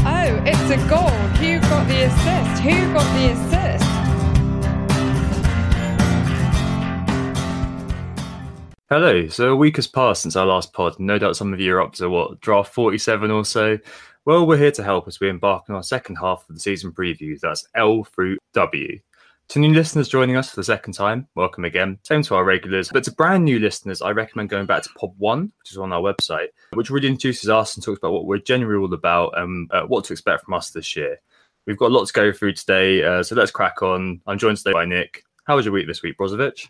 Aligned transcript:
Oh, 0.00 0.42
it's 0.46 0.70
a 0.70 0.76
goal. 0.88 1.10
Who 1.38 1.60
got 1.60 1.86
the 1.88 2.02
assist? 2.04 2.62
Who 2.62 2.92
got 2.92 3.06
the 3.14 3.32
assist? 3.32 3.84
Hello. 8.88 9.28
So 9.28 9.52
a 9.52 9.56
week 9.56 9.76
has 9.76 9.86
passed 9.86 10.22
since 10.22 10.34
our 10.34 10.46
last 10.46 10.72
pod. 10.72 10.98
No 10.98 11.18
doubt 11.18 11.36
some 11.36 11.52
of 11.52 11.60
you 11.60 11.74
are 11.74 11.82
up 11.82 11.92
to 11.94 12.08
what 12.08 12.40
draft 12.40 12.72
forty-seven 12.72 13.30
or 13.30 13.44
so. 13.44 13.78
Well, 14.24 14.46
we're 14.46 14.56
here 14.56 14.72
to 14.72 14.82
help 14.82 15.08
as 15.08 15.20
we 15.20 15.28
embark 15.28 15.64
on 15.68 15.76
our 15.76 15.82
second 15.82 16.16
half 16.16 16.48
of 16.48 16.54
the 16.54 16.60
season 16.60 16.92
preview. 16.92 17.38
That's 17.40 17.66
L 17.74 18.04
through 18.04 18.38
W. 18.54 18.98
To 19.50 19.58
new 19.58 19.72
listeners 19.72 20.10
joining 20.10 20.36
us 20.36 20.50
for 20.50 20.56
the 20.56 20.64
second 20.64 20.92
time, 20.92 21.26
welcome 21.34 21.64
again. 21.64 21.98
Same 22.02 22.22
to 22.24 22.34
our 22.34 22.44
regulars. 22.44 22.90
But 22.92 23.02
to 23.04 23.12
brand 23.12 23.46
new 23.46 23.58
listeners, 23.58 24.02
I 24.02 24.10
recommend 24.10 24.50
going 24.50 24.66
back 24.66 24.82
to 24.82 24.90
Pod 24.90 25.14
1, 25.16 25.40
which 25.58 25.70
is 25.70 25.78
on 25.78 25.90
our 25.90 26.02
website, 26.02 26.48
which 26.74 26.90
really 26.90 27.08
introduces 27.08 27.48
us 27.48 27.74
and 27.74 27.82
talks 27.82 27.96
about 27.96 28.12
what 28.12 28.26
we're 28.26 28.40
generally 28.40 28.78
all 28.78 28.92
about 28.92 29.32
and 29.38 29.72
uh, 29.72 29.84
what 29.84 30.04
to 30.04 30.12
expect 30.12 30.44
from 30.44 30.52
us 30.52 30.68
this 30.68 30.94
year. 30.94 31.18
We've 31.66 31.78
got 31.78 31.90
a 31.90 31.94
lot 31.94 32.06
to 32.06 32.12
go 32.12 32.30
through 32.30 32.52
today, 32.52 33.02
uh, 33.02 33.22
so 33.22 33.36
let's 33.36 33.50
crack 33.50 33.80
on. 33.80 34.20
I'm 34.26 34.36
joined 34.36 34.58
today 34.58 34.74
by 34.74 34.84
Nick. 34.84 35.22
How 35.46 35.56
was 35.56 35.64
your 35.64 35.72
week 35.72 35.86
this 35.86 36.02
week, 36.02 36.18
Brozovic? 36.18 36.68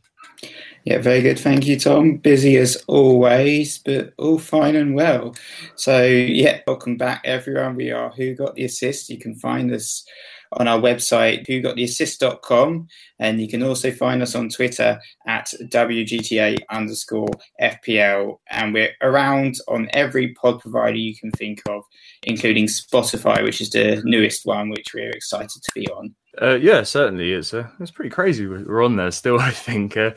Yeah, 0.84 0.98
very 0.98 1.20
good. 1.20 1.40
Thank 1.40 1.66
you, 1.66 1.80
Tom. 1.80 2.18
Busy 2.18 2.58
as 2.58 2.76
always, 2.86 3.78
but 3.78 4.14
all 4.18 4.38
fine 4.38 4.76
and 4.76 4.94
well. 4.94 5.34
So, 5.74 6.04
yeah, 6.04 6.60
welcome 6.64 6.96
back, 6.96 7.22
everyone. 7.24 7.74
We 7.74 7.90
are 7.90 8.10
Who 8.10 8.36
Got 8.36 8.54
the 8.54 8.66
Assist. 8.66 9.10
You 9.10 9.18
can 9.18 9.34
find 9.34 9.72
us 9.72 10.04
on 10.52 10.68
our 10.68 10.78
website, 10.78 11.46
who 11.46 11.60
got 11.60 11.76
the 11.76 11.84
whogottheassist.com. 11.84 12.88
And 13.18 13.40
you 13.40 13.48
can 13.48 13.62
also 13.62 13.90
find 13.90 14.22
us 14.22 14.34
on 14.34 14.48
Twitter 14.48 15.00
at 15.26 15.52
WGTA 15.62 16.58
underscore 16.70 17.28
FPL. 17.60 18.38
And 18.50 18.74
we're 18.74 18.92
around 19.02 19.56
on 19.68 19.88
every 19.92 20.34
pod 20.34 20.60
provider 20.60 20.96
you 20.96 21.16
can 21.16 21.30
think 21.32 21.62
of, 21.68 21.82
including 22.22 22.66
Spotify, 22.66 23.42
which 23.42 23.60
is 23.60 23.70
the 23.70 24.02
newest 24.04 24.46
one, 24.46 24.70
which 24.70 24.94
we're 24.94 25.10
excited 25.10 25.62
to 25.62 25.72
be 25.74 25.88
on. 25.88 26.14
Uh, 26.40 26.54
yeah, 26.54 26.82
certainly. 26.82 27.32
It's 27.32 27.52
uh, 27.52 27.66
it's 27.80 27.90
pretty 27.90 28.10
crazy. 28.10 28.46
We're 28.46 28.84
on 28.84 28.96
there 28.96 29.10
still, 29.10 29.40
I 29.40 29.50
think. 29.50 29.96
Uh, 29.96 30.10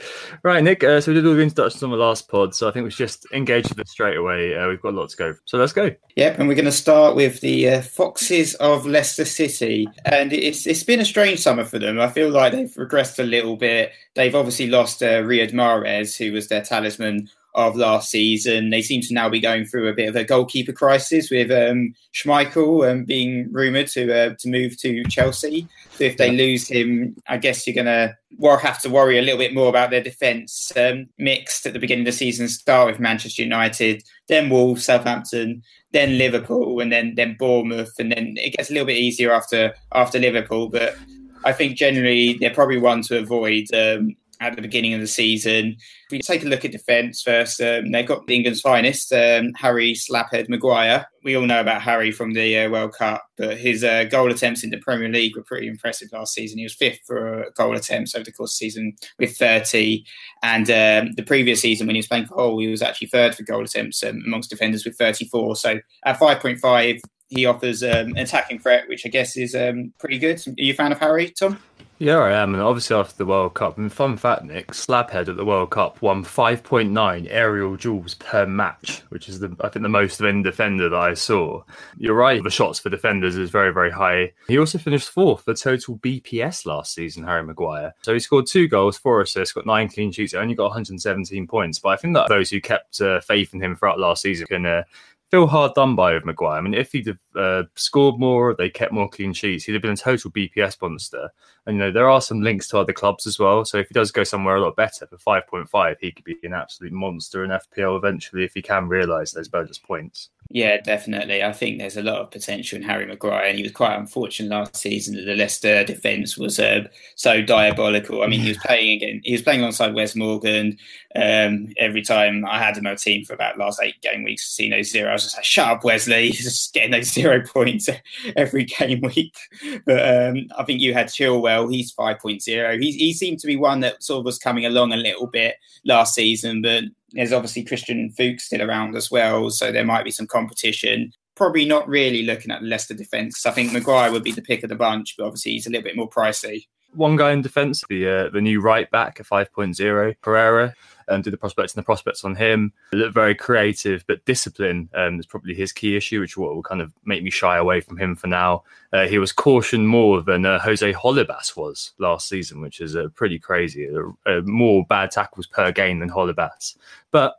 right, 0.44 0.64
Nick. 0.64 0.84
Uh, 0.84 1.02
so 1.02 1.12
we 1.12 1.16
did 1.16 1.26
all 1.26 1.34
the 1.34 1.42
introductions 1.42 1.82
on 1.84 1.92
the 1.92 1.98
last 1.98 2.30
pod, 2.30 2.54
so 2.54 2.68
I 2.68 2.72
think 2.72 2.84
we 2.84 2.92
should 2.92 3.08
just 3.08 3.26
engage 3.34 3.70
with 3.70 3.80
it 3.80 3.88
straight 3.88 4.18
away. 4.18 4.56
Uh, 4.56 4.68
we've 4.68 4.82
got 4.82 4.94
a 4.94 4.98
lot 4.98 5.10
to 5.10 5.18
go. 5.18 5.36
So 5.46 5.58
let's 5.58 5.74
go. 5.74 5.90
Yep, 6.16 6.40
and 6.40 6.48
we're 6.48 6.56
going 6.56 6.66
to 6.66 6.72
start 6.72 7.16
with 7.16 7.42
the 7.42 7.70
uh, 7.70 7.82
Foxes 7.82 8.54
of 8.56 8.86
Leicester 8.86 9.26
City, 9.26 9.88
and 10.06 10.32
it's 10.34 10.68
it's 10.68 10.84
been 10.84 11.00
a 11.00 11.06
strange 11.06 11.40
summer 11.40 11.66
for 11.66 11.80
them. 11.80 12.00
I 12.00 12.10
feel 12.10 12.30
like 12.30 12.54
they've 12.54 12.74
regressed 12.76 13.20
a 13.20 13.24
little 13.24 13.56
bit. 13.56 13.92
They've 14.14 14.36
obviously 14.36 14.68
lost 14.68 15.02
Riyad 15.02 15.54
Mahrez, 15.54 16.18
who 16.18 16.34
was 16.34 16.48
their 16.48 16.62
talisman 16.62 17.30
of 17.54 17.76
last 17.76 18.10
season. 18.10 18.70
They 18.70 18.82
seem 18.82 19.02
to 19.02 19.14
now 19.14 19.30
be 19.30 19.40
going 19.40 19.66
through 19.66 19.90
a 19.90 19.94
bit 19.94 20.10
of 20.10 20.16
a 20.16 20.24
goalkeeper 20.24 20.72
crisis 20.72 21.30
with 21.30 21.52
um, 21.52 21.94
Schmeichel 22.14 22.90
um, 22.90 23.04
being 23.06 23.52
rumoured 23.52 23.88
to 23.90 24.14
uh, 24.14 24.36
to 24.40 24.50
move 24.50 24.78
to 24.82 25.04
Chelsea. 25.06 25.68
So 25.92 26.06
if 26.06 26.18
they 26.18 26.32
lose 26.32 26.68
him, 26.68 27.16
I 27.28 27.38
guess 27.38 27.68
you're 27.68 27.76
going 27.76 27.86
to 27.86 28.18
have 28.62 28.82
to 28.82 28.90
worry 28.90 29.20
a 29.20 29.22
little 29.22 29.38
bit 29.38 29.54
more 29.54 29.70
about 29.70 29.90
their 29.90 30.02
defence. 30.02 30.72
Um, 30.76 31.08
mixed 31.18 31.66
at 31.66 31.74
the 31.74 31.80
beginning 31.80 32.04
of 32.04 32.14
the 32.14 32.18
season, 32.18 32.48
start 32.48 32.88
with 32.88 33.00
Manchester 33.00 33.44
United, 33.44 34.04
then 34.28 34.50
Wolves, 34.50 34.86
Southampton, 34.86 35.62
then 35.92 36.18
Liverpool, 36.18 36.80
and 36.80 36.92
then 36.92 37.16
then 37.16 37.36
Bournemouth, 37.38 37.94
and 38.00 38.12
then 38.12 38.36
it 38.38 38.56
gets 38.56 38.70
a 38.70 38.74
little 38.74 38.88
bit 38.88 38.98
easier 38.98 39.32
after 39.32 39.74
after 39.94 40.20
Liverpool. 40.20 40.70
But 40.70 40.96
I 41.44 41.54
think 41.54 41.78
generally 41.78 42.38
they're 42.40 42.54
probably 42.54 42.78
one 42.78 43.02
to 43.04 43.20
avoid 43.20 43.66
um, 43.74 44.16
at 44.42 44.56
the 44.56 44.62
beginning 44.62 44.94
of 44.94 45.00
the 45.00 45.08
season. 45.08 45.78
If 46.08 46.12
we 46.12 46.20
take 46.20 46.44
a 46.44 46.48
look 46.48 46.66
at 46.66 46.72
defence 46.72 47.22
first, 47.22 47.62
um, 47.62 47.92
they've 47.92 48.06
got 48.06 48.30
England's 48.30 48.60
finest, 48.60 49.14
um, 49.14 49.54
Harry 49.56 49.94
Slaphead 49.94 50.50
Maguire. 50.50 51.06
We 51.24 51.38
all 51.38 51.46
know 51.46 51.62
about 51.62 51.84
Harry 51.84 52.12
from 52.12 52.34
the 52.34 52.58
uh, 52.58 52.70
World 52.70 52.94
Cup, 52.94 53.24
but 53.38 53.58
his 53.58 53.84
uh, 53.84 54.06
goal 54.06 54.32
attempts 54.32 54.64
in 54.64 54.72
the 54.72 54.80
Premier 54.80 55.10
League 55.10 55.36
were 55.36 55.44
pretty 55.44 55.68
impressive 55.68 56.10
last 56.12 56.34
season. 56.34 56.58
He 56.58 56.66
was 56.66 56.74
fifth 56.74 57.02
for 57.06 57.46
uh, 57.46 57.50
goal 57.56 57.76
attempts 57.76 58.16
over 58.16 58.26
the 58.26 58.32
course 58.32 58.56
of 58.56 58.60
the 58.60 58.66
season 58.66 58.94
with 59.20 59.38
30. 59.38 60.04
And 60.42 60.70
um, 60.72 61.14
the 61.14 61.24
previous 61.24 61.62
season, 61.62 61.86
when 61.86 61.96
he 61.96 62.00
was 62.00 62.08
playing 62.08 62.26
for 62.26 62.36
Hull, 62.36 62.60
he 62.60 62.68
was 62.68 62.82
actually 62.82 63.08
third 63.08 63.36
for 63.36 63.44
goal 63.44 63.64
attempts 63.64 64.04
um, 64.04 64.24
amongst 64.26 64.50
defenders 64.50 64.84
with 64.84 64.98
34. 64.98 65.56
So 65.56 65.80
at 66.04 66.20
5.5, 66.20 67.00
he 67.32 67.46
offers 67.46 67.82
um, 67.82 68.10
an 68.10 68.18
attacking 68.18 68.60
threat, 68.60 68.90
which 68.90 69.06
I 69.06 69.10
guess 69.10 69.38
is 69.38 69.56
um, 69.56 69.94
pretty 70.00 70.18
good. 70.18 70.46
Are 70.48 70.54
you 70.58 70.74
a 70.74 70.76
fan 70.76 70.92
of 70.92 71.00
Harry, 71.00 71.30
Tom? 71.30 71.60
Yeah, 72.02 72.18
I 72.18 72.32
am. 72.32 72.56
And 72.56 72.64
obviously, 72.64 72.96
after 72.96 73.16
the 73.16 73.28
World 73.28 73.54
Cup, 73.54 73.78
and 73.78 73.94
fun 73.94 74.18
fact, 74.18 74.44
Nick, 74.44 74.70
Slabhead 74.70 75.30
at 75.30 75.38
the 75.38 75.46
World 75.46 75.70
Cup 75.70 76.02
won 76.02 76.26
5.9 76.26 77.28
aerial 77.30 77.76
duels 77.76 78.16
per 78.16 78.48
match, 78.48 79.04
which 79.10 79.30
is, 79.30 79.40
the 79.40 79.56
I 79.62 79.70
think, 79.70 79.84
the 79.84 79.90
most 79.90 80.20
of 80.20 80.26
any 80.26 80.42
defender 80.42 80.90
that 80.90 80.98
I 81.00 81.14
saw. 81.14 81.62
You're 82.00 82.16
right, 82.16 82.44
the 82.44 82.50
shots 82.50 82.80
for 82.80 82.90
defenders 82.90 83.36
is 83.38 83.52
very, 83.52 83.72
very 83.72 83.92
high. 83.92 84.34
He 84.48 84.58
also 84.58 84.80
finished 84.80 85.10
fourth 85.10 85.44
for 85.44 85.54
total 85.54 86.00
BPS 86.00 86.66
last 86.66 86.96
season, 86.96 87.24
Harry 87.24 87.44
Maguire. 87.44 87.94
So 88.02 88.14
he 88.14 88.20
scored 88.20 88.48
two 88.48 88.68
goals, 88.68 88.98
four 88.98 89.22
assists, 89.22 89.54
got 89.54 89.68
nine 89.68 89.88
clean 89.88 90.12
sheets, 90.12 90.34
only 90.34 90.56
got 90.56 90.70
117 90.70 91.46
points. 91.46 91.78
But 91.78 91.90
I 91.90 91.98
think 91.98 92.16
that 92.16 92.30
those 92.30 92.50
who 92.50 92.62
kept 92.62 93.00
uh, 93.00 93.22
faith 93.22 93.54
in 93.54 93.62
him 93.62 93.76
throughout 93.76 94.00
last 94.00 94.24
season 94.24 94.48
can. 94.48 94.66
Uh, 94.66 94.84
feel 95.32 95.48
hard 95.48 95.74
done 95.74 95.96
by 95.96 96.14
with 96.14 96.26
Maguire. 96.26 96.58
I 96.58 96.62
mean, 96.62 96.74
if 96.74 96.92
he'd 96.92 97.08
have 97.08 97.18
uh, 97.36 97.64
scored 97.76 98.20
more, 98.20 98.54
they 98.54 98.70
kept 98.70 98.92
more 98.92 99.10
clean 99.10 99.32
sheets, 99.32 99.64
he'd 99.64 99.74
have 99.74 99.82
been 99.82 99.92
a 99.92 99.98
total 99.98 100.30
BPS 100.30 100.82
monster. 100.82 101.30
And, 101.66 101.78
you 101.78 101.80
know, 101.80 101.92
there 101.92 102.10
are 102.10 102.22
some 102.22 102.42
links 102.42 102.68
to 102.68 102.78
other 102.78 102.92
clubs 102.92 103.26
as 103.26 103.40
well. 103.40 103.64
So 103.64 103.78
if 103.78 103.88
he 103.88 103.94
does 103.94 104.12
go 104.12 104.26
somewhere 104.26 104.58
a 104.58 104.62
lot 104.62 104.76
better 104.76 105.08
for 105.08 105.18
5.5, 105.18 105.96
he 106.02 106.12
could 106.12 106.26
be 106.26 106.36
an 106.44 106.54
absolute 106.54 106.92
monster 106.92 107.46
in 107.46 107.52
FPL 107.52 107.98
eventually 107.98 108.44
if 108.44 108.54
he 108.54 108.62
can 108.62 108.90
realise 108.90 109.32
those 109.32 109.48
bonus 109.48 109.78
points. 109.78 110.30
Yeah, 110.54 110.82
definitely. 110.82 111.42
I 111.44 111.54
think 111.54 111.80
there's 111.80 111.96
a 111.96 112.04
lot 112.04 112.20
of 112.20 112.30
potential 112.30 112.76
in 112.76 112.84
Harry 112.84 113.06
Maguire, 113.06 113.46
and 113.46 113.56
he 113.58 113.64
was 113.64 113.72
quite 113.72 113.98
unfortunate 113.98 114.52
last 114.52 114.76
season 114.76 115.16
that 115.16 115.24
the 115.24 115.36
Leicester 115.36 115.86
defence 115.86 116.38
was 116.38 116.60
uh, 116.60 116.84
so 117.16 117.42
diabolical. 117.42 118.22
I 118.22 118.28
mean, 118.28 118.42
he 118.42 118.50
was 118.50 118.58
playing 118.58 118.98
again. 118.98 119.22
He 119.24 119.32
was 119.32 119.42
playing 119.42 119.62
alongside 119.62 119.94
Wes 119.94 120.14
Morgan. 120.14 120.78
Um, 121.16 121.70
every 121.78 122.02
time 122.02 122.44
I 122.46 122.58
had 122.58 122.76
him 122.76 122.86
on 122.86 122.98
team 122.98 123.24
for 123.24 123.34
about 123.34 123.58
last 123.58 123.80
eight 123.82 124.02
game 124.02 124.26
weeks, 124.26 124.50
seeing 124.50 124.72
those 124.72 124.92
zero, 124.92 125.12
I 125.12 125.14
was 125.14 125.24
just 125.24 125.38
like, 125.38 125.46
"Shut 125.46 125.70
up, 125.70 125.86
Wesley!" 125.86 126.28
He's 126.32 126.44
just 126.44 126.74
getting 126.74 126.92
those 126.92 127.14
zero 127.14 127.42
points 127.48 127.88
every 128.36 128.66
game 128.66 129.00
week. 129.00 129.38
But 129.86 130.28
um, 130.28 130.48
I 130.58 130.66
think 130.66 130.82
you 130.82 130.94
had 130.94 131.08
Chilwell. 131.08 131.72
He's 131.72 131.94
5.0. 131.94 132.82
He, 132.82 132.92
he 132.92 133.14
seemed 133.14 133.40
to 133.40 133.48
be 133.48 133.56
one 133.56 133.80
that 133.82 134.04
sort 134.04 134.20
of 134.20 134.26
was 134.26 134.38
coming 134.38 134.66
along 134.66 134.92
a 134.92 134.98
little 134.98 135.28
bit 135.28 135.56
last 135.86 136.14
season, 136.14 136.62
but 136.62 136.84
there's 137.14 137.34
obviously 137.34 137.64
Christian 137.64 138.12
Fuchs 138.12 138.46
still 138.46 138.62
around 138.62 138.96
as 138.96 139.12
well, 139.12 139.50
so 139.50 139.72
there 139.72 139.86
might 139.86 140.06
be 140.06 140.12
some 140.12 140.28
competition. 140.28 141.12
Probably 141.36 141.66
not 141.66 141.88
really 141.88 142.24
looking 142.24 142.52
at 142.52 142.62
the 142.62 142.68
Leicester 142.68 142.94
defence. 142.94 143.46
I 143.46 143.52
think 143.52 143.74
Maguire 143.74 144.12
would 144.12 144.24
be 144.24 144.32
the 144.32 144.42
pick 144.42 144.64
of 144.64 144.70
the 144.70 144.76
bunch, 144.76 145.16
but 145.18 145.26
obviously 145.26 145.54
he's 145.54 145.68
a 145.68 145.70
little 145.70 145.84
bit 145.84 145.96
more 145.96 146.10
pricey. 146.10 146.66
One 146.94 147.16
guy 147.16 147.32
in 147.32 147.42
defence, 147.42 147.84
the 147.90 148.08
uh, 148.08 148.30
the 148.30 148.42
new 148.42 148.60
right 148.60 148.90
back 148.92 149.20
at 149.20 149.26
5.0, 149.26 150.16
Pereira 150.22 150.74
um, 151.08 151.22
did 151.22 151.34
the 151.34 151.38
prospects 151.38 151.74
and 151.74 151.82
the 151.82 151.86
prospects 151.86 152.24
on 152.24 152.36
him. 152.36 152.74
Look 152.94 153.14
very 153.14 153.36
creative, 153.36 154.06
but 154.08 154.26
discipline 154.26 154.90
um, 154.94 155.20
is 155.20 155.26
probably 155.26 155.54
his 155.54 155.72
key 155.72 155.96
issue, 155.96 156.20
which 156.20 156.38
will 156.38 156.64
kind 156.64 156.82
of 156.82 156.94
make 157.06 157.24
me 157.24 157.30
shy 157.30 157.58
away 157.58 157.82
from 157.82 157.98
him 157.98 158.16
for 158.16 158.28
now. 158.28 158.64
Uh, 158.94 159.08
he 159.08 159.18
was 159.18 159.32
cautioned 159.32 159.88
more 159.88 160.22
than 160.22 160.46
uh, 160.46 160.60
Jose 160.60 160.94
Holebas 160.94 161.56
was 161.56 161.92
last 161.98 162.28
season, 162.28 162.62
which 162.62 162.82
is 162.82 162.96
uh, 162.96 163.08
pretty 163.16 163.40
crazy. 163.40 163.90
Uh, 164.26 164.42
more 164.44 164.86
bad 164.86 165.12
tackles 165.12 165.48
per 165.48 165.72
game 165.72 166.00
than 166.00 166.10
Holebas. 166.10 166.78
But 167.12 167.36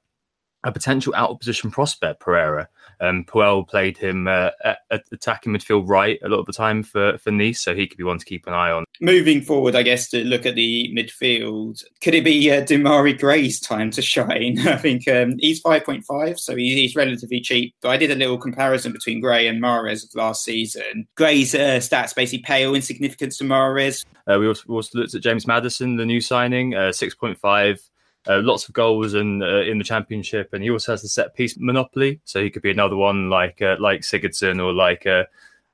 a 0.65 0.73
potential 0.73 1.12
out 1.17 1.31
of 1.31 1.38
position 1.38 1.70
prospect, 1.70 2.20
Pereira. 2.20 2.69
Um, 3.03 3.25
Puel 3.25 3.69
played 3.69 3.99
him 3.99 4.29
uh, 4.29 4.51
at, 4.65 4.79
at 4.93 5.05
attacking 5.11 5.53
midfield 5.53 5.89
right 5.89 6.21
a 6.25 6.29
lot 6.29 6.39
of 6.39 6.47
the 6.47 6.53
time 6.53 6.85
for, 6.85 7.19
for 7.19 7.33
Nice, 7.33 7.61
so 7.61 7.75
he 7.75 7.87
could 7.87 7.99
be 7.99 8.05
one 8.05 8.19
to 8.19 8.25
keep 8.25 8.47
an 8.47 8.55
eye 8.55 8.71
on. 8.71 8.85
Moving 9.01 9.43
forward, 9.43 9.75
I 9.75 9.83
guess 9.83 10.09
to 10.11 10.25
look 10.25 10.47
at 10.47 10.55
the 10.55 10.95
midfield, 10.97 11.83
could 12.01 12.15
it 12.15 12.25
be 12.25 12.51
uh, 12.51 12.63
Demarai 12.63 13.19
Gray's 13.19 13.59
time 13.59 13.91
to 13.91 14.03
shine? 14.03 14.59
I 14.69 14.77
think 14.77 15.09
um, 15.09 15.35
he's 15.41 15.61
five 15.61 15.85
point 15.85 16.05
five, 16.05 16.39
so 16.39 16.55
he's 16.55 16.95
relatively 16.95 17.41
cheap. 17.41 17.75
But 17.83 17.91
I 17.91 17.97
did 17.97 18.13
a 18.13 18.15
little 18.15 18.39
comparison 18.39 18.93
between 18.93 19.21
Gray 19.21 19.49
and 19.49 19.61
Mahrez 19.61 20.05
of 20.05 20.15
last 20.15 20.45
season. 20.45 21.09
Gray's 21.17 21.55
uh, 21.55 21.81
stats 21.81 22.15
basically 22.15 22.45
pale 22.45 22.75
in 22.75 22.83
significance 22.83 23.39
to 23.39 23.45
Mahrez. 23.45 24.05
Uh, 24.29 24.39
we, 24.39 24.47
also, 24.47 24.63
we 24.69 24.77
also 24.77 24.99
looked 24.99 25.15
at 25.15 25.23
James 25.23 25.47
Maddison, 25.47 25.97
the 25.97 26.07
new 26.07 26.21
signing, 26.21 26.75
uh, 26.75 26.93
six 26.93 27.17
point 27.17 27.39
five. 27.39 27.81
Uh, 28.29 28.41
lots 28.41 28.69
of 28.69 28.75
goals 28.75 29.15
and 29.15 29.43
uh, 29.43 29.63
in 29.63 29.79
the 29.79 29.85
championship, 29.85 30.53
and 30.53 30.63
he 30.63 30.71
also 30.71 30.93
has 30.93 31.03
the 31.03 31.09
set 31.09 31.35
piece 31.35 31.57
monopoly. 31.59 32.21
So 32.25 32.43
he 32.43 32.51
could 32.51 32.63
be 32.63 32.71
another 32.71 32.97
one 32.97 33.29
like 33.29 33.61
uh, 33.61 33.77
like 33.81 34.03
Sigurdsson 34.03 34.63
or 34.63 34.73
like 34.73 35.07
uh, 35.07 35.25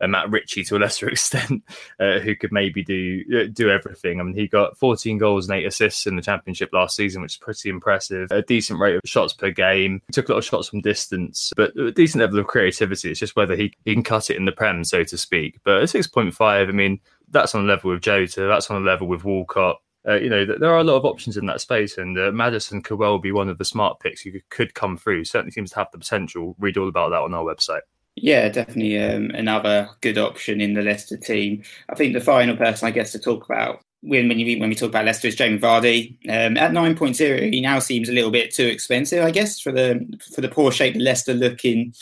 Matt 0.07 0.31
Ritchie 0.31 0.65
to 0.65 0.77
a 0.77 0.79
lesser 0.79 1.09
extent, 1.09 1.65
uh, 1.99 2.21
who 2.21 2.37
could 2.37 2.53
maybe 2.53 2.85
do 2.85 3.23
uh, 3.35 3.51
do 3.53 3.71
everything. 3.71 4.21
I 4.21 4.23
mean, 4.23 4.35
he 4.35 4.47
got 4.47 4.79
14 4.79 5.19
goals 5.19 5.49
and 5.49 5.59
eight 5.59 5.67
assists 5.67 6.07
in 6.07 6.17
the 6.17 6.23
championship 6.23 6.71
last 6.73 6.97
season, 6.97 7.23
which 7.23 7.35
is 7.35 7.39
pretty 7.39 7.69
impressive. 7.69 8.31
A 8.31 8.43
decent 8.43 8.79
rate 8.79 8.97
of 8.97 9.03
shots 9.05 9.33
per 9.33 9.51
game. 9.51 10.01
He 10.07 10.13
took 10.13 10.29
a 10.29 10.33
lot 10.33 10.39
of 10.39 10.45
shots 10.45 10.69
from 10.69 10.81
distance, 10.81 11.53
but 11.57 11.77
a 11.77 11.91
decent 11.91 12.21
level 12.21 12.39
of 12.39 12.47
creativity. 12.47 13.11
It's 13.11 13.21
just 13.21 13.37
whether 13.37 13.57
he, 13.57 13.73
he 13.85 13.95
can 13.95 14.03
cut 14.03 14.31
it 14.31 14.37
in 14.37 14.45
the 14.45 14.53
prem, 14.53 14.85
so 14.85 15.05
to 15.05 15.19
speak. 15.19 15.59
But 15.65 15.83
at 15.83 15.89
6.5, 15.89 16.41
I 16.41 16.71
mean, 16.71 17.01
that's 17.31 17.55
on 17.55 17.65
a 17.65 17.69
level 17.69 17.91
with 17.91 18.03
Jota. 18.03 18.43
That's 18.43 18.71
on 18.71 18.83
a 18.83 18.87
level 18.87 19.07
with 19.07 19.25
Walcott 19.25 19.81
uh, 20.07 20.15
you 20.15 20.29
know, 20.29 20.45
there 20.45 20.71
are 20.71 20.79
a 20.79 20.85
lot 20.85 20.97
of 20.97 21.05
options 21.05 21.37
in 21.37 21.47
that 21.47 21.61
space, 21.61 21.99
and 21.99 22.19
uh, 22.19 22.31
Maddison 22.33 22.83
could 22.83 22.99
well 22.99 23.19
be 23.19 23.33
one 23.33 23.49
of 23.49 23.59
the 23.59 23.65
smart 23.65 24.01
picks 24.01 24.21
who 24.21 24.33
could 24.51 24.75
come 24.75 24.97
through. 24.97 25.25
Certainly 25.25 25.53
seems 25.53 25.71
to 25.71 25.77
have 25.77 25.91
the 25.93 25.99
potential. 25.99 26.55
Read 26.59 26.77
all 26.77 26.89
about 26.89 27.11
that 27.11 27.23
on 27.23 27.35
our 27.35 27.45
website. 27.45 27.81
Yeah, 28.17 28.49
definitely 28.49 28.99
um, 28.99 29.31
another 29.31 29.89
good 30.01 30.19
option 30.19 30.61
in 30.61 30.75
the 30.75 30.83
Leicester 30.83 31.17
team. 31.17 31.63
I 31.89 31.95
think 31.95 32.15
the 32.15 32.21
final 32.21 32.57
person, 32.57 32.89
I 32.89 32.91
guess, 32.91 33.13
to 33.13 33.19
talk 33.19 33.45
about 33.45 33.81
when 34.01 34.29
when, 34.29 34.39
you, 34.39 34.59
when 34.59 34.69
we 34.69 34.75
talk 34.75 34.91
about 34.91 35.05
Leicester 35.05 35.29
is 35.29 35.35
Jamie 35.35 35.59
Vardy. 35.59 36.17
Um, 36.29 36.57
at 36.57 36.73
9.0, 36.73 37.53
he 37.53 37.61
now 37.61 37.79
seems 37.79 38.09
a 38.09 38.13
little 38.13 38.31
bit 38.31 38.55
too 38.55 38.67
expensive, 38.67 39.25
I 39.25 39.31
guess, 39.31 39.61
for 39.61 39.73
the 39.73 40.07
for 40.35 40.41
the 40.41 40.49
poor 40.49 40.73
shape 40.73 40.95
Leicester 40.97 41.35
looking 41.35 41.95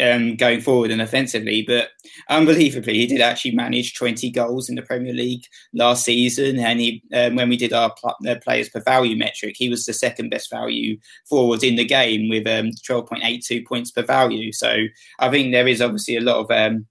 um, 0.00 0.36
going 0.36 0.60
forward 0.60 0.90
and 0.90 1.02
offensively. 1.02 1.62
But 1.62 1.90
unbelievably, 2.28 2.94
he 2.94 3.06
did 3.06 3.20
actually 3.20 3.52
manage 3.52 3.94
20 3.94 4.30
goals 4.30 4.68
in 4.68 4.76
the 4.76 4.82
Premier 4.82 5.12
League 5.12 5.44
last 5.72 6.04
season. 6.04 6.58
And 6.58 6.80
he, 6.80 7.02
um, 7.12 7.36
when 7.36 7.48
we 7.48 7.56
did 7.56 7.72
our 7.72 7.92
pl- 7.94 8.16
uh, 8.26 8.36
players 8.42 8.68
per 8.68 8.80
value 8.80 9.16
metric, 9.16 9.54
he 9.56 9.68
was 9.68 9.84
the 9.84 9.92
second 9.92 10.30
best 10.30 10.50
value 10.50 10.98
forward 11.28 11.62
in 11.62 11.76
the 11.76 11.84
game 11.84 12.28
with 12.28 12.46
um, 12.46 12.70
12.82 12.88 13.66
points 13.66 13.90
per 13.90 14.02
value. 14.02 14.52
So 14.52 14.84
I 15.18 15.30
think 15.30 15.52
there 15.52 15.68
is 15.68 15.82
obviously 15.82 16.16
a 16.16 16.20
lot 16.20 16.36
of 16.36 16.50
um, 16.50 16.86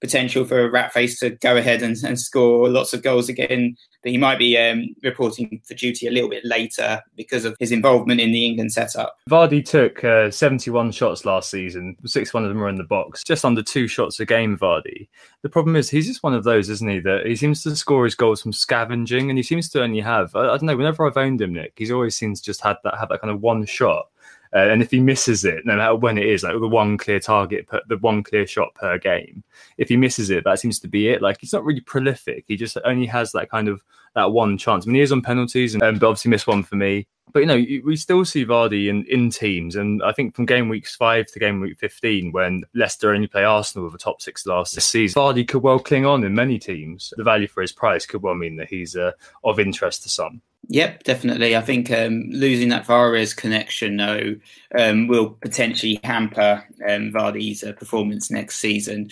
potential 0.00 0.44
for 0.44 0.70
Ratface 0.70 1.18
to 1.20 1.30
go 1.30 1.56
ahead 1.56 1.82
and, 1.82 1.96
and, 2.04 2.18
score 2.18 2.68
lots 2.68 2.92
of 2.92 3.02
goals 3.02 3.28
again. 3.28 3.76
But 4.02 4.12
he 4.12 4.18
might 4.18 4.38
be 4.38 4.56
um, 4.56 4.94
reporting 5.02 5.60
for 5.66 5.74
duty 5.74 6.06
a 6.06 6.10
little 6.10 6.28
bit 6.28 6.44
later 6.44 7.02
because 7.16 7.44
of 7.44 7.56
his 7.58 7.72
involvement 7.72 8.20
in 8.20 8.30
the 8.30 8.46
England 8.46 8.72
setup. 8.72 9.16
Vardy 9.28 9.64
took 9.64 10.04
uh, 10.04 10.30
71 10.30 10.92
shots 10.92 11.24
last 11.24 11.50
season. 11.50 11.96
Six 12.04 12.32
one 12.32 12.44
of 12.44 12.50
them 12.50 12.58
were 12.58 12.68
in 12.68 12.76
the 12.76 12.84
box, 12.84 13.24
just 13.24 13.44
under 13.44 13.62
two 13.62 13.88
shots 13.88 14.20
a 14.20 14.26
game. 14.26 14.56
Vardy. 14.56 15.08
The 15.42 15.48
problem 15.48 15.76
is 15.76 15.90
he's 15.90 16.06
just 16.06 16.22
one 16.22 16.34
of 16.34 16.44
those, 16.44 16.68
isn't 16.68 16.88
he? 16.88 17.00
That 17.00 17.26
he 17.26 17.36
seems 17.36 17.62
to 17.64 17.74
score 17.74 18.04
his 18.04 18.14
goals 18.14 18.42
from 18.42 18.52
scavenging, 18.52 19.30
and 19.30 19.38
he 19.38 19.42
seems 19.42 19.68
to 19.70 19.82
only 19.82 20.00
have. 20.00 20.34
I, 20.36 20.40
I 20.40 20.56
don't 20.56 20.64
know. 20.64 20.76
Whenever 20.76 21.06
I've 21.06 21.16
owned 21.16 21.40
him, 21.40 21.54
Nick, 21.54 21.72
he's 21.76 21.90
always 21.90 22.14
seems 22.14 22.40
just 22.40 22.60
had 22.60 22.76
that 22.84 22.98
have 22.98 23.08
that 23.08 23.20
kind 23.20 23.32
of 23.32 23.40
one 23.40 23.64
shot 23.64 24.06
uh, 24.56 24.70
and 24.70 24.80
if 24.80 24.90
he 24.90 25.00
misses 25.00 25.44
it, 25.44 25.66
no 25.66 25.76
matter 25.76 25.94
when 25.94 26.16
it 26.16 26.24
is, 26.24 26.42
like 26.42 26.58
the 26.58 26.66
one 26.66 26.96
clear 26.96 27.20
target, 27.20 27.66
per, 27.66 27.82
the 27.88 27.98
one 27.98 28.22
clear 28.22 28.46
shot 28.46 28.74
per 28.74 28.96
game, 28.96 29.44
if 29.76 29.90
he 29.90 29.98
misses 29.98 30.30
it, 30.30 30.44
that 30.44 30.58
seems 30.58 30.78
to 30.80 30.88
be 30.88 31.08
it. 31.08 31.20
Like 31.20 31.36
he's 31.40 31.52
not 31.52 31.64
really 31.64 31.82
prolific. 31.82 32.46
He 32.48 32.56
just 32.56 32.78
only 32.86 33.04
has 33.04 33.32
that 33.32 33.50
kind 33.50 33.68
of 33.68 33.82
that 34.14 34.32
one 34.32 34.56
chance. 34.56 34.86
I 34.86 34.86
mean, 34.86 34.94
he 34.94 35.02
is 35.02 35.12
on 35.12 35.20
penalties, 35.20 35.74
and 35.74 35.82
um, 35.82 35.98
but 35.98 36.06
obviously 36.06 36.30
missed 36.30 36.46
one 36.46 36.62
for 36.62 36.76
me. 36.76 37.06
But 37.34 37.40
you 37.40 37.46
know, 37.46 37.62
we 37.84 37.96
still 37.96 38.24
see 38.24 38.46
Vardy 38.46 38.88
in, 38.88 39.04
in 39.06 39.28
teams, 39.28 39.76
and 39.76 40.02
I 40.02 40.12
think 40.12 40.34
from 40.34 40.46
game 40.46 40.70
weeks 40.70 40.96
five 40.96 41.26
to 41.26 41.38
game 41.38 41.60
week 41.60 41.78
fifteen, 41.78 42.32
when 42.32 42.64
Leicester 42.74 43.12
only 43.12 43.26
play 43.26 43.44
Arsenal 43.44 43.84
with 43.84 43.94
a 43.94 43.98
top 43.98 44.22
six 44.22 44.46
last 44.46 44.80
season, 44.80 45.20
Vardy 45.20 45.46
could 45.46 45.62
well 45.62 45.78
cling 45.78 46.06
on 46.06 46.24
in 46.24 46.34
many 46.34 46.58
teams. 46.58 47.12
The 47.18 47.24
value 47.24 47.46
for 47.46 47.60
his 47.60 47.72
price 47.72 48.06
could 48.06 48.22
well 48.22 48.34
mean 48.34 48.56
that 48.56 48.70
he's 48.70 48.96
uh, 48.96 49.12
of 49.44 49.60
interest 49.60 50.04
to 50.04 50.08
some. 50.08 50.40
Yep, 50.68 51.04
definitely. 51.04 51.56
I 51.56 51.60
think 51.60 51.90
um, 51.92 52.24
losing 52.30 52.70
that 52.70 52.86
Varez 52.86 53.36
connection, 53.36 53.96
though, 53.96 54.34
um, 54.76 55.06
will 55.06 55.30
potentially 55.30 56.00
hamper 56.02 56.64
um, 56.88 57.12
Vardy's 57.12 57.62
uh, 57.62 57.72
performance 57.72 58.30
next 58.30 58.56
season. 58.56 59.10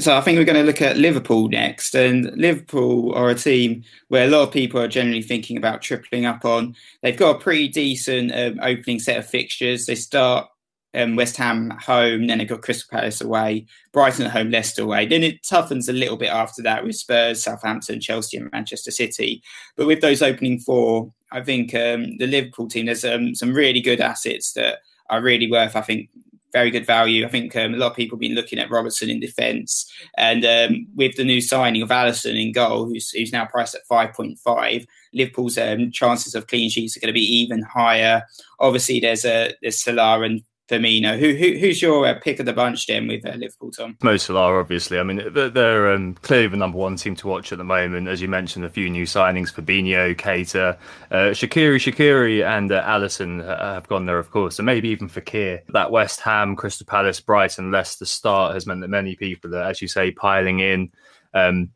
So 0.00 0.16
I 0.16 0.20
think 0.20 0.36
we're 0.36 0.44
going 0.44 0.56
to 0.56 0.64
look 0.64 0.82
at 0.82 0.96
Liverpool 0.96 1.48
next. 1.48 1.94
And 1.94 2.36
Liverpool 2.36 3.14
are 3.14 3.30
a 3.30 3.36
team 3.36 3.84
where 4.08 4.26
a 4.26 4.30
lot 4.30 4.42
of 4.42 4.52
people 4.52 4.80
are 4.80 4.88
generally 4.88 5.22
thinking 5.22 5.56
about 5.56 5.80
tripling 5.80 6.26
up 6.26 6.44
on. 6.44 6.74
They've 7.02 7.16
got 7.16 7.36
a 7.36 7.38
pretty 7.38 7.68
decent 7.68 8.34
um, 8.34 8.58
opening 8.60 8.98
set 8.98 9.18
of 9.18 9.26
fixtures. 9.28 9.86
They 9.86 9.94
start 9.94 10.48
um, 10.96 11.14
West 11.14 11.36
Ham 11.36 11.70
home, 11.70 12.26
then 12.26 12.38
they've 12.38 12.48
got 12.48 12.62
Crystal 12.62 12.88
Palace 12.90 13.20
away, 13.20 13.66
Brighton 13.92 14.26
at 14.26 14.32
home, 14.32 14.50
Leicester 14.50 14.82
away. 14.82 15.06
Then 15.06 15.22
it 15.22 15.42
toughens 15.42 15.88
a 15.88 15.92
little 15.92 16.16
bit 16.16 16.30
after 16.30 16.62
that 16.62 16.84
with 16.84 16.96
Spurs, 16.96 17.42
Southampton, 17.42 18.00
Chelsea, 18.00 18.38
and 18.38 18.50
Manchester 18.52 18.90
City. 18.90 19.42
But 19.76 19.86
with 19.86 20.00
those 20.00 20.22
opening 20.22 20.58
four, 20.58 21.12
I 21.32 21.42
think 21.42 21.74
um, 21.74 22.16
the 22.18 22.26
Liverpool 22.26 22.68
team, 22.68 22.86
there's 22.86 23.04
um, 23.04 23.34
some 23.34 23.52
really 23.52 23.80
good 23.80 24.00
assets 24.00 24.52
that 24.54 24.78
are 25.10 25.22
really 25.22 25.50
worth, 25.50 25.76
I 25.76 25.82
think, 25.82 26.08
very 26.52 26.70
good 26.70 26.86
value. 26.86 27.26
I 27.26 27.28
think 27.28 27.54
um, 27.56 27.74
a 27.74 27.76
lot 27.76 27.90
of 27.90 27.96
people 27.96 28.16
have 28.16 28.20
been 28.20 28.34
looking 28.34 28.58
at 28.58 28.70
Robertson 28.70 29.10
in 29.10 29.20
defence, 29.20 29.92
and 30.16 30.44
um, 30.44 30.86
with 30.94 31.16
the 31.16 31.24
new 31.24 31.40
signing 31.40 31.82
of 31.82 31.90
Alisson 31.90 32.40
in 32.40 32.52
goal, 32.52 32.86
who's, 32.86 33.10
who's 33.10 33.32
now 33.32 33.44
priced 33.44 33.74
at 33.74 33.86
five 33.86 34.14
point 34.14 34.38
five, 34.38 34.86
Liverpool's 35.12 35.58
um, 35.58 35.90
chances 35.90 36.34
of 36.34 36.46
clean 36.46 36.70
sheets 36.70 36.96
are 36.96 37.00
going 37.00 37.12
to 37.12 37.20
be 37.20 37.20
even 37.20 37.62
higher. 37.62 38.22
Obviously, 38.58 39.00
there's 39.00 39.26
a 39.26 39.52
there's 39.60 39.82
Salah 39.82 40.22
and 40.22 40.42
Firmino. 40.68 41.18
Who, 41.18 41.34
who 41.34 41.58
who's 41.58 41.80
your 41.80 42.06
uh, 42.06 42.18
pick 42.18 42.40
of 42.40 42.46
the 42.46 42.52
bunch 42.52 42.86
then 42.86 43.06
with 43.06 43.24
uh, 43.24 43.34
Liverpool, 43.36 43.70
Tom? 43.70 43.96
Mo 44.02 44.16
Salah, 44.16 44.58
obviously. 44.58 44.98
I 44.98 45.02
mean, 45.04 45.22
they're, 45.32 45.92
um, 45.92 46.14
clearly 46.14 46.48
the 46.48 46.56
number 46.56 46.78
one 46.78 46.96
team 46.96 47.14
to 47.16 47.28
watch 47.28 47.52
at 47.52 47.58
the 47.58 47.64
moment. 47.64 48.08
As 48.08 48.20
you 48.20 48.28
mentioned, 48.28 48.64
a 48.64 48.68
few 48.68 48.90
new 48.90 49.04
signings: 49.04 49.52
Fabinho, 49.52 50.16
Keita, 50.16 50.76
uh, 51.10 51.30
Shakiri, 51.30 51.76
Shaqiri, 51.76 52.44
and 52.44 52.72
uh, 52.72 52.82
Alisson 52.84 53.46
have 53.46 53.86
gone 53.86 54.06
there, 54.06 54.18
of 54.18 54.30
course, 54.30 54.58
and 54.58 54.66
maybe 54.66 54.88
even 54.88 55.08
Fekir. 55.08 55.60
That 55.68 55.90
West 55.90 56.20
Ham, 56.20 56.56
Crystal 56.56 56.86
Palace, 56.86 57.20
Brighton, 57.20 57.70
Leicester 57.70 58.04
start 58.04 58.54
has 58.54 58.66
meant 58.66 58.80
that 58.80 58.88
many 58.88 59.14
people 59.14 59.54
are, 59.54 59.62
as 59.62 59.80
you 59.80 59.88
say, 59.88 60.10
piling 60.10 60.60
in. 60.60 60.90
Um, 61.32 61.70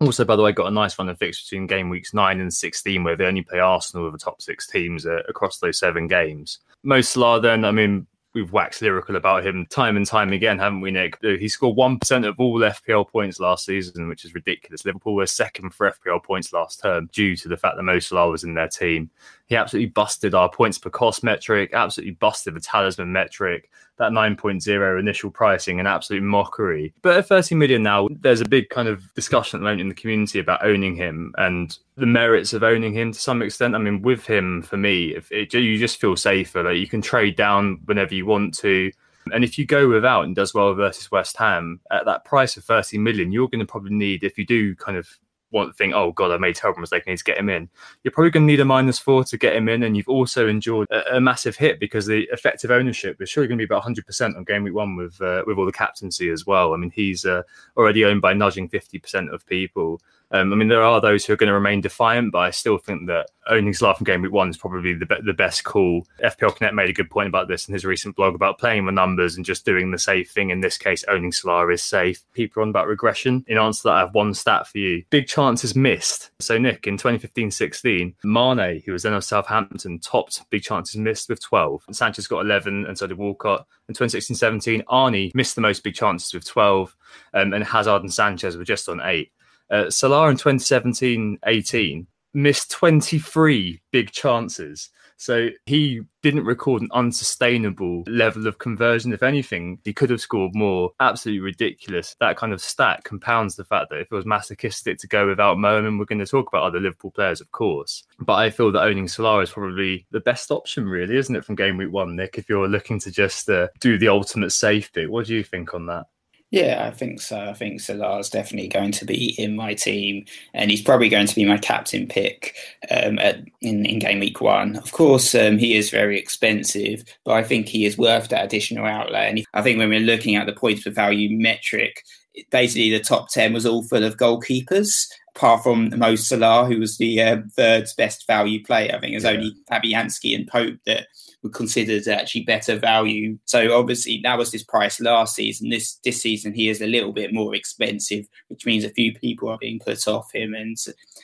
also, 0.00 0.24
by 0.24 0.36
the 0.36 0.42
way, 0.42 0.52
got 0.52 0.68
a 0.68 0.70
nice 0.70 0.96
run 0.96 1.08
of 1.08 1.18
fixtures 1.18 1.48
between 1.48 1.66
game 1.66 1.88
weeks 1.88 2.14
nine 2.14 2.38
and 2.38 2.54
sixteen, 2.54 3.02
where 3.02 3.16
they 3.16 3.24
only 3.24 3.42
play 3.42 3.58
Arsenal 3.58 4.04
with 4.04 4.12
the 4.12 4.24
top 4.24 4.40
six 4.40 4.66
teams 4.68 5.06
uh, 5.06 5.22
across 5.28 5.58
those 5.58 5.76
seven 5.76 6.06
games. 6.06 6.60
Mo 6.84 7.00
Salah, 7.00 7.40
then, 7.40 7.64
I 7.64 7.72
mean, 7.72 8.06
we've 8.38 8.52
waxed 8.52 8.82
lyrical 8.82 9.16
about 9.16 9.44
him 9.44 9.66
time 9.66 9.96
and 9.96 10.06
time 10.06 10.32
again, 10.32 10.58
haven't 10.58 10.80
we, 10.80 10.90
Nick? 10.90 11.18
Uh, 11.24 11.30
he 11.30 11.48
scored 11.48 11.76
1% 11.76 12.26
of 12.26 12.38
all 12.38 12.58
FPL 12.60 13.08
points 13.08 13.40
last 13.40 13.64
season, 13.64 14.08
which 14.08 14.24
is 14.24 14.34
ridiculous. 14.34 14.84
Liverpool 14.84 15.14
were 15.14 15.26
second 15.26 15.74
for 15.74 15.90
FPL 15.90 16.22
points 16.22 16.52
last 16.52 16.80
term 16.80 17.08
due 17.12 17.36
to 17.36 17.48
the 17.48 17.56
fact 17.56 17.76
that 17.76 17.82
Mo 17.82 17.98
Salah 17.98 18.30
was 18.30 18.44
in 18.44 18.54
their 18.54 18.68
team. 18.68 19.10
He 19.48 19.56
absolutely 19.56 19.90
busted 19.90 20.34
our 20.34 20.50
points 20.50 20.78
per 20.78 20.90
cost 20.90 21.24
metric, 21.24 21.70
absolutely 21.72 22.14
busted 22.14 22.54
the 22.54 22.60
talisman 22.60 23.10
metric. 23.10 23.70
That 23.96 24.12
9.0 24.12 25.00
initial 25.00 25.30
pricing, 25.30 25.80
an 25.80 25.86
absolute 25.86 26.22
mockery. 26.22 26.94
But 27.02 27.16
at 27.16 27.26
30 27.26 27.56
million 27.56 27.82
now, 27.82 28.08
there's 28.10 28.42
a 28.42 28.48
big 28.48 28.68
kind 28.68 28.86
of 28.86 29.12
discussion 29.14 29.56
at 29.56 29.60
the 29.60 29.64
moment 29.64 29.80
in 29.80 29.88
the 29.88 29.94
community 29.94 30.38
about 30.38 30.64
owning 30.64 30.94
him 30.94 31.34
and 31.36 31.76
the 31.96 32.06
merits 32.06 32.52
of 32.52 32.62
owning 32.62 32.92
him 32.92 33.10
to 33.10 33.18
some 33.18 33.42
extent. 33.42 33.74
I 33.74 33.78
mean, 33.78 34.02
with 34.02 34.24
him, 34.24 34.62
for 34.62 34.76
me, 34.76 35.16
if 35.16 35.32
it, 35.32 35.52
you 35.52 35.78
just 35.78 36.00
feel 36.00 36.14
safer. 36.14 36.62
Like 36.62 36.76
you 36.76 36.86
can 36.86 37.02
trade 37.02 37.34
down 37.34 37.80
whenever 37.86 38.14
you 38.14 38.24
want 38.24 38.56
to. 38.58 38.92
And 39.32 39.42
if 39.42 39.58
you 39.58 39.66
go 39.66 39.88
without 39.88 40.24
and 40.26 40.36
does 40.36 40.54
well 40.54 40.72
versus 40.74 41.10
West 41.10 41.36
Ham 41.38 41.80
at 41.90 42.04
that 42.04 42.24
price 42.24 42.56
of 42.56 42.64
30 42.64 42.98
million, 42.98 43.32
you're 43.32 43.48
going 43.48 43.58
to 43.60 43.66
probably 43.66 43.94
need, 43.94 44.22
if 44.22 44.38
you 44.38 44.46
do 44.46 44.76
kind 44.76 44.96
of 44.96 45.08
want 45.50 45.76
think, 45.76 45.94
oh 45.94 46.12
god, 46.12 46.30
I 46.30 46.36
made 46.36 46.56
a 46.56 46.58
terrible 46.58 46.80
mistake, 46.80 47.04
I 47.06 47.10
need 47.10 47.18
to 47.18 47.24
get 47.24 47.38
him 47.38 47.48
in. 47.48 47.68
You're 48.02 48.12
probably 48.12 48.30
going 48.30 48.46
to 48.46 48.52
need 48.52 48.60
a 48.60 48.64
minus 48.64 48.98
four 48.98 49.24
to 49.24 49.38
get 49.38 49.56
him 49.56 49.68
in, 49.68 49.82
and 49.82 49.96
you've 49.96 50.08
also 50.08 50.48
endured 50.48 50.88
a, 50.90 51.16
a 51.16 51.20
massive 51.20 51.56
hit 51.56 51.80
because 51.80 52.06
the 52.06 52.28
effective 52.32 52.70
ownership 52.70 53.20
is 53.20 53.28
surely 53.28 53.48
going 53.48 53.58
to 53.58 53.62
be 53.62 53.66
about 53.66 53.78
100 53.78 54.06
percent 54.06 54.36
on 54.36 54.44
game 54.44 54.64
week 54.64 54.74
one 54.74 54.96
with 54.96 55.20
uh, 55.20 55.42
with 55.46 55.58
all 55.58 55.66
the 55.66 55.72
captaincy 55.72 56.30
as 56.30 56.46
well. 56.46 56.74
I 56.74 56.76
mean, 56.76 56.90
he's 56.90 57.24
uh, 57.24 57.42
already 57.76 58.04
owned 58.04 58.22
by 58.22 58.34
nudging 58.34 58.68
50 58.68 58.98
percent 58.98 59.32
of 59.32 59.46
people. 59.46 60.00
Um, 60.30 60.52
I 60.52 60.56
mean, 60.56 60.68
there 60.68 60.82
are 60.82 61.00
those 61.00 61.24
who 61.24 61.32
are 61.32 61.36
going 61.36 61.48
to 61.48 61.54
remain 61.54 61.80
defiant, 61.80 62.32
but 62.32 62.40
I 62.40 62.50
still 62.50 62.78
think 62.78 63.06
that 63.06 63.30
owning 63.48 63.72
Salah 63.72 63.94
from 63.94 64.04
game 64.04 64.22
week 64.22 64.32
one 64.32 64.50
is 64.50 64.58
probably 64.58 64.94
the, 64.94 65.06
be- 65.06 65.22
the 65.24 65.32
best 65.32 65.64
call. 65.64 66.06
FPL 66.22 66.54
Connect 66.54 66.74
made 66.74 66.90
a 66.90 66.94
good 66.94 67.10
point 67.10 67.28
about 67.28 67.48
this 67.48 67.66
in 67.66 67.72
his 67.72 67.84
recent 67.84 68.14
blog 68.14 68.34
about 68.34 68.58
playing 68.58 68.84
the 68.84 68.92
numbers 68.92 69.36
and 69.36 69.44
just 69.44 69.64
doing 69.64 69.90
the 69.90 69.98
safe 69.98 70.30
thing. 70.30 70.50
In 70.50 70.60
this 70.60 70.76
case, 70.76 71.04
owning 71.08 71.32
Salah 71.32 71.68
is 71.68 71.82
safe. 71.82 72.22
People 72.34 72.60
are 72.60 72.62
on 72.64 72.70
about 72.70 72.88
regression. 72.88 73.44
In 73.48 73.58
answer 73.58 73.82
to 73.82 73.88
that, 73.88 73.94
I 73.94 74.00
have 74.00 74.14
one 74.14 74.34
stat 74.34 74.66
for 74.66 74.78
you. 74.78 75.02
Big 75.10 75.26
chances 75.26 75.74
missed. 75.74 76.30
So, 76.40 76.58
Nick, 76.58 76.86
in 76.86 76.98
2015-16, 76.98 78.14
Mane, 78.24 78.82
who 78.84 78.92
was 78.92 79.02
then 79.02 79.14
of 79.14 79.24
Southampton, 79.24 79.98
topped 79.98 80.42
big 80.50 80.62
chances 80.62 80.96
missed 80.96 81.28
with 81.28 81.40
12. 81.40 81.84
And 81.86 81.96
Sanchez 81.96 82.26
got 82.26 82.40
11, 82.40 82.86
and 82.86 82.98
so 82.98 83.06
did 83.06 83.16
Walcott. 83.16 83.66
In 83.88 83.94
2016-17, 83.94 84.84
Arnie 84.84 85.34
missed 85.34 85.54
the 85.54 85.62
most 85.62 85.82
big 85.82 85.94
chances 85.94 86.34
with 86.34 86.44
12, 86.44 86.94
um, 87.32 87.54
and 87.54 87.64
Hazard 87.64 88.02
and 88.02 88.12
Sanchez 88.12 88.56
were 88.56 88.64
just 88.64 88.88
on 88.88 89.00
eight. 89.02 89.32
Uh, 89.70 89.90
Salah 89.90 90.28
in 90.28 90.36
2017 90.36 91.38
18 91.46 92.06
missed 92.34 92.70
23 92.70 93.80
big 93.90 94.10
chances. 94.10 94.90
So 95.20 95.48
he 95.66 96.02
didn't 96.22 96.44
record 96.44 96.80
an 96.80 96.90
unsustainable 96.92 98.04
level 98.06 98.46
of 98.46 98.58
conversion. 98.58 99.12
If 99.12 99.24
anything, 99.24 99.80
he 99.84 99.92
could 99.92 100.10
have 100.10 100.20
scored 100.20 100.54
more. 100.54 100.92
Absolutely 101.00 101.40
ridiculous. 101.40 102.14
That 102.20 102.36
kind 102.36 102.52
of 102.52 102.60
stat 102.60 103.02
compounds 103.02 103.56
the 103.56 103.64
fact 103.64 103.90
that 103.90 103.98
if 103.98 104.12
it 104.12 104.14
was 104.14 104.24
masochistic 104.24 104.96
to 104.98 105.08
go 105.08 105.26
without 105.26 105.58
Mo, 105.58 105.78
and 105.78 105.98
we're 105.98 106.04
going 106.04 106.20
to 106.20 106.26
talk 106.26 106.46
about 106.46 106.62
other 106.62 106.78
Liverpool 106.78 107.10
players, 107.10 107.40
of 107.40 107.50
course. 107.50 108.04
But 108.20 108.34
I 108.34 108.50
feel 108.50 108.70
that 108.70 108.84
owning 108.84 109.08
Salah 109.08 109.40
is 109.40 109.50
probably 109.50 110.06
the 110.12 110.20
best 110.20 110.52
option, 110.52 110.88
really, 110.88 111.16
isn't 111.16 111.34
it, 111.34 111.44
from 111.44 111.56
game 111.56 111.76
week 111.76 111.90
one, 111.90 112.14
Nick? 112.14 112.38
If 112.38 112.48
you're 112.48 112.68
looking 112.68 113.00
to 113.00 113.10
just 113.10 113.50
uh, 113.50 113.68
do 113.80 113.98
the 113.98 114.08
ultimate 114.08 114.50
safe 114.50 114.92
bit, 114.92 115.10
what 115.10 115.26
do 115.26 115.34
you 115.34 115.42
think 115.42 115.74
on 115.74 115.86
that? 115.86 116.06
Yeah, 116.50 116.86
I 116.86 116.90
think 116.92 117.20
so. 117.20 117.38
I 117.38 117.52
think 117.52 117.80
Salah's 117.80 118.30
definitely 118.30 118.68
going 118.68 118.92
to 118.92 119.04
be 119.04 119.34
in 119.38 119.54
my 119.54 119.74
team, 119.74 120.24
and 120.54 120.70
he's 120.70 120.80
probably 120.80 121.10
going 121.10 121.26
to 121.26 121.34
be 121.34 121.44
my 121.44 121.58
captain 121.58 122.06
pick 122.06 122.56
um, 122.90 123.18
at, 123.18 123.40
in, 123.60 123.84
in 123.84 123.98
game 123.98 124.18
week 124.18 124.40
one. 124.40 124.76
Of 124.76 124.92
course, 124.92 125.34
um, 125.34 125.58
he 125.58 125.76
is 125.76 125.90
very 125.90 126.18
expensive, 126.18 127.04
but 127.24 127.34
I 127.34 127.42
think 127.42 127.68
he 127.68 127.84
is 127.84 127.98
worth 127.98 128.28
that 128.30 128.46
additional 128.46 128.86
outlay. 128.86 129.28
And 129.28 129.44
I 129.52 129.60
think 129.60 129.78
when 129.78 129.90
we're 129.90 130.00
looking 130.00 130.36
at 130.36 130.46
the 130.46 130.54
points 130.54 130.84
per 130.84 130.90
value 130.90 131.36
metric, 131.36 132.02
basically 132.50 132.90
the 132.90 133.00
top 133.00 133.28
10 133.28 133.52
was 133.52 133.66
all 133.66 133.82
full 133.82 134.04
of 134.04 134.16
goalkeepers 134.16 135.06
apart 135.38 135.62
from 135.62 135.96
Mo 135.96 136.16
Salah, 136.16 136.66
who 136.66 136.80
was 136.80 136.98
the 136.98 137.22
uh, 137.22 137.36
third 137.52 137.86
best 137.96 138.26
value 138.26 138.62
player. 138.62 138.94
I 138.94 138.98
think 138.98 139.12
it 139.12 139.16
was 139.16 139.24
yeah. 139.24 139.30
only 139.30 139.54
Fabianski 139.70 140.34
and 140.34 140.48
Pope 140.48 140.78
that 140.86 141.06
were 141.42 141.50
considered 141.50 142.06
actually 142.08 142.42
better 142.42 142.76
value. 142.76 143.38
So 143.44 143.78
obviously 143.78 144.20
that 144.24 144.38
was 144.38 144.52
his 144.52 144.64
price 144.64 145.00
last 145.00 145.34
season. 145.34 145.70
This 145.70 145.98
this 146.04 146.20
season 146.20 146.52
he 146.52 146.68
is 146.68 146.80
a 146.80 146.86
little 146.86 147.12
bit 147.12 147.32
more 147.32 147.54
expensive, 147.54 148.26
which 148.48 148.66
means 148.66 148.84
a 148.84 148.90
few 148.90 149.14
people 149.14 149.48
are 149.48 149.58
being 149.58 149.78
put 149.78 150.06
off 150.08 150.32
him 150.32 150.54
and 150.54 150.76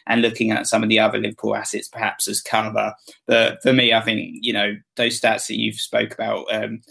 and 0.06 0.22
looking 0.22 0.50
at 0.50 0.66
some 0.66 0.82
of 0.82 0.88
the 0.88 1.00
other 1.00 1.18
Liverpool 1.18 1.56
assets 1.56 1.88
perhaps 1.88 2.28
as 2.28 2.40
cover. 2.40 2.94
But 3.26 3.62
for 3.62 3.72
me, 3.72 3.92
I 3.92 4.00
think 4.00 4.38
you 4.40 4.52
know 4.52 4.76
those 4.96 5.20
stats 5.20 5.48
that 5.48 5.58
you've 5.58 5.80
spoke 5.80 6.14
about. 6.14 6.46
Um, 6.52 6.82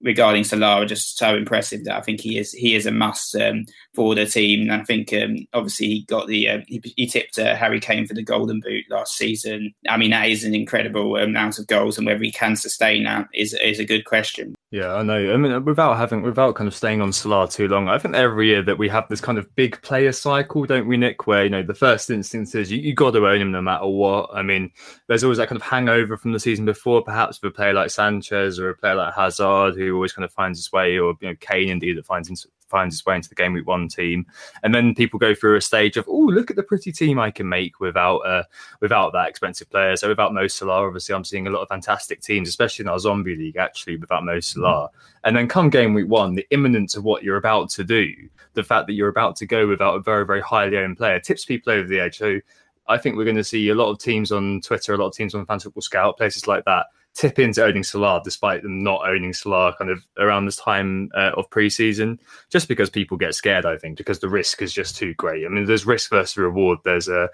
regarding 0.00 0.44
Salah 0.44 0.82
are 0.82 0.86
just 0.86 1.18
so 1.18 1.34
impressive 1.34 1.84
that 1.84 1.96
I 1.96 2.00
think 2.00 2.20
he 2.20 2.38
is 2.38 2.52
he 2.52 2.74
is 2.74 2.86
a 2.86 2.92
must 2.92 3.34
um, 3.34 3.66
for 3.98 4.14
the 4.14 4.26
team. 4.26 4.62
And 4.62 4.72
I 4.80 4.84
think 4.84 5.12
um, 5.12 5.44
obviously 5.52 5.86
he 5.88 6.02
got 6.02 6.28
the 6.28 6.48
uh, 6.48 6.60
he, 6.68 6.80
he, 6.96 7.06
tipped 7.08 7.36
uh, 7.36 7.56
Harry 7.56 7.80
Kane 7.80 8.06
for 8.06 8.14
the 8.14 8.22
Golden 8.22 8.60
Boot 8.60 8.84
last 8.90 9.16
season. 9.16 9.74
I 9.88 9.96
mean 9.96 10.10
that 10.12 10.28
is 10.28 10.44
an 10.44 10.54
incredible 10.54 11.16
amount 11.16 11.58
of 11.58 11.66
goals, 11.66 11.98
and 11.98 12.06
whether 12.06 12.22
he 12.22 12.30
can 12.30 12.54
sustain 12.54 13.02
that 13.02 13.26
is 13.34 13.54
is 13.54 13.80
a 13.80 13.84
good 13.84 14.04
question. 14.04 14.54
Yeah, 14.70 14.94
I 14.94 15.02
know. 15.02 15.32
I 15.32 15.36
mean, 15.36 15.64
without 15.64 15.96
having, 15.96 16.22
without 16.22 16.54
kind 16.54 16.68
of 16.68 16.74
staying 16.74 17.00
on 17.00 17.10
Salah 17.10 17.48
too 17.48 17.66
long, 17.66 17.88
I 17.88 17.98
think 17.98 18.14
every 18.14 18.48
year 18.48 18.62
that 18.62 18.78
we 18.78 18.88
have 18.90 19.08
this 19.08 19.20
kind 19.20 19.38
of 19.38 19.52
big 19.56 19.80
player 19.82 20.12
cycle, 20.12 20.64
don't 20.64 20.86
we, 20.86 20.96
Nick? 20.96 21.26
Where 21.26 21.42
you 21.42 21.50
know 21.50 21.64
the 21.64 21.74
first 21.74 22.08
instance 22.08 22.54
is 22.54 22.70
you, 22.70 22.78
you 22.78 22.94
got 22.94 23.12
to 23.12 23.26
own 23.26 23.40
him 23.40 23.50
no 23.50 23.62
matter 23.62 23.88
what. 23.88 24.30
I 24.32 24.42
mean, 24.42 24.70
there's 25.08 25.24
always 25.24 25.38
that 25.38 25.48
kind 25.48 25.60
of 25.60 25.66
hangover 25.66 26.16
from 26.16 26.32
the 26.32 26.38
season 26.38 26.66
before, 26.66 27.02
perhaps 27.02 27.42
with 27.42 27.52
a 27.52 27.56
player 27.56 27.72
like 27.72 27.90
Sanchez 27.90 28.60
or 28.60 28.70
a 28.70 28.76
player 28.76 28.94
like 28.94 29.14
Hazard, 29.14 29.74
who 29.74 29.92
always 29.94 30.12
kind 30.12 30.24
of 30.24 30.32
finds 30.32 30.60
his 30.60 30.70
way, 30.70 30.98
or 30.98 31.14
you 31.20 31.28
know 31.28 31.34
Kane 31.40 31.70
indeed 31.70 31.96
that 31.96 32.06
finds 32.06 32.28
finds 32.68 32.94
his 32.94 33.06
way 33.06 33.16
into 33.16 33.28
the 33.28 33.34
game 33.34 33.52
week 33.52 33.66
one 33.66 33.88
team, 33.88 34.26
and 34.62 34.74
then 34.74 34.94
people 34.94 35.18
go 35.18 35.34
through 35.34 35.56
a 35.56 35.60
stage 35.60 35.96
of 35.96 36.06
oh 36.08 36.26
look 36.26 36.50
at 36.50 36.56
the 36.56 36.62
pretty 36.62 36.92
team 36.92 37.18
I 37.18 37.30
can 37.30 37.48
make 37.48 37.80
without 37.80 38.18
uh, 38.18 38.44
without 38.80 39.12
that 39.12 39.28
expensive 39.28 39.70
player. 39.70 39.96
So 39.96 40.08
without 40.08 40.34
Mo 40.34 40.46
Salah, 40.46 40.86
obviously 40.86 41.14
I'm 41.14 41.24
seeing 41.24 41.46
a 41.46 41.50
lot 41.50 41.62
of 41.62 41.68
fantastic 41.68 42.20
teams, 42.20 42.48
especially 42.48 42.84
in 42.84 42.88
our 42.88 42.98
zombie 42.98 43.36
league 43.36 43.56
actually 43.56 43.96
without 43.96 44.24
Mo 44.24 44.40
Salah. 44.40 44.90
And 45.24 45.36
then 45.36 45.48
come 45.48 45.70
game 45.70 45.94
week 45.94 46.08
one, 46.08 46.34
the 46.34 46.46
imminence 46.50 46.94
of 46.94 47.04
what 47.04 47.22
you're 47.22 47.36
about 47.36 47.70
to 47.70 47.84
do, 47.84 48.12
the 48.54 48.62
fact 48.62 48.86
that 48.86 48.94
you're 48.94 49.08
about 49.08 49.36
to 49.36 49.46
go 49.46 49.66
without 49.66 49.96
a 49.96 50.00
very 50.00 50.24
very 50.24 50.40
highly 50.40 50.78
owned 50.78 50.96
player 50.96 51.20
tips 51.20 51.44
people 51.44 51.72
over 51.72 51.86
the 51.86 52.00
edge. 52.00 52.18
So 52.18 52.40
I 52.88 52.96
think 52.96 53.16
we're 53.16 53.24
going 53.24 53.36
to 53.36 53.44
see 53.44 53.68
a 53.68 53.74
lot 53.74 53.90
of 53.90 53.98
teams 53.98 54.32
on 54.32 54.60
Twitter, 54.62 54.94
a 54.94 54.96
lot 54.96 55.08
of 55.08 55.14
teams 55.14 55.34
on 55.34 55.44
Fantasy 55.44 55.64
Football 55.64 55.82
Scout, 55.82 56.16
places 56.16 56.46
like 56.46 56.64
that, 56.64 56.86
tip 57.14 57.38
into 57.38 57.64
owning 57.64 57.82
Salah 57.82 58.20
despite 58.22 58.62
them 58.62 58.82
not 58.82 59.08
owning 59.08 59.32
Salah 59.32 59.74
kind 59.76 59.90
of 59.90 60.04
around 60.18 60.44
this 60.46 60.56
time 60.56 61.10
uh, 61.14 61.32
of 61.36 61.50
preseason, 61.50 62.18
just 62.50 62.68
because 62.68 62.90
people 62.90 63.16
get 63.16 63.34
scared, 63.34 63.66
I 63.66 63.76
think, 63.76 63.98
because 63.98 64.20
the 64.20 64.28
risk 64.28 64.62
is 64.62 64.72
just 64.72 64.96
too 64.96 65.14
great. 65.14 65.44
I 65.44 65.48
mean, 65.48 65.64
there's 65.64 65.86
risk 65.86 66.10
versus 66.10 66.36
reward. 66.36 66.78
There's 66.84 67.08
a 67.08 67.28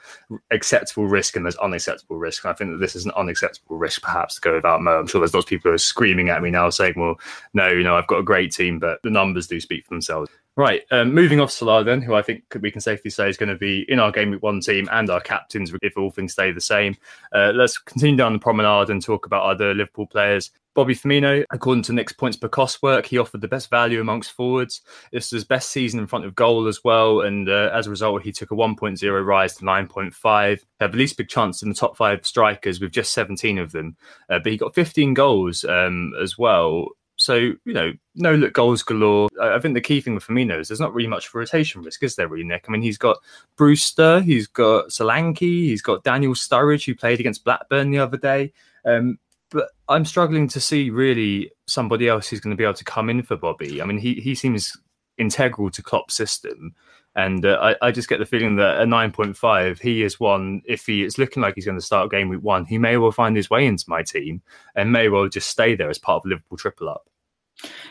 acceptable 0.50 1.06
risk 1.06 1.36
and 1.36 1.44
there's 1.44 1.56
unacceptable 1.56 2.16
risk. 2.16 2.44
And 2.44 2.50
I 2.50 2.54
think 2.54 2.70
that 2.70 2.78
this 2.78 2.96
is 2.96 3.04
an 3.04 3.12
unacceptable 3.12 3.76
risk, 3.76 4.02
perhaps, 4.02 4.36
to 4.36 4.40
go 4.40 4.54
without 4.54 4.80
Mo. 4.80 4.98
I'm 4.98 5.06
sure 5.06 5.20
there's 5.20 5.34
lots 5.34 5.44
of 5.44 5.50
people 5.50 5.70
who 5.70 5.74
are 5.74 5.78
screaming 5.78 6.30
at 6.30 6.42
me 6.42 6.50
now 6.50 6.70
saying, 6.70 6.94
well, 6.96 7.16
no, 7.52 7.68
you 7.68 7.82
know, 7.82 7.96
I've 7.96 8.06
got 8.06 8.18
a 8.18 8.24
great 8.24 8.52
team, 8.52 8.78
but 8.78 9.00
the 9.02 9.10
numbers 9.10 9.46
do 9.46 9.60
speak 9.60 9.84
for 9.84 9.94
themselves. 9.94 10.30
Right, 10.56 10.82
um, 10.92 11.12
moving 11.12 11.40
off 11.40 11.50
Salah 11.50 11.82
then, 11.82 12.00
who 12.00 12.14
I 12.14 12.22
think 12.22 12.44
we 12.60 12.70
can 12.70 12.80
safely 12.80 13.10
say 13.10 13.28
is 13.28 13.36
going 13.36 13.48
to 13.48 13.56
be 13.56 13.84
in 13.88 13.98
our 13.98 14.12
game 14.12 14.30
with 14.30 14.40
one 14.40 14.60
team 14.60 14.88
and 14.92 15.10
our 15.10 15.20
captains 15.20 15.74
if 15.82 15.96
all 15.96 16.12
things 16.12 16.32
stay 16.32 16.52
the 16.52 16.60
same. 16.60 16.96
Uh, 17.34 17.50
let's 17.52 17.76
continue 17.76 18.16
down 18.16 18.34
the 18.34 18.38
promenade 18.38 18.88
and 18.88 19.02
talk 19.02 19.26
about 19.26 19.42
other 19.42 19.74
Liverpool 19.74 20.06
players. 20.06 20.52
Bobby 20.74 20.94
Firmino, 20.94 21.44
according 21.50 21.82
to 21.84 21.92
Nick's 21.92 22.12
points 22.12 22.36
per 22.36 22.48
cost 22.48 22.82
work, 22.82 23.06
he 23.06 23.18
offered 23.18 23.40
the 23.40 23.48
best 23.48 23.68
value 23.68 24.00
amongst 24.00 24.30
forwards. 24.30 24.82
This 25.12 25.32
was 25.32 25.40
his 25.40 25.44
best 25.44 25.70
season 25.70 25.98
in 25.98 26.06
front 26.06 26.24
of 26.24 26.36
goal 26.36 26.68
as 26.68 26.82
well, 26.84 27.22
and 27.22 27.48
uh, 27.48 27.70
as 27.72 27.88
a 27.88 27.90
result, 27.90 28.22
he 28.22 28.32
took 28.32 28.52
a 28.52 28.56
1.0 28.56 29.26
rise 29.26 29.56
to 29.56 29.64
9.5. 29.64 30.60
Had 30.78 30.92
the 30.92 30.96
least 30.96 31.16
big 31.16 31.28
chance 31.28 31.62
in 31.62 31.68
the 31.68 31.74
top 31.74 31.96
five 31.96 32.24
strikers 32.24 32.80
with 32.80 32.92
just 32.92 33.12
17 33.12 33.58
of 33.58 33.72
them, 33.72 33.96
uh, 34.30 34.38
but 34.38 34.52
he 34.52 34.58
got 34.58 34.74
15 34.74 35.14
goals 35.14 35.64
um, 35.64 36.12
as 36.20 36.38
well. 36.38 36.88
So, 37.24 37.36
you 37.36 37.72
know, 37.72 37.90
no 38.14 38.34
look 38.34 38.52
goals 38.52 38.82
galore. 38.82 39.30
I 39.40 39.58
think 39.58 39.72
the 39.72 39.80
key 39.80 40.02
thing 40.02 40.14
with 40.14 40.26
Firmino 40.26 40.60
is 40.60 40.68
there's 40.68 40.78
not 40.78 40.92
really 40.92 41.08
much 41.08 41.32
rotation 41.32 41.80
risk, 41.80 42.02
is 42.02 42.16
there, 42.16 42.28
really, 42.28 42.44
Nick? 42.44 42.66
I 42.68 42.72
mean, 42.72 42.82
he's 42.82 42.98
got 42.98 43.16
Brewster, 43.56 44.20
he's 44.20 44.46
got 44.46 44.88
Solanke, 44.88 45.38
he's 45.38 45.80
got 45.80 46.04
Daniel 46.04 46.34
Sturridge, 46.34 46.84
who 46.84 46.94
played 46.94 47.20
against 47.20 47.42
Blackburn 47.42 47.90
the 47.90 47.98
other 47.98 48.18
day. 48.18 48.52
Um, 48.84 49.18
but 49.48 49.70
I'm 49.88 50.04
struggling 50.04 50.48
to 50.48 50.60
see 50.60 50.90
really 50.90 51.50
somebody 51.66 52.08
else 52.08 52.28
who's 52.28 52.40
going 52.40 52.54
to 52.54 52.60
be 52.60 52.64
able 52.64 52.74
to 52.74 52.84
come 52.84 53.08
in 53.08 53.22
for 53.22 53.36
Bobby. 53.36 53.80
I 53.80 53.86
mean, 53.86 53.96
he, 53.96 54.16
he 54.16 54.34
seems 54.34 54.76
integral 55.16 55.70
to 55.70 55.82
Klopp's 55.82 56.12
system. 56.12 56.74
And 57.16 57.46
uh, 57.46 57.74
I, 57.80 57.86
I, 57.86 57.90
just 57.90 58.08
get 58.08 58.18
the 58.18 58.26
feeling 58.26 58.56
that 58.56 58.80
at 58.80 58.88
9.5, 58.88 59.80
he 59.80 60.02
is 60.02 60.20
one, 60.20 60.60
if 60.66 60.84
he 60.84 61.04
is 61.04 61.16
looking 61.16 61.42
like 61.42 61.54
he's 61.54 61.64
going 61.64 61.78
to 61.78 61.84
start 61.84 62.10
game 62.10 62.28
week 62.28 62.42
one, 62.42 62.66
he 62.66 62.76
may 62.76 62.98
well 62.98 63.12
find 63.12 63.34
his 63.34 63.48
way 63.48 63.64
into 63.66 63.84
my 63.86 64.02
team 64.02 64.42
and 64.74 64.92
may 64.92 65.08
well 65.08 65.28
just 65.28 65.48
stay 65.48 65.74
there 65.74 65.88
as 65.88 65.98
part 65.98 66.22
of 66.22 66.26
Liverpool 66.28 66.58
triple 66.58 66.88
up. 66.88 67.08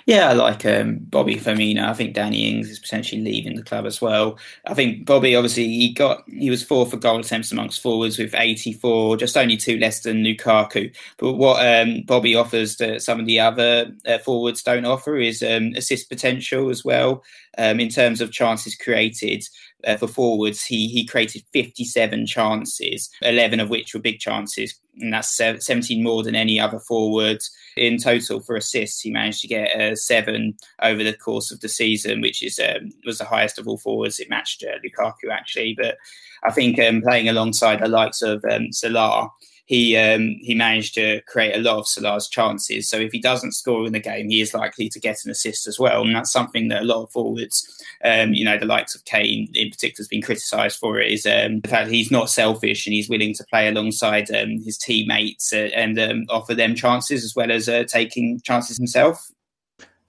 Yeah, 0.06 0.30
I 0.30 0.34
like 0.34 0.66
um, 0.66 0.98
Bobby 1.00 1.36
Firmino. 1.36 1.84
I 1.88 1.94
think 1.94 2.14
Danny 2.14 2.50
Ings 2.50 2.70
is 2.70 2.80
potentially 2.80 3.22
leaving 3.22 3.56
the 3.56 3.64
club 3.64 3.86
as 3.86 4.02
well. 4.02 4.38
I 4.66 4.74
think 4.74 5.06
Bobby, 5.06 5.36
obviously, 5.36 5.68
he 5.68 5.94
got 5.94 6.24
he 6.28 6.50
was 6.50 6.62
fourth 6.64 6.92
for 6.92 6.98
goal 6.98 7.20
attempts 7.20 7.52
amongst 7.52 7.82
forwards 7.82 8.20
with 8.20 8.36
84, 8.36 9.18
just 9.18 9.38
only 9.38 9.56
two 9.56 9.78
less 9.78 10.02
than 10.02 10.24
Lukaku. 10.24 10.94
But 11.18 11.34
what 11.34 11.66
um, 11.66 12.02
Bobby 12.02 12.36
offers 12.36 12.76
that 12.78 13.02
some 13.02 13.20
of 13.20 13.26
the 13.26 13.40
other 13.40 13.92
uh, 14.06 14.18
forwards 14.18 14.62
don't 14.62 14.86
offer 14.86 15.18
is 15.18 15.42
um, 15.42 15.74
assist 15.76 16.10
potential 16.10 16.70
as 16.70 16.84
well. 16.84 17.24
Um, 17.58 17.80
in 17.80 17.90
terms 17.90 18.20
of 18.20 18.32
chances 18.32 18.76
created 18.76 19.44
uh, 19.86 19.98
for 19.98 20.08
forwards, 20.08 20.64
he 20.64 20.88
he 20.88 21.06
created 21.06 21.44
57 21.54 22.26
chances, 22.26 23.10
11 23.22 23.60
of 23.60 23.70
which 23.70 23.94
were 23.94 24.00
big 24.00 24.20
chances, 24.20 24.80
and 25.00 25.14
that's 25.14 25.36
17 25.36 26.04
more 26.04 26.24
than 26.24 26.36
any 26.36 26.60
other 26.60 26.80
forward 26.80 27.42
in 27.76 27.98
total 27.98 28.40
for 28.40 28.56
assists, 28.56 29.02
he 29.02 29.12
managed 29.12 29.42
to 29.42 29.48
get 29.48 29.76
uh, 29.80 29.96
seven 29.96 30.56
over 30.82 31.04
the 31.04 31.14
course 31.14 31.52
of 31.52 31.60
the 31.62 31.70
season, 31.70 32.22
which 32.22 32.44
is 32.44 32.60
um, 32.60 32.92
was 33.06 33.18
the 33.18 33.26
highest 33.26 33.58
of 33.58 33.68
all 33.68 33.78
forwards. 33.78 34.20
It 34.20 34.30
matched 34.30 34.64
uh, 34.64 34.78
Lukaku 34.86 35.32
actually, 35.32 35.76
but 35.78 35.98
I 36.44 36.52
think 36.52 36.80
um, 36.80 37.02
playing 37.02 37.30
alongside 37.30 37.80
the 37.80 37.88
likes 37.88 38.22
of 38.22 38.44
um, 38.50 38.72
Salah, 38.72 39.30
he 39.66 39.96
um, 39.96 40.36
he 40.42 40.56
managed 40.56 40.96
to 40.96 41.22
create 41.22 41.56
a 41.56 41.62
lot 41.62 41.78
of 41.80 41.88
Salah's 41.88 42.28
chances. 42.28 42.90
So 42.90 42.98
if 42.98 43.12
he 43.12 43.20
doesn't 43.20 43.54
score 43.54 43.86
in 43.86 43.94
the 43.94 44.00
game, 44.00 44.30
he 44.30 44.42
is 44.42 44.54
likely 44.54 44.90
to 44.90 45.00
get 45.00 45.24
an 45.24 45.32
assist 45.32 45.68
as 45.68 45.80
well, 45.80 46.02
and 46.02 46.16
that's 46.16 46.32
something 46.32 46.68
that 46.68 46.82
a 46.82 46.86
lot 46.86 47.04
of 47.04 47.12
forwards, 47.12 47.84
um, 48.04 48.34
you 48.34 48.44
know, 48.44 48.58
the 48.58 48.66
likes 48.66 48.96
of 48.96 49.06
Kane 49.06 49.50
in 49.54 49.70
particular, 49.70 50.02
has 50.02 50.08
been 50.08 50.22
criticised 50.22 50.80
for. 50.80 51.00
It 51.00 51.12
is 51.12 51.26
um, 51.26 51.62
the 51.62 51.70
fact 51.70 51.88
that 51.88 51.94
he's 51.94 52.12
not 52.12 52.30
selfish 52.30 52.86
and 52.86 52.94
he's 52.94 53.10
willing 53.10 53.34
to 53.36 53.46
play 53.46 53.68
alongside 53.68 54.30
um, 54.32 54.62
his 54.64 54.78
teammates 54.78 55.54
uh, 55.54 55.70
and 55.74 56.00
um, 56.00 56.26
offer 56.30 56.54
them 56.54 56.76
chances 56.76 57.24
as 57.24 57.36
well 57.36 57.52
as 57.52 57.70
uh, 57.70 57.84
taking 57.86 58.42
chances 58.42 58.78
himself. 58.78 59.32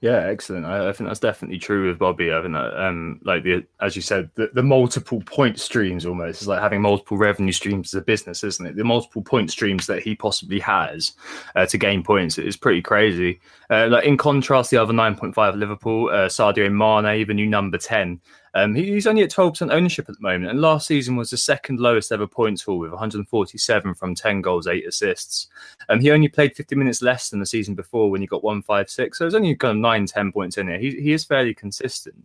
Yeah, 0.04 0.26
excellent. 0.26 0.66
I, 0.66 0.90
I, 0.90 0.92
think 0.92 1.08
that's 1.08 1.18
definitely 1.18 1.56
true 1.56 1.88
with 1.88 1.98
Bobby. 1.98 2.30
I 2.30 2.42
think 2.42 2.52
that, 2.52 2.78
um, 2.78 3.22
like 3.24 3.42
the 3.42 3.64
as 3.80 3.96
you 3.96 4.02
said, 4.02 4.28
the, 4.34 4.50
the 4.52 4.62
multiple 4.62 5.22
point 5.24 5.58
streams 5.58 6.04
almost 6.04 6.42
is 6.42 6.46
like 6.46 6.60
having 6.60 6.82
multiple 6.82 7.16
revenue 7.16 7.52
streams 7.52 7.94
as 7.94 8.02
a 8.02 8.04
business, 8.04 8.44
isn't 8.44 8.66
it? 8.66 8.76
The 8.76 8.84
multiple 8.84 9.22
point 9.22 9.50
streams 9.50 9.86
that 9.86 10.02
he 10.02 10.14
possibly 10.14 10.60
has 10.60 11.14
uh, 11.56 11.64
to 11.64 11.78
gain 11.78 12.02
points 12.02 12.36
is 12.36 12.54
pretty 12.54 12.82
crazy. 12.82 13.40
Uh, 13.74 13.88
like 13.88 14.04
in 14.04 14.16
contrast, 14.16 14.70
the 14.70 14.76
other 14.76 14.92
nine 14.92 15.16
point 15.16 15.34
five 15.34 15.56
Liverpool, 15.56 16.08
uh, 16.10 16.28
Sadio 16.28 16.70
Mane, 16.70 17.26
the 17.26 17.34
new 17.34 17.46
number 17.46 17.78
ten, 17.78 18.20
um, 18.54 18.72
he's 18.72 19.08
only 19.08 19.22
at 19.22 19.30
12% 19.30 19.72
ownership 19.72 20.08
at 20.08 20.14
the 20.14 20.22
moment, 20.22 20.48
and 20.50 20.60
last 20.60 20.86
season 20.86 21.16
was 21.16 21.30
the 21.30 21.36
second 21.36 21.80
lowest 21.80 22.12
ever 22.12 22.26
points 22.28 22.62
haul 22.62 22.78
with 22.78 22.92
147 22.92 23.94
from 23.94 24.14
10 24.14 24.42
goals, 24.42 24.68
8 24.68 24.86
assists. 24.86 25.48
Um, 25.88 25.98
he 25.98 26.12
only 26.12 26.28
played 26.28 26.54
50 26.54 26.76
minutes 26.76 27.02
less 27.02 27.30
than 27.30 27.40
the 27.40 27.46
season 27.46 27.74
before 27.74 28.12
when 28.12 28.20
he 28.20 28.28
got 28.28 28.44
156, 28.44 29.18
so 29.18 29.24
there's 29.24 29.34
only 29.34 29.56
kind 29.56 29.72
of 29.72 29.82
9, 29.82 30.06
10 30.06 30.30
points 30.30 30.56
in 30.56 30.68
it. 30.68 30.80
He, 30.80 30.90
he 31.00 31.12
is 31.12 31.24
fairly 31.24 31.52
consistent. 31.52 32.24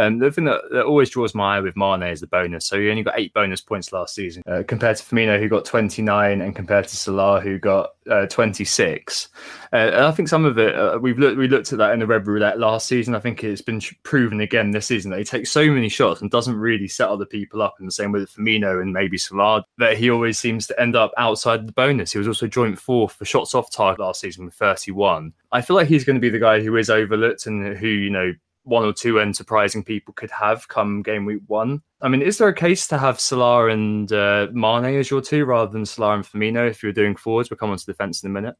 Um, 0.00 0.18
the 0.18 0.30
thing 0.30 0.44
that, 0.44 0.62
that, 0.70 0.86
always 0.86 1.10
draws 1.10 1.34
my 1.34 1.56
eye 1.56 1.60
with 1.60 1.76
Mane 1.76 2.04
is 2.04 2.22
the 2.22 2.26
bonus. 2.26 2.64
So 2.64 2.80
he 2.80 2.88
only 2.88 3.02
got 3.02 3.18
eight 3.18 3.34
bonus 3.34 3.60
points 3.60 3.92
last 3.92 4.14
season 4.14 4.42
uh, 4.46 4.62
compared 4.66 4.96
to 4.96 5.02
Firmino, 5.02 5.38
who 5.38 5.46
got 5.46 5.66
29, 5.66 6.40
and 6.40 6.56
compared 6.56 6.88
to 6.88 6.96
Salah, 6.96 7.42
who 7.42 7.58
got 7.58 7.90
uh, 8.10 8.24
26. 8.24 9.28
Uh, 9.70 9.76
and 9.76 9.96
I 9.96 10.10
think 10.10 10.28
some 10.28 10.46
of 10.46 10.56
it, 10.56 10.74
uh, 10.74 10.98
we've 10.98 11.18
looked, 11.18 11.36
we 11.36 11.48
looked 11.48 11.72
at 11.72 11.78
that 11.78 11.92
in 11.92 11.98
the 11.98 12.06
Red 12.06 12.26
Roulette 12.26 12.58
last 12.58 12.86
season. 12.86 13.14
I 13.14 13.20
think 13.20 13.44
it's 13.44 13.60
been 13.60 13.82
proven 14.02 14.40
again 14.40 14.70
this 14.70 14.86
season 14.86 15.10
that 15.10 15.18
he 15.18 15.24
takes 15.24 15.52
so 15.52 15.66
many 15.66 15.90
shots 15.90 16.22
and 16.22 16.30
doesn't 16.30 16.56
really 16.56 16.88
set 16.88 17.10
other 17.10 17.26
people 17.26 17.60
up 17.60 17.74
in 17.78 17.84
the 17.84 17.92
same 17.92 18.10
way 18.10 18.20
with 18.20 18.34
Firmino 18.34 18.80
and 18.80 18.94
maybe 18.94 19.18
Salah, 19.18 19.66
that 19.76 19.98
he 19.98 20.10
always 20.10 20.38
seems 20.38 20.66
to 20.68 20.80
end 20.80 20.96
up 20.96 21.12
outside 21.18 21.66
the 21.66 21.72
bonus. 21.72 22.12
He 22.12 22.18
was 22.18 22.28
also 22.28 22.46
joint 22.46 22.78
fourth 22.78 23.12
for 23.12 23.26
shots 23.26 23.54
off 23.54 23.70
target 23.70 24.00
last 24.00 24.22
season 24.22 24.46
with 24.46 24.54
31. 24.54 25.34
I 25.52 25.60
feel 25.60 25.76
like 25.76 25.88
he's 25.88 26.04
going 26.04 26.16
to 26.16 26.20
be 26.20 26.30
the 26.30 26.38
guy 26.38 26.62
who 26.62 26.74
is 26.76 26.88
overlooked 26.88 27.44
and 27.44 27.76
who, 27.76 27.88
you 27.88 28.08
know, 28.08 28.32
one 28.70 28.84
or 28.84 28.92
two 28.92 29.18
enterprising 29.18 29.82
people 29.82 30.14
could 30.14 30.30
have 30.30 30.68
come 30.68 31.02
game 31.02 31.24
week 31.24 31.42
one. 31.48 31.82
I 32.00 32.08
mean, 32.08 32.22
is 32.22 32.38
there 32.38 32.48
a 32.48 32.54
case 32.54 32.86
to 32.86 32.98
have 32.98 33.20
Salah 33.20 33.68
and 33.68 34.10
uh, 34.12 34.46
Mane 34.52 34.96
as 34.96 35.10
your 35.10 35.20
two 35.20 35.44
rather 35.44 35.70
than 35.70 35.84
Salah 35.84 36.14
and 36.14 36.24
Firmino 36.24 36.70
if 36.70 36.82
you're 36.82 36.92
doing 36.92 37.16
forwards? 37.16 37.50
We'll 37.50 37.58
come 37.58 37.70
on 37.70 37.76
to 37.76 37.84
defence 37.84 38.22
in 38.22 38.30
a 38.30 38.32
minute. 38.32 38.54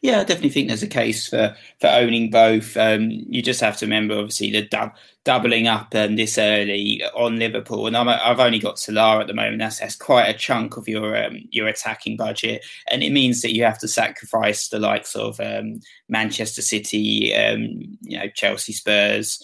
Yeah, 0.00 0.20
I 0.20 0.24
definitely 0.24 0.50
think 0.50 0.68
there's 0.68 0.82
a 0.82 0.88
case 0.88 1.28
for, 1.28 1.54
for 1.80 1.88
owning 1.88 2.30
both. 2.30 2.76
Um, 2.76 3.10
you 3.10 3.42
just 3.42 3.60
have 3.60 3.76
to 3.78 3.86
remember, 3.86 4.14
obviously, 4.14 4.50
the 4.50 4.62
dub, 4.62 4.92
doubling 5.24 5.66
up 5.66 5.94
um, 5.94 6.16
this 6.16 6.38
early 6.38 7.02
on 7.14 7.38
Liverpool, 7.38 7.86
and 7.86 7.96
i 7.96 8.16
have 8.28 8.40
only 8.40 8.58
got 8.58 8.78
Salah 8.78 9.20
at 9.20 9.26
the 9.26 9.34
moment. 9.34 9.58
That's, 9.58 9.80
that's 9.80 9.96
quite 9.96 10.28
a 10.28 10.34
chunk 10.34 10.76
of 10.76 10.88
your 10.88 11.16
um, 11.22 11.40
your 11.50 11.66
attacking 11.66 12.16
budget, 12.16 12.64
and 12.90 13.02
it 13.02 13.10
means 13.10 13.42
that 13.42 13.54
you 13.54 13.64
have 13.64 13.78
to 13.80 13.88
sacrifice 13.88 14.68
the 14.68 14.78
likes 14.78 15.14
of 15.14 15.38
um, 15.40 15.80
Manchester 16.08 16.62
City, 16.62 17.34
um, 17.34 17.98
you 18.02 18.18
know, 18.18 18.28
Chelsea, 18.34 18.72
Spurs. 18.72 19.42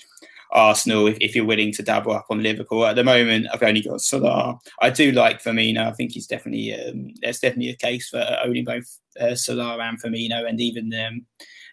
Arsenal 0.53 1.07
if, 1.07 1.19
if 1.21 1.35
you're 1.35 1.45
willing 1.45 1.73
to 1.73 1.83
double 1.83 2.13
up 2.13 2.27
on 2.31 2.43
Liverpool. 2.43 2.87
At 2.87 2.97
the 2.97 3.05
moment, 3.05 3.47
I've 3.53 3.63
only 3.63 3.83
got 3.83 4.01
Salah. 4.01 4.59
I 4.81 4.91
do 4.91 5.13
like 5.13 5.43
Firmino. 5.43 5.87
I 5.87 5.93
think 5.93 6.13
he's 6.13 6.27
definitely 6.27 6.75
um, 6.75 7.13
there's 7.21 7.41
definitely 7.41 7.71
a 7.71 7.77
case 7.77 8.09
for 8.09 8.25
owning 8.45 8.65
both 8.65 8.99
uh, 9.21 9.35
Salah 9.35 9.79
and 9.79 10.01
Firmino, 10.01 10.49
and 10.49 10.61
even 10.61 10.93
um, 10.95 11.27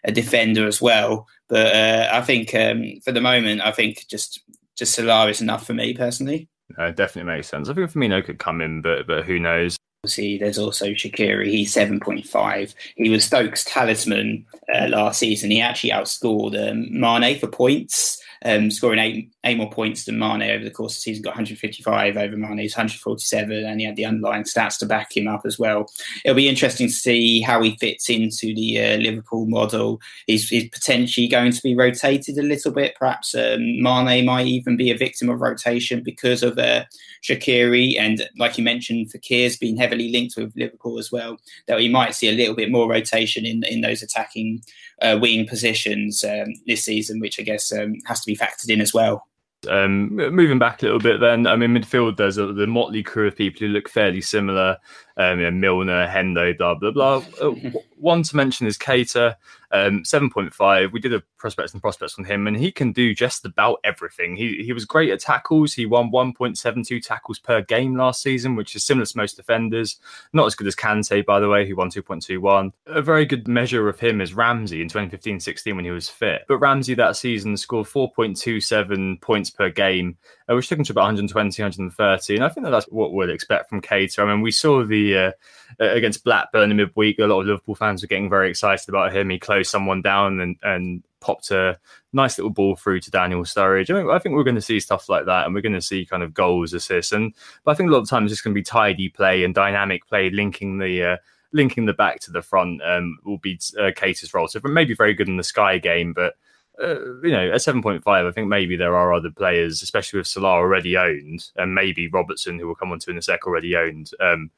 a 0.04 0.12
defender 0.12 0.66
as 0.66 0.80
well. 0.80 1.26
But 1.48 1.74
uh, 1.74 2.08
I 2.12 2.22
think 2.22 2.54
um, 2.54 3.00
for 3.04 3.12
the 3.12 3.20
moment, 3.20 3.60
I 3.62 3.72
think 3.72 4.06
just 4.08 4.40
just 4.76 4.94
Salah 4.94 5.28
is 5.28 5.40
enough 5.40 5.66
for 5.66 5.74
me 5.74 5.94
personally. 5.94 6.48
No, 6.78 6.86
it 6.86 6.96
definitely 6.96 7.32
makes 7.32 7.48
sense. 7.48 7.68
I 7.68 7.74
think 7.74 7.90
Firmino 7.90 8.24
could 8.24 8.38
come 8.38 8.60
in, 8.60 8.82
but 8.82 9.06
but 9.06 9.24
who 9.24 9.38
knows? 9.38 9.76
Obviously, 10.02 10.38
there's 10.38 10.56
also 10.56 10.92
Shaqiri. 10.92 11.48
He's 11.50 11.74
7.5. 11.74 12.74
He 12.96 13.10
was 13.10 13.22
Stokes' 13.22 13.66
talisman 13.66 14.46
uh, 14.74 14.86
last 14.88 15.18
season. 15.18 15.50
He 15.50 15.60
actually 15.60 15.90
outscored 15.90 16.56
um, 16.56 16.88
Mane 16.90 17.38
for 17.38 17.48
points 17.48 18.18
um, 18.44 18.70
scoring 18.70 18.98
eight, 18.98 19.32
eight 19.44 19.56
more 19.56 19.70
points 19.70 20.04
than 20.04 20.18
Mane 20.18 20.42
over 20.42 20.64
the 20.64 20.70
course 20.70 20.92
of 20.92 20.96
the 20.98 21.02
season. 21.02 21.22
Got 21.22 21.30
155 21.30 22.16
over 22.16 22.36
Mane's 22.36 22.76
147, 22.76 23.64
and 23.64 23.80
he 23.80 23.86
had 23.86 23.96
the 23.96 24.04
underlying 24.04 24.44
stats 24.44 24.78
to 24.78 24.86
back 24.86 25.16
him 25.16 25.28
up 25.28 25.42
as 25.44 25.58
well. 25.58 25.90
It'll 26.24 26.36
be 26.36 26.48
interesting 26.48 26.88
to 26.88 26.92
see 26.92 27.40
how 27.40 27.62
he 27.62 27.76
fits 27.76 28.10
into 28.10 28.54
the 28.54 28.80
uh, 28.80 28.96
Liverpool 28.98 29.46
model. 29.46 30.00
He's, 30.26 30.48
he's, 30.48 30.68
potentially 30.70 31.26
going 31.26 31.52
to 31.52 31.62
be 31.62 31.74
rotated 31.74 32.38
a 32.38 32.42
little 32.42 32.70
bit. 32.70 32.94
Perhaps 32.94 33.34
um, 33.34 33.82
Mane 33.82 34.24
might 34.24 34.46
even 34.46 34.76
be 34.76 34.90
a 34.90 34.96
victim 34.96 35.28
of 35.28 35.40
rotation 35.40 36.02
because 36.02 36.42
of 36.42 36.58
uh, 36.58 36.84
Shaqiri, 37.22 37.98
and 37.98 38.28
like 38.38 38.58
you 38.58 38.64
mentioned, 38.64 39.10
Fekir's 39.10 39.56
been 39.56 39.76
heavily 39.76 40.10
linked 40.10 40.36
with 40.36 40.52
Liverpool 40.54 40.98
as 40.98 41.10
well. 41.10 41.38
That 41.66 41.78
we 41.78 41.88
might 41.88 42.14
see 42.14 42.28
a 42.28 42.32
little 42.32 42.54
bit 42.54 42.70
more 42.70 42.88
rotation 42.88 43.46
in 43.46 43.64
in 43.64 43.80
those 43.80 44.02
attacking 44.02 44.62
uh, 45.02 45.18
wing 45.20 45.46
positions 45.46 46.22
um, 46.24 46.54
this 46.66 46.84
season, 46.84 47.20
which 47.20 47.40
I 47.40 47.42
guess 47.42 47.72
um, 47.72 47.94
has 48.06 48.20
to 48.20 48.26
be 48.26 48.36
factored 48.36 48.70
in 48.70 48.80
as 48.80 48.94
well. 48.94 49.26
Um, 49.68 50.16
moving 50.16 50.58
back 50.58 50.82
a 50.82 50.86
little 50.86 51.00
bit, 51.00 51.20
then 51.20 51.46
I 51.46 51.54
mean, 51.56 51.70
midfield 51.70 52.16
there's 52.16 52.38
a, 52.38 52.52
the 52.52 52.66
motley 52.66 53.02
crew 53.02 53.26
of 53.26 53.36
people 53.36 53.60
who 53.60 53.68
look 53.68 53.88
fairly 53.88 54.22
similar. 54.22 54.78
Um, 55.16 55.40
you 55.40 55.50
know, 55.50 55.50
Milner, 55.50 56.06
Hendo, 56.08 56.56
blah 56.56 56.74
blah 56.74 56.90
blah. 56.90 57.22
Uh, 57.40 57.54
one 57.96 58.22
to 58.22 58.36
mention 58.36 58.66
is 58.66 58.78
Keita, 58.78 59.36
um, 59.72 60.04
seven 60.04 60.30
point 60.30 60.52
five. 60.52 60.92
We 60.92 61.00
did 61.00 61.14
a 61.14 61.22
prospects 61.36 61.72
and 61.72 61.82
prospects 61.82 62.18
on 62.18 62.24
him, 62.24 62.46
and 62.46 62.56
he 62.56 62.70
can 62.72 62.92
do 62.92 63.14
just 63.14 63.44
about 63.44 63.80
everything. 63.84 64.36
He 64.36 64.62
he 64.62 64.72
was 64.72 64.84
great 64.84 65.10
at 65.10 65.20
tackles. 65.20 65.74
He 65.74 65.86
won 65.86 66.10
one 66.10 66.32
point 66.32 66.58
seven 66.58 66.82
two 66.82 67.00
tackles 67.00 67.38
per 67.38 67.62
game 67.62 67.96
last 67.96 68.22
season, 68.22 68.56
which 68.56 68.74
is 68.76 68.84
similar 68.84 69.06
to 69.06 69.16
most 69.16 69.36
defenders. 69.36 69.98
Not 70.32 70.46
as 70.46 70.54
good 70.54 70.66
as 70.66 70.76
Kante, 70.76 71.24
by 71.24 71.40
the 71.40 71.48
way, 71.48 71.66
who 71.66 71.76
won 71.76 71.90
two 71.90 72.02
point 72.02 72.22
two 72.22 72.40
one. 72.40 72.72
A 72.86 73.02
very 73.02 73.24
good 73.24 73.48
measure 73.48 73.88
of 73.88 73.98
him 73.98 74.20
is 74.20 74.34
Ramsey 74.34 74.82
in 74.82 74.88
2015-16 74.88 75.74
when 75.74 75.84
he 75.84 75.90
was 75.90 76.08
fit. 76.08 76.42
But 76.48 76.58
Ramsey 76.58 76.94
that 76.94 77.16
season 77.16 77.56
scored 77.56 77.88
four 77.88 78.10
point 78.12 78.36
two 78.36 78.60
seven 78.60 79.18
points 79.18 79.50
per 79.50 79.70
game, 79.70 80.16
uh, 80.48 80.54
which 80.54 80.68
took 80.68 80.78
him 80.78 80.84
to 80.84 80.92
about 80.92 81.02
120, 81.02 81.62
130. 81.62 82.34
And 82.34 82.44
I 82.44 82.48
think 82.48 82.64
that 82.64 82.70
that's 82.70 82.86
what 82.86 83.12
we'd 83.12 83.30
expect 83.30 83.68
from 83.68 83.82
Keita. 83.82 84.20
I 84.20 84.26
mean, 84.26 84.42
we 84.42 84.50
saw 84.50 84.84
the 84.84 85.09
uh, 85.16 85.32
against 85.78 86.24
Blackburn 86.24 86.70
in 86.70 86.76
midweek. 86.76 87.18
A 87.18 87.24
lot 87.24 87.40
of 87.40 87.46
Liverpool 87.46 87.74
fans 87.74 88.02
were 88.02 88.08
getting 88.08 88.30
very 88.30 88.50
excited 88.50 88.88
about 88.88 89.14
him. 89.14 89.30
He 89.30 89.38
closed 89.38 89.70
someone 89.70 90.02
down 90.02 90.40
and, 90.40 90.56
and 90.62 91.02
popped 91.20 91.50
a 91.50 91.78
nice 92.12 92.38
little 92.38 92.50
ball 92.50 92.76
through 92.76 93.00
to 93.00 93.10
Daniel 93.10 93.42
Sturridge. 93.42 93.90
I, 93.90 94.02
mean, 94.02 94.10
I 94.10 94.18
think 94.18 94.34
we're 94.34 94.44
going 94.44 94.54
to 94.56 94.62
see 94.62 94.80
stuff 94.80 95.08
like 95.08 95.26
that, 95.26 95.46
and 95.46 95.54
we're 95.54 95.60
going 95.60 95.72
to 95.74 95.80
see 95.80 96.06
kind 96.06 96.22
of 96.22 96.34
goals, 96.34 96.72
assists, 96.72 97.12
and 97.12 97.34
but 97.64 97.72
I 97.72 97.74
think 97.74 97.90
a 97.90 97.92
lot 97.92 98.00
of 98.00 98.08
times 98.08 98.32
it's 98.32 98.40
going 98.40 98.54
to 98.54 98.58
be 98.58 98.64
tidy 98.64 99.08
play 99.08 99.44
and 99.44 99.54
dynamic 99.54 100.06
play, 100.06 100.30
linking 100.30 100.78
the. 100.78 101.04
Uh, 101.04 101.16
linking 101.52 101.84
the 101.84 101.92
back 101.92 102.20
to 102.20 102.30
the 102.30 102.40
front 102.40 102.80
um, 102.84 103.18
will 103.24 103.38
be 103.38 103.58
uh, 103.76 103.90
Keita's 103.96 104.32
role. 104.32 104.46
So 104.46 104.60
maybe 104.62 104.94
very 104.94 105.14
good 105.14 105.28
in 105.28 105.36
the 105.36 105.42
Sky 105.42 105.78
game, 105.78 106.12
but 106.12 106.34
uh, 106.82 107.20
you 107.22 107.30
know, 107.30 107.50
at 107.50 107.60
7.5, 107.60 108.02
I 108.06 108.32
think 108.32 108.48
maybe 108.48 108.76
there 108.76 108.96
are 108.96 109.12
other 109.12 109.30
players, 109.30 109.82
especially 109.82 110.18
with 110.18 110.26
Salah 110.26 110.54
already 110.54 110.96
owned, 110.96 111.50
and 111.56 111.74
maybe 111.74 112.08
Robertson, 112.08 112.58
who 112.58 112.66
we'll 112.66 112.74
come 112.74 112.92
on 112.92 112.98
to 113.00 113.10
in 113.10 113.18
a 113.18 113.22
sec, 113.22 113.46
already 113.46 113.76
owned, 113.76 114.10
um, 114.20 114.50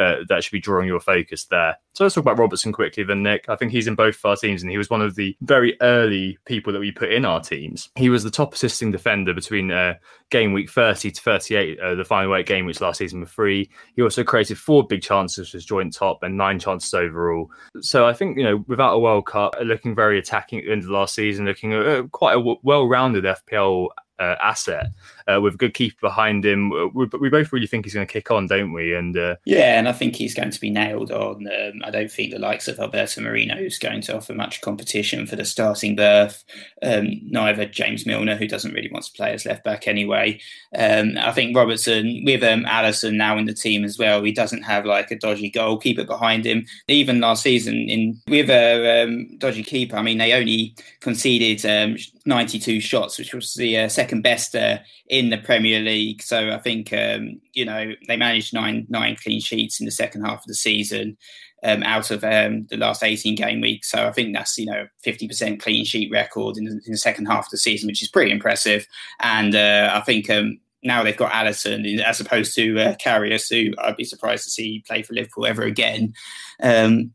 uh, 0.00 0.24
that 0.28 0.42
should 0.42 0.52
be 0.52 0.60
drawing 0.60 0.88
your 0.88 1.00
focus 1.00 1.44
there. 1.44 1.76
So 1.92 2.04
let's 2.04 2.14
talk 2.14 2.22
about 2.22 2.38
Robertson 2.38 2.72
quickly 2.72 3.02
then, 3.02 3.22
Nick. 3.22 3.48
I 3.48 3.56
think 3.56 3.72
he's 3.72 3.86
in 3.86 3.94
both 3.94 4.16
of 4.16 4.24
our 4.24 4.36
teams, 4.36 4.62
and 4.62 4.70
he 4.70 4.78
was 4.78 4.88
one 4.88 5.02
of 5.02 5.16
the 5.16 5.36
very 5.42 5.76
early 5.82 6.38
people 6.46 6.72
that 6.72 6.78
we 6.78 6.90
put 6.90 7.12
in 7.12 7.24
our 7.24 7.40
teams. 7.40 7.90
He 7.96 8.08
was 8.08 8.24
the 8.24 8.30
top 8.30 8.54
assisting 8.54 8.90
defender 8.90 9.34
between 9.34 9.70
uh, 9.70 9.94
game 10.30 10.52
week 10.52 10.70
30 10.70 11.10
to 11.10 11.20
38, 11.20 11.80
uh, 11.80 11.94
the 11.96 12.04
final 12.04 12.34
eight 12.34 12.46
game 12.46 12.64
weeks 12.64 12.80
last 12.80 12.98
season 12.98 13.20
were 13.20 13.26
free. 13.26 13.70
He 13.94 14.02
also 14.02 14.24
created 14.24 14.58
four 14.58 14.86
big 14.86 15.02
chances 15.02 15.54
as 15.54 15.64
joint 15.64 15.94
top 15.94 16.22
and 16.22 16.36
nine 16.36 16.58
chances 16.58 16.94
overall. 16.94 17.50
So 17.80 18.06
I 18.06 18.14
think, 18.14 18.38
you 18.38 18.44
know, 18.44 18.64
without 18.68 18.94
a 18.94 18.98
World 18.98 19.26
Cup, 19.26 19.54
looking 19.62 19.94
very 19.94 20.18
attacking 20.18 20.60
at 20.60 20.64
the 20.64 20.72
end 20.72 20.84
of 20.84 20.90
last 20.90 21.14
season, 21.14 21.44
looking 21.44 21.74
uh, 21.74 22.04
quite 22.12 22.32
a 22.32 22.38
w- 22.38 22.60
well 22.62 22.86
rounded 22.86 23.24
FPL 23.24 23.88
uh, 24.20 24.36
asset 24.40 24.86
uh, 25.26 25.40
with 25.40 25.54
a 25.54 25.58
good 25.58 25.74
keeper 25.74 25.98
behind 26.00 26.44
him. 26.44 26.70
We, 26.94 27.06
we, 27.20 27.28
both 27.28 27.52
really 27.52 27.66
think 27.66 27.84
he's 27.84 27.94
going 27.94 28.06
to 28.06 28.12
kick 28.12 28.30
on, 28.30 28.46
don't 28.46 28.72
we? 28.72 28.94
And 28.94 29.16
uh... 29.16 29.36
yeah, 29.44 29.78
and 29.78 29.88
I 29.88 29.92
think 29.92 30.16
he's 30.16 30.34
going 30.34 30.50
to 30.50 30.60
be 30.60 30.70
nailed 30.70 31.10
on. 31.10 31.46
Um, 31.46 31.82
I 31.84 31.90
don't 31.90 32.10
think 32.10 32.32
the 32.32 32.38
likes 32.38 32.68
of 32.68 32.78
Alberto 32.78 33.20
Moreno 33.20 33.56
is 33.56 33.78
going 33.78 34.02
to 34.02 34.16
offer 34.16 34.34
much 34.34 34.60
competition 34.60 35.26
for 35.26 35.36
the 35.36 35.44
starting 35.44 35.96
berth. 35.96 36.44
Um, 36.82 37.20
neither 37.24 37.66
James 37.66 38.06
Milner, 38.06 38.36
who 38.36 38.48
doesn't 38.48 38.72
really 38.72 38.90
want 38.90 39.04
to 39.06 39.12
play 39.12 39.32
as 39.32 39.46
left 39.46 39.64
back 39.64 39.86
anyway. 39.86 40.40
Um, 40.76 41.16
I 41.18 41.32
think 41.32 41.56
Robertson 41.56 42.22
with 42.24 42.42
um, 42.42 42.64
Alisson 42.64 43.14
now 43.14 43.36
in 43.36 43.46
the 43.46 43.54
team 43.54 43.84
as 43.84 43.98
well. 43.98 44.22
He 44.22 44.32
doesn't 44.32 44.62
have 44.62 44.84
like 44.84 45.10
a 45.10 45.18
dodgy 45.18 45.50
goalkeeper 45.50 46.04
behind 46.04 46.44
him. 46.44 46.66
Even 46.88 47.20
last 47.20 47.42
season, 47.42 47.88
in 47.88 48.20
with 48.28 48.50
a 48.50 49.04
um, 49.04 49.36
dodgy 49.38 49.62
keeper, 49.62 49.96
I 49.96 50.02
mean 50.02 50.18
they 50.18 50.32
only 50.32 50.74
conceded 51.00 51.64
um, 51.66 51.96
92 52.26 52.80
shots, 52.80 53.18
which 53.18 53.34
was 53.34 53.54
the 53.54 53.78
uh, 53.78 53.88
second 53.88 54.22
best 54.22 54.54
uh, 54.54 54.78
in 55.10 55.28
the 55.28 55.38
Premier 55.38 55.80
League. 55.80 56.22
So 56.22 56.52
I 56.52 56.58
think 56.58 56.92
um, 56.92 57.40
you 57.52 57.64
know 57.66 57.92
they 58.08 58.16
managed 58.16 58.54
nine 58.54 58.86
nine 58.88 59.16
clean 59.22 59.40
sheets 59.40 59.80
in 59.80 59.84
the 59.84 59.92
second 59.92 60.24
half 60.24 60.38
of 60.38 60.46
the 60.46 60.54
season. 60.54 61.18
Um, 61.62 61.82
out 61.82 62.10
of 62.10 62.24
um, 62.24 62.62
the 62.70 62.78
last 62.78 63.02
18 63.02 63.34
game 63.34 63.60
weeks. 63.60 63.90
So 63.90 64.06
I 64.06 64.12
think 64.12 64.34
that's, 64.34 64.56
you 64.56 64.64
know, 64.64 64.86
50% 65.04 65.60
clean 65.60 65.84
sheet 65.84 66.10
record 66.10 66.56
in 66.56 66.64
the, 66.64 66.70
in 66.70 66.92
the, 66.92 66.96
second 66.96 67.26
half 67.26 67.44
of 67.44 67.50
the 67.50 67.58
season, 67.58 67.86
which 67.86 68.00
is 68.00 68.08
pretty 68.08 68.30
impressive. 68.30 68.86
And 69.18 69.54
uh, 69.54 69.90
I 69.92 70.00
think 70.00 70.30
um, 70.30 70.58
now 70.82 71.02
they've 71.02 71.14
got 71.14 71.32
Alisson 71.32 72.00
as 72.00 72.18
opposed 72.18 72.54
to 72.54 72.80
uh, 72.80 72.94
Karius, 72.94 73.50
who 73.50 73.74
I'd 73.78 73.96
be 73.96 74.04
surprised 74.04 74.44
to 74.44 74.50
see 74.50 74.82
play 74.86 75.02
for 75.02 75.12
Liverpool 75.12 75.44
ever 75.44 75.64
again. 75.64 76.14
Um, 76.62 77.12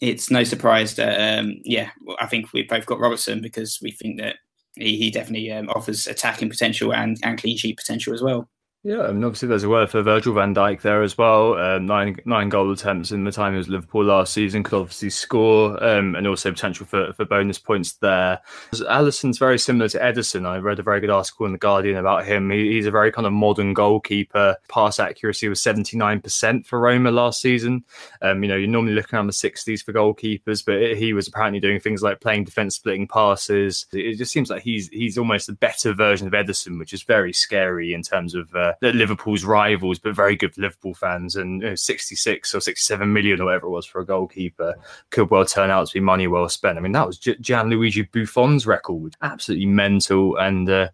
it's 0.00 0.30
no 0.30 0.44
surprise 0.44 0.94
that 0.94 1.40
um, 1.40 1.56
yeah, 1.64 1.90
I 2.20 2.26
think 2.26 2.52
we've 2.52 2.68
both 2.68 2.86
got 2.86 3.00
Robertson 3.00 3.42
because 3.42 3.80
we 3.82 3.90
think 3.90 4.20
that 4.20 4.36
he, 4.78 5.10
definitely 5.10 5.50
um, 5.52 5.68
offers 5.70 6.06
attacking 6.06 6.48
potential 6.48 6.94
and, 6.94 7.18
and 7.22 7.38
clean 7.38 7.56
sheet 7.56 7.76
potential 7.76 8.14
as 8.14 8.22
well. 8.22 8.48
Yeah, 8.88 9.00
I 9.00 9.08
and 9.10 9.22
obviously 9.22 9.48
there's 9.48 9.64
a 9.64 9.68
word 9.68 9.90
for 9.90 10.00
Virgil 10.00 10.32
van 10.32 10.54
Dijk 10.54 10.80
there 10.80 11.02
as 11.02 11.18
well. 11.18 11.58
Um, 11.58 11.84
nine 11.84 12.16
nine 12.24 12.48
goal 12.48 12.72
attempts 12.72 13.12
in 13.12 13.24
the 13.24 13.30
time 13.30 13.52
he 13.52 13.58
was 13.58 13.68
Liverpool 13.68 14.02
last 14.02 14.32
season 14.32 14.62
could 14.62 14.80
obviously 14.80 15.10
score, 15.10 15.72
um, 15.84 16.14
and 16.14 16.26
also 16.26 16.50
potential 16.50 16.86
for, 16.86 17.12
for 17.12 17.26
bonus 17.26 17.58
points 17.58 17.92
there. 17.96 18.40
Alisson's 18.72 19.36
very 19.36 19.58
similar 19.58 19.90
to 19.90 19.98
Ederson. 19.98 20.46
I 20.46 20.56
read 20.56 20.78
a 20.78 20.82
very 20.82 21.00
good 21.00 21.10
article 21.10 21.44
in 21.44 21.52
the 21.52 21.58
Guardian 21.58 21.98
about 21.98 22.24
him. 22.24 22.48
He, 22.50 22.72
he's 22.72 22.86
a 22.86 22.90
very 22.90 23.12
kind 23.12 23.26
of 23.26 23.32
modern 23.34 23.74
goalkeeper. 23.74 24.56
Pass 24.68 24.98
accuracy 24.98 25.50
was 25.50 25.60
79% 25.60 26.64
for 26.64 26.80
Roma 26.80 27.10
last 27.10 27.42
season. 27.42 27.84
Um, 28.22 28.42
you 28.42 28.48
know, 28.48 28.56
you're 28.56 28.68
normally 28.68 28.94
looking 28.94 29.18
around 29.18 29.26
the 29.26 29.34
60s 29.34 29.84
for 29.84 29.92
goalkeepers, 29.92 30.64
but 30.64 30.96
he 30.96 31.12
was 31.12 31.28
apparently 31.28 31.60
doing 31.60 31.78
things 31.78 32.00
like 32.00 32.22
playing 32.22 32.44
defense 32.44 32.76
splitting 32.76 33.06
passes. 33.06 33.84
It 33.92 34.16
just 34.16 34.32
seems 34.32 34.48
like 34.48 34.62
he's 34.62 34.88
he's 34.88 35.18
almost 35.18 35.50
a 35.50 35.52
better 35.52 35.92
version 35.92 36.26
of 36.26 36.32
Ederson, 36.32 36.78
which 36.78 36.94
is 36.94 37.02
very 37.02 37.34
scary 37.34 37.92
in 37.92 38.02
terms 38.02 38.34
of. 38.34 38.54
Uh, 38.54 38.72
Liverpool's 38.80 39.44
rivals, 39.44 39.98
but 39.98 40.14
very 40.14 40.36
good 40.36 40.56
Liverpool 40.58 40.94
fans. 40.94 41.36
And 41.36 41.62
you 41.62 41.68
know, 41.70 41.74
66 41.74 42.54
or 42.54 42.60
67 42.60 43.12
million 43.12 43.40
or 43.40 43.46
whatever 43.46 43.66
it 43.66 43.70
was 43.70 43.86
for 43.86 44.00
a 44.00 44.06
goalkeeper 44.06 44.74
could 45.10 45.30
well 45.30 45.44
turn 45.44 45.70
out 45.70 45.88
to 45.88 45.94
be 45.94 46.00
money 46.00 46.26
well 46.26 46.48
spent. 46.48 46.78
I 46.78 46.80
mean, 46.80 46.92
that 46.92 47.06
was 47.06 47.18
Gianluigi 47.18 48.10
Buffon's 48.10 48.66
record. 48.66 49.16
Absolutely 49.22 49.66
mental. 49.66 50.36
And 50.36 50.68
uh, 50.68 50.88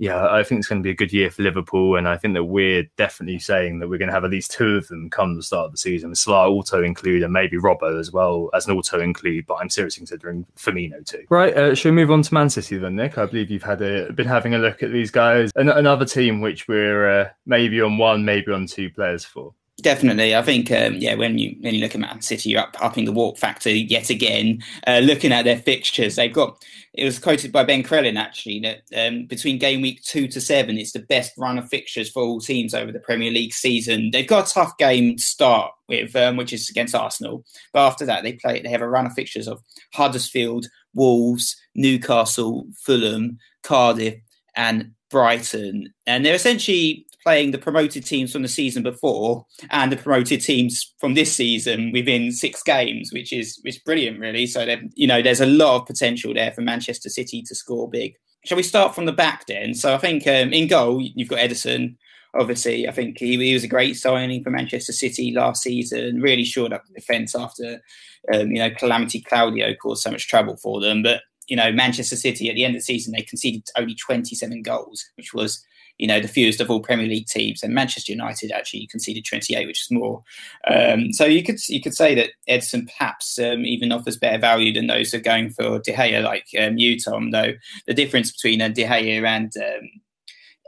yeah, 0.00 0.28
I 0.30 0.42
think 0.42 0.60
it's 0.60 0.66
going 0.66 0.80
to 0.80 0.82
be 0.82 0.92
a 0.92 0.96
good 0.96 1.12
year 1.12 1.30
for 1.30 1.42
Liverpool, 1.42 1.96
and 1.96 2.08
I 2.08 2.16
think 2.16 2.32
that 2.32 2.44
we're 2.44 2.84
definitely 2.96 3.38
saying 3.38 3.80
that 3.80 3.88
we're 3.88 3.98
going 3.98 4.08
to 4.08 4.14
have 4.14 4.24
at 4.24 4.30
least 4.30 4.50
two 4.50 4.76
of 4.76 4.88
them 4.88 5.10
come 5.10 5.36
the 5.36 5.42
start 5.42 5.66
of 5.66 5.72
the 5.72 5.76
season. 5.76 6.14
Salah 6.14 6.50
auto 6.50 6.82
include, 6.82 7.22
and 7.22 7.34
maybe 7.34 7.58
Robbo 7.58 8.00
as 8.00 8.10
well 8.10 8.48
as 8.54 8.66
an 8.66 8.74
auto 8.74 8.98
include. 8.98 9.44
But 9.44 9.56
I'm 9.56 9.68
seriously 9.68 10.00
considering 10.00 10.46
Firmino 10.56 11.04
too. 11.04 11.26
Right, 11.28 11.54
uh, 11.54 11.74
should 11.74 11.90
we 11.90 11.96
move 11.96 12.10
on 12.10 12.22
to 12.22 12.32
Man 12.32 12.48
City 12.48 12.78
then, 12.78 12.96
Nick? 12.96 13.18
I 13.18 13.26
believe 13.26 13.50
you've 13.50 13.62
had 13.62 13.82
a, 13.82 14.10
been 14.14 14.26
having 14.26 14.54
a 14.54 14.58
look 14.58 14.82
at 14.82 14.90
these 14.90 15.10
guys. 15.10 15.52
An- 15.56 15.68
another 15.68 16.06
team 16.06 16.40
which 16.40 16.66
we're 16.66 17.20
uh, 17.20 17.28
maybe 17.44 17.82
on 17.82 17.98
one, 17.98 18.24
maybe 18.24 18.52
on 18.52 18.64
two 18.66 18.88
players 18.88 19.26
for. 19.26 19.52
Definitely, 19.82 20.34
I 20.34 20.42
think 20.42 20.70
um, 20.70 20.96
yeah. 20.96 21.14
When 21.14 21.38
you 21.38 21.56
when 21.60 21.74
you 21.74 21.80
look 21.80 21.94
at 21.94 22.00
Man 22.00 22.20
City, 22.20 22.50
you're 22.50 22.60
up 22.60 22.76
upping 22.80 23.04
the 23.04 23.12
walk 23.12 23.38
factor 23.38 23.70
yet 23.70 24.10
again. 24.10 24.62
Uh, 24.86 24.98
looking 24.98 25.32
at 25.32 25.44
their 25.44 25.58
fixtures, 25.58 26.16
they've 26.16 26.32
got. 26.32 26.62
It 26.92 27.04
was 27.04 27.18
quoted 27.20 27.52
by 27.52 27.64
Ben 27.64 27.82
Crellin 27.82 28.18
actually 28.18 28.60
that 28.60 28.82
um, 28.96 29.26
between 29.26 29.58
game 29.58 29.80
week 29.80 30.02
two 30.02 30.26
to 30.28 30.40
seven, 30.40 30.76
it's 30.76 30.92
the 30.92 30.98
best 30.98 31.32
run 31.38 31.56
of 31.56 31.68
fixtures 31.68 32.10
for 32.10 32.22
all 32.22 32.40
teams 32.40 32.74
over 32.74 32.90
the 32.90 32.98
Premier 32.98 33.30
League 33.30 33.52
season. 33.52 34.10
They've 34.10 34.26
got 34.26 34.50
a 34.50 34.52
tough 34.52 34.76
game 34.76 35.16
to 35.16 35.22
start 35.22 35.72
with, 35.88 36.14
um, 36.16 36.36
which 36.36 36.52
is 36.52 36.68
against 36.68 36.94
Arsenal, 36.94 37.44
but 37.72 37.86
after 37.86 38.04
that, 38.06 38.22
they 38.22 38.34
play. 38.34 38.60
They 38.60 38.70
have 38.70 38.82
a 38.82 38.88
run 38.88 39.06
of 39.06 39.12
fixtures 39.12 39.48
of 39.48 39.62
Huddersfield, 39.94 40.66
Wolves, 40.94 41.56
Newcastle, 41.74 42.66
Fulham, 42.84 43.38
Cardiff, 43.62 44.16
and 44.56 44.92
Brighton, 45.10 45.94
and 46.06 46.26
they're 46.26 46.34
essentially 46.34 47.06
playing 47.22 47.50
the 47.50 47.58
promoted 47.58 48.04
teams 48.04 48.32
from 48.32 48.42
the 48.42 48.48
season 48.48 48.82
before 48.82 49.46
and 49.70 49.92
the 49.92 49.96
promoted 49.96 50.40
teams 50.40 50.94
from 50.98 51.14
this 51.14 51.34
season 51.34 51.92
within 51.92 52.32
six 52.32 52.62
games, 52.62 53.10
which 53.12 53.32
is 53.32 53.58
which 53.62 53.76
is 53.76 53.82
brilliant, 53.82 54.18
really. 54.18 54.46
So 54.46 54.66
you 54.94 55.06
know, 55.06 55.22
there's 55.22 55.40
a 55.40 55.46
lot 55.46 55.80
of 55.80 55.86
potential 55.86 56.34
there 56.34 56.52
for 56.52 56.62
Manchester 56.62 57.08
City 57.08 57.42
to 57.46 57.54
score 57.54 57.88
big. 57.88 58.14
Shall 58.44 58.56
we 58.56 58.62
start 58.62 58.94
from 58.94 59.04
the 59.04 59.12
back 59.12 59.46
then? 59.46 59.74
So 59.74 59.94
I 59.94 59.98
think 59.98 60.26
um, 60.26 60.52
in 60.52 60.68
goal 60.68 61.00
you've 61.00 61.28
got 61.28 61.38
Ederson. 61.38 61.96
Obviously, 62.38 62.86
I 62.86 62.92
think 62.92 63.18
he, 63.18 63.36
he, 63.36 63.54
was 63.54 63.64
a 63.64 63.68
great 63.68 63.96
signing 63.96 64.44
for 64.44 64.50
Manchester 64.50 64.92
City 64.92 65.32
last 65.32 65.64
season. 65.64 66.20
Really 66.20 66.44
shored 66.44 66.72
up 66.72 66.86
the 66.86 66.94
defence 66.94 67.34
after 67.34 67.80
um, 68.32 68.52
you 68.52 68.60
know 68.60 68.70
Calamity 68.70 69.20
Claudio 69.20 69.74
caused 69.74 70.02
so 70.02 70.12
much 70.12 70.28
trouble 70.28 70.56
for 70.56 70.80
them. 70.80 71.02
But 71.02 71.22
you 71.48 71.56
know 71.56 71.72
Manchester 71.72 72.14
City 72.14 72.48
at 72.48 72.54
the 72.54 72.64
end 72.64 72.76
of 72.76 72.82
the 72.82 72.84
season 72.84 73.12
they 73.12 73.22
conceded 73.22 73.64
only 73.76 73.96
27 73.96 74.62
goals, 74.62 75.04
which 75.16 75.34
was 75.34 75.60
you 76.00 76.06
know, 76.06 76.18
the 76.18 76.28
fewest 76.28 76.62
of 76.62 76.70
all 76.70 76.80
Premier 76.80 77.06
League 77.06 77.26
teams. 77.26 77.62
And 77.62 77.74
Manchester 77.74 78.10
United 78.10 78.50
actually 78.52 78.86
conceded 78.86 79.26
28, 79.26 79.66
which 79.66 79.82
is 79.82 79.90
more. 79.90 80.22
Um, 80.66 81.12
so 81.12 81.26
you 81.26 81.42
could 81.42 81.58
you 81.68 81.82
could 81.82 81.94
say 81.94 82.14
that 82.14 82.30
Ederson 82.48 82.90
perhaps 82.90 83.38
um, 83.38 83.66
even 83.66 83.92
offers 83.92 84.16
better 84.16 84.38
value 84.38 84.72
than 84.72 84.86
those 84.86 85.10
who 85.10 85.18
are 85.18 85.20
going 85.20 85.50
for 85.50 85.78
De 85.78 85.92
Gea, 85.92 86.22
like 86.22 86.46
um, 86.58 86.78
you, 86.78 86.98
Tom. 86.98 87.32
Though 87.32 87.52
the 87.86 87.92
difference 87.92 88.32
between 88.32 88.62
uh, 88.62 88.68
De 88.68 88.84
Gea 88.84 89.22
and 89.26 89.52
um, 89.58 89.90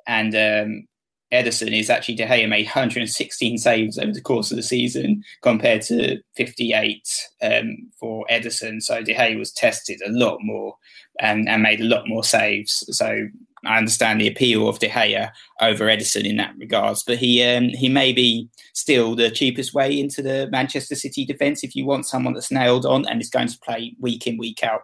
and 0.07 0.35
um, 0.35 0.87
Ederson 1.33 1.79
is 1.79 1.89
actually 1.89 2.17
De 2.17 2.27
Gea 2.27 2.47
made 2.47 2.67
116 2.67 3.57
saves 3.57 3.99
over 3.99 4.13
the 4.13 4.21
course 4.21 4.51
of 4.51 4.59
the 4.59 4.63
season 4.63 5.23
compared 5.41 5.81
to 5.83 6.19
58 6.37 7.09
um, 7.41 7.91
for 7.99 8.27
Ederson. 8.31 8.83
So 8.83 9.03
De 9.03 9.15
Gea 9.15 9.39
was 9.39 9.51
tested 9.51 10.03
a 10.05 10.13
lot 10.13 10.41
more 10.43 10.77
and, 11.21 11.49
and 11.49 11.63
made 11.63 11.81
a 11.81 11.85
lot 11.85 12.07
more 12.07 12.23
saves. 12.23 12.85
So 12.95 13.29
I 13.65 13.79
understand 13.79 14.21
the 14.21 14.29
appeal 14.29 14.69
of 14.69 14.79
De 14.79 14.89
Gea 14.89 15.31
over 15.61 15.87
Ederson 15.87 16.25
in 16.25 16.37
that 16.37 16.55
regards, 16.59 17.03
but 17.05 17.19
he 17.19 17.43
um, 17.45 17.69
he 17.69 17.89
may 17.89 18.13
be 18.13 18.49
still 18.73 19.15
the 19.15 19.31
cheapest 19.31 19.73
way 19.73 19.99
into 19.99 20.23
the 20.23 20.49
Manchester 20.51 20.95
City 20.95 21.25
defence 21.25 21.63
if 21.63 21.77
you 21.77 21.87
want 21.87 22.07
someone 22.07 22.35
that's 22.35 22.51
nailed 22.51 22.85
on 22.85 23.07
and 23.07 23.21
is 23.21 23.31
going 23.31 23.49
to 23.49 23.59
play 23.61 23.95
week 24.01 24.27
in 24.27 24.37
week 24.37 24.65
out. 24.65 24.83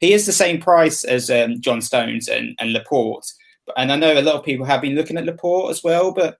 He 0.00 0.12
is 0.12 0.26
the 0.26 0.32
same 0.32 0.60
price 0.60 1.02
as 1.04 1.30
um, 1.30 1.60
John 1.60 1.80
Stones 1.80 2.28
and, 2.28 2.56
and 2.60 2.72
Laporte, 2.72 3.32
and 3.76 3.90
I 3.90 3.96
know 3.96 4.18
a 4.18 4.22
lot 4.22 4.36
of 4.36 4.44
people 4.44 4.66
have 4.66 4.82
been 4.82 4.94
looking 4.94 5.16
at 5.16 5.26
Laporte 5.26 5.70
as 5.70 5.82
well, 5.82 6.12
but 6.12 6.38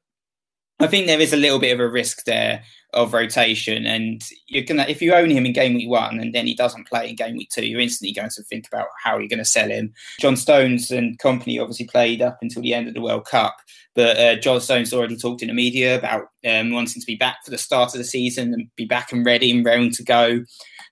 I 0.79 0.87
think 0.87 1.07
there 1.07 1.21
is 1.21 1.33
a 1.33 1.37
little 1.37 1.59
bit 1.59 1.73
of 1.73 1.81
a 1.81 1.89
risk 1.89 2.25
there 2.25 2.63
of 2.93 3.13
rotation, 3.13 3.87
and 3.87 4.23
you're 4.47 4.65
gonna 4.65 4.87
if 4.89 5.01
you 5.01 5.15
own 5.15 5.31
him 5.31 5.47
in 5.47 5.53
game 5.53 5.75
week 5.75 5.89
one 5.89 6.21
and 6.21 6.35
then 6.35 6.47
he 6.47 6.55
doesn't 6.55 6.89
play 6.89 7.11
in 7.11 7.17
game 7.17 7.37
week 7.37 7.51
two, 7.51 7.67
you're 7.67 7.81
instantly 7.81 8.13
going 8.13 8.31
to 8.31 8.43
think 8.45 8.67
about 8.67 8.89
how 9.03 9.19
you're 9.19 9.29
going 9.29 9.39
to 9.39 9.45
sell 9.45 9.69
him. 9.69 9.93
John 10.19 10.37
Stones 10.37 10.91
and 10.91 11.19
company 11.19 11.59
obviously 11.59 11.87
played 11.87 12.23
up 12.23 12.39
until 12.43 12.63
the 12.63 12.75
end 12.75 12.89
of 12.89 12.95
the 12.95 13.01
World 13.01 13.27
Cup, 13.27 13.57
but 13.95 14.17
uh, 14.17 14.37
John 14.37 14.61
Stones 14.61 14.93
already 14.93 15.17
talked 15.17 15.43
in 15.43 15.49
the 15.49 15.55
media 15.55 15.99
about 15.99 16.29
um, 16.49 16.73
wanting 16.73 17.01
to 17.01 17.07
be 17.07 17.17
back 17.17 17.45
for 17.45 17.51
the 17.51 17.59
start 17.59 17.95
of 17.95 17.99
the 17.99 18.05
season 18.05 18.55
and 18.55 18.69
be 18.77 18.85
back 18.85 19.13
and 19.13 19.27
ready 19.27 19.51
and 19.51 19.65
raring 19.65 19.91
to 19.93 20.03
go. 20.03 20.45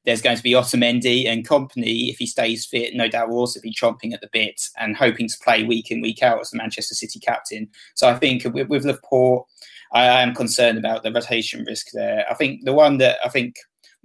There's 0.05 0.23
going 0.23 0.37
to 0.37 0.43
be 0.43 0.53
Otamendi 0.53 1.27
and 1.27 1.47
company, 1.47 2.09
if 2.09 2.19
he 2.19 2.27
stays 2.27 2.65
fit, 2.65 2.95
no 2.95 3.09
doubt 3.09 3.29
will 3.29 3.39
also 3.39 3.61
be 3.61 3.75
chomping 3.75 4.15
at 4.15 4.21
the 4.21 4.29
bit 4.33 4.61
and 4.79 4.97
hoping 4.97 5.29
to 5.29 5.39
play 5.43 5.65
week 5.65 5.91
in, 5.91 6.01
week 6.01 6.23
out 6.23 6.41
as 6.41 6.51
the 6.51 6.57
Manchester 6.57 6.95
City 6.95 7.19
captain. 7.19 7.69
So 7.95 8.09
I 8.09 8.15
think 8.15 8.45
with, 8.45 8.69
with 8.69 8.85
Laporte, 8.85 9.47
I 9.93 10.23
am 10.23 10.35
concerned 10.35 10.79
about 10.79 11.03
the 11.03 11.13
rotation 11.13 11.65
risk 11.67 11.89
there. 11.93 12.25
I 12.31 12.35
think 12.35 12.65
the 12.65 12.73
one 12.73 12.99
that 12.99 13.19
I 13.25 13.29
think 13.29 13.57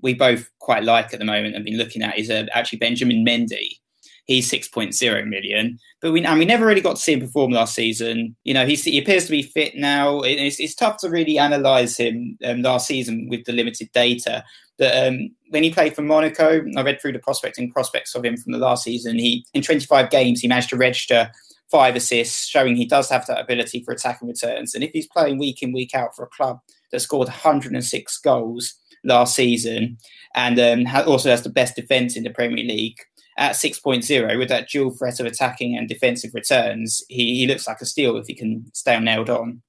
we 0.02 0.14
both 0.14 0.50
quite 0.60 0.84
like 0.84 1.14
at 1.14 1.20
the 1.20 1.26
moment 1.26 1.56
and 1.56 1.66
been 1.66 1.78
looking 1.78 2.04
at 2.04 2.18
is 2.18 2.30
uh, 2.30 2.46
actually 2.52 2.80
Benjamin 2.80 3.26
Mendy. 3.26 3.80
He's 4.26 4.50
6.0 4.50 5.28
million, 5.28 5.78
but 6.02 6.14
we 6.14 6.24
and 6.24 6.40
we 6.40 6.46
never 6.46 6.66
really 6.66 6.80
got 6.80 6.96
to 6.96 7.02
see 7.02 7.14
him 7.14 7.20
perform 7.20 7.52
last 7.52 7.76
season. 7.76 8.38
You 8.46 8.54
know, 8.54 8.66
he 8.66 8.98
appears 8.98 9.26
to 9.26 9.32
be 9.32 9.42
fit 9.42 9.76
now. 9.76 10.22
It's, 10.22 10.62
it's 10.62 10.76
tough 10.76 10.98
to 11.00 11.10
really 11.10 11.38
analyze 11.38 11.98
him 11.98 12.38
um, 12.46 12.62
last 12.62 12.88
season 12.88 13.28
with 13.30 13.44
the 13.44 13.52
limited 13.52 13.90
data. 13.94 14.46
But 14.78 15.08
um, 15.08 15.30
when 15.50 15.64
he 15.64 15.74
played 15.74 15.94
for 15.94 16.04
Monaco, 16.04 16.64
I 16.78 16.82
read 16.82 17.02
through 17.02 17.12
the 17.14 17.20
prospecting 17.20 17.70
prospects 17.70 18.16
of 18.16 18.24
him 18.24 18.38
from 18.38 18.54
the 18.54 18.60
last 18.60 18.86
season. 18.86 19.20
He 19.20 19.46
in 19.54 19.62
25 19.62 20.10
games 20.10 20.40
he 20.40 20.48
managed 20.48 20.70
to 20.70 20.78
register 20.78 21.30
five 21.74 21.96
assists, 21.96 22.48
showing 22.48 22.76
he 22.76 22.86
does 22.86 23.10
have 23.10 23.26
that 23.26 23.42
ability 23.42 23.84
for 23.84 23.94
attacking 23.94 24.28
returns. 24.28 24.76
And 24.76 24.84
if 24.84 24.92
he's 24.92 25.08
playing 25.08 25.40
week 25.40 25.64
in, 25.64 25.74
week 25.74 25.96
out 25.96 26.16
for 26.16 26.24
a 26.24 26.30
club 26.30 26.60
that 26.92 27.00
scored 27.00 27.28
106 27.28 28.18
goals 28.20 28.76
last 29.04 29.36
season 29.36 29.98
and 30.36 30.60
um, 30.60 30.86
also 31.08 31.32
has 31.32 31.42
the 31.42 31.50
best 31.50 31.76
defence 31.76 32.16
in 32.16 32.24
the 32.24 32.30
Premier 32.30 32.64
League 32.64 33.00
at 33.40 33.54
6.0 33.54 34.38
with 34.38 34.50
that 34.50 34.70
dual 34.70 34.92
threat 34.92 35.20
of 35.20 35.26
attacking 35.26 35.76
and 35.76 35.90
defensive 35.90 36.32
returns, 36.36 37.02
he, 37.10 37.40
he 37.40 37.48
looks 37.48 37.68
like 37.68 37.82
a 37.82 37.86
steal 37.86 38.18
if 38.18 38.28
he 38.28 38.36
can 38.36 38.66
stay 38.76 39.00
nailed 39.00 39.32
on. 39.32 39.64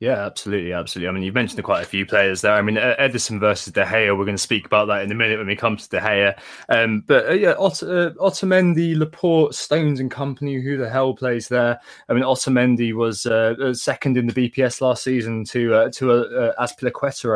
Yeah, 0.00 0.26
absolutely, 0.26 0.72
absolutely. 0.72 1.08
I 1.08 1.12
mean, 1.12 1.22
you've 1.22 1.34
mentioned 1.34 1.62
quite 1.62 1.82
a 1.82 1.86
few 1.86 2.04
players 2.04 2.40
there. 2.40 2.52
I 2.52 2.62
mean, 2.62 2.74
Ederson 2.74 3.38
versus 3.38 3.72
De 3.72 3.84
Gea. 3.84 4.16
We're 4.16 4.24
going 4.24 4.36
to 4.36 4.42
speak 4.42 4.66
about 4.66 4.86
that 4.88 5.02
in 5.02 5.12
a 5.12 5.14
minute 5.14 5.38
when 5.38 5.46
we 5.46 5.54
come 5.54 5.76
to 5.76 5.88
De 5.88 6.00
Gea. 6.00 6.38
Um, 6.68 7.04
but 7.06 7.28
uh, 7.28 7.32
yeah, 7.32 7.54
Ot- 7.54 7.82
uh, 7.82 8.10
Otamendi, 8.20 8.96
Laporte, 8.96 9.54
Stones, 9.54 10.00
and 10.00 10.10
company. 10.10 10.60
Who 10.60 10.76
the 10.76 10.90
hell 10.90 11.14
plays 11.14 11.46
there? 11.48 11.78
I 12.08 12.12
mean, 12.12 12.24
Otamendi 12.24 12.92
was 12.92 13.24
uh, 13.24 13.54
uh 13.62 13.72
second 13.72 14.16
in 14.16 14.26
the 14.26 14.32
BPS 14.32 14.80
last 14.80 15.04
season 15.04 15.44
to 15.46 15.74
uh, 15.74 15.90
to 15.92 16.12
uh, 16.12 16.66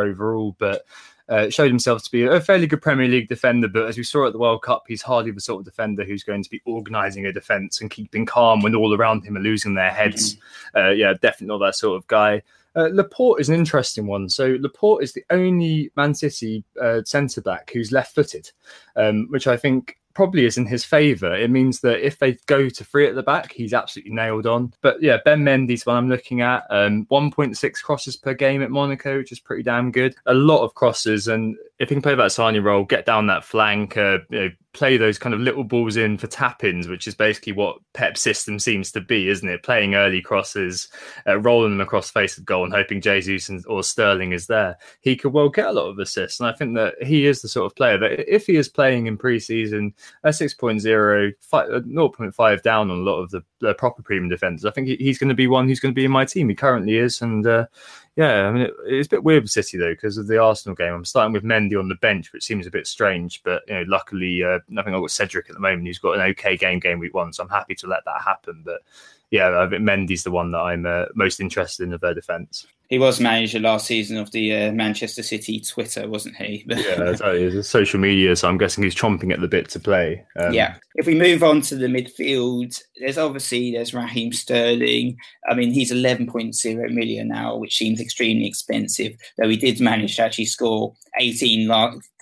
overall, 0.02 0.56
but. 0.58 0.82
Uh, 1.28 1.50
showed 1.50 1.68
himself 1.68 2.02
to 2.02 2.10
be 2.10 2.24
a 2.24 2.40
fairly 2.40 2.66
good 2.66 2.80
Premier 2.80 3.06
League 3.06 3.28
defender, 3.28 3.68
but 3.68 3.86
as 3.86 3.98
we 3.98 4.02
saw 4.02 4.26
at 4.26 4.32
the 4.32 4.38
World 4.38 4.62
Cup, 4.62 4.84
he's 4.88 5.02
hardly 5.02 5.30
the 5.30 5.42
sort 5.42 5.60
of 5.60 5.66
defender 5.66 6.02
who's 6.02 6.24
going 6.24 6.42
to 6.42 6.48
be 6.48 6.62
organising 6.64 7.26
a 7.26 7.32
defence 7.34 7.82
and 7.82 7.90
keeping 7.90 8.24
calm 8.24 8.62
when 8.62 8.74
all 8.74 8.96
around 8.96 9.24
him 9.24 9.36
are 9.36 9.40
losing 9.40 9.74
their 9.74 9.90
heads. 9.90 10.36
Mm-hmm. 10.36 10.78
Uh, 10.78 10.90
yeah, 10.92 11.12
definitely 11.12 11.48
not 11.48 11.58
that 11.58 11.74
sort 11.74 11.98
of 11.98 12.06
guy. 12.06 12.40
Uh, 12.74 12.88
Laporte 12.92 13.40
is 13.40 13.50
an 13.50 13.56
interesting 13.56 14.06
one. 14.06 14.30
So 14.30 14.56
Laporte 14.60 15.02
is 15.02 15.12
the 15.12 15.24
only 15.28 15.90
Man 15.96 16.14
City 16.14 16.64
uh, 16.80 17.02
centre 17.04 17.42
back 17.42 17.72
who's 17.74 17.92
left-footed, 17.92 18.50
um, 18.96 19.26
which 19.28 19.46
I 19.46 19.58
think 19.58 19.97
probably 20.18 20.46
is 20.46 20.58
in 20.58 20.66
his 20.66 20.84
favour. 20.84 21.32
It 21.32 21.48
means 21.48 21.78
that 21.82 22.04
if 22.04 22.18
they 22.18 22.32
go 22.46 22.68
to 22.68 22.84
three 22.84 23.06
at 23.06 23.14
the 23.14 23.22
back, 23.22 23.52
he's 23.52 23.72
absolutely 23.72 24.12
nailed 24.12 24.48
on. 24.48 24.74
But 24.82 25.00
yeah, 25.00 25.18
Ben 25.24 25.44
Mendy's 25.44 25.86
one 25.86 25.96
I'm 25.96 26.08
looking 26.08 26.40
at. 26.40 26.64
Um, 26.70 27.06
1.6 27.06 27.82
crosses 27.84 28.16
per 28.16 28.34
game 28.34 28.60
at 28.60 28.72
Monaco, 28.72 29.18
which 29.18 29.30
is 29.30 29.38
pretty 29.38 29.62
damn 29.62 29.92
good. 29.92 30.16
A 30.26 30.34
lot 30.34 30.64
of 30.64 30.74
crosses, 30.74 31.28
and 31.28 31.56
if 31.78 31.88
he 31.88 31.94
can 31.94 32.02
play 32.02 32.16
that 32.16 32.32
Sane 32.32 32.60
role, 32.60 32.84
get 32.84 33.06
down 33.06 33.28
that 33.28 33.44
flank, 33.44 33.96
uh, 33.96 34.18
you 34.30 34.40
know, 34.40 34.50
play 34.72 34.96
those 34.96 35.18
kind 35.18 35.34
of 35.34 35.40
little 35.40 35.64
balls 35.64 35.96
in 35.96 36.18
for 36.18 36.26
tap-ins, 36.26 36.88
which 36.88 37.08
is 37.08 37.14
basically 37.14 37.52
what 37.52 37.78
Pep's 37.94 38.20
system 38.20 38.58
seems 38.58 38.92
to 38.92 39.00
be, 39.00 39.28
isn't 39.28 39.48
it? 39.48 39.62
Playing 39.62 39.94
early 39.94 40.20
crosses, 40.20 40.88
uh, 41.26 41.38
rolling 41.38 41.70
them 41.70 41.80
across 41.80 42.10
the 42.10 42.20
face 42.20 42.38
of 42.38 42.44
goal, 42.44 42.64
and 42.64 42.72
hoping 42.72 43.00
Jesus 43.00 43.48
and, 43.48 43.64
or 43.66 43.82
Sterling 43.82 44.32
is 44.32 44.46
there. 44.46 44.76
He 45.00 45.16
could 45.16 45.32
well 45.32 45.48
get 45.48 45.66
a 45.66 45.72
lot 45.72 45.88
of 45.88 45.98
assists, 45.98 46.40
and 46.40 46.48
I 46.48 46.52
think 46.52 46.74
that 46.74 46.94
he 47.02 47.26
is 47.26 47.40
the 47.40 47.48
sort 47.48 47.66
of 47.66 47.76
player 47.76 47.98
that 47.98 48.32
if 48.32 48.46
he 48.46 48.56
is 48.56 48.68
playing 48.68 49.06
in 49.06 49.16
pre-season, 49.16 49.94
a 50.24 50.30
6.0, 50.30 51.32
5, 51.40 51.68
0.5 51.68 52.62
down 52.62 52.90
on 52.90 52.98
a 52.98 53.02
lot 53.02 53.20
of 53.20 53.30
the, 53.30 53.42
the 53.60 53.74
proper 53.74 54.02
premium 54.02 54.28
defenders, 54.28 54.64
I 54.64 54.70
think 54.70 54.88
he's 54.88 55.18
going 55.18 55.28
to 55.28 55.34
be 55.34 55.46
one 55.46 55.68
who's 55.68 55.80
going 55.80 55.92
to 55.92 55.98
be 55.98 56.04
in 56.04 56.10
my 56.10 56.24
team. 56.24 56.48
He 56.48 56.54
currently 56.54 56.96
is, 56.96 57.22
and 57.22 57.46
uh, 57.46 57.66
yeah, 58.16 58.48
I 58.48 58.50
mean, 58.50 58.62
it, 58.62 58.74
it's 58.84 59.06
a 59.06 59.10
bit 59.10 59.24
weird 59.24 59.44
with 59.44 59.52
City 59.52 59.78
though 59.78 59.92
because 59.92 60.18
of 60.18 60.26
the 60.26 60.38
Arsenal 60.38 60.74
game. 60.74 60.92
I'm 60.92 61.04
starting 61.04 61.32
with 61.32 61.44
Mendy 61.44 61.78
on 61.78 61.88
the 61.88 61.94
bench, 61.96 62.32
which 62.32 62.44
seems 62.44 62.66
a 62.66 62.70
bit 62.70 62.86
strange. 62.86 63.42
But 63.44 63.62
you 63.68 63.74
know, 63.74 63.84
luckily, 63.86 64.42
uh, 64.42 64.58
I 64.58 64.82
think 64.82 64.88
I've 64.88 65.00
got 65.00 65.10
Cedric 65.10 65.48
at 65.48 65.54
the 65.54 65.60
moment. 65.60 65.86
Who's 65.86 65.98
got 65.98 66.18
an 66.18 66.22
okay 66.30 66.56
game, 66.56 66.80
game 66.80 66.98
week 66.98 67.14
one, 67.14 67.32
so 67.32 67.44
I'm 67.44 67.48
happy 67.48 67.76
to 67.76 67.86
let 67.86 68.04
that 68.06 68.22
happen. 68.22 68.62
But 68.64 68.82
yeah, 69.30 69.60
I 69.60 69.68
think 69.68 69.82
Mendy's 69.82 70.22
the 70.22 70.30
one 70.30 70.52
that 70.52 70.58
I'm 70.58 70.86
uh, 70.86 71.06
most 71.14 71.40
interested 71.40 71.84
in 71.84 71.92
of 71.92 72.00
their 72.00 72.14
defence. 72.14 72.66
He 72.88 72.98
was 72.98 73.20
manager 73.20 73.58
last 73.58 73.86
season 73.86 74.16
of 74.16 74.30
the 74.30 74.54
uh, 74.54 74.72
Manchester 74.72 75.22
City 75.22 75.60
Twitter, 75.60 76.08
wasn't 76.08 76.36
he? 76.36 76.64
yeah, 76.68 77.10
exactly. 77.10 77.62
social 77.62 78.00
media, 78.00 78.34
so 78.34 78.48
I'm 78.48 78.56
guessing 78.56 78.82
he's 78.82 78.94
chomping 78.94 79.30
at 79.30 79.40
the 79.40 79.48
bit 79.48 79.68
to 79.70 79.80
play. 79.80 80.24
Um, 80.40 80.54
yeah. 80.54 80.76
If 80.94 81.06
we 81.06 81.14
move 81.14 81.42
on 81.42 81.60
to 81.62 81.76
the 81.76 81.88
midfield, 81.88 82.80
there's 82.98 83.18
obviously 83.18 83.72
there's 83.72 83.92
Raheem 83.92 84.32
Sterling. 84.32 85.18
I 85.50 85.54
mean, 85.54 85.72
he's 85.72 85.92
11.0 85.92 86.94
million 86.94 87.28
now, 87.28 87.56
which 87.56 87.76
seems 87.76 88.00
extremely 88.00 88.46
expensive. 88.46 89.12
Though 89.36 89.50
he 89.50 89.58
did 89.58 89.80
manage 89.80 90.16
to 90.16 90.22
actually 90.22 90.46
score 90.46 90.94
18 91.20 91.68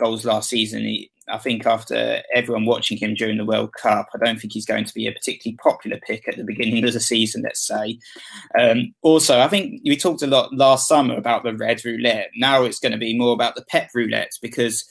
goals 0.01 0.25
last 0.25 0.49
season. 0.49 0.81
He, 0.81 1.13
I 1.29 1.39
think 1.39 1.67
after 1.67 2.23
everyone 2.35 2.67
watching 2.67 2.99
him 2.99 3.15
during 3.15 3.39
the 3.39 3.45
World 3.45 3.73
Cup, 3.73 4.09
I 4.15 4.25
don't 4.25 4.41
think 4.41 4.53
he's 4.53 4.67
going 4.67 4.85
to 4.85 4.95
be 4.95 5.07
a 5.07 5.13
particularly 5.13 5.57
popular 5.57 5.99
pick 6.07 6.29
at 6.29 6.37
the 6.37 6.45
beginning 6.45 6.85
of 6.85 6.93
the 6.93 7.01
season, 7.01 7.43
let's 7.43 7.67
say. 7.67 7.99
Um, 8.59 8.95
also, 9.03 9.41
I 9.41 9.49
think 9.49 9.81
we 9.85 9.97
talked 9.97 10.23
a 10.23 10.27
lot 10.27 10.55
last 10.55 10.89
summer 10.89 11.17
about 11.17 11.43
the 11.43 11.57
red 11.57 11.85
roulette. 11.85 12.31
Now 12.37 12.65
it's 12.65 12.79
going 12.79 12.93
to 12.93 12.99
be 12.99 13.19
more 13.19 13.33
about 13.33 13.57
the 13.57 13.65
pep 13.69 13.91
roulette 13.95 14.33
because 14.41 14.85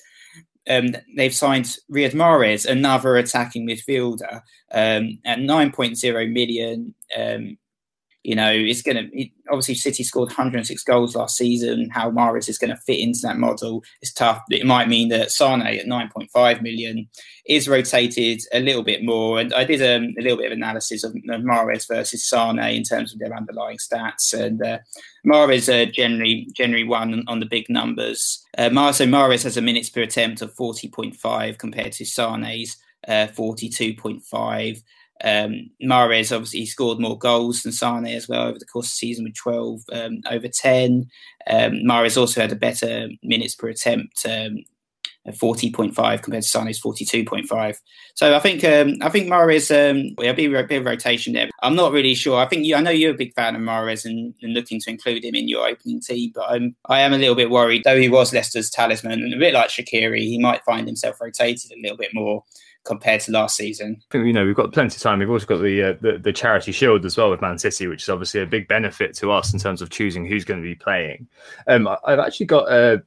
um, 0.69 0.95
they've 1.15 1.36
signed 1.36 1.78
Riyad 1.91 2.13
Mahrez, 2.13 2.65
another 2.65 3.15
attacking 3.15 3.67
midfielder, 3.67 4.41
um, 4.71 5.19
at 5.26 5.39
9.0 5.39 6.32
million. 6.34 6.95
Um, 7.15 7.58
you 8.26 8.36
know, 8.36 8.52
it's 8.52 8.82
going 8.82 8.98
to 8.98 9.30
obviously 9.52 9.76
City 9.76 10.04
scored 10.04 10.30
106 10.30 10.84
goals 10.84 11.16
last 11.16 11.38
season. 11.38 11.92
How 11.92 12.10
Mahrez 12.10 12.50
is 12.50 12.58
going 12.58 12.76
to 12.76 12.82
fit 12.82 13.00
into 13.00 13.20
that 13.22 13.38
model 13.38 13.84
is 14.02 14.12
tough. 14.12 14.42
It 14.50 14.66
might 14.66 14.88
mean 14.88 15.10
that 15.10 15.30
Sane 15.30 15.62
at 15.62 15.86
9.5 15.86 16.62
million 16.64 17.08
is 17.48 17.70
rotated 17.70 18.42
a 18.52 18.60
little 18.62 18.82
bit 18.82 19.04
more. 19.04 19.40
And 19.40 19.54
I 19.54 19.64
did 19.64 19.80
um, 19.84 20.16
a 20.18 20.24
little 20.24 20.40
bit 20.40 20.48
of 20.48 20.58
analysis 20.58 21.04
of 21.04 21.14
Mahrez 21.14 21.88
versus 21.88 22.28
Sane 22.28 22.58
in 22.58 22.82
terms 22.82 23.14
of 23.14 23.20
their 23.20 23.36
underlying 23.36 23.78
stats. 23.78 24.34
And 24.34 24.60
uh, 24.60 24.80
Mahrez 25.24 25.70
uh, 25.70 25.92
generally 25.92 26.50
generally 26.54 26.84
won 26.84 27.24
on 27.28 27.40
the 27.40 27.46
big 27.46 27.70
numbers. 27.70 28.44
Uh, 28.58 28.70
so 28.92 29.06
Mahrez 29.06 29.44
has 29.44 29.56
a 29.56 29.62
minutes 29.62 29.92
per 29.92 30.02
attempt 30.02 30.42
of 30.42 30.56
40.5 30.56 31.60
compared 31.60 31.92
to 31.92 32.06
Sane's 32.06 32.78
uh, 33.08 33.28
42.5. 33.28 34.82
Um, 35.23 35.69
Mahrez 35.82 36.34
obviously 36.34 36.65
scored 36.65 36.99
more 36.99 37.17
goals 37.17 37.63
than 37.63 37.71
Sane 37.71 38.06
as 38.08 38.28
well 38.28 38.47
over 38.47 38.60
the 38.60 38.65
course 38.65 38.88
of 38.88 38.91
the 38.91 38.95
season 38.95 39.23
with 39.23 39.36
12 39.36 39.82
um, 39.93 40.21
over 40.30 40.47
10. 40.47 41.08
Um, 41.47 41.71
Mahrez 41.86 42.17
also 42.17 42.41
had 42.41 42.51
a 42.51 42.56
better 42.56 43.08
minutes 43.23 43.56
per 43.56 43.69
attempt, 43.69 44.25
um, 44.25 44.58
40.5 45.28 46.21
compared 46.21 46.43
to 46.43 46.49
Sane's 46.49 46.80
42.5. 46.80 47.78
So 48.13 48.36
I 48.36 48.39
think 48.39 48.63
um, 48.63 48.97
I 49.01 49.10
think 49.10 49.28
Mahrez 49.28 49.71
um, 49.71 50.13
there'll 50.17 50.36
be 50.36 50.45
a 50.45 50.63
bit 50.63 50.80
of 50.80 50.86
rotation 50.86 51.34
there. 51.34 51.49
I'm 51.63 51.75
not 51.75 51.91
really 51.91 52.13
sure. 52.13 52.39
I 52.39 52.45
think 52.45 52.65
you, 52.65 52.75
I 52.75 52.82
know 52.82 52.91
you're 52.91 53.13
a 53.13 53.17
big 53.17 53.34
fan 53.34 53.56
of 53.56 53.62
Mahrez 53.62 54.06
and, 54.06 54.36
and, 54.41 54.54
looking 54.54 54.80
to 54.82 54.89
include 54.89 55.25
him 55.25 55.34
in 55.34 55.47
your 55.47 55.67
opening 55.67 55.99
team, 55.99 56.32
but 56.36 56.45
I'm 56.47 56.75
I 56.89 56.99
am 56.99 57.13
a 57.13 57.17
little 57.17 57.36
bit 57.36 57.49
worried. 57.49 57.84
Though 57.84 57.99
he 57.99 58.10
was 58.10 58.34
Leicester's 58.34 58.69
talisman, 58.69 59.23
and 59.23 59.34
a 59.34 59.38
bit 59.38 59.56
like 59.56 59.69
Shaqiri, 59.69 60.19
he 60.19 60.38
might 60.38 60.63
find 60.63 60.88
himself 60.88 61.19
rotated 61.19 61.71
a 61.71 61.82
little 61.82 61.97
bit 61.97 62.13
more 62.13 62.43
compared 62.86 63.21
to 63.21 63.32
last 63.32 63.58
season. 63.58 63.98
I 64.00 64.06
think 64.12 64.28
you 64.28 64.34
know 64.34 64.45
we've 64.45 64.56
got 64.56 64.71
plenty 64.71 64.95
of 64.95 65.02
time. 65.02 65.19
We've 65.19 65.30
also 65.30 65.45
got 65.45 65.62
the, 65.62 65.84
uh, 65.84 65.93
the, 66.00 66.17
the 66.17 66.32
charity 66.32 66.71
shield 66.71 67.06
as 67.06 67.17
well 67.17 67.32
with 67.32 67.41
Man 67.41 67.58
City, 67.58 67.88
which 67.88 68.04
is 68.04 68.10
obviously 68.10 68.41
a 68.41 68.45
big 68.45 68.67
benefit 68.67 69.15
to 69.17 69.32
us 69.32 69.54
in 69.54 69.60
terms 69.60 69.82
of 69.82 69.89
choosing 69.89 70.26
who's 70.26 70.45
going 70.45 70.62
to 70.62 70.67
be 70.67 70.76
playing. 70.76 71.28
Um, 71.67 71.89
I've 72.06 72.19
actually 72.19 72.45
got 72.45 72.71
uh, 72.71 72.98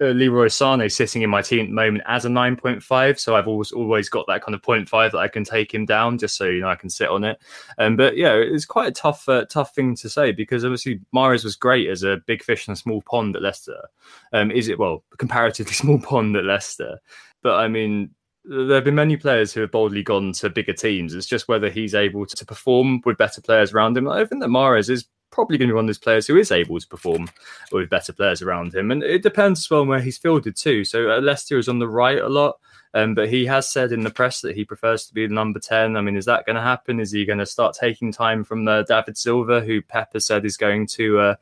uh, 0.00 0.06
Leroy 0.06 0.48
Sane 0.48 0.88
sitting 0.88 1.22
in 1.22 1.30
my 1.30 1.42
team 1.42 1.60
at 1.60 1.68
the 1.68 1.74
moment 1.74 2.04
as 2.06 2.24
a 2.24 2.28
nine 2.28 2.56
point 2.56 2.82
five, 2.82 3.18
so 3.20 3.36
I've 3.36 3.48
always 3.48 3.72
always 3.72 4.08
got 4.08 4.26
that 4.28 4.42
kind 4.42 4.54
of 4.54 4.62
point 4.62 4.88
five 4.88 5.12
that 5.12 5.18
I 5.18 5.28
can 5.28 5.44
take 5.44 5.72
him 5.72 5.84
down 5.84 6.18
just 6.18 6.36
so 6.36 6.44
you 6.44 6.60
know 6.60 6.68
I 6.68 6.76
can 6.76 6.90
sit 6.90 7.08
on 7.08 7.24
it. 7.24 7.40
Um, 7.78 7.96
but 7.96 8.16
yeah, 8.16 8.34
it's 8.34 8.64
quite 8.64 8.88
a 8.88 8.92
tough 8.92 9.28
uh, 9.28 9.44
tough 9.46 9.74
thing 9.74 9.94
to 9.96 10.08
say 10.08 10.32
because 10.32 10.64
obviously 10.64 11.00
Mahrez 11.14 11.44
was 11.44 11.56
great 11.56 11.88
as 11.88 12.02
a 12.02 12.20
big 12.26 12.42
fish 12.42 12.66
in 12.66 12.72
a 12.72 12.76
small 12.76 13.02
pond 13.02 13.36
at 13.36 13.42
Leicester. 13.42 13.88
Um, 14.32 14.50
is 14.50 14.68
it 14.68 14.78
well 14.78 15.04
a 15.12 15.16
comparatively 15.16 15.72
small 15.74 15.98
pond 15.98 16.36
at 16.36 16.44
Leicester? 16.44 16.98
But 17.42 17.56
I 17.56 17.68
mean, 17.68 18.10
there 18.44 18.74
have 18.74 18.84
been 18.84 18.94
many 18.94 19.16
players 19.16 19.52
who 19.52 19.62
have 19.62 19.70
boldly 19.70 20.02
gone 20.02 20.32
to 20.32 20.50
bigger 20.50 20.72
teams. 20.72 21.14
It's 21.14 21.26
just 21.26 21.48
whether 21.48 21.70
he's 21.70 21.94
able 21.94 22.26
to 22.26 22.46
perform 22.46 23.00
with 23.04 23.16
better 23.16 23.40
players 23.40 23.72
around 23.72 23.96
him. 23.96 24.08
I 24.08 24.24
think 24.24 24.42
that 24.42 24.50
Mahrez 24.50 24.90
is 24.90 25.06
probably 25.30 25.58
going 25.58 25.68
to 25.68 25.72
be 25.72 25.76
one 25.76 25.84
of 25.84 25.88
those 25.88 25.98
players 25.98 26.26
who 26.26 26.36
is 26.36 26.52
able 26.52 26.78
to 26.78 26.86
perform 26.86 27.28
with 27.72 27.90
better 27.90 28.12
players 28.12 28.42
around 28.42 28.74
him. 28.74 28.90
And 28.90 29.02
it 29.02 29.22
depends 29.22 29.60
as 29.60 29.70
well 29.70 29.80
on 29.80 29.88
where 29.88 30.00
he's 30.00 30.18
fielded 30.18 30.56
too. 30.56 30.84
So 30.84 31.10
uh, 31.10 31.20
Leicester 31.20 31.58
is 31.58 31.68
on 31.68 31.78
the 31.78 31.88
right 31.88 32.20
a 32.20 32.28
lot. 32.28 32.58
Um, 32.94 33.16
but 33.16 33.28
he 33.28 33.44
has 33.46 33.68
said 33.68 33.90
in 33.90 34.04
the 34.04 34.10
press 34.10 34.40
that 34.42 34.54
he 34.54 34.64
prefers 34.64 35.06
to 35.06 35.14
be 35.14 35.26
the 35.26 35.34
number 35.34 35.58
10. 35.58 35.96
I 35.96 36.00
mean, 36.00 36.16
is 36.16 36.26
that 36.26 36.46
going 36.46 36.54
to 36.54 36.62
happen? 36.62 37.00
Is 37.00 37.10
he 37.10 37.24
going 37.24 37.40
to 37.40 37.46
start 37.46 37.74
taking 37.78 38.12
time 38.12 38.44
from 38.44 38.68
uh, 38.68 38.84
David 38.84 39.18
Silva, 39.18 39.60
who 39.62 39.82
Pepper 39.82 40.20
said 40.20 40.44
is 40.44 40.56
going 40.56 40.86
to 40.88 41.18
uh, 41.18 41.34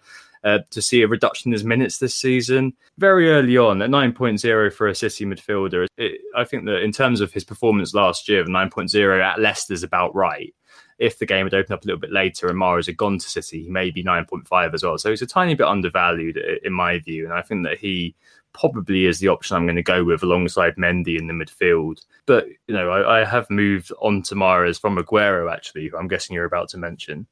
uh, 0.44 0.59
to 0.70 0.83
see 0.83 1.02
a 1.02 1.09
reduction 1.09 1.50
in 1.50 1.52
his 1.52 1.64
minutes 1.64 1.98
this 1.98 2.14
season. 2.14 2.72
Very 2.98 3.31
early 3.31 3.57
on 3.57 3.83
at 3.83 3.90
9.0 3.90 4.72
for 4.72 4.88
a 4.88 4.94
City 4.94 5.24
midfielder, 5.24 5.87
it, 5.96 6.20
I 6.37 6.44
think 6.44 6.64
that 6.66 6.83
in 6.83 6.92
terms 6.92 7.20
of 7.20 7.33
his 7.33 7.44
performance 7.44 7.94
last 7.94 8.28
year, 8.28 8.44
9.0 8.44 9.22
at 9.22 9.40
Leicester 9.40 9.74
is 9.74 9.83
about 9.83 10.14
right. 10.14 10.55
If 10.98 11.18
the 11.18 11.26
game 11.26 11.46
had 11.46 11.55
opened 11.55 11.72
up 11.72 11.85
a 11.85 11.87
little 11.87 12.00
bit 12.00 12.12
later 12.12 12.48
and 12.48 12.59
Mahrez 12.59 12.87
had 12.87 12.96
gone 12.96 13.18
to 13.18 13.28
City, 13.28 13.64
he 13.64 13.70
may 13.70 13.90
be 13.90 14.05
9.5 14.05 14.74
as 14.74 14.85
well. 14.85 14.98
So 14.98 15.11
he's 15.11 15.22
a 15.22 15.26
tiny 15.26 15.55
bit 15.55 15.66
undervalued 15.66 16.37
in 16.37 16.72
my 16.72 16.98
view. 16.98 17.24
And 17.24 17.35
I 17.35 17.42
think 17.42 17.64
that 17.64 17.78
he 17.78 18.14
probably 18.52 19.07
is 19.07 19.18
the 19.18 19.28
option 19.28 19.57
I'm 19.57 19.66
going 19.66 19.76
to 19.76 19.83
go 19.83 20.05
with 20.05 20.22
alongside 20.22 20.76
Mendy 20.76 21.18
in 21.18 21.26
the 21.26 21.33
midfield. 21.33 22.05
But, 22.26 22.46
you 22.66 22.74
know, 22.74 22.90
I, 22.90 23.20
I 23.20 23.24
have 23.24 23.50
moved 23.50 23.92
on 24.00 24.22
to 24.22 24.35
Mahrez 24.35 24.81
from 24.81 24.96
Aguero, 24.96 25.52
actually, 25.52 25.88
who 25.88 25.96
I'm 25.96 26.09
guessing 26.09 26.35
you're 26.35 26.44
about 26.44 26.68
to 26.70 26.78
mention. 26.78 27.26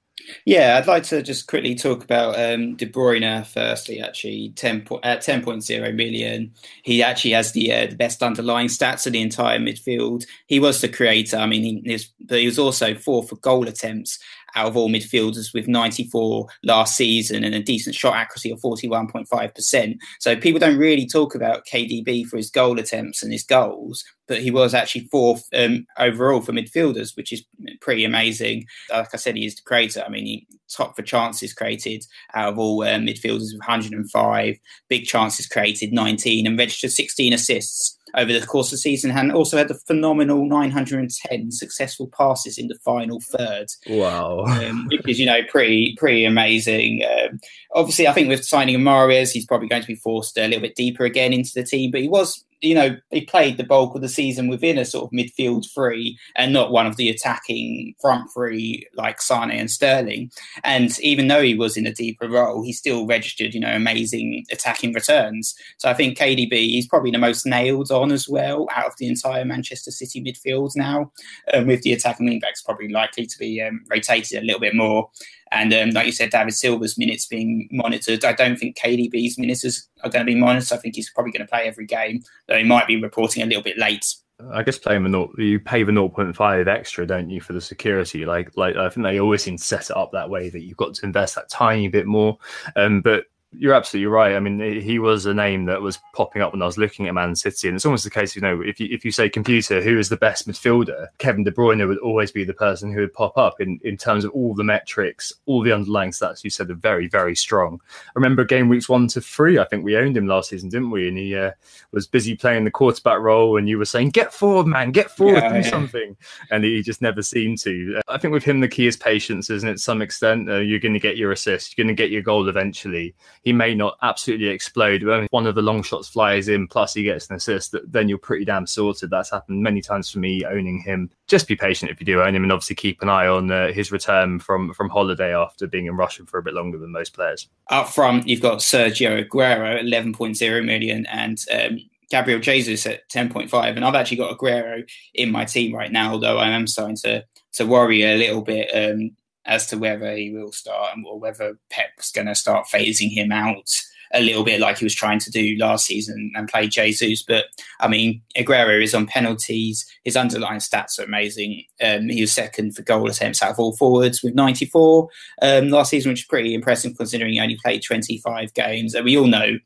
Yeah, 0.44 0.76
I'd 0.78 0.86
like 0.86 1.02
to 1.04 1.22
just 1.22 1.46
quickly 1.46 1.74
talk 1.74 2.04
about 2.04 2.38
um, 2.38 2.76
De 2.76 2.86
Bruyne 2.86 3.44
firstly. 3.46 4.00
Actually, 4.00 4.52
10 4.56 4.82
po- 4.82 5.00
at 5.02 5.22
ten 5.22 5.42
point 5.42 5.64
zero 5.64 5.92
million, 5.92 6.52
he 6.82 7.02
actually 7.02 7.32
has 7.32 7.52
the 7.52 7.72
uh, 7.72 7.86
the 7.86 7.96
best 7.96 8.22
underlying 8.22 8.68
stats 8.68 9.06
of 9.06 9.12
the 9.12 9.20
entire 9.20 9.58
midfield. 9.58 10.24
He 10.46 10.60
was 10.60 10.80
the 10.80 10.88
creator. 10.88 11.36
I 11.36 11.46
mean, 11.46 11.62
he, 11.62 11.82
he 11.84 11.92
was, 11.92 12.06
but 12.20 12.38
he 12.38 12.46
was 12.46 12.58
also 12.58 12.94
fourth 12.94 13.28
for 13.28 13.36
goal 13.36 13.68
attempts 13.68 14.18
out 14.54 14.68
of 14.68 14.76
all 14.76 14.88
midfielders 14.88 15.52
with 15.54 15.68
94 15.68 16.46
last 16.64 16.96
season 16.96 17.44
and 17.44 17.54
a 17.54 17.62
decent 17.62 17.94
shot 17.94 18.14
accuracy 18.14 18.50
of 18.50 18.60
41.5%. 18.60 19.98
So 20.18 20.36
people 20.36 20.60
don't 20.60 20.78
really 20.78 21.06
talk 21.06 21.34
about 21.34 21.66
KDB 21.66 22.26
for 22.26 22.36
his 22.36 22.50
goal 22.50 22.78
attempts 22.78 23.22
and 23.22 23.32
his 23.32 23.44
goals, 23.44 24.04
but 24.28 24.40
he 24.40 24.50
was 24.50 24.74
actually 24.74 25.08
fourth 25.10 25.44
um, 25.54 25.86
overall 25.98 26.40
for 26.40 26.52
midfielders, 26.52 27.16
which 27.16 27.32
is 27.32 27.44
pretty 27.80 28.04
amazing. 28.04 28.64
Like 28.90 29.08
I 29.12 29.16
said, 29.16 29.36
he 29.36 29.46
is 29.46 29.56
the 29.56 29.62
creator. 29.62 30.02
I 30.06 30.08
mean, 30.08 30.26
he 30.26 30.46
top 30.70 30.94
for 30.96 31.02
chances 31.02 31.52
created 31.52 32.04
out 32.34 32.52
of 32.52 32.58
all 32.58 32.82
uh, 32.82 32.98
midfielders 32.98 33.52
with 33.52 33.60
105, 33.60 34.56
big 34.88 35.04
chances 35.04 35.46
created 35.46 35.92
19, 35.92 36.46
and 36.46 36.58
registered 36.58 36.92
16 36.92 37.32
assists 37.32 37.98
over 38.14 38.32
the 38.32 38.46
course 38.46 38.68
of 38.68 38.72
the 38.72 38.78
season 38.78 39.10
and 39.10 39.32
also 39.32 39.56
had 39.56 39.70
a 39.70 39.74
phenomenal 39.74 40.46
910 40.46 41.50
successful 41.50 42.08
passes 42.08 42.58
in 42.58 42.68
the 42.68 42.78
final 42.84 43.20
third. 43.20 43.66
Wow. 43.88 44.44
Um, 44.46 44.86
which 44.88 45.06
is, 45.08 45.20
you 45.20 45.26
know, 45.26 45.40
pretty 45.48 45.94
pretty 45.98 46.24
amazing. 46.24 47.04
Um, 47.04 47.40
obviously, 47.74 48.08
I 48.08 48.12
think 48.12 48.28
with 48.28 48.44
signing 48.44 48.78
Mahrez, 48.78 49.32
he's 49.32 49.46
probably 49.46 49.68
going 49.68 49.82
to 49.82 49.88
be 49.88 49.94
forced 49.94 50.36
a 50.36 50.46
little 50.46 50.62
bit 50.62 50.76
deeper 50.76 51.04
again 51.04 51.32
into 51.32 51.52
the 51.54 51.64
team, 51.64 51.90
but 51.90 52.00
he 52.00 52.08
was 52.08 52.44
you 52.60 52.74
know, 52.74 52.96
he 53.10 53.22
played 53.22 53.56
the 53.56 53.64
bulk 53.64 53.94
of 53.94 54.02
the 54.02 54.08
season 54.08 54.48
within 54.48 54.78
a 54.78 54.84
sort 54.84 55.04
of 55.04 55.10
midfield 55.10 55.64
three 55.72 56.18
and 56.36 56.52
not 56.52 56.72
one 56.72 56.86
of 56.86 56.96
the 56.96 57.08
attacking 57.08 57.94
front 58.00 58.30
three 58.32 58.86
like 58.94 59.20
Sane 59.20 59.50
and 59.50 59.70
Sterling. 59.70 60.30
And 60.62 60.98
even 61.00 61.28
though 61.28 61.42
he 61.42 61.54
was 61.54 61.76
in 61.76 61.86
a 61.86 61.92
deeper 61.92 62.28
role, 62.28 62.62
he 62.62 62.72
still 62.72 63.06
registered, 63.06 63.54
you 63.54 63.60
know, 63.60 63.72
amazing 63.72 64.44
attacking 64.50 64.92
returns. 64.92 65.54
So 65.78 65.88
I 65.88 65.94
think 65.94 66.18
KDB, 66.18 66.52
he's 66.52 66.86
probably 66.86 67.10
the 67.10 67.18
most 67.18 67.46
nailed 67.46 67.90
on 67.90 68.12
as 68.12 68.28
well 68.28 68.68
out 68.74 68.88
of 68.88 68.96
the 68.98 69.08
entire 69.08 69.44
Manchester 69.44 69.90
City 69.90 70.22
midfield 70.22 70.72
now, 70.76 71.10
um, 71.54 71.66
with 71.66 71.82
the 71.82 71.92
attacking 71.92 72.26
wing 72.26 72.40
backs 72.40 72.62
probably 72.62 72.88
likely 72.88 73.26
to 73.26 73.38
be 73.38 73.62
um, 73.62 73.84
rotated 73.90 74.42
a 74.42 74.44
little 74.44 74.60
bit 74.60 74.74
more. 74.74 75.10
And 75.52 75.72
um, 75.74 75.90
like 75.90 76.06
you 76.06 76.12
said, 76.12 76.30
David 76.30 76.54
Silva's 76.54 76.96
minutes 76.96 77.26
being 77.26 77.68
monitored. 77.72 78.24
I 78.24 78.32
don't 78.32 78.56
think 78.56 78.78
KDB's 78.78 79.38
minutes 79.38 79.88
are 80.04 80.10
going 80.10 80.24
to 80.24 80.32
be 80.32 80.38
monitored. 80.38 80.72
I 80.72 80.80
think 80.80 80.94
he's 80.94 81.10
probably 81.10 81.32
going 81.32 81.44
to 81.44 81.50
play 81.50 81.66
every 81.66 81.86
game, 81.86 82.22
though 82.46 82.56
he 82.56 82.64
might 82.64 82.86
be 82.86 83.00
reporting 83.00 83.42
a 83.42 83.46
little 83.46 83.62
bit 83.62 83.76
late. 83.76 84.04
I 84.52 84.62
guess 84.62 84.78
playing 84.78 85.02
the 85.02 85.08
naught, 85.08 85.38
you 85.38 85.60
pay 85.60 85.82
the 85.82 85.92
0.5 85.92 86.66
extra, 86.66 87.06
don't 87.06 87.30
you, 87.30 87.40
for 87.40 87.52
the 87.52 87.60
security? 87.60 88.24
Like, 88.24 88.56
like 88.56 88.76
I 88.76 88.88
think 88.88 89.04
they 89.04 89.20
always 89.20 89.42
seem 89.42 89.56
to 89.56 89.62
set 89.62 89.90
it 89.90 89.96
up 89.96 90.12
that 90.12 90.30
way 90.30 90.48
that 90.48 90.62
you've 90.62 90.76
got 90.76 90.94
to 90.94 91.06
invest 91.06 91.34
that 91.34 91.50
tiny 91.50 91.88
bit 91.88 92.06
more. 92.06 92.38
Um, 92.76 93.02
but 93.02 93.24
you're 93.52 93.74
absolutely 93.74 94.06
right. 94.06 94.36
I 94.36 94.40
mean, 94.40 94.60
he 94.80 95.00
was 95.00 95.26
a 95.26 95.34
name 95.34 95.64
that 95.64 95.82
was 95.82 95.98
popping 96.14 96.40
up 96.40 96.52
when 96.52 96.62
I 96.62 96.66
was 96.66 96.78
looking 96.78 97.08
at 97.08 97.14
Man 97.14 97.34
City, 97.34 97.66
and 97.66 97.74
it's 97.74 97.84
almost 97.84 98.04
the 98.04 98.10
case, 98.10 98.36
you 98.36 98.42
know, 98.42 98.60
if 98.60 98.78
you 98.78 98.86
if 98.90 99.04
you 99.04 99.10
say 99.10 99.28
computer, 99.28 99.82
who 99.82 99.98
is 99.98 100.08
the 100.08 100.16
best 100.16 100.46
midfielder, 100.46 101.08
Kevin 101.18 101.42
De 101.42 101.50
Bruyne 101.50 101.86
would 101.86 101.98
always 101.98 102.30
be 102.30 102.44
the 102.44 102.54
person 102.54 102.92
who 102.92 103.00
would 103.00 103.12
pop 103.12 103.36
up 103.36 103.60
in, 103.60 103.80
in 103.82 103.96
terms 103.96 104.24
of 104.24 104.30
all 104.32 104.54
the 104.54 104.62
metrics, 104.62 105.32
all 105.46 105.62
the 105.62 105.72
underlying 105.72 106.12
stats. 106.12 106.44
You 106.44 106.50
said 106.50 106.70
are 106.70 106.74
very 106.74 107.08
very 107.08 107.34
strong. 107.34 107.80
I 108.06 108.12
remember 108.14 108.44
game 108.44 108.68
weeks 108.68 108.88
one 108.88 109.08
to 109.08 109.20
three. 109.20 109.58
I 109.58 109.64
think 109.64 109.84
we 109.84 109.96
owned 109.96 110.16
him 110.16 110.28
last 110.28 110.50
season, 110.50 110.68
didn't 110.68 110.90
we? 110.90 111.08
And 111.08 111.18
he 111.18 111.34
uh, 111.34 111.50
was 111.90 112.06
busy 112.06 112.36
playing 112.36 112.64
the 112.64 112.70
quarterback 112.70 113.18
role, 113.18 113.56
and 113.56 113.68
you 113.68 113.78
were 113.78 113.84
saying, 113.84 114.10
"Get 114.10 114.32
forward, 114.32 114.68
man, 114.68 114.92
get 114.92 115.10
forward, 115.10 115.42
yeah, 115.42 115.48
do 115.48 115.56
yeah. 115.56 115.70
something," 115.70 116.16
and 116.52 116.62
he 116.62 116.82
just 116.82 117.02
never 117.02 117.20
seemed 117.20 117.58
to. 117.58 118.00
I 118.06 118.16
think 118.16 118.32
with 118.32 118.44
him, 118.44 118.60
the 118.60 118.68
key 118.68 118.86
is 118.86 118.96
patience, 118.96 119.50
isn't 119.50 119.68
it? 119.68 119.72
To 119.72 119.78
some 119.78 120.02
extent, 120.02 120.48
uh, 120.48 120.58
you're 120.58 120.78
going 120.78 120.94
to 120.94 121.00
get 121.00 121.16
your 121.16 121.32
assist, 121.32 121.76
you're 121.76 121.84
going 121.84 121.94
to 121.94 122.00
get 122.00 122.10
your 122.10 122.22
goal 122.22 122.48
eventually. 122.48 123.14
He 123.42 123.52
may 123.52 123.74
not 123.74 123.96
absolutely 124.02 124.48
explode. 124.48 125.02
When 125.02 125.26
one 125.30 125.46
of 125.46 125.54
the 125.54 125.62
long 125.62 125.82
shots 125.82 126.08
flies 126.08 126.48
in, 126.48 126.68
plus 126.68 126.94
he 126.94 127.02
gets 127.02 127.28
an 127.30 127.36
assist, 127.36 127.74
then 127.86 128.08
you're 128.08 128.18
pretty 128.18 128.44
damn 128.44 128.66
sorted. 128.66 129.10
That's 129.10 129.30
happened 129.30 129.62
many 129.62 129.80
times 129.80 130.10
for 130.10 130.18
me 130.18 130.44
owning 130.44 130.80
him. 130.80 131.10
Just 131.26 131.48
be 131.48 131.56
patient 131.56 131.90
if 131.90 132.00
you 132.00 132.06
do 132.06 132.20
own 132.20 132.34
him, 132.34 132.42
and 132.42 132.52
obviously 132.52 132.76
keep 132.76 133.00
an 133.02 133.08
eye 133.08 133.26
on 133.26 133.50
uh, 133.50 133.72
his 133.72 133.90
return 133.90 134.38
from 134.38 134.72
from 134.74 134.90
holiday 134.90 135.34
after 135.34 135.66
being 135.66 135.86
in 135.86 135.96
Russia 135.96 136.24
for 136.26 136.38
a 136.38 136.42
bit 136.42 136.54
longer 136.54 136.78
than 136.78 136.92
most 136.92 137.14
players. 137.14 137.48
Up 137.70 137.88
front, 137.88 138.28
you've 138.28 138.42
got 138.42 138.58
Sergio 138.58 139.26
Aguero, 139.26 139.80
11.0 139.82 140.64
million, 140.64 141.06
and 141.06 141.38
um, 141.52 141.78
Gabriel 142.10 142.40
Jesus 142.40 142.86
at 142.86 143.08
10.5. 143.08 143.76
And 143.76 143.84
I've 143.84 143.94
actually 143.94 144.18
got 144.18 144.36
Aguero 144.36 144.88
in 145.14 145.30
my 145.30 145.44
team 145.44 145.74
right 145.74 145.92
now, 145.92 146.12
although 146.12 146.38
I 146.38 146.48
am 146.48 146.66
starting 146.66 146.96
to 147.04 147.24
to 147.52 147.66
worry 147.66 148.02
a 148.02 148.16
little 148.16 148.42
bit 148.42 148.68
um, 148.74 149.10
as 149.46 149.66
to 149.68 149.78
whether 149.78 150.14
he 150.14 150.30
will 150.30 150.52
start 150.52 150.96
or 151.06 151.18
whether 151.18 151.58
Pep's 151.70 152.12
going 152.12 152.26
to 152.26 152.34
start 152.34 152.66
phasing 152.66 153.10
him 153.10 153.32
out 153.32 153.70
a 154.12 154.20
little 154.20 154.42
bit 154.42 154.60
like 154.60 154.78
he 154.78 154.84
was 154.84 154.94
trying 154.94 155.20
to 155.20 155.30
do 155.30 155.56
last 155.58 155.86
season 155.86 156.32
and 156.34 156.48
play 156.48 156.66
Jesus. 156.66 157.22
But 157.22 157.46
I 157.78 157.88
mean, 157.88 158.20
Aguero 158.36 158.82
is 158.82 158.94
on 158.94 159.06
penalties. 159.06 159.86
His 160.04 160.16
underlying 160.16 160.58
stats 160.58 160.98
are 160.98 161.04
amazing. 161.04 161.62
Um, 161.82 162.08
he 162.08 162.20
was 162.20 162.32
second 162.32 162.74
for 162.74 162.82
goal 162.82 163.08
attempts 163.08 163.42
out 163.42 163.52
of 163.52 163.58
all 163.58 163.76
forwards 163.76 164.22
with 164.22 164.34
94 164.34 165.08
um, 165.42 165.68
last 165.68 165.90
season, 165.90 166.10
which 166.10 166.22
is 166.22 166.26
pretty 166.26 166.54
impressive 166.54 166.96
considering 166.96 167.32
he 167.32 167.40
only 167.40 167.58
played 167.62 167.82
25 167.84 168.52
games. 168.54 168.94
And 168.94 169.04
we 169.04 169.16
all 169.16 169.28
know 169.28 169.58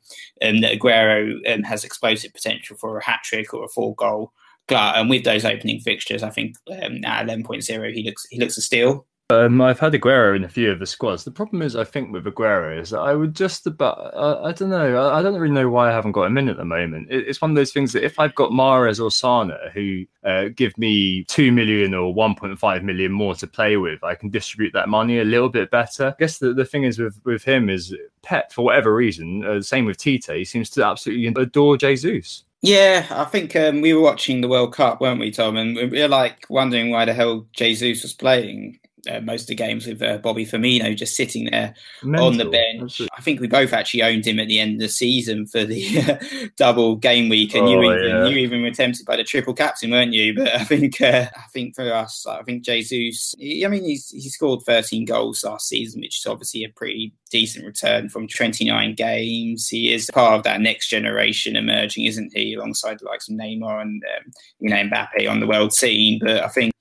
um, 0.43 0.61
that 0.61 0.79
Aguero 0.79 1.37
um, 1.53 1.63
has 1.63 1.85
explosive 1.85 2.35
potential 2.35 2.77
for 2.77 2.99
a 2.99 3.05
hat 3.05 3.21
trick 3.25 3.55
or 3.55 3.65
a 3.65 3.69
four 3.69 3.95
goal. 3.95 4.33
And 4.69 5.11
with 5.11 5.25
those 5.25 5.45
opening 5.45 5.81
fixtures, 5.81 6.23
I 6.23 6.31
think 6.31 6.57
um, 6.71 7.05
at 7.05 7.27
11.0, 7.27 7.95
he 7.95 8.03
looks 8.03 8.27
he 8.31 8.39
looks 8.39 8.57
a 8.57 8.63
steal. 8.63 9.07
Um, 9.31 9.63
I've 9.63 9.81
had 9.81 9.95
Aguero 9.95 10.37
in 10.37 10.45
a 10.45 10.49
few 10.51 10.71
of 10.71 10.79
the 10.79 10.87
squads. 10.87 11.25
The 11.25 11.31
problem 11.31 11.63
is, 11.63 11.77
I 11.77 11.85
think 11.85 12.13
with 12.13 12.27
Aguero 12.27 12.79
is 12.79 12.91
that 12.91 13.01
I 13.01 13.15
would 13.15 13.35
just 13.35 13.67
about, 13.67 14.15
I, 14.15 14.49
I 14.49 14.53
don't 14.53 14.69
know, 14.69 14.97
I, 14.99 15.19
I, 15.19 15.23
don't 15.23 15.41
really 15.41 15.55
know 15.55 15.71
why 15.71 15.89
I 15.89 15.93
haven't 15.93 16.13
got 16.13 16.27
him 16.27 16.37
in 16.37 16.51
at 16.51 16.59
the 16.59 16.65
moment. 16.67 17.09
It, 17.11 17.27
it's 17.27 17.41
one 17.41 17.51
of 17.51 17.57
those 17.57 17.73
things 17.73 17.95
that 17.95 18.05
if 18.05 18.19
I've 18.19 18.35
got 18.35 18.51
Mahrez 18.51 19.01
or 19.01 19.09
Sané 19.09 19.73
who 19.73 20.05
uh, 20.29 20.51
give 20.55 20.77
me 20.77 21.25
2 21.25 21.53
million 21.53 21.95
or 21.95 22.15
1.5 22.15 22.83
million 22.83 23.13
more 23.13 23.35
to 23.37 23.47
play 23.47 23.79
with, 23.79 24.05
I 24.05 24.15
can 24.15 24.29
distribute 24.29 24.75
that 24.75 24.91
money 24.91 25.19
a 25.19 25.25
little 25.25 25.49
bit 25.49 25.71
better. 25.71 26.09
I 26.09 26.15
guess 26.19 26.37
the, 26.37 26.53
the 26.53 26.67
thing 26.67 26.85
is 26.85 26.99
with, 26.99 27.19
with 27.25 27.45
him 27.45 27.71
is 27.71 27.97
Pep, 28.23 28.53
for 28.53 28.63
whatever 28.63 28.95
reason, 28.95 29.43
uh, 29.47 29.63
same 29.63 29.87
with 29.87 29.97
Tite, 29.97 30.37
he 30.37 30.45
seems 30.45 30.69
to 30.71 30.85
absolutely 30.85 31.27
adore 31.43 31.79
Jesus. 31.79 32.45
Yeah, 32.61 33.07
I 33.11 33.25
think 33.25 33.57
um, 33.57 33.81
we 33.81 33.95
were 33.95 34.03
watching 34.03 34.43
the 34.43 34.49
World 34.49 34.75
Cup, 34.75 35.01
weren't 35.01 35.21
we, 35.21 35.31
Tom? 35.31 35.57
And 35.57 35.77
we 35.77 36.03
were 36.03 36.09
like 36.09 36.45
wondering 36.51 36.91
why 36.91 37.07
the 37.07 37.15
hell 37.15 37.47
Jesus 37.55 38.03
was 38.03 38.13
playing 38.13 38.79
uh, 39.07 39.21
most 39.21 39.43
of 39.43 39.47
the 39.49 39.55
games 39.55 39.87
with 39.87 40.03
uh, 40.03 40.19
Bobby 40.19 40.47
Firmino 40.47 40.97
just 40.97 41.17
sitting 41.17 41.47
there 41.47 41.75
Mental. 42.03 42.27
on 42.27 42.37
the 42.37 42.45
bench. 42.45 43.01
I 43.17 43.21
think 43.21 43.41
we 43.41 43.47
both 43.47 43.73
actually 43.73 44.03
owned 44.03 44.27
him 44.27 44.39
at 44.39 44.49
the 44.49 44.59
end 44.59 44.75
of 44.75 44.81
the 44.81 44.89
season 44.89 45.47
for 45.47 45.65
the 45.65 46.01
uh, 46.01 46.47
double 46.57 46.97
game 46.97 47.29
week, 47.29 47.55
and 47.55 47.67
oh, 47.67 47.71
you 47.71 47.93
even 47.93 48.09
yeah. 48.09 48.27
you 48.27 48.37
even 48.39 48.63
were 48.63 48.71
tempted 48.71 49.07
by 49.07 49.17
the 49.17 49.25
triple 49.25 49.55
captain, 49.55 49.91
weren't 49.91 50.13
you? 50.13 50.35
But 50.35 50.49
I 50.55 50.65
think 50.65 51.01
uh, 51.01 51.27
I 51.37 51.47
think 51.53 51.75
for 51.75 51.93
us, 51.93 52.27
I 52.27 52.43
think 52.43 52.65
Jesus. 52.65 53.35
I 53.41 53.69
mean, 53.69 53.85
he's 53.85 54.11
he 54.11 54.29
scored 54.29 54.63
13 54.63 55.05
goals 55.05 55.45
last 55.45 55.69
season, 55.69 56.01
which 56.01 56.19
is 56.19 56.27
obviously 56.27 56.65
a 56.65 56.69
pretty 56.69 57.13
decent 57.31 57.67
return 57.67 58.09
from 58.09 58.29
29 58.29 58.95
games. 58.95 59.69
He 59.69 59.93
is 59.93 60.11
part 60.13 60.35
of 60.35 60.43
that 60.45 60.61
next 60.61 60.89
generation 60.89 61.57
emerging, 61.57 62.05
isn't 62.05 62.33
he? 62.35 62.55
Alongside 62.55 63.01
the 63.01 63.07
likes 63.07 63.29
of 63.29 63.35
Neymar 63.35 63.83
and 63.83 64.03
um, 64.17 64.33
you 64.61 64.71
know 64.71 64.77
Mbappe 64.77 65.29
on 65.29 65.41
the 65.41 65.47
world 65.47 65.73
scene, 65.73 66.21
but 66.23 66.43
I 66.43 66.49
think 66.49 66.74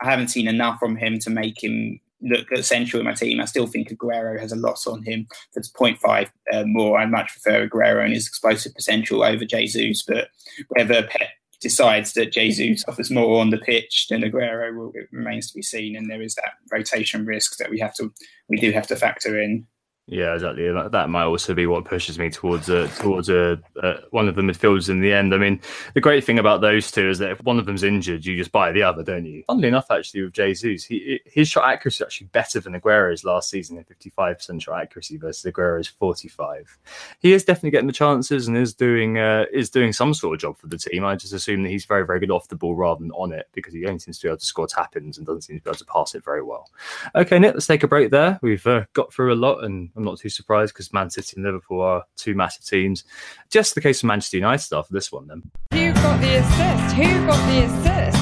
I 0.00 0.10
haven't 0.10 0.28
seen 0.28 0.48
enough 0.48 0.78
from 0.78 0.96
him 0.96 1.18
to 1.20 1.30
make 1.30 1.62
him 1.62 2.00
look 2.20 2.50
essential 2.52 3.00
in 3.00 3.06
my 3.06 3.14
team. 3.14 3.40
I 3.40 3.44
still 3.44 3.66
think 3.66 3.88
Aguero 3.88 4.38
has 4.40 4.52
a 4.52 4.56
lot 4.56 4.86
on 4.86 5.02
him. 5.02 5.26
That's 5.54 5.70
0.5 5.70 6.30
uh, 6.52 6.64
more. 6.66 6.98
I 6.98 7.06
much 7.06 7.32
prefer 7.32 7.68
Aguero 7.68 8.04
and 8.04 8.12
his 8.12 8.26
explosive 8.26 8.74
potential 8.74 9.22
over 9.22 9.44
Jesus. 9.44 10.04
But 10.06 10.28
whether 10.68 11.04
Pep 11.04 11.28
decides 11.60 12.12
that 12.14 12.32
Jesus 12.32 12.84
offers 12.88 13.10
more 13.10 13.40
on 13.40 13.50
the 13.50 13.58
pitch 13.58 14.06
than 14.08 14.22
Aguero, 14.22 14.76
will, 14.76 14.92
it 14.94 15.08
remains 15.12 15.48
to 15.48 15.54
be 15.54 15.62
seen. 15.62 15.96
And 15.96 16.10
there 16.10 16.22
is 16.22 16.34
that 16.34 16.52
rotation 16.72 17.24
risk 17.24 17.56
that 17.58 17.70
we 17.70 17.78
have 17.80 17.94
to 17.94 18.12
we 18.48 18.58
do 18.58 18.72
have 18.72 18.86
to 18.88 18.96
factor 18.96 19.40
in. 19.40 19.66
Yeah, 20.10 20.32
exactly. 20.32 20.72
That, 20.72 20.92
that 20.92 21.10
might 21.10 21.24
also 21.24 21.52
be 21.52 21.66
what 21.66 21.84
pushes 21.84 22.18
me 22.18 22.30
towards 22.30 22.70
a, 22.70 22.88
towards 22.88 23.28
a, 23.28 23.60
uh, 23.82 23.98
one 24.10 24.26
of 24.26 24.36
the 24.36 24.42
midfielders 24.42 24.88
in 24.88 25.00
the 25.02 25.12
end. 25.12 25.34
I 25.34 25.36
mean, 25.36 25.60
the 25.92 26.00
great 26.00 26.24
thing 26.24 26.38
about 26.38 26.62
those 26.62 26.90
two 26.90 27.10
is 27.10 27.18
that 27.18 27.32
if 27.32 27.42
one 27.42 27.58
of 27.58 27.66
them's 27.66 27.82
injured, 27.82 28.24
you 28.24 28.34
just 28.34 28.50
buy 28.50 28.72
the 28.72 28.82
other, 28.82 29.02
don't 29.02 29.26
you? 29.26 29.44
Funnily 29.46 29.68
enough, 29.68 29.90
actually, 29.90 30.22
with 30.22 30.32
Jesus, 30.32 30.84
he, 30.84 31.20
his 31.26 31.46
shot 31.48 31.68
accuracy 31.68 31.96
is 31.96 32.06
actually 32.06 32.28
better 32.28 32.58
than 32.58 32.74
Aguero's 32.74 33.22
last 33.22 33.50
season 33.50 33.76
at 33.76 33.86
55% 33.86 34.62
shot 34.62 34.80
accuracy 34.80 35.18
versus 35.18 35.44
Aguero's 35.44 35.88
45. 35.88 36.78
He 37.20 37.34
is 37.34 37.44
definitely 37.44 37.72
getting 37.72 37.86
the 37.86 37.92
chances 37.92 38.48
and 38.48 38.56
is 38.56 38.72
doing 38.72 39.18
uh, 39.18 39.44
is 39.52 39.68
doing 39.68 39.92
some 39.92 40.14
sort 40.14 40.36
of 40.36 40.40
job 40.40 40.56
for 40.56 40.68
the 40.68 40.78
team. 40.78 41.04
I 41.04 41.16
just 41.16 41.34
assume 41.34 41.62
that 41.64 41.68
he's 41.68 41.84
very, 41.84 42.06
very 42.06 42.18
good 42.18 42.30
off 42.30 42.48
the 42.48 42.56
ball 42.56 42.74
rather 42.74 43.00
than 43.00 43.10
on 43.10 43.32
it 43.32 43.48
because 43.52 43.74
he 43.74 43.84
only 43.84 43.98
seems 43.98 44.18
to 44.20 44.26
be 44.26 44.30
able 44.30 44.38
to 44.38 44.46
score 44.46 44.66
tap 44.66 44.96
ins 44.96 45.18
and 45.18 45.26
doesn't 45.26 45.42
seem 45.42 45.58
to 45.58 45.64
be 45.64 45.68
able 45.68 45.78
to 45.78 45.84
pass 45.84 46.14
it 46.14 46.24
very 46.24 46.42
well. 46.42 46.70
Okay, 47.14 47.38
Nick, 47.38 47.52
let's 47.52 47.66
take 47.66 47.82
a 47.82 47.88
break 47.88 48.10
there. 48.10 48.38
We've 48.40 48.66
uh, 48.66 48.84
got 48.94 49.12
through 49.12 49.34
a 49.34 49.36
lot 49.36 49.64
and 49.64 49.90
I'm 49.98 50.04
not 50.04 50.18
too 50.18 50.28
surprised 50.28 50.74
because 50.74 50.92
Man 50.92 51.10
City 51.10 51.34
and 51.36 51.44
Liverpool 51.44 51.80
are 51.80 52.04
two 52.16 52.34
massive 52.34 52.64
teams. 52.64 53.02
Just 53.50 53.74
the 53.74 53.80
case 53.80 54.02
of 54.02 54.06
Manchester 54.06 54.36
United 54.36 54.72
after 54.72 54.94
this 54.94 55.10
one, 55.10 55.26
then. 55.26 55.42
Who 55.72 55.92
got 55.92 56.20
the 56.20 56.36
assist? 56.36 56.94
Who 56.94 57.26
got 57.26 57.50
the 57.50 57.64
assist? 57.64 58.18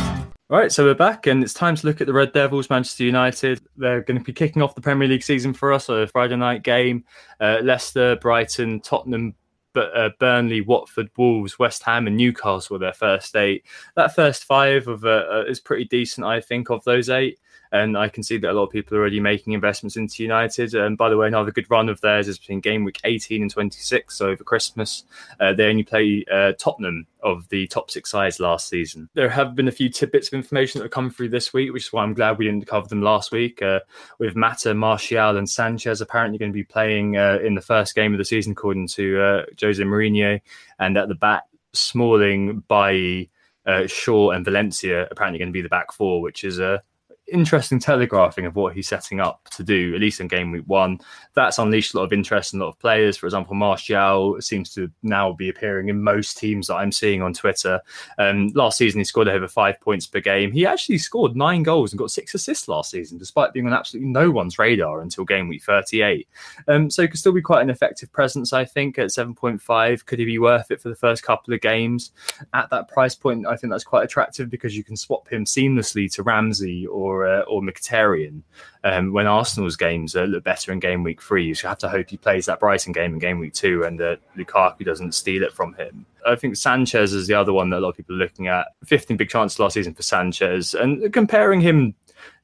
All 0.48 0.58
right, 0.58 0.72
so 0.72 0.84
we're 0.84 0.94
back, 0.94 1.26
and 1.26 1.42
it's 1.42 1.52
time 1.52 1.76
to 1.76 1.86
look 1.86 2.00
at 2.00 2.06
the 2.06 2.12
Red 2.14 2.32
Devils, 2.32 2.70
Manchester 2.70 3.04
United. 3.04 3.60
They're 3.76 4.00
going 4.00 4.18
to 4.18 4.24
be 4.24 4.32
kicking 4.32 4.62
off 4.62 4.74
the 4.74 4.80
Premier 4.80 5.06
League 5.06 5.22
season 5.22 5.52
for 5.52 5.72
us, 5.72 5.88
a 5.88 6.06
Friday 6.06 6.36
night 6.36 6.62
game. 6.62 7.04
Uh, 7.40 7.58
Leicester, 7.62 8.16
Brighton, 8.16 8.80
Tottenham, 8.80 9.34
uh, 9.74 10.10
Burnley, 10.18 10.62
Watford, 10.62 11.10
Wolves, 11.18 11.58
West 11.58 11.82
Ham, 11.82 12.06
and 12.06 12.16
Newcastle 12.16 12.74
were 12.74 12.78
their 12.78 12.94
first 12.94 13.36
eight. 13.36 13.66
That 13.96 14.14
first 14.14 14.44
five 14.44 14.88
of 14.88 15.04
uh, 15.04 15.26
uh, 15.30 15.44
is 15.46 15.60
pretty 15.60 15.84
decent, 15.84 16.26
I 16.26 16.40
think, 16.40 16.70
of 16.70 16.82
those 16.84 17.10
eight. 17.10 17.38
And 17.72 17.96
I 17.96 18.08
can 18.08 18.22
see 18.22 18.38
that 18.38 18.50
a 18.50 18.52
lot 18.52 18.64
of 18.64 18.70
people 18.70 18.96
are 18.96 19.00
already 19.00 19.20
making 19.20 19.52
investments 19.52 19.96
into 19.96 20.22
United. 20.22 20.74
And 20.74 20.96
by 20.96 21.08
the 21.08 21.16
way, 21.16 21.26
another 21.26 21.50
good 21.50 21.70
run 21.70 21.88
of 21.88 22.00
theirs 22.00 22.28
is 22.28 22.38
between 22.38 22.60
game 22.60 22.84
week 22.84 23.00
18 23.04 23.42
and 23.42 23.50
26. 23.50 24.16
So 24.16 24.28
over 24.28 24.44
Christmas, 24.44 25.04
uh, 25.40 25.52
they 25.52 25.68
only 25.68 25.82
play 25.82 26.24
uh, 26.30 26.52
Tottenham 26.58 27.06
of 27.22 27.48
the 27.48 27.66
top 27.66 27.90
six 27.90 28.10
sides 28.10 28.38
last 28.38 28.68
season. 28.68 29.08
There 29.14 29.28
have 29.28 29.56
been 29.56 29.68
a 29.68 29.72
few 29.72 29.88
tidbits 29.88 30.28
of 30.28 30.34
information 30.34 30.78
that 30.78 30.84
have 30.84 30.92
come 30.92 31.10
through 31.10 31.30
this 31.30 31.52
week, 31.52 31.72
which 31.72 31.86
is 31.86 31.92
why 31.92 32.02
I'm 32.02 32.14
glad 32.14 32.38
we 32.38 32.44
didn't 32.44 32.66
cover 32.66 32.86
them 32.86 33.02
last 33.02 33.32
week. 33.32 33.60
Uh, 33.60 33.80
with 34.18 34.36
Mata, 34.36 34.74
Martial, 34.74 35.36
and 35.36 35.48
Sanchez 35.48 36.00
apparently 36.00 36.38
going 36.38 36.52
to 36.52 36.56
be 36.56 36.64
playing 36.64 37.16
uh, 37.16 37.38
in 37.42 37.54
the 37.54 37.60
first 37.60 37.94
game 37.94 38.12
of 38.12 38.18
the 38.18 38.24
season, 38.24 38.52
according 38.52 38.86
to 38.88 39.20
uh, 39.20 39.42
Jose 39.60 39.82
Mourinho. 39.82 40.40
And 40.78 40.96
at 40.96 41.08
the 41.08 41.14
back, 41.14 41.42
Smalling, 41.72 42.62
Bailly, 42.68 43.30
uh, 43.66 43.86
Shaw, 43.86 44.30
and 44.30 44.44
Valencia 44.44 45.08
apparently 45.10 45.38
going 45.38 45.48
to 45.48 45.52
be 45.52 45.62
the 45.62 45.68
back 45.68 45.92
four, 45.92 46.20
which 46.20 46.44
is 46.44 46.58
a 46.58 46.82
interesting 47.28 47.78
telegraphing 47.78 48.46
of 48.46 48.54
what 48.54 48.74
he's 48.74 48.88
setting 48.88 49.20
up 49.20 49.48
to 49.50 49.62
do, 49.62 49.94
at 49.94 50.00
least 50.00 50.20
in 50.20 50.28
game 50.28 50.52
week 50.52 50.64
one. 50.66 51.00
That's 51.34 51.58
unleashed 51.58 51.94
a 51.94 51.98
lot 51.98 52.04
of 52.04 52.12
interest 52.12 52.54
in 52.54 52.60
a 52.60 52.64
lot 52.64 52.70
of 52.70 52.78
players. 52.78 53.16
For 53.16 53.26
example, 53.26 53.54
Martial 53.54 54.40
seems 54.40 54.72
to 54.74 54.90
now 55.02 55.32
be 55.32 55.48
appearing 55.48 55.88
in 55.88 56.02
most 56.02 56.38
teams 56.38 56.68
that 56.68 56.76
I'm 56.76 56.92
seeing 56.92 57.22
on 57.22 57.32
Twitter. 57.32 57.80
Um, 58.18 58.48
last 58.54 58.78
season, 58.78 59.00
he 59.00 59.04
scored 59.04 59.28
over 59.28 59.48
five 59.48 59.80
points 59.80 60.06
per 60.06 60.20
game. 60.20 60.52
He 60.52 60.66
actually 60.66 60.98
scored 60.98 61.36
nine 61.36 61.62
goals 61.62 61.92
and 61.92 61.98
got 61.98 62.10
six 62.10 62.34
assists 62.34 62.68
last 62.68 62.90
season, 62.90 63.18
despite 63.18 63.52
being 63.52 63.66
on 63.66 63.72
absolutely 63.72 64.10
no 64.10 64.30
one's 64.30 64.58
radar 64.58 65.00
until 65.00 65.24
game 65.24 65.48
week 65.48 65.64
38. 65.64 66.28
Um, 66.68 66.90
so 66.90 67.06
could 67.06 67.18
still 67.18 67.32
be 67.32 67.42
quite 67.42 67.62
an 67.62 67.70
effective 67.70 68.12
presence, 68.12 68.52
I 68.52 68.64
think, 68.64 68.98
at 68.98 69.08
7.5. 69.08 70.04
Could 70.04 70.18
he 70.18 70.24
be 70.24 70.38
worth 70.38 70.70
it 70.70 70.80
for 70.80 70.88
the 70.88 70.94
first 70.94 71.22
couple 71.22 71.54
of 71.54 71.60
games? 71.60 72.12
At 72.54 72.70
that 72.70 72.88
price 72.88 73.14
point, 73.14 73.46
I 73.46 73.56
think 73.56 73.72
that's 73.72 73.84
quite 73.84 74.04
attractive 74.04 74.50
because 74.50 74.76
you 74.76 74.84
can 74.84 74.96
swap 74.96 75.28
him 75.28 75.44
seamlessly 75.44 76.12
to 76.14 76.22
Ramsey 76.22 76.86
or 76.86 77.15
or 77.16 77.26
uh, 77.26 77.40
or 77.42 77.62
Mkhitaryan. 77.62 78.42
Um, 78.84 79.12
when 79.12 79.26
Arsenal's 79.26 79.76
games 79.76 80.14
uh, 80.14 80.24
look 80.24 80.44
better 80.44 80.72
in 80.72 80.78
game 80.78 81.02
week 81.02 81.22
three, 81.22 81.46
you 81.46 81.54
have 81.62 81.78
to 81.78 81.88
hope 81.88 82.10
he 82.10 82.16
plays 82.16 82.46
that 82.46 82.60
Brighton 82.60 82.92
game 82.92 83.14
in 83.14 83.18
game 83.18 83.38
week 83.38 83.52
two 83.52 83.84
and 83.84 84.00
uh, 84.00 84.16
Lukaku 84.36 84.84
doesn't 84.84 85.12
steal 85.12 85.42
it 85.42 85.52
from 85.52 85.74
him. 85.74 86.06
I 86.26 86.36
think 86.36 86.56
Sanchez 86.56 87.12
is 87.12 87.26
the 87.26 87.34
other 87.34 87.52
one 87.52 87.70
that 87.70 87.78
a 87.78 87.80
lot 87.80 87.90
of 87.90 87.96
people 87.96 88.16
are 88.16 88.18
looking 88.18 88.48
at. 88.48 88.68
15 88.84 89.16
big 89.16 89.28
chances 89.28 89.58
last 89.58 89.74
season 89.74 89.94
for 89.94 90.02
Sanchez, 90.02 90.74
and 90.74 91.12
comparing 91.12 91.60
him 91.60 91.94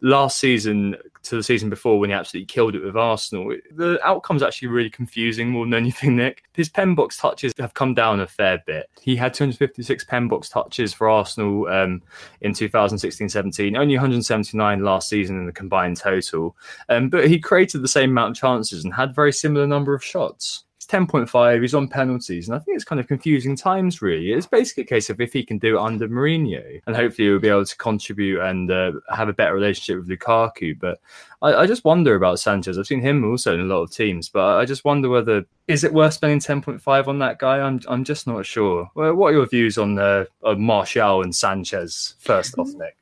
last 0.00 0.38
season 0.38 0.96
to 1.22 1.36
the 1.36 1.42
season 1.42 1.70
before 1.70 1.98
when 1.98 2.10
he 2.10 2.14
absolutely 2.14 2.46
killed 2.46 2.74
it 2.74 2.84
with 2.84 2.96
Arsenal. 2.96 3.54
The 3.70 3.98
outcome's 4.04 4.42
actually 4.42 4.68
really 4.68 4.90
confusing 4.90 5.48
more 5.50 5.64
than 5.64 5.74
anything, 5.74 6.16
Nick. 6.16 6.42
His 6.54 6.68
pen 6.68 6.94
box 6.94 7.16
touches 7.16 7.52
have 7.58 7.74
come 7.74 7.94
down 7.94 8.20
a 8.20 8.26
fair 8.26 8.62
bit. 8.66 8.90
He 9.00 9.16
had 9.16 9.34
256 9.34 10.04
pen 10.04 10.28
box 10.28 10.48
touches 10.48 10.92
for 10.92 11.08
Arsenal 11.08 11.68
um, 11.68 12.02
in 12.40 12.52
2016 12.52 13.28
17, 13.28 13.76
only 13.76 13.94
179 13.94 14.82
last 14.82 15.08
season 15.08 15.38
in 15.38 15.46
the 15.46 15.52
combined 15.52 15.96
total. 15.96 16.56
Um, 16.88 17.08
but 17.08 17.28
he 17.28 17.38
created 17.38 17.82
the 17.82 17.88
same 17.88 18.10
amount 18.10 18.32
of 18.32 18.40
chances 18.40 18.84
and 18.84 18.92
had 18.92 19.14
very 19.14 19.32
similar 19.32 19.66
number 19.66 19.94
of 19.94 20.04
shots. 20.04 20.64
10.5. 20.86 21.60
He's 21.60 21.74
on 21.74 21.88
penalties. 21.88 22.48
And 22.48 22.56
I 22.56 22.58
think 22.58 22.76
it's 22.76 22.84
kind 22.84 23.00
of 23.00 23.06
confusing 23.06 23.56
times, 23.56 24.02
really. 24.02 24.32
It's 24.32 24.46
basically 24.46 24.84
a 24.84 24.86
case 24.86 25.10
of 25.10 25.20
if 25.20 25.32
he 25.32 25.44
can 25.44 25.58
do 25.58 25.76
it 25.76 25.80
under 25.80 26.08
Mourinho, 26.08 26.80
and 26.86 26.96
hopefully 26.96 27.28
he'll 27.28 27.38
be 27.38 27.48
able 27.48 27.64
to 27.64 27.76
contribute 27.76 28.40
and 28.40 28.70
uh, 28.70 28.92
have 29.14 29.28
a 29.28 29.32
better 29.32 29.54
relationship 29.54 29.98
with 29.98 30.08
Lukaku. 30.08 30.78
But 30.78 31.00
I, 31.40 31.54
I, 31.54 31.66
just 31.66 31.84
wonder 31.84 32.14
about 32.14 32.40
Sanchez. 32.40 32.78
I've 32.78 32.86
seen 32.86 33.00
him 33.00 33.24
also 33.24 33.54
in 33.54 33.60
a 33.60 33.64
lot 33.64 33.82
of 33.82 33.90
teams, 33.90 34.28
but 34.28 34.56
I 34.58 34.64
just 34.64 34.84
wonder 34.84 35.08
whether 35.08 35.44
is 35.68 35.84
it 35.84 35.92
worth 35.92 36.14
spending 36.14 36.40
10.5 36.40 37.08
on 37.08 37.18
that 37.20 37.38
guy? 37.38 37.60
I'm 37.60 37.80
I'm 37.88 38.04
just 38.04 38.26
not 38.26 38.44
sure. 38.46 38.90
Well, 38.94 39.14
what 39.14 39.28
are 39.28 39.36
your 39.36 39.46
views 39.46 39.78
on 39.78 39.98
uh, 39.98 40.24
Martial 40.56 41.22
and 41.22 41.34
Sanchez 41.34 42.14
first 42.18 42.58
off, 42.58 42.68
Nick? 42.74 42.96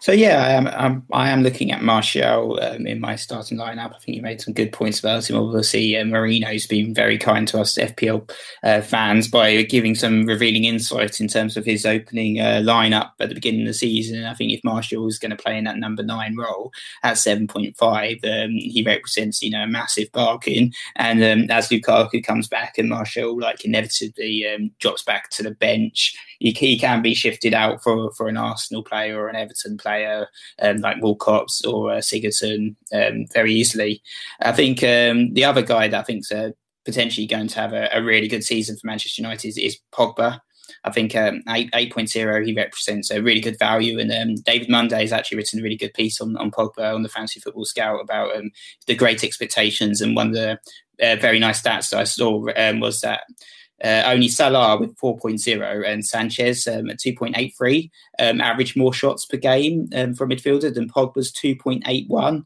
So 0.00 0.12
yeah, 0.12 0.44
I 0.44 0.50
am. 0.50 0.66
I'm, 0.68 1.06
I 1.12 1.30
am 1.30 1.42
looking 1.42 1.72
at 1.72 1.82
Martial 1.82 2.58
um, 2.62 2.86
in 2.86 3.00
my 3.00 3.16
starting 3.16 3.58
lineup. 3.58 3.94
I 3.94 3.98
think 3.98 4.16
you 4.16 4.22
made 4.22 4.40
some 4.40 4.54
good 4.54 4.72
points 4.72 4.98
about 4.98 5.28
him. 5.28 5.36
Obviously, 5.36 5.96
uh, 5.96 6.04
Mourinho's 6.04 6.66
been 6.66 6.94
very 6.94 7.18
kind 7.18 7.46
to 7.48 7.60
us 7.60 7.74
FPL 7.74 8.30
uh, 8.62 8.80
fans 8.80 9.28
by 9.28 9.62
giving 9.62 9.94
some 9.94 10.26
revealing 10.26 10.64
insight 10.64 11.20
in 11.20 11.28
terms 11.28 11.56
of 11.56 11.64
his 11.64 11.84
opening 11.84 12.40
uh, 12.40 12.62
lineup 12.64 13.10
at 13.20 13.28
the 13.28 13.34
beginning 13.34 13.62
of 13.62 13.68
the 13.68 13.74
season. 13.74 14.24
I 14.24 14.34
think 14.34 14.52
if 14.52 14.64
Martial 14.64 15.06
is 15.06 15.18
going 15.18 15.30
to 15.30 15.42
play 15.42 15.58
in 15.58 15.64
that 15.64 15.78
number 15.78 16.02
nine 16.02 16.36
role 16.36 16.72
at 17.02 17.18
seven 17.18 17.46
point 17.46 17.76
five, 17.76 18.16
um, 18.24 18.52
he 18.52 18.82
represents 18.84 19.42
you 19.42 19.50
know 19.50 19.62
a 19.62 19.68
massive 19.68 20.10
bargain. 20.12 20.72
And 20.96 21.22
um, 21.22 21.50
as 21.50 21.68
Lukaku 21.68 22.24
comes 22.24 22.48
back 22.48 22.78
and 22.78 22.88
Martial 22.88 23.38
like 23.38 23.64
inevitably 23.64 24.46
um, 24.48 24.70
drops 24.78 25.02
back 25.02 25.30
to 25.30 25.42
the 25.42 25.50
bench, 25.50 26.14
he, 26.38 26.52
he 26.52 26.78
can 26.78 27.02
be 27.02 27.14
shifted 27.14 27.54
out 27.54 27.82
for 27.82 28.12
for 28.12 28.28
an 28.28 28.36
Arsenal 28.36 28.82
player 28.82 29.18
or 29.18 29.28
an 29.28 29.36
Everton 29.36 29.76
player 29.76 30.28
um, 30.60 30.78
like 30.78 31.02
Walcott's 31.02 31.64
or 31.64 31.92
uh, 31.92 31.98
Sigurdsson 31.98 32.76
um, 32.92 33.26
very 33.32 33.52
easily. 33.52 34.02
I 34.40 34.52
think 34.52 34.82
um, 34.82 35.34
the 35.34 35.44
other 35.44 35.62
guy 35.62 35.88
that 35.88 36.00
I 36.00 36.02
think's 36.02 36.32
uh, 36.32 36.50
potentially 36.84 37.26
going 37.26 37.48
to 37.48 37.60
have 37.60 37.72
a, 37.72 37.88
a, 37.92 38.02
really 38.02 38.28
good 38.28 38.42
season 38.42 38.74
for 38.76 38.86
Manchester 38.86 39.20
United 39.20 39.46
is, 39.46 39.58
is 39.58 39.78
Pogba. 39.92 40.40
I 40.84 40.90
think 40.90 41.14
um, 41.14 41.42
8, 41.48 41.70
8.0, 41.72 42.46
he 42.46 42.54
represents 42.54 43.10
a 43.10 43.22
really 43.22 43.40
good 43.40 43.58
value. 43.58 43.98
And 43.98 44.10
um, 44.10 44.36
David 44.36 44.70
Monday 44.70 45.00
has 45.00 45.12
actually 45.12 45.36
written 45.36 45.60
a 45.60 45.62
really 45.62 45.76
good 45.76 45.92
piece 45.92 46.20
on, 46.20 46.36
on 46.36 46.50
Pogba 46.50 46.94
on 46.94 47.02
the 47.02 47.08
Fantasy 47.08 47.40
Football 47.40 47.64
Scout 47.64 48.00
about 48.00 48.34
um, 48.36 48.50
the 48.86 48.94
great 48.94 49.22
expectations. 49.22 50.00
And 50.00 50.16
one 50.16 50.28
of 50.28 50.34
the 50.34 50.58
uh, 51.02 51.16
very 51.16 51.38
nice 51.38 51.60
stats 51.60 51.90
that 51.90 52.00
I 52.00 52.04
saw 52.04 52.46
um, 52.56 52.80
was 52.80 53.00
that 53.00 53.24
uh, 53.84 54.02
only 54.06 54.28
Salah 54.28 54.78
with 54.78 54.96
4.0 54.96 55.86
and 55.86 56.04
Sanchez 56.04 56.66
um, 56.66 56.90
at 56.90 56.98
2.83 56.98 57.90
um, 58.18 58.40
average 58.40 58.76
more 58.76 58.92
shots 58.92 59.24
per 59.24 59.36
game 59.36 59.88
um, 59.94 60.14
for 60.14 60.24
a 60.24 60.28
midfielder 60.28 60.72
than 60.72 60.88
Pogba's 60.88 61.32
2.81. 61.32 62.44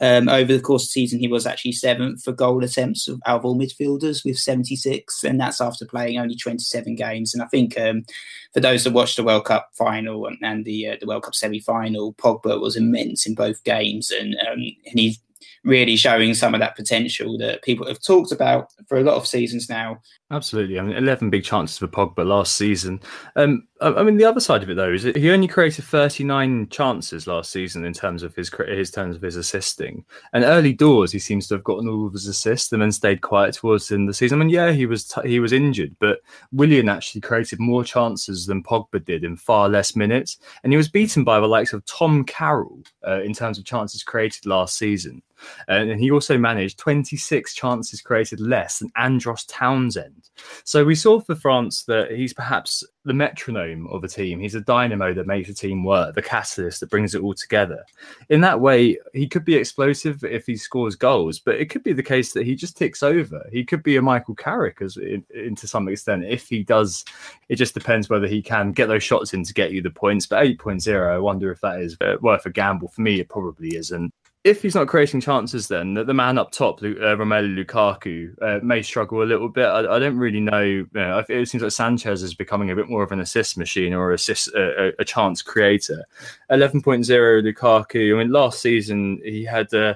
Um, 0.00 0.28
over 0.28 0.52
the 0.52 0.60
course 0.60 0.84
of 0.84 0.88
the 0.88 0.92
season, 0.92 1.18
he 1.18 1.28
was 1.28 1.46
actually 1.46 1.72
seventh 1.72 2.22
for 2.22 2.32
goal 2.32 2.62
attempts 2.62 3.08
out 3.26 3.38
of 3.38 3.44
all 3.44 3.58
midfielders 3.58 4.24
with 4.24 4.36
76, 4.36 5.24
and 5.24 5.40
that's 5.40 5.60
after 5.60 5.86
playing 5.86 6.18
only 6.18 6.36
27 6.36 6.94
games. 6.94 7.32
And 7.32 7.42
I 7.42 7.46
think 7.46 7.78
um, 7.80 8.04
for 8.52 8.60
those 8.60 8.84
that 8.84 8.92
watched 8.92 9.16
the 9.16 9.24
World 9.24 9.46
Cup 9.46 9.70
final 9.72 10.26
and, 10.26 10.38
and 10.42 10.64
the 10.64 10.88
uh, 10.88 10.96
the 11.00 11.06
World 11.06 11.22
Cup 11.22 11.34
semi 11.34 11.60
final, 11.60 12.14
Pogba 12.14 12.60
was 12.60 12.76
immense 12.76 13.26
in 13.26 13.34
both 13.34 13.64
games, 13.64 14.10
and 14.10 14.36
um, 14.46 14.58
and 14.58 14.98
he 14.98 15.16
really 15.64 15.96
showing 15.96 16.34
some 16.34 16.54
of 16.54 16.60
that 16.60 16.76
potential 16.76 17.38
that 17.38 17.62
people 17.62 17.86
have 17.86 18.02
talked 18.02 18.32
about 18.32 18.68
for 18.86 18.98
a 18.98 19.02
lot 19.02 19.16
of 19.16 19.26
seasons 19.26 19.68
now. 19.68 19.98
Absolutely. 20.30 20.78
I 20.78 20.82
mean, 20.82 20.96
11 20.96 21.28
big 21.28 21.44
chances 21.44 21.76
for 21.76 21.86
Pogba 21.86 22.26
last 22.26 22.56
season. 22.56 23.00
Um, 23.36 23.68
I 23.82 24.02
mean, 24.02 24.16
the 24.16 24.24
other 24.24 24.40
side 24.40 24.62
of 24.62 24.70
it, 24.70 24.76
though, 24.76 24.92
is 24.92 25.02
that 25.02 25.16
he 25.16 25.30
only 25.30 25.48
created 25.48 25.84
39 25.84 26.68
chances 26.68 27.26
last 27.26 27.50
season 27.50 27.84
in 27.84 27.92
terms 27.92 28.22
of 28.22 28.34
his 28.34 28.50
his 28.68 28.90
terms 28.90 29.16
of 29.16 29.22
his 29.22 29.36
assisting. 29.36 30.04
And 30.32 30.44
early 30.44 30.72
doors, 30.72 31.12
he 31.12 31.18
seems 31.18 31.48
to 31.48 31.54
have 31.54 31.64
gotten 31.64 31.88
all 31.88 32.06
of 32.06 32.12
his 32.12 32.28
assists 32.28 32.72
and 32.72 32.80
then 32.80 32.92
stayed 32.92 33.20
quiet 33.20 33.54
towards 33.54 33.88
the 33.88 33.96
end 33.96 34.08
of 34.08 34.12
the 34.12 34.14
season. 34.14 34.40
I 34.40 34.44
mean, 34.44 34.54
yeah, 34.54 34.72
he 34.72 34.86
was 34.86 35.04
t- 35.04 35.28
he 35.28 35.40
was 35.40 35.52
injured, 35.52 35.96
but 35.98 36.20
Willian 36.52 36.88
actually 36.88 37.22
created 37.22 37.58
more 37.58 37.84
chances 37.84 38.46
than 38.46 38.62
Pogba 38.62 39.04
did 39.04 39.24
in 39.24 39.36
far 39.36 39.68
less 39.68 39.96
minutes. 39.96 40.38
And 40.62 40.72
he 40.72 40.76
was 40.76 40.88
beaten 40.88 41.24
by 41.24 41.40
the 41.40 41.48
likes 41.48 41.72
of 41.72 41.84
Tom 41.86 42.24
Carroll 42.24 42.82
uh, 43.06 43.20
in 43.22 43.34
terms 43.34 43.58
of 43.58 43.64
chances 43.64 44.02
created 44.02 44.46
last 44.46 44.78
season. 44.78 45.22
And 45.68 45.98
he 45.98 46.10
also 46.10 46.38
managed 46.38 46.78
26 46.78 47.54
chances 47.54 48.00
created 48.00 48.40
less 48.40 48.78
than 48.78 48.90
Andros 48.96 49.44
Townsend 49.44 50.30
so 50.64 50.84
we 50.84 50.94
saw 50.94 51.20
for 51.20 51.34
France 51.34 51.84
that 51.84 52.10
he's 52.10 52.32
perhaps 52.32 52.84
the 53.04 53.12
metronome 53.12 53.88
of 53.88 54.04
a 54.04 54.08
team. 54.08 54.38
He's 54.38 54.54
a 54.54 54.60
dynamo 54.60 55.12
that 55.14 55.26
makes 55.26 55.48
a 55.48 55.54
team 55.54 55.84
work, 55.84 56.14
the 56.14 56.22
catalyst 56.22 56.80
that 56.80 56.90
brings 56.90 57.14
it 57.14 57.22
all 57.22 57.34
together. 57.34 57.84
In 58.28 58.40
that 58.42 58.60
way, 58.60 58.98
he 59.12 59.26
could 59.26 59.44
be 59.44 59.56
explosive 59.56 60.22
if 60.24 60.46
he 60.46 60.56
scores 60.56 60.94
goals, 60.94 61.40
but 61.40 61.56
it 61.56 61.68
could 61.68 61.82
be 61.82 61.92
the 61.92 62.02
case 62.02 62.32
that 62.32 62.46
he 62.46 62.54
just 62.54 62.76
ticks 62.76 63.02
over. 63.02 63.44
He 63.52 63.64
could 63.64 63.82
be 63.82 63.96
a 63.96 64.02
Michael 64.02 64.34
Carrick 64.34 64.80
as 64.82 64.96
in, 64.96 65.24
in, 65.34 65.56
to 65.56 65.66
some 65.66 65.88
extent. 65.88 66.24
If 66.24 66.48
he 66.48 66.62
does, 66.62 67.04
it 67.48 67.56
just 67.56 67.74
depends 67.74 68.08
whether 68.08 68.28
he 68.28 68.40
can 68.40 68.72
get 68.72 68.86
those 68.86 69.02
shots 69.02 69.34
in 69.34 69.42
to 69.44 69.54
get 69.54 69.72
you 69.72 69.82
the 69.82 69.90
points. 69.90 70.26
But 70.26 70.44
8.0, 70.44 71.12
I 71.12 71.18
wonder 71.18 71.50
if 71.50 71.60
that 71.60 71.80
is 71.80 71.96
uh, 72.00 72.16
worth 72.20 72.46
a 72.46 72.50
gamble. 72.50 72.88
For 72.88 73.00
me, 73.00 73.20
it 73.20 73.28
probably 73.28 73.76
isn't 73.76 74.12
if 74.44 74.62
he's 74.62 74.74
not 74.74 74.88
creating 74.88 75.20
chances, 75.20 75.68
then 75.68 75.94
the, 75.94 76.02
the 76.02 76.14
man 76.14 76.36
up 76.36 76.50
top, 76.50 76.82
uh, 76.82 76.86
Romelu 76.86 77.64
Lukaku, 77.64 78.34
uh, 78.42 78.58
may 78.64 78.82
struggle 78.82 79.22
a 79.22 79.24
little 79.24 79.48
bit. 79.48 79.66
I, 79.66 79.80
I 79.80 79.98
don't 80.00 80.18
really 80.18 80.40
know. 80.40 80.60
You 80.60 80.88
know. 80.94 81.22
It 81.28 81.48
seems 81.48 81.62
like 81.62 81.70
Sanchez 81.70 82.22
is 82.22 82.34
becoming 82.34 82.70
a 82.70 82.74
bit 82.74 82.88
more 82.88 83.04
of 83.04 83.12
an 83.12 83.20
assist 83.20 83.56
machine 83.56 83.94
or 83.94 84.12
assist 84.12 84.50
uh, 84.54 84.60
a, 84.60 84.92
a 84.98 85.04
chance 85.04 85.42
creator. 85.42 86.04
11.0 86.50 86.82
Lukaku. 86.82 88.14
I 88.14 88.18
mean, 88.18 88.32
last 88.32 88.60
season 88.60 89.20
he 89.24 89.44
had. 89.44 89.72
Uh, 89.72 89.94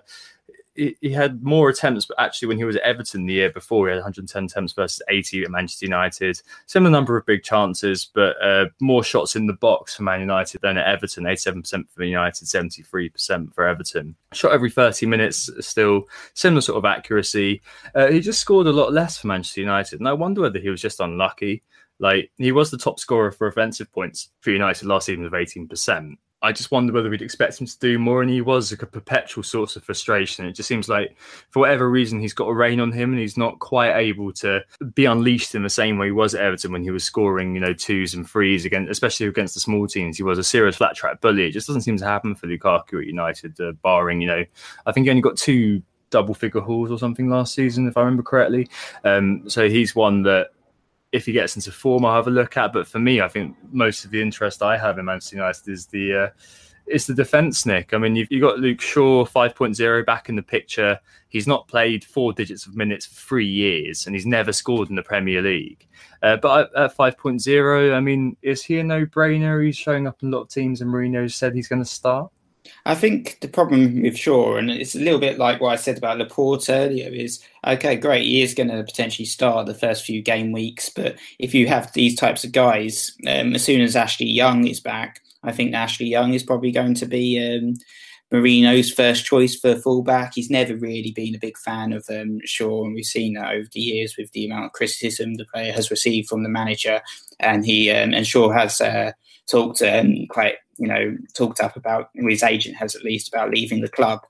he, 0.77 1.13
had 1.13 1.43
more 1.43 1.69
attempts, 1.69 2.07
but 2.07 2.19
actually, 2.21 2.49
when 2.49 2.59
he 2.59 2.65
was 2.65 2.77
at 2.77 2.83
Everton 2.83 3.27
the 3.27 3.35
year 3.35 3.51
before, 3.51 3.87
he 3.87 3.91
had 3.91 3.99
110 3.99 4.45
attempts 4.45 4.73
versus 4.73 5.03
80 5.09 5.45
at 5.45 5.51
Manchester 5.51 5.87
United. 5.87 6.41
Similar 6.67 6.91
number 6.91 7.17
of 7.17 7.27
big 7.27 7.43
chances, 7.43 8.11
but 8.13 8.41
uh, 8.43 8.67
more 8.81 9.03
shots 9.03 9.37
in 9.37 9.47
the 9.47 9.53
box 9.55 9.97
for 9.97 10.03
Man 10.03 10.21
United 10.21 10.61
than 10.61 10.79
at 10.79 10.87
Everton. 10.87 11.25
87% 11.25 11.89
for 11.91 12.05
United, 12.05 12.45
73% 12.45 13.55
for 13.55 13.67
Everton. 13.67 14.15
Shot 14.33 14.53
every 14.53 14.71
30 14.71 15.07
minutes, 15.07 15.51
still 15.61 16.05
similar 16.35 16.61
sort 16.61 16.79
of 16.79 16.85
accuracy. 16.85 17.63
Uh, 17.95 18.09
he 18.09 18.21
just 18.21 18.41
scored 18.41 18.67
a 18.67 18.73
lot 18.73 18.93
less 18.93 19.19
for 19.19 19.29
Manchester 19.29 19.61
United, 19.61 20.01
and 20.01 20.09
I 20.09 20.13
wonder 20.13 20.43
whether 20.43 20.59
he 20.59 20.71
was 20.71 20.83
just 20.83 21.01
unlucky. 21.01 21.63
Like 21.99 22.31
he 22.37 22.53
was 22.53 22.71
the 22.71 22.79
top 22.79 23.01
scorer 23.01 23.33
for 23.33 23.47
offensive 23.47 23.91
points 23.91 24.31
for 24.41 24.51
United 24.51 24.87
last 24.87 25.07
season 25.07 25.25
with 25.25 25.33
18%. 25.33 26.17
I 26.47 26.53
just 26.53 26.71
wonder 26.71 26.93
whether 26.93 27.11
we'd 27.11 27.23
expect 27.23 27.61
him 27.61 27.67
to 27.67 27.79
do 27.79 27.99
more, 27.99 28.23
and 28.23 28.31
he 28.31 28.41
was 28.41 28.71
like 28.71 28.83
a 28.83 28.87
perpetual 28.87 29.43
source 29.43 29.75
of 29.75 29.83
frustration. 29.83 30.47
It 30.47 30.53
just 30.53 30.69
seems 30.69 30.89
like, 30.89 31.17
for 31.51 31.61
whatever 31.61 31.91
reason, 31.91 32.21
he's 32.21 32.33
got 32.33 32.49
a 32.49 32.55
rein 32.55 32.79
on 32.79 32.93
him, 32.93 33.11
and 33.11 33.19
he's 33.19 33.37
not 33.37 33.59
quite 33.59 33.97
able 33.97 34.33
to 34.35 34.63
be 34.95 35.07
unleashed 35.07 35.55
in 35.55 35.65
the 35.65 35.71
same 35.71 35.99
way 35.99 36.07
he 36.07 36.13
was 36.13 36.35
at 36.35 36.43
Everton 36.43 36.73
when 36.73 36.85
he 36.85 36.91
was 36.91 37.03
scoring, 37.03 37.55
you 37.55 37.61
know, 37.61 37.73
twos 37.73 38.15
and 38.15 38.29
threes 38.29 38.65
against, 38.65 38.91
especially 38.91 39.27
against 39.27 39.55
the 39.55 39.61
small 39.61 39.87
teams. 39.89 40.17
He 40.17 40.23
was 40.23 40.39
a 40.39 40.45
serious 40.45 40.77
flat 40.77 40.95
track 40.95 41.21
bully. 41.21 41.47
It 41.47 41.53
just 41.53 41.67
doesn't 41.67 41.83
seem 41.83 41.97
to 41.99 42.05
happen 42.05 42.35
for 42.37 42.47
Lukaku 42.47 43.01
at 43.01 43.07
United, 43.07 43.61
uh, 43.61 43.73
barring, 43.83 44.21
you 44.21 44.29
know, 44.29 44.45
I 44.87 44.93
think 44.93 45.07
he 45.07 45.11
only 45.11 45.23
got 45.23 45.37
two 45.37 45.83
double 46.11 46.35
figure 46.35 46.61
hauls 46.61 46.91
or 46.91 46.99
something 46.99 47.29
last 47.29 47.55
season, 47.55 47.89
if 47.89 47.97
I 47.97 48.01
remember 48.01 48.23
correctly. 48.23 48.69
Um, 49.05 49.49
so 49.51 49.69
he's 49.69 49.97
one 49.97 50.23
that 50.23 50.51
if 51.17 51.27
he 51.27 51.33
gets 51.33 51.57
into 51.57 51.73
form, 51.73 52.05
I'll 52.05 52.15
have 52.15 52.27
a 52.27 52.31
look 52.31 52.57
at. 52.57 52.73
But 52.73 52.87
for 52.87 52.99
me, 52.99 53.21
I 53.21 53.29
think 53.29 53.57
most 53.73 54.05
of 54.05 54.11
the 54.11 54.21
interest 54.21 54.63
I 54.63 54.77
have 54.77 54.99
in 54.99 55.07
Manchester 55.07 55.37
United 55.37 55.69
is 55.69 55.87
the 55.87 56.15
uh, 56.15 56.29
is 56.87 57.07
the 57.07 57.15
defence, 57.15 57.67
Nick. 57.67 57.93
I 57.95 57.99
mean, 57.99 58.15
you've, 58.15 58.31
you've 58.31 58.43
got 58.43 58.61
Luke 58.61 58.81
Shaw 58.81 59.25
5.0 59.25 60.07
back 60.07 60.29
in 60.29 60.37
the 60.37 60.43
picture. 60.43 61.01
He's 61.29 61.47
not 61.47 61.67
played 61.67 62.05
four 62.05 62.33
digits 62.33 62.67
of 62.67 62.77
minutes 62.77 63.07
for 63.07 63.15
three 63.15 63.47
years, 63.47 64.07
and 64.07 64.15
he's 64.15 64.27
never 64.27 64.53
scored 64.53 64.91
in 64.91 64.95
the 64.95 65.03
Premier 65.03 65.43
League. 65.43 65.89
Uh, 66.23 66.37
but 66.37 66.71
at, 66.77 66.85
at 66.85 66.97
5.0, 66.97 67.95
I 67.95 68.01
mean, 68.01 68.37
is 68.43 68.63
he 68.63 68.79
a 68.79 68.85
no-brainer? 68.85 69.65
He's 69.65 69.77
showing 69.77 70.07
up 70.07 70.23
in 70.23 70.29
a 70.29 70.37
lot 70.37 70.43
of 70.43 70.49
teams, 70.49 70.81
and 70.81 70.93
Mourinho 70.93 71.33
said 71.33 71.55
he's 71.55 71.69
going 71.69 71.83
to 71.83 71.89
start. 71.89 72.31
I 72.85 72.95
think 72.95 73.39
the 73.41 73.49
problem 73.49 74.03
with 74.03 74.17
Shaw, 74.17 74.57
and 74.57 74.71
it's 74.71 74.95
a 74.95 75.01
little 75.01 75.21
bit 75.21 75.39
like 75.39 75.61
what 75.61 75.73
I 75.73 75.77
said 75.77 75.99
about 75.99 76.19
Laporte 76.19 76.69
earlier, 76.69 77.09
is 77.09 77.43
okay, 77.67 77.97
great, 77.97 78.25
he 78.25 78.43
is 78.43 78.55
going 78.55 78.69
to 78.69 78.83
potentially 78.83 79.27
start 79.27 79.67
the 79.67 79.75
first 79.75 80.05
few 80.05 80.23
game 80.23 80.53
weeks, 80.53 80.89
but 80.89 81.17
if 81.39 81.55
you 81.55 81.67
have 81.67 81.93
these 81.93 82.17
types 82.17 82.45
of 82.45 82.53
guys, 82.53 83.13
um, 83.27 83.55
as 83.55 83.65
soon 83.65 83.81
as 83.81 83.97
Ashley 83.97 84.27
Young 84.27 84.67
is 84.67 84.81
back, 84.81 85.21
I 85.43 85.53
think 85.53 85.75
Ashley 85.75 86.07
Young 86.07 86.35
is 86.35 86.43
probably 86.43 86.73
going 86.73 86.95
to 86.95 87.07
be 87.07 87.39
um, 87.39 87.75
Mourinho's 88.33 88.93
first 88.93 89.25
choice 89.25 89.55
for 89.55 89.77
fullback. 89.77 90.33
He's 90.35 90.51
never 90.51 90.75
really 90.75 91.13
been 91.13 91.35
a 91.35 91.41
big 91.41 91.57
fan 91.57 91.93
of 91.93 92.05
um, 92.11 92.41
Shaw, 92.45 92.85
and 92.85 92.95
we've 92.95 93.05
seen 93.05 93.35
that 93.35 93.55
over 93.55 93.69
the 93.73 93.81
years 93.81 94.17
with 94.17 94.33
the 94.33 94.47
amount 94.47 94.67
of 94.67 94.73
criticism 94.73 95.35
the 95.35 95.45
player 95.45 95.73
has 95.73 95.91
received 95.91 96.29
from 96.29 96.43
the 96.43 96.49
manager. 96.49 97.01
And 97.41 97.65
he 97.65 97.91
um, 97.91 98.15
and 98.15 98.27
Shaw 98.27 98.51
has 98.51 98.81
uh, 98.81 99.13
talked 99.47 99.83
um, 99.83 100.27
quite 100.29 100.57
you 100.79 100.87
know, 100.87 101.17
talked 101.35 101.61
up 101.61 101.77
about, 101.77 102.11
his 102.15 102.43
agent 102.43 102.77
has 102.77 102.95
at 102.95 103.03
least, 103.03 103.29
about 103.29 103.51
leaving 103.51 103.81
the 103.81 103.89
club. 103.89 104.21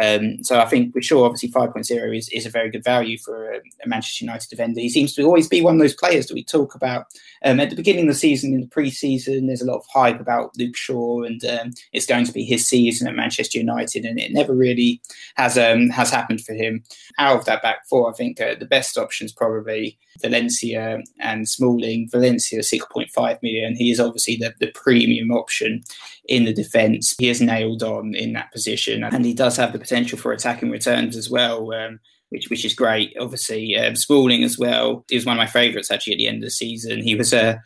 Um, 0.00 0.42
so 0.42 0.60
I 0.60 0.66
think 0.66 0.94
we're 0.94 1.02
sure, 1.02 1.24
obviously, 1.24 1.50
5.0 1.50 2.16
is, 2.16 2.28
is 2.28 2.46
a 2.46 2.50
very 2.50 2.70
good 2.70 2.84
value 2.84 3.18
for 3.18 3.52
a, 3.52 3.56
a, 3.84 3.88
Manchester 3.88 4.24
United 4.24 4.48
defender. 4.48 4.80
He 4.80 4.88
seems 4.88 5.14
to 5.14 5.22
always 5.22 5.48
be 5.48 5.62
one 5.62 5.74
of 5.74 5.80
those 5.80 5.94
players 5.94 6.26
that 6.26 6.34
we 6.34 6.44
talk 6.44 6.74
about. 6.74 7.06
Um, 7.44 7.60
at 7.60 7.70
the 7.70 7.76
beginning 7.76 8.08
of 8.08 8.14
the 8.14 8.18
season, 8.18 8.54
in 8.54 8.60
the 8.60 8.68
pre 8.68 8.90
season, 8.90 9.46
there's 9.46 9.62
a 9.62 9.66
lot 9.66 9.78
of 9.78 9.86
hype 9.92 10.20
about 10.20 10.56
Luke 10.56 10.76
Shaw, 10.76 11.22
and 11.22 11.44
um, 11.44 11.72
it's 11.92 12.06
going 12.06 12.24
to 12.24 12.32
be 12.32 12.44
his 12.44 12.66
season 12.66 13.08
at 13.08 13.14
Manchester 13.14 13.58
United, 13.58 14.04
and 14.04 14.18
it 14.18 14.32
never 14.32 14.54
really 14.54 15.00
has 15.36 15.58
um, 15.58 15.88
has 15.90 16.10
happened 16.10 16.42
for 16.42 16.54
him. 16.54 16.84
Out 17.18 17.38
of 17.38 17.44
that 17.46 17.62
back 17.62 17.86
four, 17.88 18.10
I 18.10 18.14
think 18.14 18.40
uh, 18.40 18.54
the 18.58 18.66
best 18.66 18.96
option 18.96 19.24
is 19.24 19.32
probably 19.32 19.98
Valencia 20.20 21.00
and 21.20 21.48
Smalling. 21.48 22.08
Valencia, 22.10 22.60
6.5 22.60 23.42
million. 23.42 23.76
He 23.76 23.90
is 23.90 24.00
obviously 24.00 24.36
the, 24.36 24.54
the 24.60 24.68
premium 24.72 25.30
option 25.30 25.82
in 26.28 26.44
the 26.44 26.52
defence. 26.52 27.14
He 27.18 27.28
is 27.28 27.40
nailed 27.40 27.82
on 27.82 28.14
in 28.14 28.32
that 28.34 28.52
position, 28.52 29.04
and 29.04 29.24
he 29.24 29.34
does 29.34 29.56
have 29.56 29.72
the 29.72 29.78
potential 29.78 30.18
for 30.18 30.32
attacking 30.32 30.70
returns 30.70 31.16
as 31.16 31.30
well. 31.30 31.72
Um, 31.72 32.00
which 32.30 32.50
which 32.50 32.64
is 32.64 32.74
great. 32.74 33.16
Obviously, 33.20 33.76
um, 33.76 33.94
Smalling 33.94 34.42
as 34.42 34.58
well. 34.58 35.04
He 35.08 35.14
was 35.16 35.26
one 35.26 35.36
of 35.36 35.38
my 35.38 35.46
favourites 35.46 35.90
actually 35.90 36.14
at 36.14 36.18
the 36.18 36.28
end 36.28 36.38
of 36.38 36.42
the 36.42 36.50
season. 36.50 37.02
He 37.02 37.14
was 37.14 37.32
uh, 37.32 37.56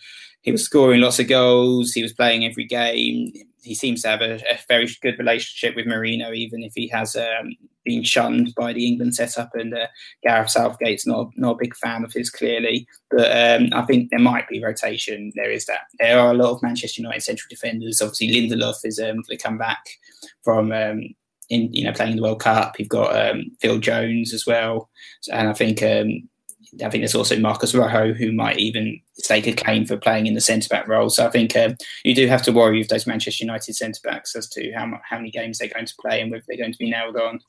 he 0.42 0.52
was 0.52 0.64
scoring 0.64 1.00
lots 1.00 1.18
of 1.18 1.28
goals. 1.28 1.92
He 1.92 2.02
was 2.02 2.12
playing 2.12 2.44
every 2.44 2.64
game. 2.64 3.32
He 3.62 3.74
seems 3.74 4.02
to 4.02 4.08
have 4.08 4.20
a, 4.20 4.36
a 4.36 4.58
very 4.68 4.88
good 5.02 5.18
relationship 5.18 5.76
with 5.76 5.86
Mourinho, 5.86 6.34
even 6.34 6.62
if 6.62 6.72
he 6.74 6.88
has 6.88 7.16
um, 7.16 7.54
been 7.84 8.02
shunned 8.02 8.54
by 8.56 8.72
the 8.72 8.86
England 8.86 9.14
setup. 9.14 9.50
And 9.54 9.74
uh, 9.74 9.86
Gareth 10.22 10.50
Southgate's 10.50 11.06
not 11.06 11.30
not 11.36 11.56
a 11.56 11.58
big 11.58 11.76
fan 11.76 12.04
of 12.04 12.12
his, 12.12 12.30
clearly. 12.30 12.86
But 13.10 13.30
um, 13.30 13.68
I 13.72 13.82
think 13.82 14.10
there 14.10 14.18
might 14.18 14.48
be 14.48 14.62
rotation. 14.62 15.32
There 15.34 15.50
is 15.50 15.66
that. 15.66 15.82
There 15.98 16.18
are 16.18 16.30
a 16.30 16.36
lot 16.36 16.52
of 16.52 16.62
Manchester 16.62 17.02
United 17.02 17.22
central 17.22 17.48
defenders. 17.48 18.00
Obviously, 18.00 18.28
Lindelof 18.28 18.84
is 18.84 18.98
um, 18.98 19.16
going 19.16 19.24
to 19.24 19.36
come 19.36 19.58
back 19.58 19.84
from 20.42 20.72
um, 20.72 21.02
in 21.48 21.72
you 21.72 21.84
know 21.84 21.92
playing 21.92 22.16
the 22.16 22.22
World 22.22 22.40
Cup. 22.40 22.78
You've 22.78 22.88
got 22.88 23.14
um, 23.14 23.50
Phil 23.60 23.78
Jones 23.78 24.32
as 24.32 24.46
well, 24.46 24.88
and 25.32 25.48
I 25.48 25.52
think 25.52 25.82
um, 25.82 26.28
I 26.74 26.88
think 26.88 27.02
there's 27.02 27.14
also 27.14 27.38
Marcos 27.38 27.74
Rojo 27.74 28.12
who 28.12 28.32
might 28.32 28.58
even 28.58 29.00
stake 29.14 29.46
a 29.46 29.52
claim 29.52 29.86
for 29.86 29.96
playing 29.96 30.26
in 30.26 30.34
the 30.34 30.40
centre 30.40 30.68
back 30.68 30.86
role. 30.86 31.10
So 31.10 31.26
I 31.26 31.30
think 31.30 31.56
um, 31.56 31.76
you 32.04 32.14
do 32.14 32.26
have 32.28 32.42
to 32.42 32.52
worry 32.52 32.78
with 32.78 32.88
those 32.88 33.06
Manchester 33.06 33.44
United 33.44 33.74
centre 33.74 34.00
backs 34.04 34.36
as 34.36 34.48
to 34.50 34.72
how 34.72 35.00
how 35.08 35.16
many 35.16 35.30
games 35.30 35.58
they're 35.58 35.68
going 35.68 35.86
to 35.86 35.94
play 36.00 36.20
and 36.20 36.30
whether 36.30 36.44
they're 36.46 36.56
going 36.56 36.72
to 36.72 36.78
be 36.78 36.90
nailed 36.90 37.16
on. 37.16 37.40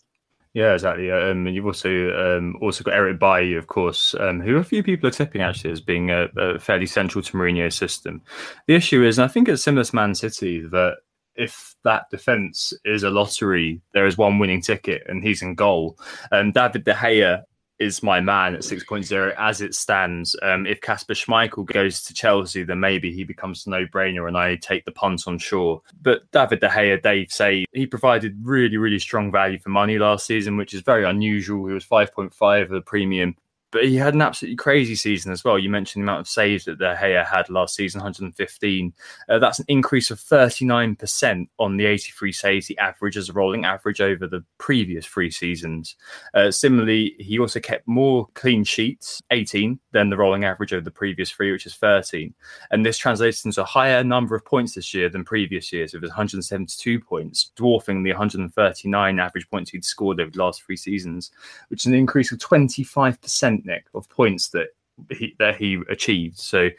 Yeah, 0.54 0.74
exactly. 0.74 1.10
Um, 1.10 1.48
and 1.48 1.56
you've 1.56 1.66
also 1.66 2.38
um, 2.38 2.58
also 2.62 2.84
got 2.84 2.94
Eric 2.94 3.20
Bailly, 3.20 3.56
of 3.56 3.68
course, 3.68 4.14
um, 4.20 4.42
who 4.42 4.58
a 4.58 4.64
few 4.64 4.84
people 4.84 5.08
are 5.08 5.12
tipping 5.12 5.42
actually 5.42 5.72
as 5.72 5.80
being 5.80 6.12
a, 6.12 6.28
a 6.36 6.60
fairly 6.60 6.88
central 6.88 7.24
to 7.24 7.32
Mourinho's 7.34 7.76
system. 7.76 8.22
The 8.68 8.76
issue 8.76 9.04
is, 9.04 9.18
and 9.18 9.26
I 9.26 9.30
think 9.30 9.48
it's 9.48 9.64
similar 9.64 9.86
to 9.86 9.96
Man 9.96 10.14
City, 10.14 10.60
that 10.68 10.98
if 11.36 11.76
that 11.86 12.10
defence 12.12 12.74
is 12.84 13.04
a 13.04 13.10
lottery, 13.10 13.82
there 13.94 14.06
is 14.06 14.18
one 14.18 14.40
winning 14.40 14.62
ticket 14.62 15.04
and 15.08 15.24
he's 15.24 15.42
in 15.42 15.56
goal. 15.56 15.98
And 16.32 16.54
David 16.54 16.84
De 16.84 16.94
Gea 16.94 17.44
is 17.82 18.04
my 18.04 18.22
man 18.22 18.54
at 18.54 18.62
6.0 18.62 19.34
as 19.38 19.62
it 19.62 19.74
stands. 19.74 20.36
Um, 20.42 20.66
if 20.68 20.82
Kasper 20.82 21.14
Schmeichel 21.14 21.66
goes 21.66 22.04
to 22.04 22.14
Chelsea, 22.14 22.64
then 22.64 22.80
maybe 22.80 23.12
he 23.12 23.24
becomes 23.24 23.66
a 23.66 23.72
no-brainer 23.72 24.28
and 24.28 24.38
I 24.38 24.56
take 24.56 24.86
the 24.86 24.92
punt 24.92 25.24
on 25.28 25.40
Shaw. 25.40 25.80
But 26.02 26.30
David 26.32 26.60
De 26.60 26.70
Gea, 26.70 27.02
Dave 27.02 27.32
say 27.32 27.66
he 27.74 27.88
provided 27.88 28.38
really, 28.44 28.78
really 28.78 29.00
strong 29.00 29.32
value 29.32 29.60
for 29.60 29.70
money 29.70 29.98
last 29.98 30.26
season, 30.26 30.58
which 30.58 30.74
is 30.74 30.82
very 30.82 31.04
unusual. 31.04 31.68
He 31.68 31.74
was 31.74 31.86
5.5 31.86 32.62
of 32.64 32.70
the 32.70 32.82
premium 32.82 33.36
but 33.72 33.86
he 33.86 33.96
had 33.96 34.14
an 34.14 34.22
absolutely 34.22 34.58
crazy 34.58 34.96
season 34.96 35.32
as 35.32 35.44
well. 35.44 35.58
You 35.58 35.70
mentioned 35.70 36.02
the 36.02 36.06
amount 36.06 36.22
of 36.22 36.28
saves 36.28 36.66
that 36.66 36.78
De 36.78 36.96
Gea 36.96 37.26
had 37.26 37.50
last 37.50 37.76
season, 37.76 38.00
115. 38.00 38.94
Uh, 39.30 39.40
that's 39.40 39.60
an 39.60 39.66
increase 39.68 40.12
of 40.12 40.20
39% 40.20 41.48
on 41.58 41.78
the 41.78 41.86
83 41.86 42.32
saves 42.32 42.68
he 42.68 42.78
averaged 42.78 43.18
as 43.18 43.30
a 43.30 43.34
rolling 43.34 43.66
average 43.66 44.02
over 44.02 44.28
the 44.28 44.44
previous 44.58 45.06
three 45.06 45.32
seasons. 45.32 45.96
Uh, 46.34 46.52
similarly, 46.52 47.16
he 47.20 47.40
also 47.40 47.60
kept 47.60 47.88
more 47.88 48.28
clean 48.34 48.64
sheets, 48.64 49.22
18, 49.32 49.80
than 49.92 50.10
the 50.10 50.18
rolling 50.18 50.44
average 50.44 50.74
over 50.74 50.84
the 50.84 50.92
previous 50.92 51.32
three, 51.32 51.52
which 51.52 51.66
is 51.66 51.76
13. 51.76 52.34
And 52.72 52.86
this 52.86 52.98
translates 52.98 53.46
into 53.46 53.62
a 53.62 53.66
higher 53.66 54.04
number 54.04 54.36
of 54.36 54.46
points 54.46 54.76
this 54.76 54.94
year 54.94 55.10
than 55.10 55.24
previous 55.24 55.72
years, 55.72 55.94
with 55.94 56.04
172 56.04 57.00
points, 57.00 57.52
dwarfing 57.56 58.04
the 58.04 58.12
139 58.12 59.20
average 59.20 59.50
points 59.50 59.72
he'd 59.72 59.86
scored 59.86 60.20
over 60.20 60.32
the 60.32 60.40
last 60.44 60.64
three 60.64 60.76
seasons, 60.76 61.32
which 61.70 61.84
is 61.84 61.88
an 61.88 61.94
increase 61.94 62.32
of 62.32 62.40
25% 62.40 63.61
Nick, 63.66 63.86
of 63.94 64.10
points 64.10 64.50
that 64.50 64.68
he 65.10 65.36
that 65.40 65.56
he 65.56 65.82
achieved. 65.90 66.40
So 66.40 66.70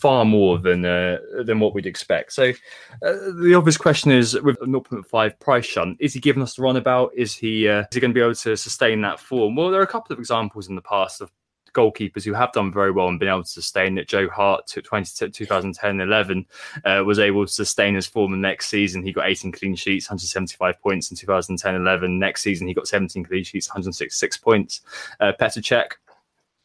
far 0.00 0.24
more 0.24 0.58
than 0.58 0.84
uh, 0.84 1.18
than 1.44 1.60
what 1.60 1.74
we'd 1.74 1.86
expect. 1.86 2.32
So 2.32 2.50
uh, 2.50 3.12
the 3.34 3.54
obvious 3.54 3.76
question 3.76 4.10
is 4.10 4.40
with 4.40 4.58
0.5 4.60 5.38
price 5.40 5.66
shunt, 5.66 5.98
is 6.00 6.14
he 6.14 6.20
giving 6.20 6.42
us 6.42 6.54
the 6.54 6.62
runabout? 6.62 7.12
Is 7.14 7.34
he 7.34 7.68
uh, 7.68 7.80
is 7.80 7.86
he 7.92 8.00
going 8.00 8.12
to 8.12 8.14
be 8.14 8.22
able 8.22 8.34
to 8.34 8.56
sustain 8.56 9.02
that 9.02 9.20
form? 9.20 9.54
Well, 9.54 9.70
there 9.70 9.80
are 9.80 9.84
a 9.84 9.88
couple 9.88 10.12
of 10.12 10.18
examples 10.18 10.68
in 10.68 10.74
the 10.74 10.82
past 10.82 11.20
of 11.20 11.30
goalkeepers 11.72 12.24
who 12.24 12.32
have 12.32 12.52
done 12.52 12.72
very 12.72 12.90
well 12.90 13.08
and 13.08 13.18
been 13.18 13.28
able 13.28 13.44
to 13.44 13.48
sustain 13.48 13.96
it. 13.96 14.08
Joe 14.08 14.28
Hart, 14.28 14.66
20, 14.66 15.30
2010 15.30 16.00
11, 16.00 16.46
uh, 16.84 17.02
was 17.06 17.18
able 17.18 17.46
to 17.46 17.52
sustain 17.52 17.94
his 17.94 18.06
form 18.06 18.32
the 18.32 18.38
next 18.38 18.66
season. 18.66 19.04
He 19.04 19.12
got 19.12 19.28
18 19.28 19.52
clean 19.52 19.76
sheets, 19.76 20.08
175 20.08 20.80
points 20.80 21.10
in 21.10 21.16
2010 21.16 21.74
11. 21.76 22.18
Next 22.18 22.42
season, 22.42 22.66
he 22.66 22.74
got 22.74 22.88
17 22.88 23.24
clean 23.24 23.44
sheets, 23.44 23.68
166 23.68 24.36
points. 24.38 24.80
Uh, 25.20 25.32
Petr 25.40 25.62
Cech, 25.62 25.92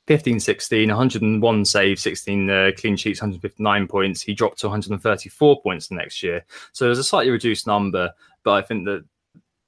15 0.08 0.40
16, 0.40 0.90
101 0.90 1.66
saves, 1.66 2.02
16 2.02 2.50
uh, 2.50 2.72
clean 2.78 2.96
sheets, 2.96 3.22
159 3.22 3.88
points. 3.88 4.22
He 4.22 4.34
dropped 4.34 4.60
to 4.60 4.68
134 4.68 5.62
points 5.62 5.88
the 5.88 5.96
next 5.96 6.22
year. 6.22 6.46
So 6.74 6.86
there's 6.86 7.00
a 7.00 7.04
slightly 7.04 7.32
reduced 7.32 7.68
number, 7.68 8.12
but 8.44 8.54
I 8.54 8.62
think 8.62 8.86
that 8.86 9.06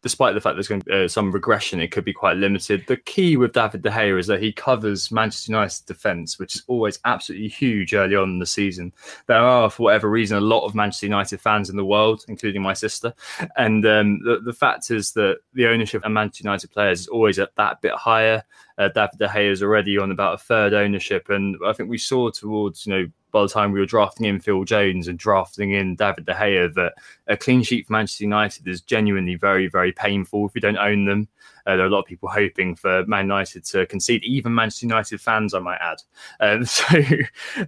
despite 0.03 0.35
the 0.35 0.41
fact 0.41 0.55
there's 0.55 0.67
going 0.67 0.81
to 0.81 0.85
be 0.85 1.05
uh, 1.05 1.07
some 1.07 1.31
regression, 1.31 1.81
it 1.81 1.91
could 1.91 2.05
be 2.05 2.13
quite 2.13 2.37
limited. 2.37 2.83
The 2.87 2.97
key 2.97 3.35
with 3.35 3.53
David 3.53 3.81
De 3.81 3.89
Gea 3.89 4.17
is 4.17 4.27
that 4.27 4.41
he 4.41 4.53
covers 4.53 5.11
Manchester 5.11 5.51
United's 5.51 5.81
defence, 5.81 6.37
which 6.37 6.55
is 6.55 6.63
always 6.67 6.99
absolutely 7.03 7.49
huge 7.49 7.93
early 7.93 8.15
on 8.15 8.29
in 8.29 8.39
the 8.39 8.45
season. 8.45 8.93
There 9.25 9.37
are, 9.37 9.69
for 9.69 9.83
whatever 9.83 10.09
reason, 10.09 10.37
a 10.37 10.41
lot 10.41 10.65
of 10.65 10.75
Manchester 10.75 11.07
United 11.07 11.41
fans 11.41 11.69
in 11.69 11.75
the 11.75 11.83
world, 11.83 12.23
including 12.27 12.61
my 12.61 12.73
sister. 12.73 13.13
And 13.57 13.85
um, 13.85 14.19
the, 14.23 14.39
the 14.39 14.53
fact 14.53 14.91
is 14.91 15.11
that 15.13 15.39
the 15.53 15.67
ownership 15.67 16.05
of 16.05 16.11
Manchester 16.11 16.43
United 16.43 16.71
players 16.71 17.01
is 17.01 17.07
always 17.07 17.39
at 17.39 17.55
that 17.55 17.81
bit 17.81 17.93
higher. 17.93 18.43
Uh, 18.77 18.89
David 18.89 19.17
De 19.17 19.27
Gea 19.27 19.51
is 19.51 19.63
already 19.63 19.97
on 19.97 20.11
about 20.11 20.35
a 20.35 20.37
third 20.37 20.73
ownership, 20.73 21.29
and 21.29 21.57
I 21.65 21.73
think 21.73 21.89
we 21.89 21.97
saw 21.97 22.29
towards 22.29 22.85
you 22.85 22.93
know 22.93 23.07
by 23.31 23.41
the 23.41 23.49
time 23.49 23.71
we 23.71 23.79
were 23.79 23.85
drafting 23.85 24.25
in 24.25 24.39
Phil 24.39 24.63
Jones 24.63 25.07
and 25.07 25.19
drafting 25.19 25.71
in 25.73 25.95
David 25.95 26.25
De 26.25 26.33
Gea 26.33 26.73
that 26.75 26.93
a 27.27 27.35
clean 27.35 27.61
sheet 27.61 27.85
for 27.85 27.93
Manchester 27.93 28.23
United 28.23 28.67
is 28.67 28.81
genuinely 28.81 29.35
very, 29.35 29.67
very 29.67 29.91
painful 29.91 30.47
if 30.47 30.55
you 30.55 30.61
don't 30.61 30.77
own 30.77 31.05
them. 31.05 31.27
Uh, 31.65 31.75
there 31.75 31.85
are 31.85 31.89
a 31.89 31.91
lot 31.91 31.99
of 31.99 32.05
people 32.05 32.29
hoping 32.29 32.75
for 32.75 33.05
Man 33.07 33.25
United 33.25 33.65
to 33.65 33.85
concede, 33.87 34.23
even 34.23 34.55
Manchester 34.55 34.85
United 34.85 35.19
fans, 35.19 35.53
I 35.53 35.59
might 35.59 35.79
add. 35.81 36.01
Um, 36.39 36.65
so 36.65 36.85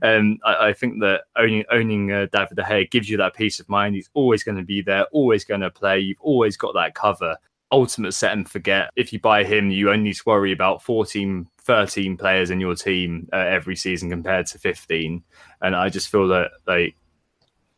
um, 0.01 0.39
I, 0.45 0.69
I, 0.69 0.73
think 0.73 1.01
that 1.01 1.23
owning 1.35 1.65
owning 1.69 2.11
uh, 2.11 2.27
David 2.31 2.55
De 2.55 2.63
Gea 2.63 2.89
gives 2.89 3.09
you 3.09 3.17
that 3.17 3.35
peace 3.35 3.59
of 3.59 3.67
mind. 3.67 3.95
He's 3.95 4.09
always 4.13 4.43
going 4.43 4.57
to 4.57 4.63
be 4.63 4.81
there, 4.81 5.03
always 5.11 5.43
going 5.43 5.61
to 5.61 5.69
play. 5.69 5.99
You've 5.99 6.21
always 6.21 6.55
got 6.55 6.73
that 6.75 6.95
cover 6.95 7.35
ultimate 7.71 8.13
set 8.13 8.33
and 8.33 8.49
forget. 8.49 8.89
If 8.95 9.13
you 9.13 9.19
buy 9.19 9.43
him, 9.43 9.69
you 9.69 9.89
only 9.89 10.03
need 10.03 10.15
to 10.15 10.23
worry 10.25 10.51
about 10.51 10.83
14, 10.83 11.47
13 11.59 12.17
players 12.17 12.49
in 12.49 12.59
your 12.59 12.75
team 12.75 13.29
uh, 13.31 13.37
every 13.37 13.75
season 13.75 14.09
compared 14.09 14.47
to 14.47 14.59
15. 14.59 15.23
And 15.61 15.75
I 15.75 15.89
just 15.89 16.09
feel 16.09 16.27
that 16.29 16.51
like 16.67 16.95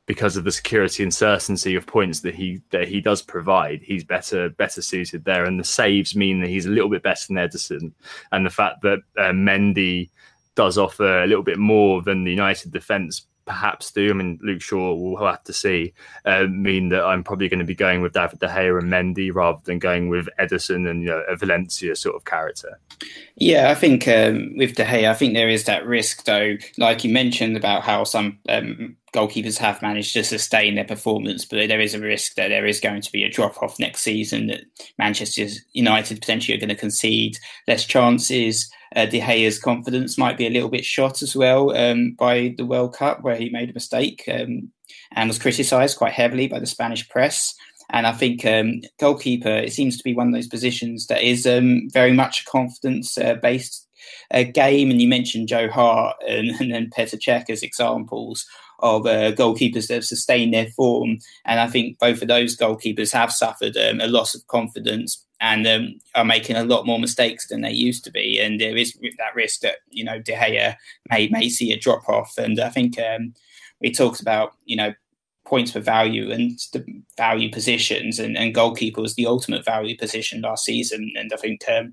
because 0.05 0.35
of 0.35 0.43
the 0.43 0.51
security 0.51 1.03
and 1.03 1.13
certainty 1.13 1.75
of 1.75 1.85
points 1.85 2.21
that 2.21 2.35
he 2.35 2.61
that 2.71 2.87
he 2.87 2.99
does 2.99 3.21
provide, 3.21 3.81
he's 3.81 4.03
better 4.03 4.49
better 4.49 4.81
suited 4.81 5.23
there. 5.25 5.45
And 5.45 5.59
the 5.59 5.63
saves 5.63 6.15
mean 6.15 6.41
that 6.41 6.49
he's 6.49 6.65
a 6.65 6.71
little 6.71 6.89
bit 6.89 7.03
better 7.03 7.25
than 7.27 7.37
Ederson. 7.37 7.91
And 8.31 8.45
the 8.45 8.49
fact 8.49 8.81
that 8.81 8.99
uh, 9.17 9.31
Mendy 9.31 10.09
does 10.55 10.77
offer 10.77 11.23
a 11.23 11.27
little 11.27 11.43
bit 11.43 11.57
more 11.57 12.01
than 12.01 12.23
the 12.23 12.31
United 12.31 12.71
defence 12.71 13.25
perhaps 13.45 13.91
do. 13.91 14.09
I 14.09 14.13
mean, 14.13 14.39
Luke 14.41 14.61
Shaw, 14.61 14.93
we'll 14.93 15.25
have 15.25 15.43
to 15.45 15.53
see, 15.53 15.93
uh, 16.25 16.43
mean 16.43 16.89
that 16.89 17.03
I'm 17.03 17.23
probably 17.23 17.49
going 17.49 17.59
to 17.59 17.65
be 17.65 17.75
going 17.75 18.01
with 18.01 18.13
David 18.13 18.39
De 18.39 18.47
Gea 18.47 18.79
and 18.79 18.91
Mendy 18.91 19.33
rather 19.33 19.59
than 19.63 19.79
going 19.79 20.09
with 20.09 20.27
Ederson 20.39 20.89
and 20.89 21.01
you 21.01 21.09
know, 21.09 21.23
a 21.27 21.35
Valencia 21.35 21.95
sort 21.95 22.15
of 22.15 22.25
character. 22.25 22.79
Yeah, 23.35 23.69
I 23.69 23.75
think 23.75 24.07
um, 24.07 24.55
with 24.57 24.75
De 24.75 24.85
Gea, 24.85 25.09
I 25.09 25.13
think 25.13 25.33
there 25.33 25.49
is 25.49 25.65
that 25.65 25.85
risk, 25.85 26.25
though, 26.25 26.55
like 26.77 27.03
you 27.03 27.11
mentioned 27.11 27.57
about 27.57 27.83
how 27.83 28.03
some 28.03 28.39
um, 28.49 28.95
goalkeepers 29.13 29.57
have 29.57 29.81
managed 29.81 30.13
to 30.13 30.23
sustain 30.23 30.75
their 30.75 30.85
performance, 30.85 31.45
but 31.45 31.67
there 31.67 31.81
is 31.81 31.93
a 31.93 31.99
risk 31.99 32.35
that 32.35 32.47
there 32.47 32.65
is 32.65 32.79
going 32.79 33.01
to 33.01 33.11
be 33.11 33.23
a 33.23 33.29
drop 33.29 33.61
off 33.61 33.79
next 33.79 34.01
season, 34.01 34.47
that 34.47 34.61
Manchester 34.97 35.47
United 35.73 36.19
potentially 36.21 36.57
are 36.57 36.59
going 36.59 36.69
to 36.69 36.75
concede 36.75 37.37
less 37.67 37.85
chances 37.85 38.71
uh, 38.95 39.05
De 39.05 39.21
Gea's 39.21 39.59
confidence 39.59 40.17
might 40.17 40.37
be 40.37 40.47
a 40.47 40.49
little 40.49 40.69
bit 40.69 40.83
shot 40.83 41.21
as 41.21 41.35
well 41.35 41.75
um, 41.75 42.13
by 42.17 42.53
the 42.57 42.65
World 42.65 42.93
Cup, 42.93 43.21
where 43.23 43.35
he 43.35 43.49
made 43.49 43.69
a 43.69 43.73
mistake 43.73 44.23
um, 44.31 44.69
and 45.13 45.29
was 45.29 45.39
criticised 45.39 45.97
quite 45.97 46.13
heavily 46.13 46.47
by 46.47 46.59
the 46.59 46.65
Spanish 46.65 47.07
press. 47.07 47.53
And 47.89 48.07
I 48.07 48.11
think 48.13 48.45
um, 48.45 48.81
goalkeeper, 48.99 49.49
it 49.49 49.73
seems 49.73 49.97
to 49.97 50.03
be 50.03 50.13
one 50.13 50.27
of 50.27 50.33
those 50.33 50.47
positions 50.47 51.07
that 51.07 51.21
is 51.21 51.45
um, 51.45 51.89
very 51.91 52.13
much 52.13 52.41
a 52.41 52.45
confidence 52.45 53.17
uh, 53.17 53.35
based 53.35 53.87
uh, 54.33 54.43
game. 54.43 54.91
And 54.91 55.01
you 55.01 55.07
mentioned 55.07 55.49
Joe 55.49 55.69
Hart 55.69 56.17
and, 56.27 56.49
and 56.59 56.73
then 56.73 56.89
Petr 56.89 57.19
Cech 57.19 57.49
as 57.49 57.63
examples 57.63 58.45
of 58.81 59.05
uh, 59.05 59.31
goalkeepers 59.33 59.87
that 59.87 59.95
have 59.95 60.05
sustained 60.05 60.53
their 60.53 60.67
form. 60.67 61.17
And 61.45 61.59
I 61.59 61.67
think 61.67 61.99
both 61.99 62.21
of 62.21 62.27
those 62.27 62.57
goalkeepers 62.57 63.11
have 63.13 63.31
suffered 63.31 63.77
um, 63.77 64.01
a 64.01 64.07
loss 64.07 64.35
of 64.35 64.45
confidence 64.47 65.25
and 65.39 65.67
um, 65.67 65.99
are 66.15 66.25
making 66.25 66.55
a 66.55 66.63
lot 66.63 66.85
more 66.85 66.99
mistakes 66.99 67.47
than 67.47 67.61
they 67.61 67.71
used 67.71 68.03
to 68.03 68.11
be. 68.11 68.39
And 68.39 68.59
there 68.59 68.77
is 68.77 68.93
that 69.17 69.35
risk 69.35 69.61
that, 69.61 69.77
you 69.89 70.03
know, 70.03 70.19
De 70.19 70.33
Gea 70.33 70.75
may, 71.09 71.27
may 71.29 71.49
see 71.49 71.71
a 71.71 71.79
drop 71.79 72.07
off. 72.07 72.37
And 72.37 72.59
I 72.59 72.69
think 72.69 72.99
um, 72.99 73.33
we 73.79 73.91
talked 73.91 74.21
about, 74.21 74.53
you 74.65 74.75
know, 74.75 74.93
points 75.45 75.71
for 75.71 75.79
value 75.79 76.31
and 76.31 76.59
the 76.73 76.85
value 77.17 77.51
positions 77.51 78.19
and, 78.19 78.37
and 78.37 78.55
goalkeeper 78.55 79.01
was 79.01 79.15
the 79.15 79.25
ultimate 79.25 79.65
value 79.65 79.97
position 79.97 80.41
last 80.41 80.63
season. 80.63 81.11
And 81.15 81.31
I 81.33 81.37
think, 81.37 81.65
um, 81.67 81.91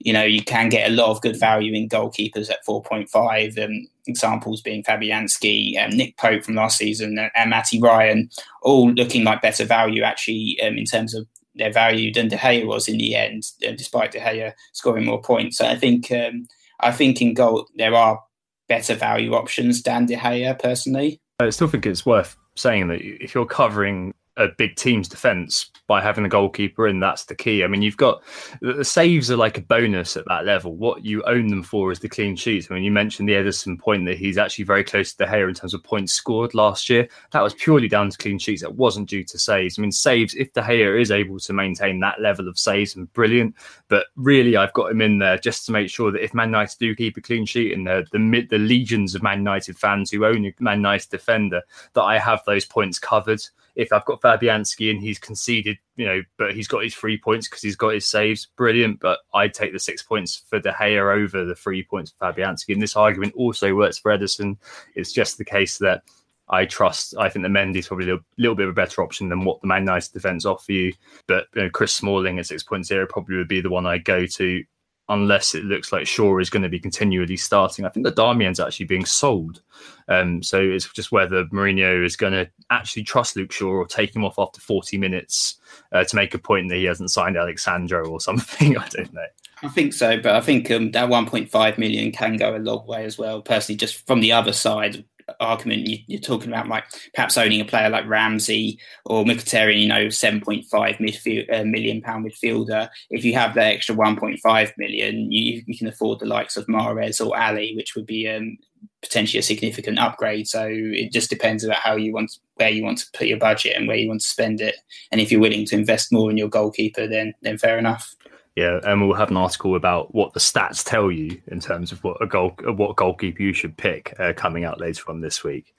you 0.00 0.14
know, 0.14 0.24
you 0.24 0.42
can 0.42 0.70
get 0.70 0.90
a 0.90 0.94
lot 0.94 1.10
of 1.10 1.20
good 1.20 1.38
value 1.38 1.74
in 1.74 1.88
goalkeepers 1.88 2.50
at 2.50 2.64
4.5. 2.66 3.62
Um, 3.62 3.86
examples 4.06 4.62
being 4.62 4.82
Fabianski, 4.82 5.78
um, 5.78 5.90
Nick 5.90 6.16
Pope 6.16 6.42
from 6.42 6.54
last 6.54 6.78
season, 6.78 7.18
and, 7.18 7.30
and 7.34 7.50
Matty 7.50 7.78
Ryan, 7.80 8.30
all 8.62 8.90
looking 8.92 9.24
like 9.24 9.42
better 9.42 9.64
value 9.64 10.02
actually 10.02 10.58
um, 10.62 10.78
in 10.78 10.86
terms 10.86 11.14
of 11.14 11.26
their 11.54 11.70
value 11.70 12.12
than 12.12 12.28
De 12.28 12.36
Gea 12.36 12.66
was 12.66 12.88
in 12.88 12.96
the 12.96 13.14
end, 13.14 13.44
uh, 13.66 13.72
despite 13.72 14.12
De 14.12 14.20
Gea 14.20 14.54
scoring 14.72 15.04
more 15.04 15.20
points. 15.20 15.58
So 15.58 15.66
I 15.66 15.76
think 15.76 16.10
um, 16.10 16.46
I 16.80 16.92
think 16.92 17.20
in 17.20 17.34
goal 17.34 17.68
there 17.76 17.94
are 17.94 18.20
better 18.68 18.94
value 18.94 19.34
options 19.34 19.82
than 19.82 20.06
De 20.06 20.16
Gea 20.16 20.58
personally. 20.58 21.20
I 21.40 21.50
still 21.50 21.68
think 21.68 21.84
it's 21.84 22.06
worth 22.06 22.36
saying 22.56 22.88
that 22.88 23.00
if 23.02 23.34
you're 23.34 23.46
covering 23.46 24.14
a 24.36 24.48
big 24.56 24.76
team's 24.76 25.08
defense 25.08 25.70
by 25.86 26.00
having 26.00 26.24
a 26.24 26.28
goalkeeper 26.28 26.86
in. 26.86 27.00
That's 27.00 27.24
the 27.24 27.34
key. 27.34 27.64
I 27.64 27.66
mean, 27.66 27.82
you've 27.82 27.96
got 27.96 28.22
the 28.60 28.84
saves 28.84 29.30
are 29.30 29.36
like 29.36 29.58
a 29.58 29.62
bonus 29.62 30.16
at 30.16 30.24
that 30.26 30.44
level. 30.44 30.76
What 30.76 31.04
you 31.04 31.22
own 31.24 31.48
them 31.48 31.62
for 31.62 31.90
is 31.90 31.98
the 31.98 32.08
clean 32.08 32.36
sheets. 32.36 32.68
I 32.70 32.74
mean, 32.74 32.84
you 32.84 32.92
mentioned 32.92 33.28
the 33.28 33.34
Ederson 33.34 33.78
point 33.78 34.06
that 34.06 34.16
he's 34.16 34.38
actually 34.38 34.64
very 34.64 34.84
close 34.84 35.12
to 35.12 35.24
De 35.24 35.30
Gea 35.30 35.48
in 35.48 35.54
terms 35.54 35.74
of 35.74 35.82
points 35.82 36.12
scored 36.12 36.54
last 36.54 36.88
year. 36.88 37.08
That 37.32 37.42
was 37.42 37.54
purely 37.54 37.88
down 37.88 38.08
to 38.10 38.18
clean 38.18 38.38
sheets. 38.38 38.62
It 38.62 38.74
wasn't 38.74 39.08
due 39.08 39.24
to 39.24 39.38
saves. 39.38 39.78
I 39.78 39.82
mean, 39.82 39.92
saves, 39.92 40.34
if 40.34 40.52
De 40.52 40.62
Gea 40.62 41.00
is 41.00 41.10
able 41.10 41.40
to 41.40 41.52
maintain 41.52 41.98
that 42.00 42.20
level 42.20 42.48
of 42.48 42.58
saves, 42.58 42.94
and 42.96 43.12
brilliant. 43.12 43.54
But 43.88 44.06
really, 44.16 44.56
I've 44.56 44.72
got 44.74 44.90
him 44.90 45.00
in 45.00 45.18
there 45.18 45.38
just 45.38 45.66
to 45.66 45.72
make 45.72 45.90
sure 45.90 46.12
that 46.12 46.24
if 46.24 46.34
Man 46.34 46.48
United 46.48 46.78
do 46.78 46.94
keep 46.94 47.16
a 47.16 47.20
clean 47.20 47.44
sheet 47.46 47.72
and 47.72 47.86
the, 47.86 48.06
the, 48.12 48.46
the 48.48 48.58
legions 48.58 49.14
of 49.14 49.22
Man 49.22 49.38
United 49.38 49.76
fans 49.76 50.10
who 50.10 50.24
own 50.24 50.46
a 50.46 50.54
Man 50.60 50.78
United 50.78 51.10
defender, 51.10 51.62
that 51.94 52.02
I 52.02 52.18
have 52.18 52.42
those 52.46 52.64
points 52.64 52.98
covered 52.98 53.42
if 53.80 53.94
I've 53.94 54.04
got 54.04 54.20
Fabianski 54.20 54.90
and 54.90 55.00
he's 55.00 55.18
conceded, 55.18 55.78
you 55.96 56.04
know, 56.04 56.22
but 56.36 56.54
he's 56.54 56.68
got 56.68 56.84
his 56.84 56.94
three 56.94 57.16
points 57.16 57.48
because 57.48 57.62
he's 57.62 57.76
got 57.76 57.94
his 57.94 58.06
saves, 58.06 58.46
brilliant. 58.56 59.00
But 59.00 59.20
I'd 59.32 59.54
take 59.54 59.72
the 59.72 59.78
six 59.78 60.02
points 60.02 60.42
for 60.50 60.60
De 60.60 60.70
Gea 60.70 61.16
over 61.16 61.46
the 61.46 61.54
three 61.54 61.82
points 61.82 62.10
for 62.10 62.30
Fabianski. 62.30 62.74
And 62.74 62.82
this 62.82 62.94
argument 62.94 63.32
also 63.34 63.74
works 63.74 63.96
for 63.96 64.16
Ederson. 64.16 64.58
It's 64.96 65.12
just 65.12 65.38
the 65.38 65.46
case 65.46 65.78
that 65.78 66.02
I 66.50 66.66
trust. 66.66 67.14
I 67.18 67.30
think 67.30 67.42
the 67.42 67.48
Mendy's 67.48 67.88
probably 67.88 68.10
a 68.10 68.18
little 68.36 68.54
bit 68.54 68.66
of 68.66 68.72
a 68.72 68.74
better 68.74 69.02
option 69.02 69.30
than 69.30 69.46
what 69.46 69.62
the 69.62 69.68
Man 69.68 69.82
United 69.82 70.12
defence 70.12 70.44
offer 70.44 70.72
you. 70.72 70.92
But 71.26 71.46
you 71.54 71.62
know, 71.62 71.70
Chris 71.70 71.94
Smalling 71.94 72.38
at 72.38 72.44
6.0 72.44 73.08
probably 73.08 73.36
would 73.36 73.48
be 73.48 73.62
the 73.62 73.70
one 73.70 73.86
I 73.86 73.96
go 73.96 74.26
to 74.26 74.62
unless 75.10 75.54
it 75.54 75.64
looks 75.64 75.92
like 75.92 76.06
Shaw 76.06 76.38
is 76.38 76.48
going 76.48 76.62
to 76.62 76.68
be 76.68 76.78
continually 76.78 77.36
starting. 77.36 77.84
I 77.84 77.88
think 77.90 78.06
the 78.06 78.12
Darmian's 78.12 78.60
actually 78.60 78.86
being 78.86 79.04
sold. 79.04 79.60
Um, 80.08 80.42
so 80.42 80.60
it's 80.60 80.90
just 80.92 81.12
whether 81.12 81.44
Mourinho 81.46 82.04
is 82.04 82.16
going 82.16 82.32
to 82.32 82.48
actually 82.70 83.02
trust 83.02 83.36
Luke 83.36 83.52
Shaw 83.52 83.68
or 83.68 83.86
take 83.86 84.14
him 84.14 84.24
off 84.24 84.38
after 84.38 84.60
40 84.60 84.98
minutes 84.98 85.56
uh, 85.92 86.04
to 86.04 86.16
make 86.16 86.32
a 86.32 86.38
point 86.38 86.68
that 86.70 86.76
he 86.76 86.84
hasn't 86.84 87.10
signed 87.10 87.36
Alex 87.36 87.64
Sandro 87.64 88.08
or 88.08 88.20
something. 88.20 88.78
I 88.78 88.88
don't 88.88 89.12
know. 89.12 89.26
I 89.62 89.68
think 89.68 89.92
so, 89.92 90.16
but 90.16 90.34
I 90.36 90.40
think 90.40 90.70
um, 90.70 90.92
that 90.92 91.10
1.5 91.10 91.78
million 91.78 92.12
can 92.12 92.36
go 92.36 92.56
a 92.56 92.58
long 92.58 92.86
way 92.86 93.04
as 93.04 93.18
well. 93.18 93.42
Personally, 93.42 93.76
just 93.76 94.06
from 94.06 94.20
the 94.20 94.32
other 94.32 94.52
side, 94.52 95.04
argument 95.40 95.86
you, 95.86 96.16
are 96.16 96.20
talking 96.20 96.50
about, 96.50 96.68
like 96.68 96.84
perhaps 97.14 97.38
owning 97.38 97.60
a 97.60 97.64
player 97.64 97.88
like 97.88 98.08
Ramsey 98.08 98.78
or 99.04 99.24
Mkhitaryan, 99.24 99.80
you 99.80 99.88
know, 99.88 100.08
seven 100.08 100.40
point 100.40 100.64
five 100.66 100.96
midfield 100.96 101.52
uh, 101.52 101.64
million 101.64 102.00
pound 102.00 102.26
midfielder. 102.26 102.88
If 103.10 103.24
you 103.24 103.34
have 103.34 103.54
that 103.54 103.72
extra 103.72 103.94
one 103.94 104.16
point 104.16 104.40
five 104.40 104.72
million, 104.76 105.30
you, 105.30 105.62
you 105.66 105.78
can 105.78 105.88
afford 105.88 106.18
the 106.18 106.26
likes 106.26 106.56
of 106.56 106.66
Mahrez 106.66 107.24
or 107.24 107.36
Alli, 107.36 107.74
which 107.76 107.94
would 107.94 108.06
be 108.06 108.28
um, 108.28 108.58
potentially 109.02 109.38
a 109.38 109.42
significant 109.42 109.98
upgrade. 109.98 110.46
So 110.48 110.68
it 110.70 111.12
just 111.12 111.30
depends 111.30 111.64
about 111.64 111.78
how 111.78 111.96
you 111.96 112.12
want, 112.12 112.32
where 112.56 112.70
you 112.70 112.84
want 112.84 112.98
to 112.98 113.06
put 113.12 113.26
your 113.26 113.38
budget 113.38 113.76
and 113.76 113.86
where 113.86 113.96
you 113.96 114.08
want 114.08 114.20
to 114.20 114.26
spend 114.26 114.60
it. 114.60 114.76
And 115.10 115.20
if 115.20 115.30
you're 115.30 115.40
willing 115.40 115.66
to 115.66 115.76
invest 115.76 116.12
more 116.12 116.30
in 116.30 116.36
your 116.36 116.48
goalkeeper, 116.48 117.06
then 117.06 117.34
then 117.42 117.58
fair 117.58 117.78
enough. 117.78 118.14
Yeah, 118.60 118.78
and 118.84 119.00
we'll 119.00 119.16
have 119.16 119.30
an 119.30 119.38
article 119.38 119.74
about 119.74 120.14
what 120.14 120.34
the 120.34 120.38
stats 120.38 120.84
tell 120.84 121.10
you 121.10 121.40
in 121.46 121.60
terms 121.60 121.92
of 121.92 122.04
what 122.04 122.18
a 122.20 122.26
goal, 122.26 122.54
what 122.62 122.94
goalkeeper 122.94 123.42
you 123.42 123.54
should 123.54 123.74
pick 123.74 124.14
uh, 124.20 124.34
coming 124.36 124.64
out 124.64 124.78
later 124.78 125.04
on 125.08 125.22
this 125.22 125.42
week. 125.42 125.74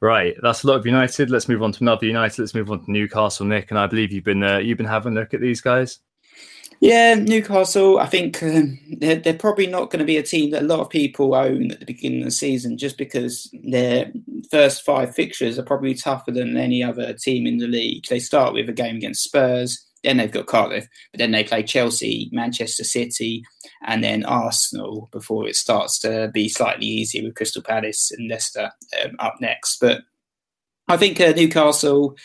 Right, 0.00 0.34
that's 0.42 0.64
a 0.64 0.66
lot 0.66 0.74
of 0.74 0.84
United. 0.84 1.30
Let's 1.30 1.48
move 1.48 1.62
on 1.62 1.70
to 1.70 1.84
another 1.84 2.06
United. 2.06 2.40
Let's 2.40 2.52
move 2.52 2.72
on 2.72 2.84
to 2.84 2.90
Newcastle, 2.90 3.46
Nick. 3.46 3.70
And 3.70 3.78
I 3.78 3.86
believe 3.86 4.10
you've 4.10 4.24
been 4.24 4.42
uh, 4.42 4.58
you've 4.58 4.78
been 4.78 4.84
having 4.84 5.16
a 5.16 5.20
look 5.20 5.32
at 5.32 5.42
these 5.42 5.60
guys. 5.60 6.00
Yeah, 6.80 7.14
Newcastle. 7.14 8.00
I 8.00 8.06
think 8.06 8.42
um, 8.42 8.80
they're, 8.98 9.14
they're, 9.14 9.34
probably 9.34 9.68
not 9.68 9.90
going 9.90 10.00
to 10.00 10.04
be 10.04 10.16
a 10.16 10.22
team 10.24 10.50
that 10.50 10.62
a 10.62 10.66
lot 10.66 10.80
of 10.80 10.90
people 10.90 11.36
own 11.36 11.70
at 11.70 11.78
the 11.78 11.86
beginning 11.86 12.22
of 12.22 12.24
the 12.24 12.30
season, 12.32 12.76
just 12.76 12.98
because 12.98 13.48
their 13.62 14.10
first 14.50 14.82
five 14.82 15.14
fixtures 15.14 15.56
are 15.56 15.62
probably 15.62 15.94
tougher 15.94 16.32
than 16.32 16.56
any 16.56 16.82
other 16.82 17.12
team 17.12 17.46
in 17.46 17.58
the 17.58 17.68
league. 17.68 18.06
They 18.08 18.18
start 18.18 18.54
with 18.54 18.68
a 18.68 18.72
game 18.72 18.96
against 18.96 19.22
Spurs 19.22 19.86
then 20.04 20.18
they've 20.18 20.30
got 20.30 20.46
Cardiff, 20.46 20.86
but 21.10 21.18
then 21.18 21.32
they 21.32 21.42
play 21.42 21.62
Chelsea, 21.62 22.28
Manchester 22.32 22.84
City, 22.84 23.44
and 23.86 24.04
then 24.04 24.24
Arsenal 24.24 25.08
before 25.10 25.48
it 25.48 25.56
starts 25.56 25.98
to 26.00 26.30
be 26.32 26.48
slightly 26.48 26.86
easier 26.86 27.24
with 27.24 27.34
Crystal 27.34 27.62
Palace 27.62 28.12
and 28.12 28.28
Leicester 28.28 28.70
um, 29.02 29.16
up 29.18 29.36
next. 29.40 29.80
But 29.80 30.02
I 30.88 30.96
think 30.96 31.20
uh, 31.20 31.32
Newcastle. 31.32 32.16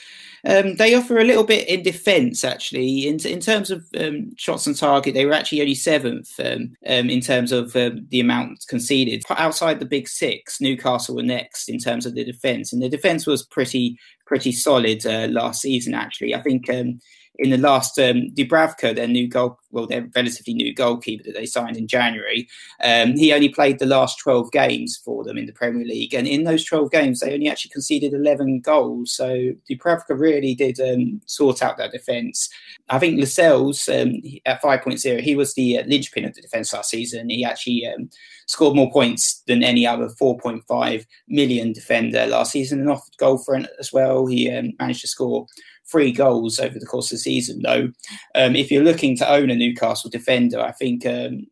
Um, 0.46 0.76
they 0.78 0.96
offer 0.96 1.18
a 1.18 1.26
little 1.26 1.44
bit 1.44 1.68
in 1.68 1.84
defence, 1.84 2.46
actually. 2.46 3.08
In, 3.08 3.20
in 3.26 3.42
terms 3.42 3.72
of 3.72 3.86
um, 4.00 4.32
shots 4.38 4.68
on 4.68 4.74
target, 4.74 5.14
they 5.14 5.26
were 5.26 5.34
actually 5.34 5.60
only 5.60 5.76
seventh 5.76 6.40
um, 6.40 6.78
um 6.88 7.10
in 7.10 7.20
terms 7.20 7.52
of 7.52 7.76
um, 7.76 8.08
the 8.10 8.22
amount 8.22 8.66
conceded. 8.70 9.24
Outside 9.32 9.80
the 9.80 9.86
big 9.86 10.08
six, 10.08 10.62
Newcastle 10.62 11.16
were 11.16 11.24
next 11.24 11.68
in 11.68 11.78
terms 11.78 12.06
of 12.06 12.16
the 12.16 12.24
defence, 12.24 12.72
and 12.72 12.82
the 12.82 12.88
defence 12.88 13.28
was 13.28 13.46
pretty 13.46 14.00
pretty 14.26 14.54
solid 14.54 15.06
uh, 15.06 15.28
last 15.30 15.62
season. 15.62 15.94
Actually, 15.94 16.34
I 16.34 16.42
think 16.42 16.70
um, 16.70 17.02
in 17.40 17.52
the 17.52 17.58
last 17.58 17.98
um, 17.98 18.30
Dubravka, 18.34 18.94
their 18.94 19.08
new 19.08 19.28
goal, 19.28 19.58
well, 19.72 19.88
their 19.88 20.10
relatively 20.14 20.54
new 20.54 20.74
goalkeeper 20.74 21.24
that 21.24 21.34
they 21.34 21.46
signed 21.46 21.78
in 21.78 21.88
January, 21.88 22.50
um, 22.84 23.16
he 23.16 23.32
only 23.32 23.48
played 23.48 23.80
the 23.80 23.86
last 23.86 24.20
12 24.20 24.52
games 24.52 25.00
for 25.04 25.24
them 25.24 25.38
in 25.38 25.46
the 25.46 25.54
Premier 25.54 25.86
League. 25.86 26.14
And 26.14 26.28
in 26.28 26.44
those 26.44 26.66
12 26.66 26.92
games, 26.92 27.22
they 27.22 27.34
only 27.34 27.48
actually 27.48 27.70
conceded 27.70 28.14
11 28.14 28.60
goals. 28.60 29.14
So 29.14 29.52
Dubravka 29.70 30.20
really 30.20 30.54
did 30.54 30.82
um, 30.82 31.22
sort 31.26 31.64
out 31.64 31.78
that 31.78 31.94
defence. 31.94 32.50
I 32.90 33.00
think 33.00 33.18
Lascelles 33.18 33.88
um, 33.88 34.16
at 34.46 34.62
5.0, 34.62 35.22
he 35.22 35.36
was 35.36 35.54
the 35.54 35.78
uh, 35.78 35.84
linchpin 35.86 36.26
of 36.26 36.34
the 36.34 36.42
defence 36.42 36.74
last 36.74 36.90
season. 36.90 37.30
He 37.30 37.46
actually 37.46 37.88
um, 37.88 38.10
scored 38.48 38.76
more 38.76 38.92
points 38.92 39.44
than 39.48 39.64
any 39.64 39.88
other 39.88 40.10
4.5 40.22 41.06
million 41.30 41.72
defender 41.72 42.26
last 42.26 42.52
season 42.52 42.82
and 42.82 42.90
offered 42.90 43.16
goal 43.18 43.42
it 43.50 43.70
as 43.80 43.94
well. 43.94 44.26
He 44.26 44.52
um, 44.52 44.74
managed 44.78 45.02
to 45.02 45.08
score 45.08 45.46
three 45.92 46.12
goals 46.12 46.60
over 46.60 46.78
the 46.80 46.86
course 46.86 47.12
of 47.12 47.16
the 47.16 47.22
season, 47.22 47.62
though. 47.64 47.92
Um, 48.36 48.56
if 48.56 48.72
you're 48.72 48.84
looking 48.84 49.18
to 49.18 49.30
own 49.30 49.50
a 49.50 49.56
Newcastle 49.56 50.10
defender, 50.10 50.60
I 50.60 50.72
think 50.72 51.06
um, 51.06 51.48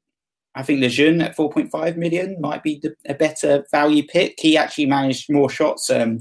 I 0.55 0.63
think 0.63 0.81
Lejeune 0.81 1.21
at 1.21 1.37
4.5 1.37 1.97
million 1.97 2.39
might 2.41 2.63
be 2.63 2.79
the, 2.81 2.95
a 3.07 3.13
better 3.13 3.65
value 3.71 4.03
pick. 4.05 4.35
He 4.39 4.57
actually 4.57 4.87
managed 4.87 5.31
more 5.31 5.49
shots 5.49 5.89
um, 5.91 6.19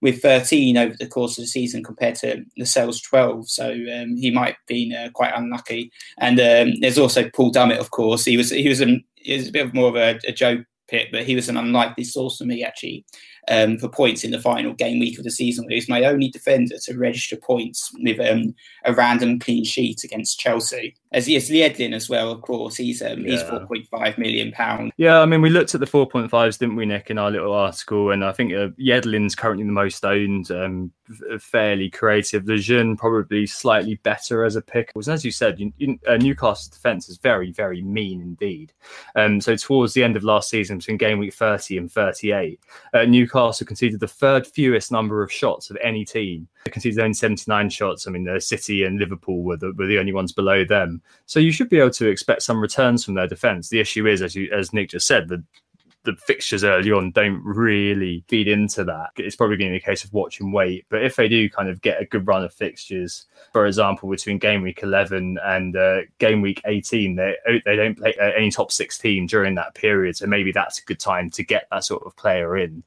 with 0.00 0.22
13 0.22 0.78
over 0.78 0.94
the 0.98 1.06
course 1.06 1.36
of 1.36 1.42
the 1.42 1.48
season 1.48 1.84
compared 1.84 2.14
to 2.16 2.44
Lascelles 2.56 3.00
12, 3.02 3.48
so 3.48 3.70
um, 3.70 4.16
he 4.16 4.30
might 4.30 4.54
have 4.54 4.66
been 4.66 4.94
uh, 4.94 5.10
quite 5.12 5.32
unlucky. 5.34 5.90
And 6.18 6.40
um, 6.40 6.80
there's 6.80 6.98
also 6.98 7.28
Paul 7.30 7.52
Dummett, 7.52 7.78
of 7.78 7.90
course. 7.90 8.24
He 8.24 8.36
was 8.36 8.50
he 8.50 8.68
was, 8.68 8.80
an, 8.80 9.04
he 9.16 9.36
was 9.36 9.48
a 9.48 9.52
bit 9.52 9.74
more 9.74 9.88
of 9.88 9.96
a, 9.96 10.18
a 10.26 10.32
joke 10.32 10.64
pick, 10.88 11.10
but 11.12 11.24
he 11.24 11.34
was 11.34 11.48
an 11.48 11.56
unlikely 11.56 12.04
source 12.04 12.38
for 12.38 12.44
me 12.44 12.64
actually 12.64 13.04
um, 13.48 13.78
for 13.78 13.88
points 13.88 14.24
in 14.24 14.30
the 14.30 14.40
final 14.40 14.72
game 14.72 14.98
week 15.00 15.18
of 15.18 15.24
the 15.24 15.30
season. 15.30 15.68
He 15.68 15.76
was 15.76 15.88
my 15.88 16.04
only 16.04 16.28
defender 16.28 16.76
to 16.84 16.98
register 16.98 17.36
points 17.36 17.90
with 18.00 18.20
um, 18.20 18.54
a 18.84 18.94
random 18.94 19.38
clean 19.38 19.64
sheet 19.64 20.04
against 20.04 20.38
Chelsea. 20.38 20.96
As 21.14 21.26
he 21.26 21.36
is 21.36 21.48
Yedlin 21.48 21.94
as 21.94 22.10
well, 22.10 22.30
of 22.30 22.42
course. 22.42 22.76
He's 22.76 23.00
um, 23.00 23.20
yeah. 23.20 23.32
he's 23.32 23.42
four 23.42 23.64
point 23.66 23.86
five 23.86 24.18
million 24.18 24.52
pounds. 24.52 24.92
Yeah, 24.96 25.20
I 25.20 25.26
mean, 25.26 25.40
we 25.40 25.48
looked 25.48 25.74
at 25.74 25.80
the 25.80 25.86
four 25.86 26.06
point 26.06 26.30
fives, 26.30 26.58
didn't 26.58 26.76
we, 26.76 26.84
Nick, 26.84 27.10
in 27.10 27.18
our 27.18 27.30
little 27.30 27.54
article? 27.54 28.10
And 28.10 28.24
I 28.24 28.32
think 28.32 28.52
uh, 28.52 28.68
Yedlin's 28.80 29.34
currently 29.34 29.64
the 29.64 29.72
most 29.72 30.04
owned. 30.04 30.50
Um, 30.50 30.92
fairly 31.38 31.90
creative. 31.90 32.46
Lejeune 32.46 32.96
probably 32.96 33.46
slightly 33.46 33.96
better 33.96 34.44
as 34.44 34.56
a 34.56 34.62
pick. 34.62 34.92
And 34.94 35.08
as 35.08 35.24
you 35.24 35.30
said, 35.30 35.60
you, 35.60 35.72
you, 35.76 35.98
uh, 36.08 36.16
Newcastle's 36.16 36.68
defence 36.68 37.08
is 37.08 37.18
very, 37.18 37.52
very 37.52 37.82
mean 37.82 38.22
indeed. 38.22 38.72
Um, 39.16 39.40
so 39.40 39.56
towards 39.56 39.94
the 39.94 40.02
end 40.02 40.16
of 40.16 40.24
last 40.24 40.48
season, 40.48 40.78
between 40.78 40.96
game 40.96 41.18
week 41.18 41.34
30 41.34 41.78
and 41.78 41.92
38, 41.92 42.60
uh, 42.92 43.04
Newcastle 43.04 43.66
conceded 43.66 44.00
the 44.00 44.08
third 44.08 44.46
fewest 44.46 44.90
number 44.90 45.22
of 45.22 45.32
shots 45.32 45.70
of 45.70 45.78
any 45.82 46.04
team. 46.04 46.48
Conceded 46.70 46.98
only 46.98 47.14
79 47.14 47.70
shots. 47.70 48.06
I 48.06 48.10
mean, 48.10 48.24
the 48.24 48.40
City 48.40 48.84
and 48.84 48.98
Liverpool 48.98 49.42
were 49.42 49.56
the, 49.56 49.72
were 49.76 49.86
the 49.86 49.98
only 49.98 50.12
ones 50.12 50.32
below 50.32 50.64
them. 50.64 51.02
So 51.26 51.38
you 51.38 51.52
should 51.52 51.68
be 51.68 51.78
able 51.78 51.90
to 51.90 52.08
expect 52.08 52.42
some 52.42 52.60
returns 52.60 53.04
from 53.04 53.14
their 53.14 53.28
defence. 53.28 53.68
The 53.68 53.80
issue 53.80 54.06
is, 54.06 54.22
as 54.22 54.34
you 54.34 54.50
as 54.50 54.72
Nick 54.72 54.90
just 54.90 55.06
said, 55.06 55.28
the 55.28 55.44
the 56.04 56.14
fixtures 56.16 56.64
early 56.64 56.92
on 56.92 57.10
don't 57.10 57.42
really 57.44 58.24
feed 58.28 58.46
into 58.46 58.84
that. 58.84 59.10
It's 59.16 59.36
probably 59.36 59.56
going 59.56 59.72
to 59.72 59.78
be 59.78 59.82
a 59.82 59.86
case 59.86 60.04
of 60.04 60.12
watch 60.12 60.40
and 60.40 60.52
wait. 60.52 60.84
But 60.90 61.02
if 61.02 61.16
they 61.16 61.28
do 61.28 61.48
kind 61.48 61.68
of 61.68 61.80
get 61.80 62.00
a 62.00 62.04
good 62.04 62.26
run 62.26 62.44
of 62.44 62.52
fixtures, 62.52 63.26
for 63.52 63.66
example, 63.66 64.08
between 64.10 64.38
game 64.38 64.62
week 64.62 64.82
11 64.82 65.38
and 65.42 65.76
uh, 65.76 66.00
game 66.18 66.42
week 66.42 66.60
18, 66.66 67.16
they, 67.16 67.36
they 67.64 67.76
don't 67.76 67.98
play 67.98 68.14
uh, 68.20 68.32
any 68.36 68.50
top 68.50 68.70
16 68.70 69.26
during 69.26 69.54
that 69.54 69.74
period. 69.74 70.16
So 70.16 70.26
maybe 70.26 70.52
that's 70.52 70.78
a 70.78 70.84
good 70.84 71.00
time 71.00 71.30
to 71.30 71.42
get 71.42 71.66
that 71.70 71.84
sort 71.84 72.04
of 72.04 72.14
player 72.16 72.58
in. 72.58 72.82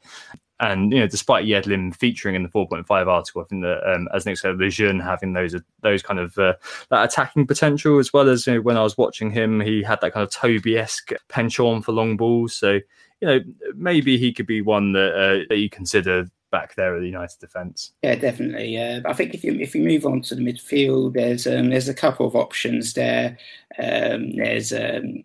And 0.59 0.91
you 0.91 0.99
know, 0.99 1.07
despite 1.07 1.45
Yedlin 1.45 1.95
featuring 1.95 2.35
in 2.35 2.43
the 2.43 2.49
4.5 2.49 3.07
article, 3.07 3.41
I 3.41 3.45
think 3.45 3.63
that 3.63 3.93
um, 3.93 4.07
as 4.13 4.25
Nick 4.25 4.37
said, 4.37 4.57
Lejeune 4.57 4.99
having 4.99 5.33
those 5.33 5.55
those 5.81 6.01
kind 6.01 6.19
of 6.19 6.37
uh, 6.37 6.53
that 6.89 7.05
attacking 7.05 7.45
potential, 7.45 7.99
as 7.99 8.11
well 8.11 8.27
as 8.27 8.47
you 8.47 8.55
know, 8.55 8.61
when 8.61 8.77
I 8.77 8.83
was 8.83 8.97
watching 8.97 9.29
him, 9.29 9.59
he 9.59 9.83
had 9.83 10.01
that 10.01 10.13
kind 10.13 10.23
of 10.23 10.31
Toby-esque 10.31 11.11
penchant 11.27 11.85
for 11.85 11.91
long 11.91 12.17
balls. 12.17 12.55
So 12.55 12.79
you 13.21 13.27
know, 13.27 13.39
maybe 13.75 14.17
he 14.17 14.33
could 14.33 14.47
be 14.47 14.61
one 14.61 14.93
that 14.93 15.13
uh, 15.13 15.45
that 15.49 15.57
you 15.57 15.69
consider 15.69 16.27
back 16.51 16.75
there 16.75 16.95
at 16.95 17.01
the 17.01 17.07
United 17.07 17.39
defence. 17.39 17.91
Yeah, 18.03 18.15
definitely. 18.15 18.77
Uh, 18.81 19.01
I 19.05 19.13
think 19.13 19.33
if 19.33 19.43
you 19.43 19.53
if 19.53 19.75
you 19.75 19.83
move 19.83 20.05
on 20.05 20.21
to 20.23 20.35
the 20.35 20.41
midfield, 20.41 21.13
there's 21.13 21.45
um, 21.47 21.69
there's 21.69 21.89
a 21.89 21.93
couple 21.93 22.25
of 22.25 22.35
options 22.35 22.93
there. 22.93 23.37
Um, 23.77 24.35
there's 24.35 24.71
um, 24.73 25.23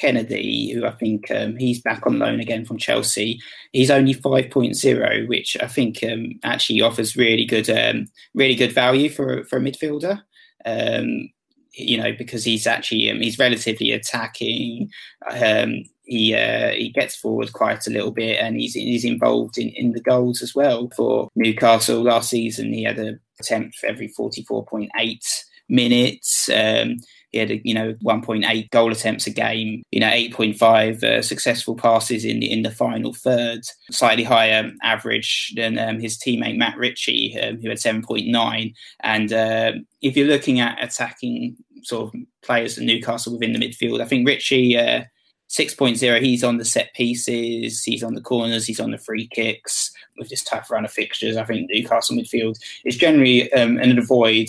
Kenedy, 0.00 0.72
who 0.72 0.84
I 0.86 0.92
think 0.92 1.30
um, 1.30 1.56
he's 1.56 1.80
back 1.80 2.06
on 2.06 2.18
loan 2.18 2.40
again 2.40 2.64
from 2.64 2.78
Chelsea. 2.78 3.40
He's 3.72 3.90
only 3.90 4.14
5.0, 4.14 5.28
which 5.28 5.56
I 5.60 5.66
think 5.66 6.02
um, 6.02 6.32
actually 6.42 6.80
offers 6.80 7.16
really 7.16 7.44
good 7.44 7.70
um, 7.70 8.06
really 8.34 8.54
good 8.54 8.72
value 8.72 9.08
for 9.08 9.44
for 9.44 9.58
a 9.58 9.60
midfielder. 9.60 10.22
Um, 10.64 11.30
you 11.76 11.98
know, 11.98 12.12
because 12.16 12.44
he's 12.44 12.66
actually 12.66 13.10
um, 13.10 13.20
he's 13.20 13.38
relatively 13.38 13.92
attacking. 13.92 14.90
Um, 15.30 15.84
he 16.04 16.34
uh, 16.34 16.70
he 16.70 16.90
gets 16.90 17.16
forward 17.16 17.52
quite 17.52 17.86
a 17.86 17.90
little 17.90 18.12
bit, 18.12 18.38
and 18.38 18.56
he's 18.56 18.74
he's 18.74 19.04
involved 19.04 19.58
in, 19.58 19.70
in 19.70 19.92
the 19.92 20.00
goals 20.00 20.42
as 20.42 20.54
well. 20.54 20.90
For 20.96 21.28
Newcastle 21.34 22.02
last 22.02 22.30
season, 22.30 22.72
he 22.72 22.84
had 22.84 22.98
a 22.98 23.14
attempt 23.40 23.76
for 23.76 23.86
every 23.86 24.08
forty 24.08 24.42
four 24.42 24.64
point 24.66 24.90
eight 24.98 25.24
minutes. 25.68 26.48
Um, 26.50 26.98
he 27.34 27.40
had, 27.40 27.60
you 27.64 27.74
know, 27.74 27.94
1.8 28.04 28.70
goal 28.70 28.92
attempts 28.92 29.26
a 29.26 29.30
game, 29.30 29.82
you 29.90 30.00
know, 30.00 30.08
8.5 30.08 31.02
uh, 31.02 31.20
successful 31.20 31.74
passes 31.74 32.24
in 32.24 32.40
the 32.40 32.50
in 32.50 32.62
the 32.62 32.70
final 32.70 33.12
third, 33.12 33.62
slightly 33.90 34.22
higher 34.22 34.70
average 34.82 35.52
than 35.56 35.78
um, 35.78 35.98
his 35.98 36.16
teammate 36.16 36.56
Matt 36.56 36.78
Ritchie, 36.78 37.36
um, 37.40 37.60
who 37.60 37.68
had 37.68 37.78
7.9. 37.78 38.74
And 39.00 39.32
uh, 39.32 39.72
if 40.00 40.16
you're 40.16 40.28
looking 40.28 40.60
at 40.60 40.82
attacking 40.82 41.56
sort 41.82 42.14
of 42.14 42.20
players 42.42 42.78
at 42.78 42.84
Newcastle 42.84 43.32
within 43.32 43.52
the 43.52 43.58
midfield, 43.58 44.00
I 44.00 44.06
think 44.06 44.26
Ritchie. 44.26 44.78
Uh, 44.78 45.04
6.0, 45.50 46.20
he's 46.20 46.42
on 46.42 46.56
the 46.56 46.64
set 46.64 46.92
pieces, 46.94 47.82
he's 47.84 48.02
on 48.02 48.14
the 48.14 48.20
corners, 48.20 48.66
he's 48.66 48.80
on 48.80 48.90
the 48.90 48.98
free 48.98 49.28
kicks 49.28 49.92
with 50.18 50.28
this 50.28 50.42
tough 50.42 50.68
run 50.68 50.84
of 50.84 50.90
fixtures. 50.90 51.36
I 51.36 51.44
think 51.44 51.70
Newcastle 51.70 52.16
midfield 52.16 52.56
is 52.84 52.96
generally 52.96 53.52
um, 53.52 53.78
an 53.78 53.96
avoid 53.96 54.46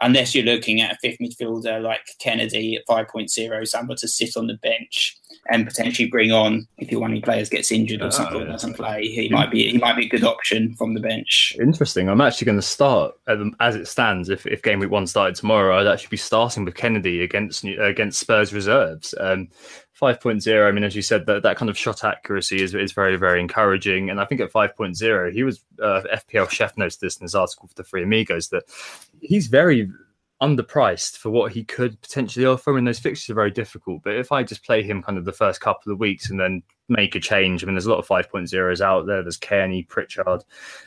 unless 0.00 0.34
you're 0.34 0.44
looking 0.44 0.80
at 0.80 0.92
a 0.92 0.98
fifth 0.98 1.18
midfielder 1.18 1.82
like 1.82 2.06
Kenedy 2.20 2.76
at 2.76 2.86
5.0, 2.86 3.66
someone 3.66 3.96
to 3.96 4.08
sit 4.08 4.36
on 4.36 4.46
the 4.46 4.54
bench 4.54 5.16
and 5.48 5.66
potentially 5.66 6.08
bring 6.08 6.32
on 6.32 6.66
if 6.78 6.90
your 6.90 7.00
one 7.00 7.10
of 7.10 7.16
your 7.16 7.22
players 7.22 7.48
gets 7.48 7.70
injured 7.70 8.02
or 8.02 8.06
oh, 8.06 8.10
something 8.10 8.40
yeah. 8.40 8.46
doesn't 8.46 8.74
play. 8.74 9.06
He 9.06 9.28
might 9.28 9.50
be 9.50 9.68
he 9.68 9.78
might 9.78 9.96
be 9.96 10.06
a 10.06 10.08
good 10.08 10.24
option 10.24 10.74
from 10.74 10.94
the 10.94 11.00
bench. 11.00 11.56
Interesting. 11.60 12.08
I'm 12.08 12.20
actually 12.20 12.46
going 12.46 12.58
to 12.58 12.62
start 12.62 13.14
as 13.60 13.76
it 13.76 13.88
stands. 13.88 14.28
If, 14.28 14.46
if 14.46 14.62
game 14.62 14.80
week 14.80 14.90
one 14.90 15.06
started 15.06 15.36
tomorrow, 15.36 15.78
I'd 15.78 15.86
actually 15.86 16.08
be 16.08 16.16
starting 16.16 16.64
with 16.64 16.74
Kennedy 16.74 17.22
against 17.22 17.64
against 17.64 18.20
Spurs 18.20 18.52
reserves. 18.52 19.14
Um, 19.18 19.48
5.0, 20.00 20.68
I 20.68 20.70
mean, 20.72 20.84
as 20.84 20.94
you 20.94 21.02
said, 21.02 21.26
that, 21.26 21.42
that 21.42 21.56
kind 21.56 21.70
of 21.70 21.78
shot 21.78 22.04
accuracy 22.04 22.62
is, 22.62 22.74
is 22.74 22.92
very, 22.92 23.16
very 23.16 23.40
encouraging. 23.40 24.10
And 24.10 24.20
I 24.20 24.24
think 24.24 24.40
at 24.40 24.52
5.0, 24.52 25.32
he 25.32 25.42
was, 25.42 25.64
uh, 25.82 26.02
FPL 26.14 26.50
Chef 26.50 26.76
notes 26.76 26.96
this 26.96 27.16
in 27.16 27.24
his 27.24 27.34
article 27.34 27.68
for 27.68 27.74
the 27.74 27.84
Three 27.84 28.02
Amigos, 28.02 28.48
that 28.48 28.64
he's 29.20 29.46
very 29.46 29.90
underpriced 30.42 31.16
for 31.16 31.30
what 31.30 31.52
he 31.52 31.64
could 31.64 32.00
potentially 32.02 32.44
offer. 32.44 32.72
I 32.72 32.74
mean, 32.74 32.84
those 32.84 32.98
fixtures 32.98 33.30
are 33.30 33.34
very 33.34 33.50
difficult. 33.50 34.02
But 34.02 34.16
if 34.16 34.32
I 34.32 34.42
just 34.42 34.64
play 34.64 34.82
him 34.82 35.02
kind 35.02 35.16
of 35.16 35.24
the 35.24 35.32
first 35.32 35.60
couple 35.60 35.92
of 35.92 35.98
weeks 35.98 36.30
and 36.30 36.38
then 36.38 36.62
make 36.88 37.14
a 37.14 37.20
change. 37.20 37.62
I 37.62 37.66
mean, 37.66 37.74
there's 37.74 37.86
a 37.86 37.90
lot 37.90 37.98
of 37.98 38.06
5.0s 38.06 38.80
out 38.80 39.06
there. 39.06 39.22
There's 39.22 39.38
Cairney, 39.38 39.86
Pritchard, 39.88 40.44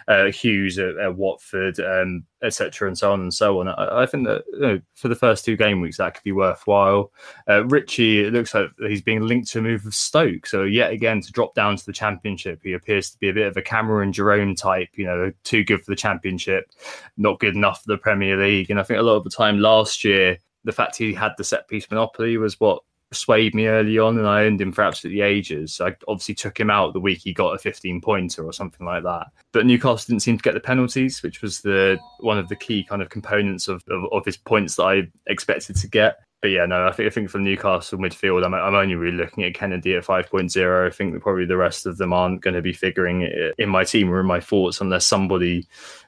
uh, 0.07 0.25
Hughes 0.25 0.79
at, 0.79 0.97
at 0.97 1.15
Watford, 1.15 1.79
um, 1.79 2.25
etc., 2.41 2.87
and 2.87 2.97
so 2.97 3.11
on 3.11 3.21
and 3.21 3.33
so 3.33 3.59
on. 3.59 3.67
I, 3.67 4.03
I 4.03 4.05
think 4.05 4.25
that 4.25 4.43
you 4.53 4.59
know, 4.59 4.81
for 4.95 5.09
the 5.09 5.15
first 5.15 5.43
two 5.43 5.57
game 5.57 5.81
weeks, 5.81 5.97
that 5.97 6.13
could 6.13 6.23
be 6.23 6.31
worthwhile. 6.31 7.11
Uh, 7.47 7.65
Ritchie, 7.65 8.25
it 8.25 8.33
looks 8.33 8.53
like 8.53 8.69
he's 8.79 9.01
being 9.01 9.21
linked 9.21 9.49
to 9.51 9.59
a 9.59 9.61
move 9.61 9.85
of 9.85 9.93
Stoke. 9.93 10.45
So 10.45 10.63
yet 10.63 10.91
again, 10.91 11.21
to 11.21 11.31
drop 11.31 11.53
down 11.53 11.75
to 11.75 11.85
the 11.85 11.93
Championship, 11.93 12.61
he 12.63 12.73
appears 12.73 13.09
to 13.11 13.17
be 13.17 13.29
a 13.29 13.33
bit 13.33 13.47
of 13.47 13.57
a 13.57 13.61
Cameron 13.61 14.13
Jerome 14.13 14.55
type. 14.55 14.89
You 14.93 15.05
know, 15.05 15.33
too 15.43 15.63
good 15.63 15.83
for 15.83 15.91
the 15.91 15.97
Championship, 15.97 16.71
not 17.17 17.39
good 17.39 17.55
enough 17.55 17.83
for 17.83 17.91
the 17.91 17.97
Premier 17.97 18.37
League. 18.37 18.69
And 18.69 18.79
I 18.79 18.83
think 18.83 18.99
a 18.99 19.03
lot 19.03 19.15
of 19.15 19.23
the 19.23 19.29
time 19.29 19.59
last 19.59 20.03
year, 20.03 20.37
the 20.63 20.71
fact 20.71 20.97
he 20.97 21.13
had 21.13 21.33
the 21.37 21.43
set 21.43 21.67
piece 21.67 21.89
monopoly 21.89 22.37
was 22.37 22.59
what 22.59 22.83
swayed 23.11 23.55
me 23.55 23.67
early 23.67 23.97
on, 23.97 24.17
and 24.17 24.27
I 24.27 24.45
owned 24.45 24.61
him 24.61 24.71
for 24.71 24.83
absolutely 24.83 25.21
ages. 25.21 25.81
I 25.81 25.95
obviously 26.07 26.35
took 26.35 26.59
him 26.59 26.69
out 26.69 26.93
the 26.93 26.99
week 26.99 27.19
he 27.23 27.33
got 27.33 27.55
a 27.55 27.57
15 27.57 28.01
pointer 28.01 28.43
or 28.43 28.53
something 28.53 28.85
like 28.85 29.03
that. 29.03 29.27
But 29.51 29.65
Newcastle 29.65 30.05
didn't 30.07 30.21
seem 30.21 30.37
to 30.37 30.43
get 30.43 30.53
the 30.53 30.59
penalties, 30.59 31.23
which 31.23 31.41
was 31.41 31.61
the 31.61 31.99
one 32.19 32.37
of 32.37 32.49
the 32.49 32.55
key 32.55 32.83
kind 32.83 33.01
of 33.01 33.09
components 33.09 33.67
of, 33.67 33.83
of, 33.89 34.03
of 34.11 34.25
his 34.25 34.37
points 34.37 34.75
that 34.75 34.83
I 34.83 35.07
expected 35.27 35.75
to 35.77 35.87
get. 35.87 36.19
But 36.41 36.51
yeah, 36.51 36.65
no, 36.65 36.87
I 36.87 36.91
think 36.93 37.07
I 37.07 37.09
think 37.09 37.29
for 37.29 37.39
Newcastle 37.39 37.99
midfield, 37.99 38.45
I'm, 38.45 38.53
I'm 38.53 38.75
only 38.75 38.95
really 38.95 39.17
looking 39.17 39.43
at 39.43 39.53
Kenedy 39.53 39.97
at 39.97 40.05
5.0. 40.05 40.87
I 40.87 40.89
think 40.89 41.21
probably 41.21 41.45
the 41.45 41.57
rest 41.57 41.85
of 41.85 41.97
them 41.97 42.13
aren't 42.13 42.41
going 42.41 42.53
to 42.53 42.61
be 42.61 42.71
figuring 42.71 43.23
it 43.23 43.55
in 43.57 43.67
my 43.69 43.83
team 43.83 44.09
or 44.09 44.21
in 44.21 44.25
my 44.25 44.39
thoughts 44.39 44.79
unless 44.79 45.05
somebody 45.05 45.67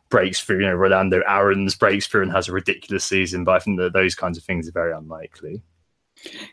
breaks 0.09 0.39
through. 0.39 0.59
You 0.59 0.67
know, 0.67 0.75
Rolando 0.75 1.21
Aarons 1.27 1.75
breaks 1.75 2.07
through 2.07 2.23
and 2.23 2.31
has 2.31 2.47
a 2.47 2.53
ridiculous 2.53 3.03
season. 3.03 3.43
But 3.43 3.55
I 3.55 3.59
think 3.59 3.79
that 3.79 3.91
those 3.91 4.15
kinds 4.15 4.37
of 4.37 4.45
things 4.45 4.69
are 4.69 4.73
very 4.73 4.93
unlikely. 4.93 5.63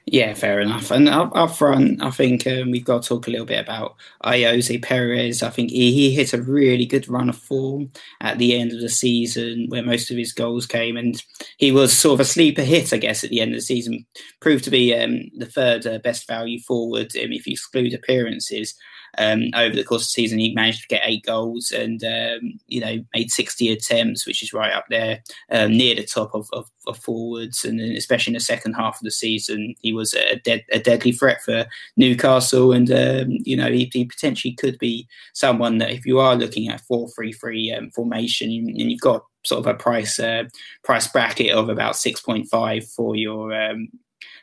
Yeah, 0.07 0.33
fair 0.35 0.61
enough. 0.61 0.91
And 0.91 1.09
up, 1.09 1.33
up 1.35 1.55
front, 1.55 2.03
I 2.03 2.11
think 2.11 2.47
um, 2.47 2.71
we've 2.71 2.85
got 2.85 3.03
to 3.03 3.09
talk 3.09 3.27
a 3.27 3.31
little 3.31 3.47
bit 3.47 3.61
about 3.61 3.97
Ayoze 4.25 4.83
Perez. 4.83 5.43
I 5.43 5.51
think 5.51 5.71
he, 5.71 5.93
he 5.93 6.15
hit 6.15 6.33
a 6.33 6.41
really 6.41 6.87
good 6.87 7.09
run 7.09 7.29
of 7.29 7.37
form 7.37 7.91
at 8.21 8.39
the 8.39 8.59
end 8.59 8.73
of 8.73 8.81
the 8.81 8.89
season 8.89 9.67
where 9.69 9.83
most 9.83 10.11
of 10.11 10.17
his 10.17 10.33
goals 10.33 10.67
came. 10.67 10.97
And 10.97 11.23
he 11.59 11.71
was 11.71 11.97
sort 11.97 12.15
of 12.15 12.21
a 12.21 12.25
sleeper 12.25 12.63
hit, 12.63 12.93
I 12.93 12.97
guess, 12.97 13.23
at 13.23 13.31
the 13.31 13.41
end 13.41 13.51
of 13.51 13.59
the 13.59 13.63
season. 13.63 14.07
Proved 14.41 14.65
to 14.65 14.71
be 14.71 14.95
um, 14.95 15.31
the 15.37 15.47
third 15.47 15.87
uh, 15.87 15.99
best 15.99 16.27
value 16.27 16.61
forward 16.61 17.13
um, 17.17 17.33
if 17.33 17.47
you 17.47 17.53
exclude 17.53 17.93
appearances. 17.93 18.75
Um, 19.17 19.51
over 19.55 19.75
the 19.75 19.85
course 19.85 20.03
of 20.03 20.09
the 20.09 20.13
season, 20.13 20.39
he 20.39 20.55
managed 20.55 20.83
to 20.83 20.89
get 20.89 21.03
eight 21.05 21.25
goals 21.25 21.71
and 21.71 22.03
um, 22.05 22.59
you 22.67 22.81
know 22.81 23.05
made 23.15 23.31
sixty 23.31 23.71
attempts, 23.71 24.27
which 24.27 24.43
is 24.43 24.53
right 24.53 24.73
up 24.73 24.87
there 24.91 25.23
um, 25.51 25.77
near 25.77 25.95
the 25.95 26.05
top 26.05 26.35
of, 26.35 26.49
of, 26.53 26.71
of, 26.87 26.99
forwards. 26.99 27.65
And 27.65 27.81
especially 27.81 28.33
in 28.33 28.35
the 28.35 28.41
second 28.41 28.75
half 28.75 28.97
of 28.97 29.05
the 29.05 29.11
season, 29.11 29.75
he 29.81 29.93
was 29.93 30.15
a, 30.15 30.37
dead, 30.37 30.65
a 30.73 30.79
deadly 30.79 31.13
threat 31.13 31.43
for 31.43 31.67
Newcastle. 31.97 32.73
And 32.73 32.91
um, 32.91 33.39
you 33.45 33.57
know 33.57 33.71
he, 33.71 33.91
he, 33.93 34.05
potentially 34.05 34.55
could 34.55 34.79
be 34.79 35.09
someone 35.33 35.79
that 35.79 35.93
if 35.93 36.05
you 36.05 36.19
are 36.19 36.37
looking 36.37 36.69
at 36.69 36.81
four 36.83 37.09
three 37.11 37.33
three 37.33 37.73
um, 37.73 37.91
formation 37.91 38.51
and 38.51 38.91
you've 38.91 39.01
got 39.01 39.25
sort 39.45 39.61
of 39.61 39.67
a 39.67 39.75
price 39.75 40.19
uh, 40.19 40.45
price 40.85 41.09
bracket 41.09 41.53
of 41.53 41.69
about 41.69 41.97
six 41.97 42.21
point 42.21 42.49
five 42.49 42.87
for 42.87 43.17
your 43.17 43.55
um, 43.55 43.89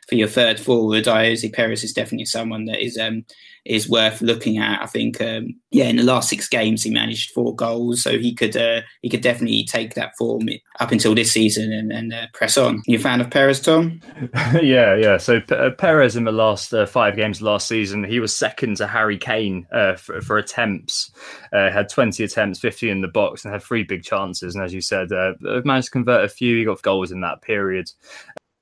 for 0.08 0.14
your 0.14 0.28
third 0.28 0.60
forward, 0.60 1.04
Ayoze 1.04 1.52
Perez 1.52 1.82
is 1.82 1.92
definitely 1.92 2.26
someone 2.26 2.66
that 2.66 2.84
is 2.84 2.96
um, 2.96 3.24
is 3.64 3.88
worth 3.88 4.22
looking 4.22 4.58
at. 4.58 4.80
I 4.80 4.86
think, 4.86 5.20
um, 5.20 5.54
yeah, 5.70 5.86
in 5.86 5.96
the 5.96 6.04
last 6.04 6.28
six 6.28 6.48
games 6.48 6.84
he 6.84 6.90
managed 6.90 7.32
four 7.32 7.54
goals, 7.54 8.02
so 8.02 8.18
he 8.18 8.32
could 8.32 8.56
uh, 8.56 8.82
he 9.02 9.08
could 9.08 9.20
definitely 9.20 9.64
take 9.64 9.94
that 9.94 10.16
form 10.16 10.48
up 10.78 10.92
until 10.92 11.14
this 11.14 11.32
season 11.32 11.72
and, 11.72 11.92
and 11.92 12.14
uh, 12.14 12.26
press 12.32 12.56
on. 12.56 12.82
You 12.86 12.98
a 12.98 13.00
fan 13.00 13.20
of 13.20 13.30
Perez, 13.30 13.60
Tom? 13.60 14.00
yeah, 14.62 14.94
yeah. 14.94 15.16
So 15.16 15.40
uh, 15.50 15.70
Perez 15.70 16.16
in 16.16 16.24
the 16.24 16.32
last 16.32 16.72
uh, 16.72 16.86
five 16.86 17.16
games 17.16 17.42
last 17.42 17.66
season, 17.66 18.04
he 18.04 18.20
was 18.20 18.34
second 18.34 18.76
to 18.76 18.86
Harry 18.86 19.18
Kane 19.18 19.66
uh, 19.72 19.96
for, 19.96 20.20
for, 20.20 20.38
attempts. 20.38 21.10
Uh, 21.52 21.70
had 21.70 21.88
twenty 21.88 22.22
attempts, 22.22 22.60
fifty 22.60 22.90
in 22.90 23.00
the 23.00 23.08
box, 23.08 23.44
and 23.44 23.52
had 23.52 23.62
three 23.62 23.82
big 23.82 24.04
chances. 24.04 24.54
And 24.54 24.64
as 24.64 24.72
you 24.72 24.80
said, 24.80 25.08
managed 25.64 25.86
to 25.86 25.92
convert 25.92 26.24
a 26.24 26.28
few. 26.28 26.56
He 26.56 26.64
got 26.64 26.82
goals 26.82 27.10
in 27.10 27.20
that 27.22 27.42
period 27.42 27.90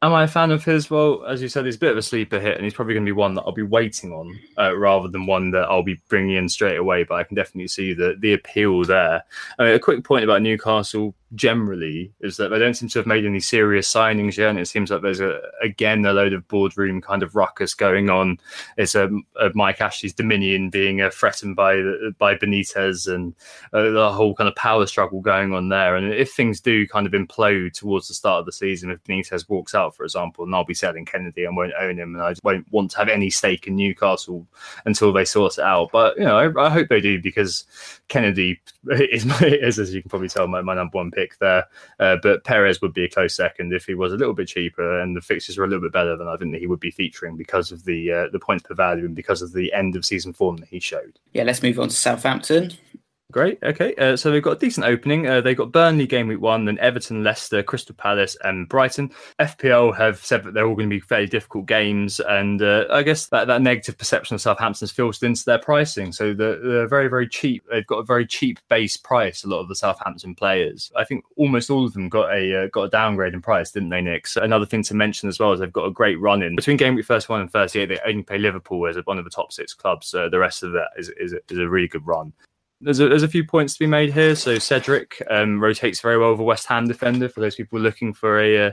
Am 0.05 0.13
I 0.13 0.25
a 0.25 0.29
fan 0.29 0.51
of 0.51 0.63
his? 0.63 0.91
Well, 0.91 1.25
as 1.25 1.41
you 1.41 1.49
said, 1.49 1.65
he's 1.65 1.77
a 1.77 1.79
bit 1.79 1.93
of 1.93 1.97
a 1.97 2.03
sleeper 2.03 2.39
hit, 2.39 2.57
and 2.57 2.65
he's 2.65 2.75
probably 2.75 2.93
going 2.93 3.07
to 3.07 3.09
be 3.09 3.17
one 3.17 3.33
that 3.35 3.41
I'll 3.47 3.53
be 3.53 3.63
waiting 3.63 4.13
on 4.13 4.39
uh, 4.59 4.77
rather 4.77 5.09
than 5.09 5.25
one 5.25 5.51
that 5.53 5.63
I'll 5.71 5.83
be 5.83 5.99
bringing 6.11 6.37
in 6.37 6.47
straight 6.47 6.77
away. 6.77 7.05
But 7.05 7.15
I 7.15 7.25
can 7.25 7.37
definitely 7.37 7.69
see 7.69 7.95
the 7.95 8.15
the 8.19 8.35
appeal 8.35 8.85
there. 8.85 9.25
I 9.59 9.65
mean, 9.65 9.75
a 9.75 9.79
quick 9.79 10.05
point 10.05 10.25
about 10.25 10.43
Newcastle 10.43 11.15
generally 11.35 12.13
is 12.21 12.37
that 12.37 12.49
they 12.49 12.59
don't 12.59 12.75
seem 12.75 12.89
to 12.89 12.99
have 12.99 13.07
made 13.07 13.25
any 13.25 13.41
serious 13.41 13.93
signings 13.93 14.37
yet, 14.37 14.51
and 14.51 14.59
it 14.59 14.67
seems 14.67 14.91
like 14.91 15.03
there's 15.03 15.21
a, 15.21 15.41
again 15.63 16.05
a 16.05 16.13
load 16.13 16.33
of 16.33 16.47
boardroom 16.49 17.01
kind 17.01 17.23
of 17.23 17.35
ruckus 17.35 17.75
going 17.75 18.11
on. 18.11 18.39
It's 18.77 18.95
a, 18.95 19.09
a 19.41 19.51
Mike 19.55 19.81
Ashley's 19.81 20.13
Dominion 20.13 20.71
being 20.71 21.01
uh, 21.01 21.11
threatened 21.11 21.57
by 21.57 21.77
by 22.19 22.35
Benitez, 22.37 23.13
and 23.13 23.35
uh, 23.73 23.91
the 23.91 24.13
whole 24.13 24.35
kind 24.35 24.49
of 24.49 24.55
power 24.57 24.87
struggle 24.87 25.21
going 25.21 25.53
on 25.53 25.69
there. 25.69 25.97
And 25.97 26.13
if 26.13 26.33
things 26.33 26.61
do 26.61 26.87
kind 26.87 27.07
of 27.07 27.13
implode 27.13 27.73
towards 27.73 28.09
the 28.09 28.15
start 28.15 28.41
of 28.41 28.47
the 28.47 28.53
season, 28.53 28.91
if 28.91 29.03
Benitez 29.05 29.49
walks 29.49 29.75
out, 29.75 29.97
for 29.97 30.05
example, 30.05 30.45
and 30.45 30.55
I'll 30.55 30.65
be 30.65 30.75
selling 30.75 31.07
Kenedy 31.07 31.47
and 31.47 31.57
won't 31.57 31.73
own 31.79 31.99
him, 31.99 32.15
and 32.15 32.23
I 32.23 32.35
won't 32.43 32.71
want 32.73 32.93
to 32.93 32.99
have 32.99 33.09
any 33.09 33.31
stake 33.31 33.67
in 33.67 33.77
Newcastle 33.77 34.47
until 34.85 35.13
they 35.13 35.25
sort 35.25 35.59
it 35.59 35.65
out. 35.65 35.91
But 35.93 36.17
you 36.17 36.25
know, 36.25 36.39
I, 36.39 36.67
I 36.67 36.71
hope 36.71 36.89
they 36.89 37.01
do 37.01 37.21
because 37.21 37.65
Kenedy 38.09 38.59
is, 38.91 39.27
is, 39.43 39.79
as 39.79 39.95
you 39.95 40.03
can 40.03 40.11
probably 40.11 40.29
tell, 40.29 40.47
my, 40.47 40.61
my 40.61 40.75
number 40.75 40.97
one 40.97 41.11
pick 41.11 41.24
there. 41.39 41.65
Uh, 41.99 42.17
but 42.23 42.45
Perez 42.45 42.81
would 42.81 42.93
be 42.93 43.05
a 43.05 43.09
close 43.09 43.35
second 43.35 43.73
if 43.73 43.87
he 43.87 43.95
was 43.95 44.13
a 44.13 44.17
little 44.17 44.35
bit 44.35 44.49
cheaper 44.49 45.01
and 45.01 45.17
the 45.17 45.21
fixtures 45.21 45.59
were 45.59 45.65
a 45.65 45.69
little 45.69 45.83
bit 45.83 45.93
better. 45.93 46.17
Then 46.17 46.29
I 46.29 46.37
think 46.37 46.53
that 46.53 46.61
he 46.61 46.67
would 46.67 46.81
be 46.81 46.91
featuring 46.91 47.37
because 47.37 47.73
of 47.73 47.85
the 47.85 48.13
uh, 48.13 48.29
the 48.33 48.39
points 48.39 48.65
per 48.65 48.75
value 48.75 49.05
and 49.05 49.15
because 49.15 49.43
of 49.43 49.53
the 49.53 49.73
end 49.73 49.97
of 49.97 50.05
season 50.05 50.33
form 50.33 50.57
that 50.59 50.69
he 50.69 50.81
showed. 50.81 51.19
Yeah, 51.33 51.45
let's 51.45 51.63
move 51.63 51.79
on 51.79 51.89
to 51.89 51.97
Southampton. 51.97 52.73
Great. 53.33 53.59
Okay. 53.63 53.95
Uh, 53.97 54.17
so 54.17 54.31
they've 54.31 54.43
got 54.43 54.59
a 54.59 54.61
decent 54.61 54.87
opening. 54.87 55.27
Uh, 55.27 55.41
they've 55.41 55.57
got 55.57 55.73
Burnley 55.73 56.07
game 56.07 56.29
week 56.29 56.41
one, 56.41 56.67
then 56.67 56.79
Everton, 56.79 57.25
Leicester, 57.25 57.63
Crystal 57.63 57.95
Palace, 57.95 58.37
and 58.45 58.69
Brighton. 58.69 59.11
FPL 59.41 59.97
have 59.97 60.25
said 60.25 60.45
that 60.45 60.53
they're 60.53 60.67
all 60.67 60.77
going 60.77 60.91
to 60.91 60.97
be 60.97 61.01
fairly 61.01 61.27
difficult 61.27 61.67
games, 61.67 62.21
and 62.21 62.61
uh, 62.61 62.85
I 62.91 63.03
guess 63.03 63.27
that, 63.29 63.47
that 63.47 63.63
negative 63.63 63.97
perception 63.97 64.35
of 64.35 64.43
Southampton's 64.43 64.93
filtered 64.93 65.23
into 65.23 65.45
their 65.47 65.59
pricing. 65.59 66.13
So 66.13 66.35
they're, 66.35 66.61
they're, 66.61 66.87
very, 66.87 67.09
very 67.09 67.27
cheap. 67.27 67.65
They've 67.71 67.87
got 67.87 67.99
a 67.99 68.05
very 68.05 68.27
cheap 68.27 68.61
base 68.69 68.99
price. 68.99 69.43
A 69.43 69.49
lot 69.49 69.61
of 69.61 69.69
the 69.69 69.75
Southampton 69.75 70.35
players. 70.35 70.93
I 70.95 71.05
think 71.05 71.25
almost 71.37 71.71
all 71.71 71.87
of 71.87 71.95
them 71.95 72.11
got 72.11 72.33
a 72.33 72.65
uh, 72.65 72.67
got 72.69 72.85
a 72.85 72.91
downgrade 72.91 73.33
in 73.33 73.41
price, 73.41 73.71
didn't 73.71 73.89
they, 73.89 74.03
Nick? 74.03 74.27
So 74.27 74.43
another 74.43 74.67
thing 74.67 74.83
to 74.85 74.95
mention 74.95 75.31
as 75.31 75.41
well 75.41 75.53
is 75.53 75.61
they've 75.61 75.73
got 75.73 75.87
a 75.87 75.91
great 75.91 76.21
run 76.21 76.43
in 76.43 76.57
between 76.57 76.77
game 76.77 76.95
week 76.95 77.07
first 77.07 77.31
one 77.31 77.41
and 77.41 77.51
thirty 77.51 77.81
eight. 77.81 77.87
They 77.87 77.99
only 78.07 78.23
play 78.23 78.39
Liverpool 78.39 78.87
as 78.87 78.97
one 79.07 79.19
of 79.19 79.25
the 79.25 79.31
top 79.31 79.51
six 79.51 79.73
clubs. 79.73 80.07
So 80.07 80.29
the 80.29 80.39
rest 80.39 80.63
of 80.63 80.73
that 80.73 80.91
is 80.99 81.09
is, 81.17 81.35
is 81.49 81.59
a 81.59 81.69
really 81.69 81.89
good 81.89 82.07
run 82.07 82.35
there's 82.81 83.01
a, 83.01 83.09
there's 83.09 83.23
a 83.23 83.29
few 83.29 83.45
points 83.45 83.75
to 83.75 83.79
be 83.79 83.87
made 83.87 84.13
here. 84.13 84.35
So 84.35 84.59
Cedric 84.59 85.23
um, 85.31 85.61
rotates 85.61 86.01
very 86.01 86.19
well 86.19 86.33
with 86.33 86.41
a 86.41 86.45
West 86.45 86.67
Ham 86.67 86.87
defender 86.87 87.29
for 87.29 87.41
those 87.41 87.55
people 87.55 87.79
looking 87.79 88.13
for 88.13 88.41
a 88.41 88.67
uh, 88.67 88.71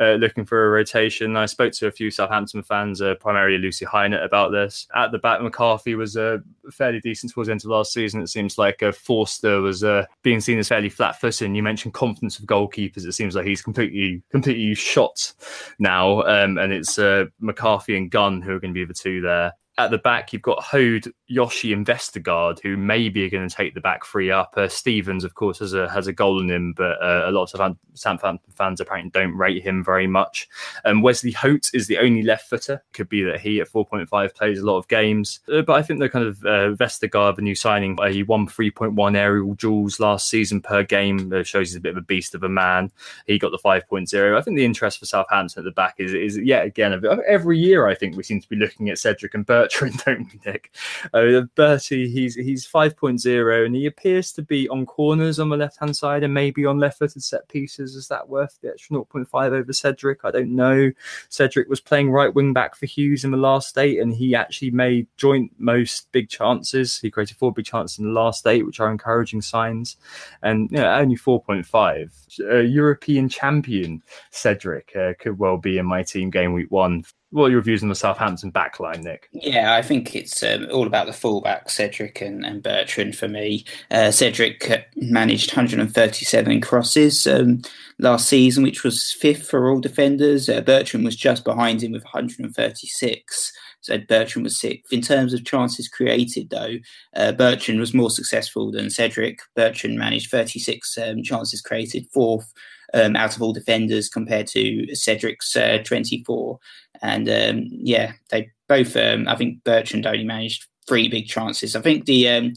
uh, 0.00 0.14
looking 0.14 0.44
for 0.44 0.66
a 0.66 0.70
rotation. 0.70 1.36
I 1.36 1.46
spoke 1.46 1.72
to 1.74 1.86
a 1.86 1.92
few 1.92 2.10
Southampton 2.10 2.62
fans, 2.62 3.00
uh, 3.00 3.14
primarily 3.16 3.58
Lucy 3.58 3.84
Hynett, 3.84 4.24
about 4.24 4.50
this. 4.50 4.86
At 4.94 5.12
the 5.12 5.18
back, 5.18 5.40
McCarthy 5.40 5.94
was 5.94 6.16
uh, 6.16 6.38
fairly 6.70 7.00
decent 7.00 7.32
towards 7.32 7.48
the 7.48 7.52
end 7.52 7.62
of 7.64 7.70
last 7.70 7.92
season. 7.92 8.22
It 8.22 8.28
seems 8.28 8.58
like 8.58 8.82
uh, 8.82 8.92
Forster 8.92 9.60
was 9.60 9.84
uh, 9.84 10.06
being 10.22 10.40
seen 10.40 10.58
as 10.58 10.68
fairly 10.68 10.88
flat-footed. 10.88 11.46
And 11.46 11.56
you 11.56 11.62
mentioned 11.62 11.94
confidence 11.94 12.38
of 12.38 12.46
goalkeepers. 12.46 13.06
It 13.06 13.12
seems 13.12 13.36
like 13.36 13.46
he's 13.46 13.62
completely 13.62 14.22
completely 14.30 14.74
shot 14.74 15.32
now, 15.78 16.22
um, 16.22 16.58
and 16.58 16.72
it's 16.72 16.98
McCarthy 17.40 17.96
and 17.96 18.10
Gunn 18.10 18.42
who 18.42 18.52
are 18.52 18.60
going 18.60 18.74
to 18.74 18.78
be 18.78 18.84
the 18.84 18.94
two 18.94 19.20
there 19.20 19.52
at 19.78 19.90
the 19.90 19.98
back, 19.98 20.32
you've 20.32 20.42
got 20.42 20.62
Hoedt, 20.62 21.10
Yoshi, 21.28 21.72
and 21.72 21.86
Vestergaard, 21.86 22.60
who 22.60 22.76
maybe 22.76 23.24
are 23.24 23.30
going 23.30 23.48
to 23.48 23.54
take 23.54 23.72
the 23.72 23.80
back 23.80 24.04
three 24.04 24.30
up. 24.30 24.52
Uh, 24.54 24.68
Stevens, 24.68 25.24
of 25.24 25.34
course, 25.34 25.60
has 25.60 25.72
a 25.72 25.88
has 25.88 26.06
a 26.06 26.12
goal 26.12 26.40
in 26.40 26.50
him, 26.50 26.74
but 26.74 27.02
uh, 27.02 27.22
a 27.24 27.30
lot 27.30 27.54
of 27.54 27.76
Southampton 27.94 28.52
fans 28.54 28.80
apparently 28.80 29.10
don't 29.10 29.36
rate 29.36 29.62
him 29.62 29.82
very 29.82 30.06
much. 30.06 30.46
Um, 30.84 31.00
Wesley 31.00 31.32
Hoedt 31.32 31.74
is 31.74 31.86
the 31.86 31.98
only 31.98 32.22
left 32.22 32.50
footer. 32.50 32.82
Could 32.92 33.08
be 33.08 33.22
that 33.22 33.40
he 33.40 33.60
at 33.60 33.70
4.5 33.70 34.34
plays 34.34 34.60
a 34.60 34.64
lot 34.64 34.76
of 34.76 34.88
games, 34.88 35.40
uh, 35.50 35.62
but 35.62 35.72
I 35.72 35.82
think 35.82 36.00
the 36.00 36.08
kind 36.10 36.26
of 36.26 36.44
uh, 36.44 36.76
Vestergaard, 36.76 37.36
the 37.36 37.42
new 37.42 37.54
signing, 37.54 37.98
uh, 37.98 38.08
he 38.08 38.22
won 38.22 38.46
3.1 38.46 39.16
aerial 39.16 39.54
duels 39.54 39.98
last 40.00 40.28
season 40.28 40.60
per 40.60 40.82
game. 40.82 41.32
Uh, 41.32 41.42
shows 41.42 41.68
he's 41.68 41.76
a 41.76 41.80
bit 41.80 41.92
of 41.92 41.96
a 41.96 42.02
beast 42.02 42.34
of 42.34 42.42
a 42.42 42.48
man. 42.48 42.92
He 43.26 43.38
got 43.38 43.52
the 43.52 43.58
5.0. 43.58 44.36
I 44.36 44.42
think 44.42 44.56
the 44.56 44.66
interest 44.66 44.98
for 44.98 45.06
Southampton 45.06 45.60
at 45.60 45.64
the 45.64 45.70
back 45.70 45.94
is 45.96 46.12
is 46.12 46.36
yet 46.36 46.66
again 46.66 47.02
every 47.26 47.58
year. 47.58 47.88
I 47.88 47.94
think 47.94 48.16
we 48.16 48.22
seem 48.22 48.40
to 48.40 48.48
be 48.50 48.56
looking 48.56 48.90
at 48.90 48.98
Cedric 48.98 49.32
and 49.32 49.46
Bert 49.46 49.62
Bertrand, 49.72 50.02
don't 50.06 50.32
we, 50.32 50.40
Nick? 50.50 50.74
Uh, 51.12 51.42
Bertie, 51.54 52.08
he's 52.08 52.34
he's 52.34 52.66
5.0 52.66 53.66
and 53.66 53.74
he 53.74 53.86
appears 53.86 54.32
to 54.32 54.42
be 54.42 54.68
on 54.68 54.86
corners 54.86 55.38
on 55.38 55.48
the 55.48 55.56
left 55.56 55.78
hand 55.78 55.96
side 55.96 56.22
and 56.22 56.34
maybe 56.34 56.66
on 56.66 56.78
left 56.78 56.98
footed 56.98 57.22
set 57.22 57.48
pieces. 57.48 57.94
Is 57.96 58.08
that 58.08 58.28
worth 58.28 58.58
the 58.60 58.70
extra 58.70 58.96
0.5 58.96 59.52
over 59.52 59.72
Cedric? 59.72 60.24
I 60.24 60.30
don't 60.30 60.54
know. 60.54 60.90
Cedric 61.28 61.68
was 61.68 61.80
playing 61.80 62.10
right 62.10 62.34
wing 62.34 62.52
back 62.52 62.74
for 62.74 62.86
Hughes 62.86 63.24
in 63.24 63.30
the 63.30 63.36
last 63.36 63.78
eight 63.78 64.00
and 64.00 64.12
he 64.14 64.34
actually 64.34 64.70
made 64.70 65.06
joint 65.16 65.52
most 65.58 66.10
big 66.12 66.28
chances. 66.28 67.00
He 67.00 67.10
created 67.10 67.36
four 67.36 67.52
big 67.52 67.64
chances 67.64 67.98
in 67.98 68.06
the 68.06 68.20
last 68.20 68.46
eight, 68.46 68.64
which 68.66 68.80
are 68.80 68.90
encouraging 68.90 69.42
signs. 69.42 69.96
And 70.42 70.70
you 70.70 70.78
know, 70.78 70.94
only 70.94 71.16
4.5. 71.16 72.10
Uh, 72.40 72.56
European 72.58 73.28
champion 73.28 74.02
Cedric 74.30 74.94
uh, 74.96 75.12
could 75.18 75.38
well 75.38 75.56
be 75.56 75.78
in 75.78 75.86
my 75.86 76.02
team 76.02 76.30
game 76.30 76.52
week 76.52 76.70
one 76.70 77.04
what 77.32 77.46
are 77.46 77.50
your 77.50 77.62
views 77.62 77.82
on 77.82 77.88
the 77.88 77.94
Southampton 77.94 78.52
backline, 78.52 79.02
Nick? 79.02 79.28
Yeah, 79.32 79.74
I 79.74 79.80
think 79.82 80.14
it's 80.14 80.42
um, 80.42 80.68
all 80.70 80.86
about 80.86 81.06
the 81.06 81.14
fullback, 81.14 81.70
Cedric 81.70 82.20
and, 82.20 82.44
and 82.44 82.62
Bertrand 82.62 83.16
for 83.16 83.26
me. 83.26 83.64
Uh, 83.90 84.10
Cedric 84.10 84.90
managed 84.96 85.50
137 85.50 86.60
crosses 86.60 87.26
um, 87.26 87.62
last 87.98 88.28
season, 88.28 88.62
which 88.62 88.84
was 88.84 89.12
fifth 89.12 89.48
for 89.48 89.70
all 89.70 89.80
defenders. 89.80 90.48
Uh, 90.48 90.60
Bertrand 90.60 91.06
was 91.06 91.16
just 91.16 91.42
behind 91.42 91.82
him 91.82 91.92
with 91.92 92.04
136. 92.04 93.52
So 93.80 93.98
Bertrand 93.98 94.44
was 94.44 94.60
sixth. 94.60 94.92
In 94.92 95.00
terms 95.00 95.32
of 95.32 95.44
chances 95.44 95.88
created, 95.88 96.50
though, 96.50 96.76
uh, 97.16 97.32
Bertrand 97.32 97.80
was 97.80 97.94
more 97.94 98.10
successful 98.10 98.70
than 98.70 98.90
Cedric. 98.90 99.40
Bertrand 99.56 99.98
managed 99.98 100.30
36 100.30 100.98
um, 100.98 101.22
chances 101.22 101.62
created, 101.62 102.06
fourth 102.12 102.52
um, 102.94 103.16
out 103.16 103.34
of 103.34 103.42
all 103.42 103.52
defenders 103.52 104.08
compared 104.08 104.46
to 104.48 104.94
Cedric's 104.94 105.56
uh, 105.56 105.78
24. 105.84 106.58
And 107.02 107.28
um, 107.28 107.68
yeah, 107.70 108.12
they 108.30 108.50
both. 108.68 108.96
Um, 108.96 109.28
I 109.28 109.36
think 109.36 109.64
Bertrand 109.64 110.06
only 110.06 110.24
managed 110.24 110.66
three 110.86 111.08
big 111.08 111.26
chances. 111.26 111.74
I 111.74 111.80
think 111.80 112.06
the 112.06 112.28
um, 112.28 112.52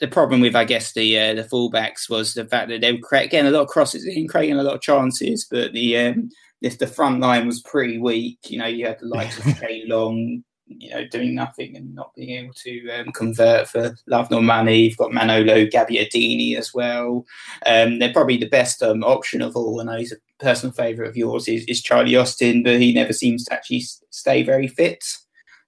the 0.00 0.08
problem 0.08 0.40
with 0.40 0.54
I 0.54 0.64
guess 0.64 0.92
the 0.92 1.18
uh, 1.18 1.34
the 1.34 1.44
fullbacks 1.44 2.08
was 2.08 2.34
the 2.34 2.44
fact 2.44 2.68
that 2.68 2.80
they 2.80 2.92
were 2.92 2.98
getting 2.98 3.46
a 3.46 3.50
lot 3.50 3.62
of 3.62 3.68
crosses 3.68 4.06
in, 4.06 4.28
creating 4.28 4.58
a 4.58 4.62
lot 4.62 4.74
of 4.74 4.82
chances, 4.82 5.46
but 5.50 5.72
the 5.72 5.96
um, 5.96 6.30
if 6.60 6.78
the 6.78 6.86
front 6.86 7.20
line 7.20 7.46
was 7.46 7.62
pretty 7.62 7.98
weak, 7.98 8.38
you 8.48 8.58
know, 8.58 8.66
you 8.66 8.86
had 8.86 8.98
the 9.00 9.06
likes 9.06 9.38
of 9.38 9.44
Jay 9.60 9.84
Long, 9.86 10.44
you 10.78 10.90
know, 10.90 11.06
doing 11.06 11.34
nothing 11.34 11.76
and 11.76 11.94
not 11.94 12.14
being 12.14 12.38
able 12.38 12.54
to 12.54 12.90
um, 12.90 13.12
convert 13.12 13.68
for 13.68 13.96
love 14.06 14.30
nor 14.30 14.42
money. 14.42 14.84
You've 14.84 14.96
got 14.96 15.12
Manolo 15.12 15.66
Gabbiadini 15.66 16.56
as 16.56 16.72
well. 16.72 17.26
Um, 17.66 17.98
they're 17.98 18.12
probably 18.12 18.36
the 18.36 18.48
best 18.48 18.82
um, 18.82 19.02
option 19.02 19.42
of 19.42 19.56
all. 19.56 19.80
I 19.80 19.84
know 19.84 19.98
he's 19.98 20.12
a 20.12 20.16
personal 20.38 20.72
favourite 20.72 21.08
of 21.08 21.16
yours 21.16 21.48
is, 21.48 21.64
is 21.64 21.82
Charlie 21.82 22.16
Austin, 22.16 22.62
but 22.62 22.80
he 22.80 22.92
never 22.92 23.12
seems 23.12 23.44
to 23.44 23.52
actually 23.52 23.84
stay 24.10 24.42
very 24.42 24.68
fit. 24.68 25.04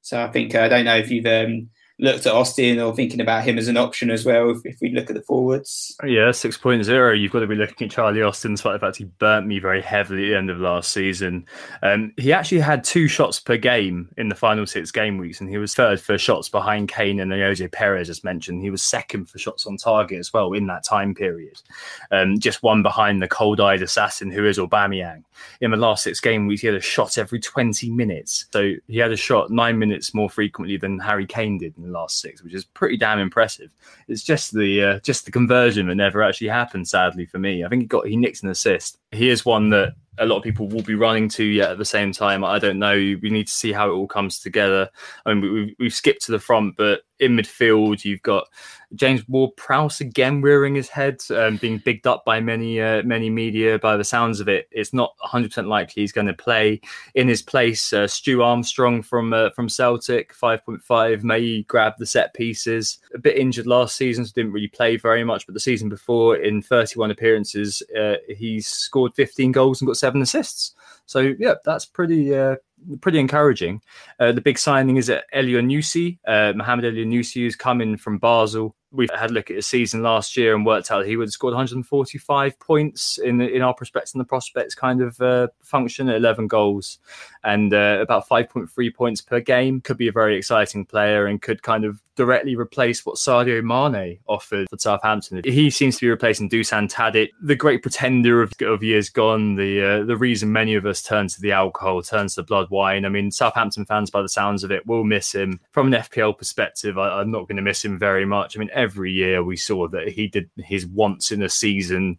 So 0.03 0.23
I 0.23 0.29
think 0.29 0.55
I 0.55 0.69
don't 0.69 0.85
know 0.85 0.97
if 0.97 1.11
you've 1.11 1.27
um, 1.27 1.69
looked 2.03 2.27
at 2.27 2.35
Austin 2.35 2.81
or 2.81 2.95
thinking 2.95 3.21
about 3.21 3.45
him 3.45 3.57
as 3.59 3.69
an 3.69 3.77
option 3.77 4.11
as 4.11 4.27
well 4.27 4.51
if, 4.51 4.59
if 4.67 4.81
we 4.81 4.91
look 4.91 5.09
at 5.09 5.15
the 5.15 5.23
forwards. 5.23 5.97
Yeah, 6.03 6.31
6.0. 6.31 7.21
You've 7.21 7.33
got 7.33 7.41
to 7.41 7.47
be 7.47 7.55
looking 7.55 7.87
at 7.87 7.93
Charlie 7.93 8.23
Austin, 8.23 8.55
despite 8.55 8.75
the 8.75 8.85
fact 8.85 8.97
he 8.97 9.05
burnt 9.05 9.47
me 9.47 9.61
very 9.61 9.81
heavily 9.81 10.25
at 10.25 10.29
the 10.29 10.37
end 10.37 10.51
of 10.51 10.59
last 10.59 10.93
season. 10.93 11.47
Um, 11.83 12.13
he 12.17 12.33
actually 12.33 12.61
had 12.61 12.83
two 12.83 13.07
shots 13.07 13.39
per 13.39 13.57
game 13.57 14.13
in 14.19 14.29
the 14.29 14.35
final 14.35 14.67
six 14.67 14.91
game 14.91 15.17
weeks, 15.17 15.41
and 15.41 15.49
he 15.49 15.59
was 15.59 15.75
third 15.75 16.01
for 16.01 16.19
shots 16.19 16.49
behind 16.49 16.89
Kane 16.89 17.21
and 17.21 17.31
Ayoze 17.31 17.71
Perez, 17.71 18.11
as 18.11 18.25
mentioned. 18.25 18.63
He 18.63 18.71
was 18.71 18.83
second 18.83 19.27
for 19.27 19.39
shots 19.39 19.65
on 19.67 19.77
target 19.77 20.19
as 20.19 20.33
well 20.33 20.53
in 20.55 20.67
that 20.67 20.85
time 20.85 21.15
period. 21.15 21.63
Um, 22.11 22.41
just 22.41 22.65
one 22.65 22.83
behind 22.83 23.23
the 23.23 23.29
cold 23.29 23.61
eyed 23.61 23.81
assassin 23.81 24.33
who 24.33 24.45
is 24.45 24.59
Aubameyang. 24.59 25.23
In 25.61 25.71
the 25.71 25.77
last 25.77 26.03
six 26.03 26.21
game 26.21 26.47
weeks, 26.47 26.63
he 26.63 26.67
had 26.67 26.77
a 26.77 26.81
shot 26.81 27.17
every 27.17 27.39
20 27.39 27.91
minutes. 27.91 28.47
So 28.53 28.75
he 28.89 28.99
had 28.99 29.13
a 29.13 29.17
shot 29.17 29.51
nine 29.51 29.79
minutes 29.79 30.15
more 30.15 30.29
frequently 30.29 30.77
than 30.77 30.99
Harry 30.99 31.27
Kane 31.27 31.59
did 31.59 31.77
in 31.79 31.92
last 31.93 32.21
six, 32.21 32.43
which 32.43 32.55
is 32.55 32.65
pretty 32.65 32.97
damn 32.97 33.19
impressive. 33.19 33.75
It's 34.09 34.23
just 34.23 34.53
the 34.53 34.83
uh, 34.83 34.99
just 35.01 35.25
the 35.25 35.33
conversion 35.33 35.87
that 35.87 35.95
never 35.95 36.23
actually 36.23 36.49
happened. 36.49 36.89
Sadly 36.89 37.27
for 37.27 37.39
me, 37.39 37.65
I 37.65 37.69
think 37.69 37.83
he 37.83 37.87
got 37.87 38.07
he 38.07 38.17
nicked 38.17 38.43
an 38.43 38.51
assist. 38.51 38.99
He 39.11 39.29
is 39.29 39.45
one 39.45 39.71
that 39.71 39.95
a 40.19 40.27
lot 40.27 40.37
of 40.37 40.43
people 40.43 40.69
will 40.69 40.83
be 40.83 40.95
running 40.95 41.29
to 41.31 41.45
yet 41.45 41.71
at 41.71 41.79
the 41.79 41.85
same 41.85 42.13
time. 42.13 42.45
I 42.45 42.59
don't 42.59 42.79
know. 42.79 42.95
We 42.95 43.31
need 43.31 43.47
to 43.47 43.53
see 43.53 43.73
how 43.73 43.89
it 43.89 43.95
all 43.95 44.07
comes 44.07 44.41
together. 44.41 44.91
I 45.25 45.33
mean, 45.33 45.53
we've, 45.53 45.75
we've 45.79 45.95
skipped 45.95 46.23
to 46.27 46.33
the 46.33 46.39
front, 46.39 46.77
but 46.77 47.03
in 47.23 47.37
midfield, 47.37 48.05
you've 48.05 48.23
got 48.23 48.49
James 48.95 49.27
Ward-Prowse 49.29 50.01
again 50.01 50.43
rearing 50.43 50.75
his 50.75 50.89
head, 50.89 51.21
um, 51.31 51.57
being 51.57 51.79
bigged 51.79 52.07
up 52.07 52.25
by 52.25 52.41
many 52.41 52.81
uh, 52.81 53.03
many 53.05 53.31
media. 53.31 53.79
By 53.79 53.97
the 53.97 54.05
sounds 54.05 54.41
of 54.41 54.49
it, 54.49 54.69
it's 54.71 54.93
not 54.93 55.15
100 55.21 55.49
percent 55.49 55.69
likely 55.69 56.03
he's 56.03 56.13
going 56.13 56.27
to 56.27 56.35
play. 56.35 56.81
In 57.15 57.29
his 57.29 57.41
place, 57.41 57.93
uh, 57.93 58.07
Stu 58.07 58.43
Armstrong 58.43 59.03
from 59.03 59.33
uh, 59.33 59.51
from 59.51 59.69
Celtic, 59.69 60.35
5.5, 60.35 61.23
may 61.23 61.63
grab 61.63 61.95
the 61.99 62.07
set 62.07 62.35
pieces. 62.35 62.99
A 63.15 63.19
bit 63.19 63.39
injured 63.39 63.67
last 63.67 63.97
season, 63.97 64.27
so 64.27 64.33
didn't 64.35 64.53
really 64.53 64.69
play 64.69 64.97
very 64.97 65.25
much. 65.25 65.47
But 65.47 65.55
the 65.55 65.61
season 65.61 65.89
before, 65.89 66.37
in 66.37 66.61
31 66.61 67.13
appearances, 67.13 67.83
uh, 67.99 68.17
he's 68.29 68.67
scored 68.67 69.15
15 69.15 69.53
goals 69.53 69.81
and 69.81 69.87
got 69.87 69.97
seven 70.03 70.21
assists. 70.21 70.75
So 71.07 71.21
yeah, 71.39 71.55
that's 71.65 71.87
pretty 71.87 72.35
uh, 72.35 72.57
pretty 73.01 73.21
encouraging. 73.21 73.81
Uh, 74.19 74.33
the 74.33 74.41
big 74.41 74.59
signing 74.59 74.97
is 74.97 75.11
Elyounoussi, 75.35 76.19
uh, 76.27 76.53
Mohamed 76.57 76.85
Elyounoussi, 76.85 77.43
who's 77.43 77.57
coming 77.57 77.97
from 77.97 78.19
Basel. 78.19 78.75
We've 78.91 79.11
had 79.11 79.31
a 79.31 79.33
look 79.33 79.49
at 79.49 79.57
his 79.57 79.67
season 79.67 80.03
last 80.03 80.37
year 80.37 80.55
and 80.55 80.67
worked 80.67 80.91
out 80.91 81.07
he 81.07 81.17
would 81.17 81.29
have 81.29 81.33
scored 81.33 81.55
145 81.55 82.59
points 82.59 83.19
in 83.19 83.41
in 83.41 83.63
our 83.63 83.75
prospects 83.75 84.13
and 84.13 84.21
the 84.21 84.25
prospects 84.25 84.75
kind 84.75 85.01
of 85.01 85.21
uh, 85.21 85.49
function 85.63 86.09
at 86.09 86.17
11 86.17 86.49
goals 86.49 86.99
and 87.45 87.73
uh, 87.73 87.99
about 88.01 88.29
5.3 88.29 88.95
points 88.95 89.21
per 89.21 89.41
game. 89.41 89.81
Could 89.81 89.99
be 89.99 90.09
a 90.09 90.13
very 90.13 90.37
exciting 90.37 90.85
player 90.85 91.27
and 91.27 91.41
could 91.41 91.63
kind 91.63 91.85
of 91.85 92.03
directly 92.17 92.55
replace 92.57 93.05
what 93.05 93.17
Sadio 93.17 93.63
Mane 93.63 94.19
offered 94.29 94.69
for 94.69 94.79
Southampton. 94.79 95.43
He 95.45 95.71
seems 95.71 95.97
to 95.97 96.07
be 96.07 96.11
replacing 96.11 96.51
Dusan 96.51 96.91
Tadic, 96.91 97.31
the 97.41 97.57
great 97.57 97.83
pretender 97.83 98.43
of, 98.43 98.53
of 98.61 98.83
years 98.83 99.09
gone, 99.09 99.57
the 99.57 99.83
uh, 99.83 100.05
the 100.05 100.17
reason 100.17 100.53
many 100.53 100.75
of 100.75 100.87
us 100.87 101.03
turn 101.03 101.29
to 101.29 101.41
the 101.41 101.53
alcohol, 101.53 102.03
turns 102.03 102.35
to 102.35 102.43
the 102.43 102.47
blood 102.47 102.69
wine. 102.71 103.05
I 103.05 103.09
mean, 103.09 103.31
Southampton 103.31 103.87
fans, 103.87 104.11
by 104.11 104.23
the 104.23 104.29
sounds 104.29 104.65
of 104.65 104.71
it, 104.71 104.87
will 104.87 105.05
miss 105.05 105.35
him. 105.35 105.61
From 105.71 105.93
an 105.93 106.03
FPL 106.03 106.37
perspective, 106.37 106.99
I, 106.99 107.21
I'm 107.21 107.31
not 107.31 107.49
going 107.49 107.57
to 107.57 107.63
miss 107.63 107.85
him 107.85 107.99
very 107.99 108.25
much. 108.25 108.57
I 108.57 108.61
mean, 108.61 108.71
every 108.73 109.13
year 109.13 109.43
we 109.43 109.57
saw 109.57 109.89
that 109.89 110.09
he 110.09 110.27
did 110.27 110.51
his 110.57 110.87
once 110.87 111.33
in 111.33 111.43
a 111.43 111.49
season 111.49 112.19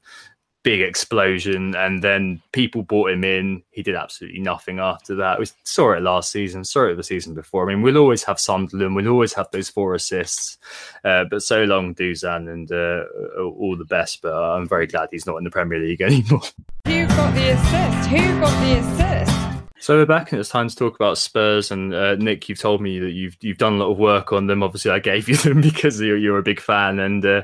big 0.64 0.82
explosion 0.82 1.76
and 1.76 2.01
then 2.01 2.41
people 2.51 2.84
bought 2.84 3.11
him 3.11 3.24
in. 3.24 3.61
He 3.72 3.84
did 3.84 3.95
absolutely 3.95 4.39
nothing 4.39 4.80
after 4.80 5.16
that. 5.16 5.39
We 5.39 5.45
saw 5.64 5.93
it 5.93 6.01
last 6.01 6.32
season 6.32 6.64
saw 6.64 6.88
it 6.88 6.95
the 6.95 7.03
season 7.03 7.34
before. 7.34 7.70
I 7.70 7.74
mean 7.74 7.82
we'll 7.82 7.97
always 7.97 8.24
have 8.24 8.39
sunderland 8.39 8.95
we'll 8.95 9.09
always 9.09 9.34
have 9.34 9.51
those 9.51 9.70
four 9.70 9.93
assists 9.95 10.57
uh, 11.03 11.26
but 11.30 11.43
so 11.43 11.64
long 11.64 11.93
Dusan 11.93 12.51
and 12.51 12.72
uh, 12.72 13.03
all 13.41 13.76
the 13.78 13.86
best 13.86 14.22
but 14.22 14.34
i'm 14.34 14.68
very 14.68 14.88
glad 14.88 15.09
he's 15.11 15.26
not 15.26 15.38
in 15.38 15.43
the 15.43 15.51
premier 15.51 15.80
league 15.80 16.01
anymore. 16.01 16.41
Who 16.88 17.07
got 17.07 17.34
the 17.34 17.49
assist? 17.49 18.09
Who 18.09 18.39
got 18.39 18.59
the 18.61 18.80
assist 18.80 19.42
so 19.84 19.97
we're 19.97 20.05
back, 20.05 20.31
and 20.31 20.39
it's 20.39 20.47
time 20.47 20.69
to 20.69 20.75
talk 20.77 20.95
about 20.95 21.17
Spurs. 21.17 21.69
And 21.69 21.93
uh, 21.93 22.15
Nick, 22.15 22.47
you've 22.47 22.57
told 22.57 22.79
me 22.79 22.99
that 22.99 23.11
you've 23.11 23.36
you've 23.41 23.57
done 23.57 23.73
a 23.73 23.77
lot 23.79 23.91
of 23.91 23.97
work 23.97 24.31
on 24.31 24.47
them. 24.47 24.63
Obviously, 24.63 24.91
I 24.91 24.99
gave 24.99 25.27
you 25.27 25.36
them 25.43 25.59
because 25.59 25.99
you're, 25.99 26.15
you're 26.15 26.38
a 26.38 26.41
big 26.43 26.61
fan, 26.61 26.99
and 26.99 27.25
uh, 27.25 27.41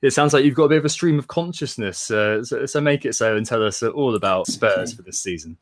it 0.00 0.12
sounds 0.12 0.32
like 0.32 0.42
you've 0.42 0.54
got 0.54 0.64
a 0.64 0.68
bit 0.70 0.78
of 0.78 0.86
a 0.86 0.88
stream 0.88 1.18
of 1.18 1.28
consciousness. 1.28 2.10
Uh, 2.10 2.42
so, 2.44 2.64
so, 2.64 2.80
make 2.80 3.04
it 3.04 3.14
so 3.14 3.36
and 3.36 3.44
tell 3.44 3.62
us 3.62 3.82
all 3.82 4.14
about 4.14 4.46
Spurs 4.46 4.94
for 4.94 5.02
this 5.02 5.22
season. 5.22 5.58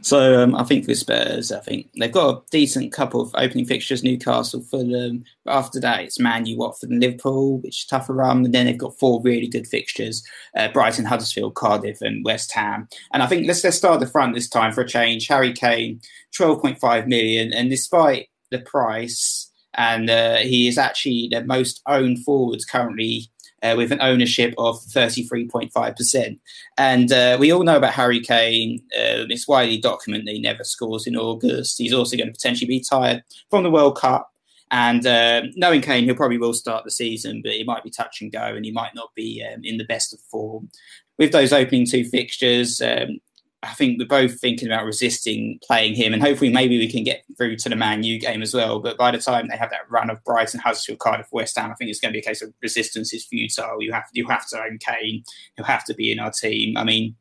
So 0.00 0.42
um, 0.42 0.54
I 0.54 0.64
think 0.64 0.86
with 0.86 0.98
Spurs, 0.98 1.52
I 1.52 1.60
think 1.60 1.90
they've 1.98 2.12
got 2.12 2.34
a 2.34 2.42
decent 2.50 2.92
couple 2.92 3.20
of 3.20 3.34
opening 3.34 3.66
fixtures: 3.66 4.02
Newcastle, 4.02 4.62
Fulham. 4.62 5.24
But 5.44 5.54
after 5.54 5.80
that, 5.80 6.00
it's 6.00 6.20
Man 6.20 6.46
U, 6.46 6.58
Watford, 6.58 6.90
and 6.90 7.00
Liverpool, 7.00 7.58
which 7.58 7.80
is 7.80 7.86
tougher 7.86 8.14
run. 8.14 8.44
And 8.44 8.54
then 8.54 8.66
they've 8.66 8.78
got 8.78 8.98
four 8.98 9.20
really 9.22 9.48
good 9.48 9.66
fixtures: 9.66 10.24
uh, 10.56 10.68
Brighton, 10.68 11.04
Huddersfield, 11.04 11.54
Cardiff, 11.54 12.00
and 12.00 12.24
West 12.24 12.52
Ham. 12.52 12.88
And 13.12 13.22
I 13.22 13.26
think 13.26 13.46
let's 13.46 13.64
let's 13.64 13.76
start 13.76 14.00
the 14.00 14.06
front 14.06 14.34
this 14.34 14.48
time 14.48 14.72
for 14.72 14.82
a 14.82 14.88
change. 14.88 15.26
Harry 15.28 15.52
Kane, 15.52 16.00
twelve 16.34 16.60
point 16.60 16.78
five 16.78 17.06
million, 17.06 17.52
and 17.52 17.68
despite 17.70 18.28
the 18.50 18.60
price, 18.60 19.50
and 19.74 20.08
uh, 20.08 20.36
he 20.36 20.68
is 20.68 20.78
actually 20.78 21.28
the 21.30 21.44
most 21.44 21.82
owned 21.86 22.24
forwards 22.24 22.64
currently 22.64 23.30
uh, 23.62 23.74
with 23.76 23.92
an 23.92 24.00
ownership 24.00 24.54
of 24.58 24.76
33.5%. 24.76 26.38
And 26.78 27.12
uh, 27.12 27.36
we 27.38 27.52
all 27.52 27.64
know 27.64 27.76
about 27.76 27.94
Harry 27.94 28.20
Kane. 28.20 28.80
Uh, 28.94 29.26
it's 29.28 29.48
widely 29.48 29.78
documented 29.78 30.28
he 30.28 30.40
never 30.40 30.64
scores 30.64 31.06
in 31.06 31.16
August. 31.16 31.78
He's 31.78 31.92
also 31.92 32.16
going 32.16 32.28
to 32.28 32.32
potentially 32.32 32.68
be 32.68 32.80
tired 32.80 33.22
from 33.50 33.62
the 33.62 33.70
World 33.70 33.96
Cup. 33.96 34.32
And 34.70 35.06
uh, 35.06 35.42
knowing 35.54 35.80
Kane, 35.80 36.04
he'll 36.04 36.16
probably 36.16 36.38
will 36.38 36.52
start 36.52 36.84
the 36.84 36.90
season, 36.90 37.40
but 37.42 37.52
he 37.52 37.64
might 37.64 37.84
be 37.84 37.90
touch 37.90 38.20
and 38.20 38.32
go 38.32 38.42
and 38.42 38.64
he 38.64 38.72
might 38.72 38.94
not 38.94 39.14
be 39.14 39.44
um, 39.44 39.60
in 39.62 39.76
the 39.76 39.84
best 39.84 40.12
of 40.12 40.20
form. 40.20 40.70
With 41.18 41.32
those 41.32 41.52
opening 41.52 41.86
two 41.86 42.04
fixtures, 42.04 42.80
um, 42.80 43.20
I 43.62 43.72
think 43.72 43.98
we're 43.98 44.06
both 44.06 44.38
thinking 44.38 44.68
about 44.68 44.84
resisting 44.84 45.58
playing 45.62 45.94
him, 45.94 46.12
and 46.12 46.22
hopefully 46.22 46.52
maybe 46.52 46.78
we 46.78 46.90
can 46.90 47.04
get 47.04 47.24
through 47.36 47.56
to 47.56 47.68
the 47.68 47.76
Man 47.76 48.02
U 48.02 48.18
game 48.18 48.42
as 48.42 48.54
well. 48.54 48.80
But 48.80 48.96
by 48.96 49.10
the 49.10 49.18
time 49.18 49.48
they 49.48 49.56
have 49.56 49.70
that 49.70 49.90
run 49.90 50.10
of 50.10 50.22
Brighton, 50.24 50.60
Huddersfield, 50.60 50.98
Cardiff, 50.98 51.28
West 51.32 51.58
Ham, 51.58 51.70
I 51.70 51.74
think 51.74 51.90
it's 51.90 52.00
going 52.00 52.12
to 52.12 52.16
be 52.16 52.20
a 52.20 52.24
case 52.24 52.42
of 52.42 52.52
resistance 52.62 53.12
is 53.12 53.24
futile. 53.24 53.82
You 53.82 53.92
have 53.92 54.04
you 54.12 54.26
have 54.28 54.46
to 54.48 54.60
own 54.60 54.78
Kane. 54.78 55.24
You 55.58 55.64
have 55.64 55.84
to 55.86 55.94
be 55.94 56.12
in 56.12 56.20
our 56.20 56.30
team. 56.30 56.76
I 56.76 56.84
mean, 56.84 57.16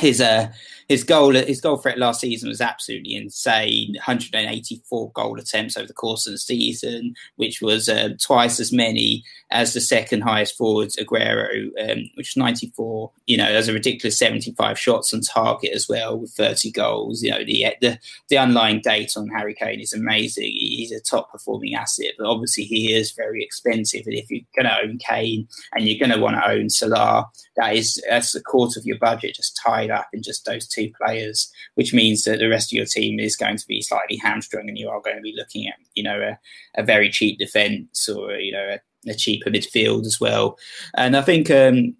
his 0.00 0.20
uh 0.20 0.48
his 0.88 1.04
goal 1.04 1.34
his 1.34 1.60
goal 1.60 1.76
threat 1.76 1.98
last 1.98 2.20
season 2.20 2.48
was 2.48 2.62
absolutely 2.62 3.14
insane. 3.14 3.92
184 3.94 5.10
goal 5.12 5.38
attempts 5.38 5.76
over 5.76 5.86
the 5.86 5.92
course 5.92 6.26
of 6.26 6.32
the 6.32 6.38
season 6.38 7.14
which 7.36 7.60
was 7.60 7.88
uh, 7.88 8.10
twice 8.18 8.58
as 8.58 8.72
many 8.72 9.22
as 9.50 9.74
the 9.74 9.80
second 9.80 10.22
highest 10.22 10.56
forwards 10.56 10.96
Aguero 10.96 11.68
um, 11.78 12.10
which 12.14 12.30
is 12.30 12.36
94 12.36 13.10
you 13.26 13.36
know 13.36 13.52
there's 13.52 13.68
a 13.68 13.74
ridiculous 13.74 14.18
75 14.18 14.78
shots 14.78 15.12
on 15.12 15.20
target 15.20 15.72
as 15.74 15.88
well 15.88 16.18
with 16.18 16.30
30 16.32 16.70
goals. 16.70 17.22
You 17.22 17.32
know 17.32 17.44
the 17.44 17.66
the, 17.82 17.98
the 18.28 18.38
underlying 18.38 18.80
data 18.80 19.20
on 19.20 19.28
Harry 19.28 19.54
Kane 19.54 19.80
is 19.80 19.92
amazing. 19.92 20.44
He's 20.44 20.92
a 20.92 21.00
top 21.00 21.30
performing 21.30 21.74
asset 21.74 22.14
but 22.16 22.26
obviously 22.26 22.64
he 22.64 22.94
is 22.94 23.12
very 23.12 23.44
expensive. 23.44 24.06
And 24.06 24.14
if 24.14 24.30
you're 24.30 24.40
going 24.56 24.66
to 24.66 24.80
own 24.80 24.98
Kane 24.98 25.48
and 25.74 25.86
you're 25.86 25.98
going 25.98 26.16
to 26.16 26.22
want 26.22 26.36
to 26.36 26.48
own 26.48 26.70
Salah 26.70 27.28
that 27.58 27.74
is 27.74 28.02
that's 28.08 28.34
a 28.34 28.42
quarter 28.42 28.78
of 28.78 28.86
your 28.86 28.98
budget 28.98 29.34
just 29.34 29.60
tied 29.62 29.90
up 29.90 30.06
in 30.12 30.22
just 30.22 30.44
those 30.44 30.66
two 30.66 30.90
players, 31.00 31.52
which 31.74 31.92
means 31.92 32.22
that 32.22 32.38
the 32.38 32.48
rest 32.48 32.72
of 32.72 32.76
your 32.76 32.86
team 32.86 33.18
is 33.18 33.36
going 33.36 33.56
to 33.56 33.66
be 33.66 33.82
slightly 33.82 34.16
hamstrung, 34.16 34.68
and 34.68 34.78
you 34.78 34.88
are 34.88 35.00
going 35.00 35.16
to 35.16 35.22
be 35.22 35.34
looking 35.36 35.66
at 35.66 35.74
you 35.94 36.04
know 36.04 36.20
a, 36.20 36.38
a 36.80 36.84
very 36.84 37.10
cheap 37.10 37.38
defence 37.38 38.08
or 38.08 38.32
you 38.34 38.52
know 38.52 38.76
a, 38.76 39.10
a, 39.10 39.14
cheaper 39.14 39.50
midfield 39.50 40.06
as 40.06 40.20
well. 40.20 40.56
And 40.96 41.16
I 41.16 41.22
think 41.22 41.50
um, 41.50 41.96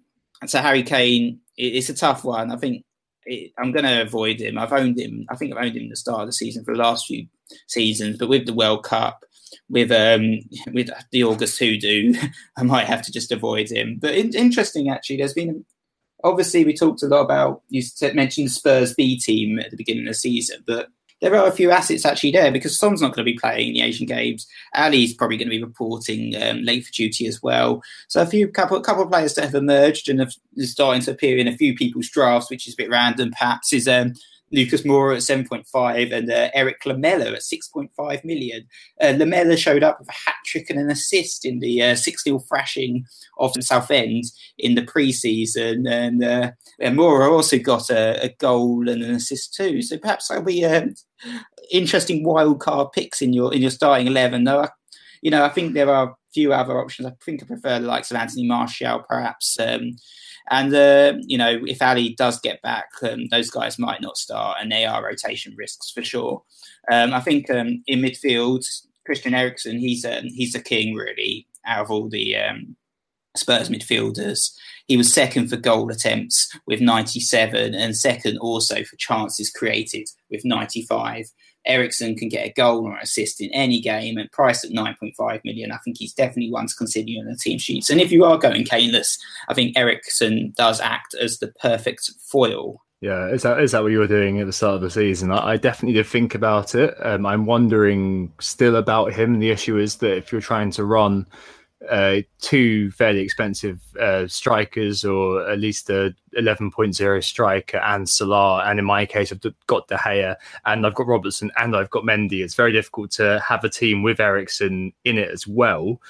so. 0.47 0.61
Harry 0.61 0.81
Kane, 0.81 1.41
it, 1.57 1.75
it's 1.75 1.89
a 1.89 1.93
tough 1.93 2.23
one. 2.23 2.51
I 2.51 2.55
think 2.55 2.85
it, 3.25 3.51
I'm 3.57 3.73
going 3.73 3.85
to 3.85 4.01
avoid 4.01 4.39
him. 4.39 4.57
I've 4.57 4.73
owned 4.73 4.97
him. 4.97 5.25
I 5.29 5.35
think 5.35 5.53
I've 5.53 5.63
owned 5.63 5.75
him 5.75 5.83
at 5.83 5.89
the 5.89 5.95
start 5.97 6.21
of 6.21 6.27
the 6.27 6.33
season 6.33 6.63
for 6.63 6.73
the 6.73 6.81
last 6.81 7.05
few 7.05 7.27
seasons, 7.67 8.17
but 8.17 8.29
with 8.29 8.45
the 8.45 8.53
World 8.53 8.83
Cup 8.83 9.25
with 9.69 9.91
um 9.91 10.39
with 10.73 10.89
the 11.11 11.23
August 11.23 11.59
hoodoo, 11.59 12.13
I 12.57 12.63
might 12.63 12.87
have 12.87 13.01
to 13.03 13.11
just 13.11 13.31
avoid 13.31 13.71
him. 13.71 13.97
But 13.99 14.15
in, 14.15 14.33
interesting, 14.35 14.89
actually, 14.89 15.17
there's 15.17 15.33
been 15.33 15.65
obviously 16.23 16.65
we 16.65 16.73
talked 16.73 17.03
a 17.03 17.07
lot 17.07 17.21
about 17.21 17.61
you 17.69 17.81
mentioned 18.13 18.51
Spurs 18.51 18.93
B 18.93 19.19
team 19.19 19.59
at 19.59 19.71
the 19.71 19.77
beginning 19.77 20.03
of 20.03 20.09
the 20.09 20.15
season, 20.15 20.63
but 20.65 20.89
there 21.21 21.35
are 21.35 21.47
a 21.47 21.51
few 21.51 21.71
assets 21.71 22.05
actually 22.05 22.31
there 22.31 22.51
because 22.51 22.77
Son's 22.77 23.01
not 23.01 23.13
going 23.13 23.25
to 23.25 23.31
be 23.31 23.37
playing 23.37 23.69
in 23.69 23.73
the 23.73 23.81
Asian 23.81 24.05
Games. 24.05 24.47
Ali's 24.73 25.13
probably 25.13 25.37
going 25.37 25.49
to 25.49 25.55
be 25.55 25.63
reporting 25.63 26.33
um, 26.41 26.63
late 26.63 26.85
for 26.85 26.91
duty 26.93 27.27
as 27.27 27.43
well. 27.43 27.81
So 28.07 28.21
a 28.21 28.25
few 28.25 28.47
couple 28.47 28.79
couple 28.81 29.03
of 29.03 29.09
players 29.09 29.35
that 29.35 29.43
have 29.43 29.55
emerged 29.55 30.07
and 30.07 30.19
have 30.19 30.33
starting 30.57 31.01
to 31.03 31.11
appear 31.11 31.37
in 31.37 31.47
a 31.47 31.57
few 31.57 31.75
people's 31.75 32.09
drafts, 32.09 32.49
which 32.49 32.67
is 32.67 32.73
a 32.73 32.77
bit 32.77 32.89
random. 32.89 33.31
Perhaps 33.31 33.73
is 33.73 33.87
um, 33.87 34.13
Lucas 34.51 34.81
Moura 34.81 35.15
at 35.15 35.21
7.5 35.21 36.13
and 36.13 36.31
uh, 36.31 36.49
Erik 36.53 36.85
Lamela 36.85 37.33
at 37.33 37.41
6.5 37.41 38.23
million. 38.23 38.67
Uh, 39.01 39.13
Lamela 39.17 39.55
showed 39.57 39.83
up 39.83 39.99
with 39.99 40.09
a 40.09 40.13
hat 40.13 40.35
trick 40.45 40.69
and 40.69 40.79
an 40.79 40.89
assist 40.89 41.45
in 41.45 41.59
the 41.59 41.81
uh, 41.81 41.95
6 41.95 42.23
0 42.23 42.39
thrashing 42.39 43.05
of 43.37 43.53
Southend 43.59 44.25
in 44.57 44.75
the 44.75 44.83
pre-season. 44.83 45.87
And, 45.87 46.23
uh, 46.23 46.51
and 46.79 46.97
Moura 46.97 47.31
also 47.31 47.57
got 47.59 47.89
a, 47.89 48.23
a, 48.23 48.29
goal 48.39 48.89
and 48.89 49.03
an 49.03 49.11
assist 49.11 49.53
too. 49.53 49.81
So 49.81 49.97
perhaps 49.97 50.27
there'll 50.27 50.43
be 50.43 50.65
um, 50.65 50.95
interesting 51.71 52.23
wild 52.23 52.59
card 52.59 52.91
picks 52.93 53.21
in 53.21 53.33
your 53.33 53.53
in 53.53 53.61
your 53.61 53.71
starting 53.71 54.07
11. 54.07 54.43
Though, 54.43 54.61
I, 54.61 54.69
you 55.21 55.31
know, 55.31 55.43
I 55.43 55.49
think 55.49 55.73
there 55.73 55.93
are 55.93 56.09
a 56.09 56.15
few 56.33 56.53
other 56.53 56.79
options. 56.79 57.07
I 57.07 57.11
think 57.23 57.43
I 57.43 57.45
prefer 57.45 57.79
the 57.79 57.87
likes 57.87 58.11
of 58.11 58.17
Anthony 58.17 58.47
Martial, 58.47 59.03
perhaps. 59.07 59.59
Um, 59.59 59.95
and 60.49 60.73
uh, 60.73 61.13
you 61.21 61.37
know, 61.37 61.59
if 61.65 61.81
Ali 61.81 62.15
does 62.15 62.39
get 62.39 62.61
back, 62.61 62.89
um, 63.03 63.27
those 63.29 63.49
guys 63.49 63.77
might 63.77 64.01
not 64.01 64.17
start, 64.17 64.57
and 64.59 64.71
they 64.71 64.85
are 64.85 65.03
rotation 65.03 65.55
risks 65.57 65.91
for 65.91 66.03
sure. 66.03 66.43
Um, 66.91 67.13
I 67.13 67.19
think 67.19 67.49
um, 67.49 67.83
in 67.87 67.99
midfield, 67.99 68.65
Christian 69.05 69.33
Eriksen, 69.33 69.79
he's 69.79 70.05
um, 70.05 70.25
he's 70.25 70.53
the 70.53 70.61
king 70.61 70.95
really 70.95 71.47
out 71.65 71.85
of 71.85 71.91
all 71.91 72.09
the 72.09 72.35
um, 72.35 72.75
Spurs 73.35 73.69
midfielders. 73.69 74.51
He 74.87 74.97
was 74.97 75.13
second 75.13 75.49
for 75.49 75.57
goal 75.57 75.91
attempts 75.91 76.49
with 76.65 76.81
97, 76.81 77.75
and 77.75 77.95
second 77.95 78.37
also 78.39 78.83
for 78.83 78.95
chances 78.95 79.51
created 79.51 80.07
with 80.31 80.43
95. 80.43 81.25
Eriksen 81.69 82.15
can 82.15 82.27
get 82.27 82.47
a 82.47 82.53
goal 82.53 82.85
or 82.85 82.93
an 82.93 83.01
assist 83.01 83.39
in 83.39 83.49
any 83.53 83.79
game 83.79 84.17
and 84.17 84.31
priced 84.31 84.65
at 84.65 84.71
9.5 84.71 85.41
million. 85.45 85.71
I 85.71 85.77
think 85.77 85.97
he's 85.97 86.13
definitely 86.13 86.51
one 86.51 86.67
to 86.67 86.75
consider 86.75 87.11
on 87.19 87.25
the 87.25 87.37
team 87.37 87.59
sheets. 87.59 87.89
And 87.89 88.01
if 88.01 88.11
you 88.11 88.25
are 88.25 88.37
going 88.37 88.65
Kaneless, 88.65 89.19
I 89.47 89.53
think 89.53 89.77
Eriksen 89.77 90.53
does 90.57 90.81
act 90.81 91.13
as 91.13 91.39
the 91.39 91.53
perfect 91.61 92.11
foil. 92.19 92.81
Yeah, 93.01 93.27
is 93.27 93.43
that 93.43 93.61
is 93.61 93.71
that 93.71 93.81
what 93.81 93.93
you 93.93 93.99
were 93.99 94.07
doing 94.07 94.41
at 94.41 94.45
the 94.45 94.51
start 94.51 94.75
of 94.75 94.81
the 94.81 94.89
season? 94.89 95.31
I, 95.31 95.51
I 95.51 95.57
definitely 95.57 95.93
did 95.93 96.07
think 96.07 96.35
about 96.35 96.75
it. 96.75 96.93
Um, 96.99 97.25
I'm 97.25 97.45
wondering 97.45 98.33
still 98.41 98.75
about 98.75 99.13
him. 99.13 99.39
The 99.39 99.51
issue 99.51 99.77
is 99.77 99.97
that 99.97 100.17
if 100.17 100.33
you're 100.33 100.41
trying 100.41 100.71
to 100.71 100.83
run 100.83 101.25
uh, 101.87 102.17
two 102.41 102.91
fairly 102.91 103.21
expensive 103.21 103.79
uh, 103.99 104.27
strikers, 104.27 105.05
or 105.05 105.49
at 105.49 105.59
least 105.59 105.89
a 105.89 106.13
11.0 106.37 107.23
striker 107.23 107.77
and 107.77 108.07
Salah. 108.07 108.63
And 108.65 108.79
in 108.79 108.85
my 108.85 109.05
case, 109.05 109.31
I've 109.31 109.41
got 109.67 109.87
De 109.87 109.95
Gea 109.95 110.35
and 110.65 110.85
I've 110.85 110.95
got 110.95 111.07
Robertson 111.07 111.51
and 111.57 111.75
I've 111.75 111.89
got 111.89 112.03
Mendy. 112.03 112.43
It's 112.43 112.55
very 112.55 112.71
difficult 112.71 113.11
to 113.11 113.39
have 113.39 113.63
a 113.63 113.69
team 113.69 114.03
with 114.03 114.19
Eriksen 114.19 114.93
in 115.05 115.17
it 115.17 115.29
as 115.29 115.47
well. 115.47 116.01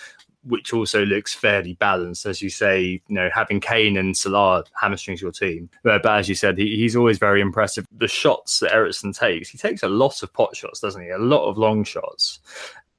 which 0.44 0.72
also 0.74 1.06
looks 1.06 1.34
fairly 1.34 1.74
balanced, 1.74 2.26
as 2.26 2.42
you 2.42 2.50
say. 2.50 3.02
You 3.08 3.16
know, 3.16 3.30
having 3.34 3.60
Kane 3.60 3.98
and 3.98 4.16
Salah 4.16 4.64
hamstrings 4.80 5.22
your 5.22 5.34
team, 5.34 5.70
but, 5.84 6.02
but 6.02 6.18
as 6.18 6.30
you 6.30 6.36
said, 6.36 6.58
he, 6.58 6.78
he's 6.78 6.96
always 6.96 7.18
very 7.18 7.42
impressive. 7.42 7.86
The 7.92 8.08
shots 8.08 8.60
that 8.60 8.74
Eriksen 8.74 9.12
takes, 9.12 9.50
he 9.50 9.58
takes 9.58 9.84
a 9.84 9.90
lot 9.90 10.24
of 10.24 10.32
pot 10.34 10.56
shots, 10.56 10.80
doesn't 10.80 11.02
he? 11.02 11.10
A 11.10 11.18
lot 11.18 11.48
of 11.48 11.58
long 11.58 11.84
shots, 11.84 12.40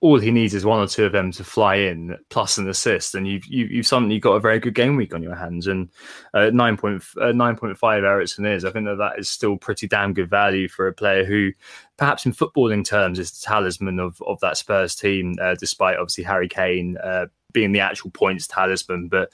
all 0.03 0.19
he 0.19 0.31
needs 0.31 0.55
is 0.55 0.65
one 0.65 0.81
or 0.81 0.87
two 0.87 1.05
of 1.05 1.13
them 1.13 1.31
to 1.31 1.45
fly 1.45 1.75
in 1.75 2.17
plus 2.31 2.57
an 2.57 2.69
assist, 2.69 3.15
and 3.15 3.29
you've 3.29 3.45
you, 3.47 3.67
you've 3.67 3.87
suddenly 3.87 4.19
got 4.19 4.33
a 4.33 4.41
very 4.41 4.59
good 4.59 4.75
game 4.75 4.97
week 4.97 5.15
on 5.15 5.23
your 5.23 5.35
hands. 5.35 5.67
And 5.67 5.91
uh, 6.33 6.51
nine 6.51 6.77
point 6.79 7.03
uh, 7.21 7.33
nine 7.33 7.57
point 7.57 7.77
five 7.77 8.03
Eriksen 8.03 8.47
is, 8.47 8.65
I 8.65 8.71
think 8.71 8.87
that 8.87 8.97
that 8.97 9.19
is 9.19 9.29
still 9.29 9.57
pretty 9.59 9.87
damn 9.87 10.15
good 10.15 10.31
value 10.31 10.69
for 10.69 10.87
a 10.87 10.93
player 10.93 11.25
who, 11.25 11.53
perhaps 11.99 12.25
in 12.25 12.33
footballing 12.33 12.85
terms, 12.85 13.19
is 13.19 13.31
the 13.31 13.45
talisman 13.47 14.01
of 14.01 14.23
of 14.23 14.41
that 14.41 14.57
Spurs 14.57 14.95
team, 14.95 15.37
uh, 15.41 15.55
despite 15.55 15.99
obviously 15.99 16.25
Harry 16.25 16.49
Kane 16.49 16.97
uh, 16.97 17.27
being 17.53 17.73
the 17.73 17.81
actual 17.81 18.11
points 18.11 18.47
talisman. 18.47 19.09
But 19.09 19.31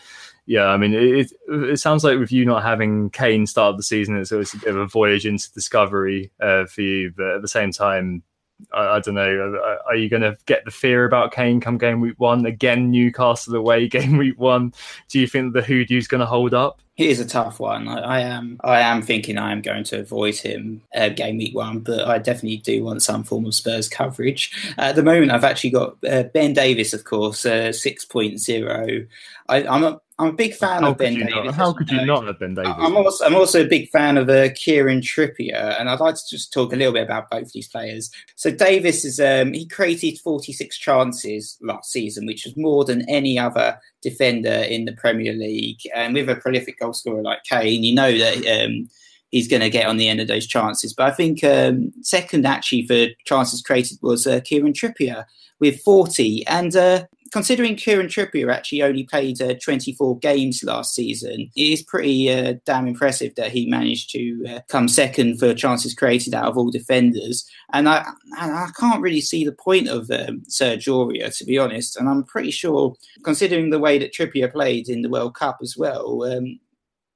yeah, 0.47 0.67
I 0.67 0.77
mean, 0.77 0.95
it, 0.95 1.33
it 1.49 1.79
sounds 1.79 2.03
like 2.03 2.19
with 2.19 2.33
you 2.33 2.45
not 2.45 2.63
having 2.63 3.11
Kane 3.11 3.47
start 3.47 3.77
the 3.77 3.83
season, 3.83 4.17
it's, 4.17 4.33
it's 4.33 4.55
a 4.55 4.59
bit 4.59 4.69
of 4.69 4.79
a 4.79 4.87
voyage 4.87 5.27
into 5.27 5.53
discovery 5.53 6.33
uh, 6.41 6.67
for 6.67 6.83
you. 6.83 7.13
But 7.17 7.37
at 7.37 7.43
the 7.43 7.49
same 7.49 7.73
time, 7.73 8.23
I, 8.73 8.97
I, 8.97 9.01
don't 9.01 9.15
know. 9.15 9.79
Are 9.87 9.97
you 9.97 10.09
going 10.09 10.23
to 10.23 10.37
get 10.47 10.65
the 10.65 10.71
fear 10.71 11.05
about 11.05 11.33
Kane 11.33 11.61
come 11.61 11.79
game 11.79 12.01
week 12.01 12.19
one 12.19 12.47
again? 12.47 12.91
Newcastle 12.91 13.55
away 13.55 13.89
game 13.89 14.17
week 14.17 14.39
one. 14.39 14.73
Do 15.09 15.19
you 15.19 15.27
think 15.27 15.53
the 15.53 15.63
hoodoo's 15.63 16.09
going 16.09 16.21
to 16.21 16.27
hold 16.27 16.55
up? 16.55 16.81
He 16.95 17.09
is 17.09 17.21
a 17.21 17.27
tough 17.27 17.61
one. 17.61 17.89
I, 17.89 17.99
I, 18.01 18.21
am. 18.21 18.59
I 18.65 18.81
am 18.81 19.03
thinking 19.03 19.37
I 19.37 19.53
am 19.53 19.61
going 19.61 19.85
to 19.85 20.01
avoid 20.01 20.37
him 20.37 20.81
uh, 20.95 21.11
game 21.11 21.37
week 21.37 21.55
one, 21.55 21.81
but 21.81 22.09
I 22.09 22.17
definitely 22.17 22.57
do 22.57 22.83
want 22.83 23.03
some 23.03 23.23
form 23.23 23.45
of 23.45 23.55
Spurs 23.55 23.89
coverage. 23.89 24.51
Uh, 24.79 24.83
at 24.83 24.97
the 24.97 25.03
moment, 25.03 25.31
I've 25.31 25.45
actually 25.45 25.71
got 25.71 25.99
uh, 26.09 26.23
Ben 26.23 26.55
Davies, 26.55 26.95
of 26.95 27.05
course, 27.05 27.45
uh, 27.45 27.73
six 27.73 28.07
point 28.07 28.41
zero. 28.41 29.07
I'm 29.49 29.85
a, 29.85 30.01
I'm 30.19 30.29
a 30.29 30.33
big 30.33 30.55
fan 30.55 30.83
how 30.83 30.93
of 30.93 30.99
Ben 30.99 31.15
Davies. 31.15 31.35
Not, 31.35 31.55
how 31.55 31.73
could 31.75 31.91
you 31.91 32.05
not 32.07 32.27
have 32.27 32.39
Ben 32.39 32.55
Davies? 32.55 32.73
I'm 32.79 32.97
also, 32.97 33.25
I'm 33.25 33.35
also 33.35 33.65
a 33.65 33.69
big 33.69 33.91
fan 33.91 34.17
of 34.17 34.31
uh, 34.31 34.49
Kieran 34.55 35.01
Trippier, 35.01 35.79
and 35.79 35.91
I'd 35.91 36.01
like 36.01 36.15
to 36.15 36.23
just 36.31 36.55
talk 36.55 36.73
a 36.73 36.77
little 36.77 36.95
bit 36.95 37.03
about 37.03 37.31
both 37.31 37.53
these 37.53 37.69
players. 37.69 38.11
So 38.35 38.51
Davies 38.51 39.05
is 39.05 39.21
um, 39.21 39.53
he 39.53 39.67
created 39.67 40.19
46 40.19 40.79
chances 40.79 41.59
last 41.61 41.93
season, 41.93 42.25
which 42.25 42.47
was 42.47 42.57
more 42.57 42.85
than 42.85 43.09
any 43.11 43.39
other 43.39 43.79
defender 44.03 44.49
in 44.49 44.87
the 44.87 44.93
Premier 44.93 45.35
League. 45.35 45.81
And 45.95 46.15
with 46.15 46.31
a 46.31 46.37
prolific 46.37 46.79
goal 46.79 46.95
scorer 46.95 47.23
like 47.23 47.45
Kane, 47.45 47.83
you 47.83 47.95
know 47.95 48.17
that 48.17 48.65
um, 48.65 48.89
he's 49.31 49.49
going 49.49 49.63
to 49.63 49.71
get 49.71 49.87
on 49.87 49.99
the 49.99 50.09
end 50.09 50.21
of 50.21 50.29
those 50.29 50.47
chances. 50.47 50.95
But 50.95 51.09
I 51.09 51.11
think 51.11 51.45
um, 51.45 51.93
second 52.01 52.47
actually 52.47 52.87
for 52.87 53.09
chances 53.27 53.61
created 53.61 53.99
was 54.01 54.27
uh, 54.27 54.41
Kieran 54.41 54.73
Trippier 54.73 55.27
with 55.61 55.81
40. 55.83 56.47
And 56.47 56.75
uh, 56.75 57.05
considering 57.37 57.77
Kieran 57.77 58.07
Trippier 58.07 58.51
actually 58.51 58.81
only 58.81 59.05
played 59.05 59.43
uh, 59.43 59.57
24 59.63 60.19
games 60.21 60.63
last 60.65 60.95
season, 60.95 61.51
it 61.55 61.61
is 61.61 61.83
pretty 61.83 62.33
uh, 62.33 62.55
damn 62.65 62.87
impressive 62.87 63.35
that 63.35 63.53
he 63.53 63.69
managed 63.69 64.09
to 64.13 64.43
uh, 64.49 64.61
come 64.71 64.89
second 64.89 65.39
for 65.39 65.53
chances 65.53 65.93
created 65.93 66.33
out 66.33 66.47
of 66.47 66.57
all 66.57 66.71
defenders. 66.71 67.47
And 67.75 67.91
I, 67.91 68.07
and 68.41 68.53
I 68.55 68.71
can't 68.81 69.03
really 69.03 69.21
see 69.21 69.45
the 69.45 69.53
point 69.53 69.87
of 69.87 70.11
um, 70.11 70.45
Serge 70.49 70.87
Aurier, 70.87 71.37
to 71.37 71.45
be 71.45 71.59
honest. 71.59 71.99
And 71.99 72.09
I'm 72.09 72.25
pretty 72.25 72.51
sure, 72.51 72.95
considering 73.23 73.69
the 73.69 73.79
way 73.79 73.99
that 73.99 74.15
Trippier 74.15 74.51
played 74.51 74.89
in 74.89 75.03
the 75.03 75.11
World 75.11 75.35
Cup 75.35 75.59
as 75.61 75.77
well, 75.77 76.23
um, 76.23 76.59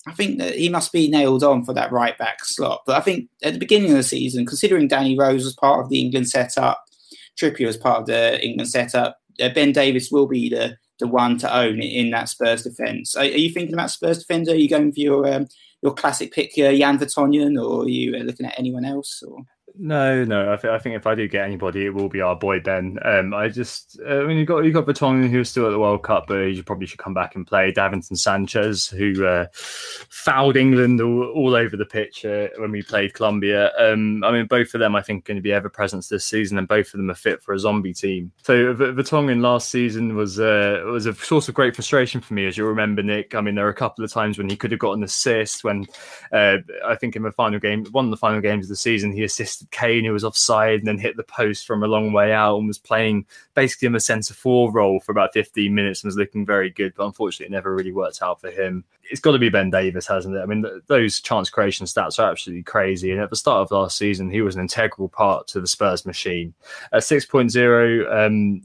I 0.07 0.13
think 0.13 0.39
that 0.39 0.55
he 0.55 0.69
must 0.69 0.93
be 0.93 1.09
nailed 1.09 1.43
on 1.43 1.65
for 1.65 1.73
that 1.73 1.93
right 1.93 2.19
back 2.19 2.45
slot. 2.45 2.83
But 2.87 2.97
I 2.99 3.01
think 3.01 3.31
at 3.43 3.55
the 3.55 3.59
beginning 3.59 3.93
of 3.93 3.97
the 3.97 4.03
season, 4.03 4.45
considering 4.45 4.87
Danny 4.87 5.17
Rose 5.19 5.47
was 5.47 5.55
part 5.55 5.83
of 5.83 5.89
the 5.89 5.99
England 5.99 6.29
setup, 6.29 6.85
Trippier 7.41 7.67
was 7.67 7.79
part 7.79 8.01
of 8.01 8.07
the 8.07 8.39
England 8.45 8.69
setup, 8.69 9.17
Ben 9.49 9.73
Davies 9.73 10.13
will 10.13 10.27
be 10.27 10.49
the 10.49 10.77
the 10.99 11.07
one 11.07 11.39
to 11.39 11.57
own 11.57 11.81
in 11.81 12.11
that 12.11 12.29
Spurs 12.29 12.63
defence. 12.63 13.17
Are, 13.17 13.23
are, 13.23 13.25
you 13.25 13.51
thinking 13.51 13.73
about 13.73 13.91
Spurs 13.91 14.19
defender? 14.19 14.53
Are 14.53 14.57
you 14.57 14.69
going 14.69 14.93
for 14.93 15.01
your 15.01 15.33
um, 15.33 15.49
your 15.83 15.95
classic 15.95 16.33
pick, 16.33 16.51
uh, 16.59 16.73
Jan 16.73 16.99
Vertonghen, 16.99 17.61
or 17.61 17.85
are 17.85 17.89
you 17.89 18.15
uh, 18.15 18.21
looking 18.21 18.47
at 18.47 18.59
anyone 18.59 18.85
else? 18.85 19.23
Or? 19.27 19.39
No, 19.79 20.25
no. 20.25 20.53
I, 20.53 20.57
th- 20.57 20.73
I, 20.73 20.79
think 20.79 20.97
if 20.97 21.07
I 21.07 21.15
do 21.15 21.29
get 21.29 21.45
anybody, 21.45 21.87
it 21.87 21.95
will 21.95 22.09
be 22.09 22.21
our 22.21 22.37
boy 22.37 22.61
Ben. 22.61 22.99
Um, 23.03 23.33
I 23.33 23.49
just, 23.49 23.99
uh, 24.07 24.21
I 24.21 24.27
mean, 24.27 24.39
you 24.39 24.45
got 24.45 24.65
you 24.65 24.73
got 24.73 24.87
Vertonghen, 24.87 25.29
who's 25.31 25.49
still 25.49 25.67
at 25.67 25.71
the 25.71 25.79
World 25.79 26.03
Cup, 26.03 26.27
but 26.27 26.49
he 26.49 26.63
probably 26.63 26.87
should 26.87 26.99
come 26.99 27.15
back 27.15 27.37
and 27.37 27.47
play. 27.47 27.73
Davinson 27.73 28.19
Sanchez, 28.19 28.89
who 28.89 29.25
uh, 29.25 29.47
fouled 29.53 30.57
England 30.57 31.01
all, 31.01 31.25
all, 31.25 31.55
over 31.55 31.77
the 31.77 31.85
pitch 31.85 32.25
uh, 32.25 32.49
when 32.59 32.71
we 32.71 32.83
played 32.83 33.15
Colombia. 33.15 33.73
Um, 33.79 34.25
I 34.25 34.33
mean, 34.33 34.47
both 34.47 34.75
of 34.75 34.81
them, 34.81 34.97
I 34.97 35.03
think, 35.03 35.25
are 35.25 35.29
going 35.29 35.37
to 35.37 35.43
be 35.43 35.53
ever 35.53 35.69
presence 35.69 36.09
this 36.09 36.25
season, 36.25 36.59
and 36.59 36.69
both 36.69 36.87
of 36.87 36.93
them 36.93 37.11
are 37.11 37.15
fit 37.15 37.43
for 37.43 37.53
a 37.53 37.59
zombie 37.59 37.95
team. 37.95 38.33
So 38.43 38.75
Vertonghen 38.75 39.41
last 39.41 39.71
season 39.71 40.17
was 40.17 40.41
uh, 40.41 40.83
was 40.87 41.07
a 41.07 41.15
source 41.15 41.49
of 41.49 41.55
great 41.55 41.75
frustration 41.75 42.21
for 42.21 42.35
me, 42.35 42.47
as 42.47 42.57
you'll 42.57 42.69
remember, 42.69 43.03
Nick. 43.03 43.35
I 43.35 43.41
mean, 43.41 43.55
there 43.55 43.65
were 43.65 43.71
a 43.71 43.75
couple 43.75 44.05
of 44.05 44.13
times 44.13 44.39
when 44.39 44.49
he 44.49 44.57
could 44.57 44.73
have 44.73 44.81
got 44.81 44.93
an 44.93 45.05
assist. 45.05 45.65
When 45.65 45.87
uh, 46.33 46.57
I 46.85 46.97
think 46.97 47.17
in 47.17 47.23
the 47.23 47.33
final 47.33 47.59
game, 47.59 47.87
one 47.87 48.07
of 48.07 48.11
the 48.11 48.17
final 48.17 48.41
games 48.41 48.67
of 48.67 48.71
the 48.71 48.77
season, 48.77 49.13
he 49.13 49.25
assisted 49.25 49.60
Kane, 49.71 50.05
who 50.05 50.13
was 50.13 50.25
offside 50.25 50.79
and 50.81 50.89
then 50.89 50.99
hit 50.99 51.17
the 51.17 51.23
post 51.23 51.67
from 51.67 51.83
a 51.83 51.89
long 51.89 52.13
way 52.13 52.33
out 52.33 52.59
and 52.59 52.67
was 52.67 52.79
playing 52.79 53.27
basically 53.55 53.87
in 53.87 53.93
the 53.93 54.01
centre 54.01 54.35
four 54.35 54.71
role 54.73 55.01
for 55.01 55.13
about 55.13 55.33
15 55.33 55.75
minutes 55.75 56.03
and 56.03 56.09
was 56.09 56.17
looking 56.17 56.47
very 56.47 56.71
good. 56.71 56.95
But 56.97 57.07
unfortunately, 57.07 57.47
it 57.47 57.57
never 57.57 57.75
really 57.75 57.93
worked 57.93 58.23
out 58.23 58.41
for 58.41 58.51
him. 58.51 58.85
It's 59.11 59.21
got 59.21 59.33
to 59.33 59.39
be 59.39 59.49
Ben 59.49 59.71
Davies, 59.71 60.07
hasn't 60.07 60.37
it? 60.37 60.41
I 60.41 60.47
mean, 60.47 60.63
th- 60.63 60.83
those 60.87 61.21
chance 61.21 61.51
creation 61.51 61.87
stats 61.87 62.19
are 62.19 62.31
absolutely 62.31 62.63
crazy. 62.63 63.11
And 63.11 63.21
at 63.21 63.31
the 63.31 63.37
start 63.37 63.63
of 63.63 63.71
last 63.71 63.99
season, 63.99 64.31
he 64.31 64.43
was 64.43 64.55
an 64.55 64.63
integral 64.63 65.09
part 65.09 65.47
to 65.49 65.61
the 65.61 65.67
Spurs 65.67 66.07
machine. 66.07 66.55
At 66.93 67.03
6.0, 67.03 68.27
um, 68.27 68.63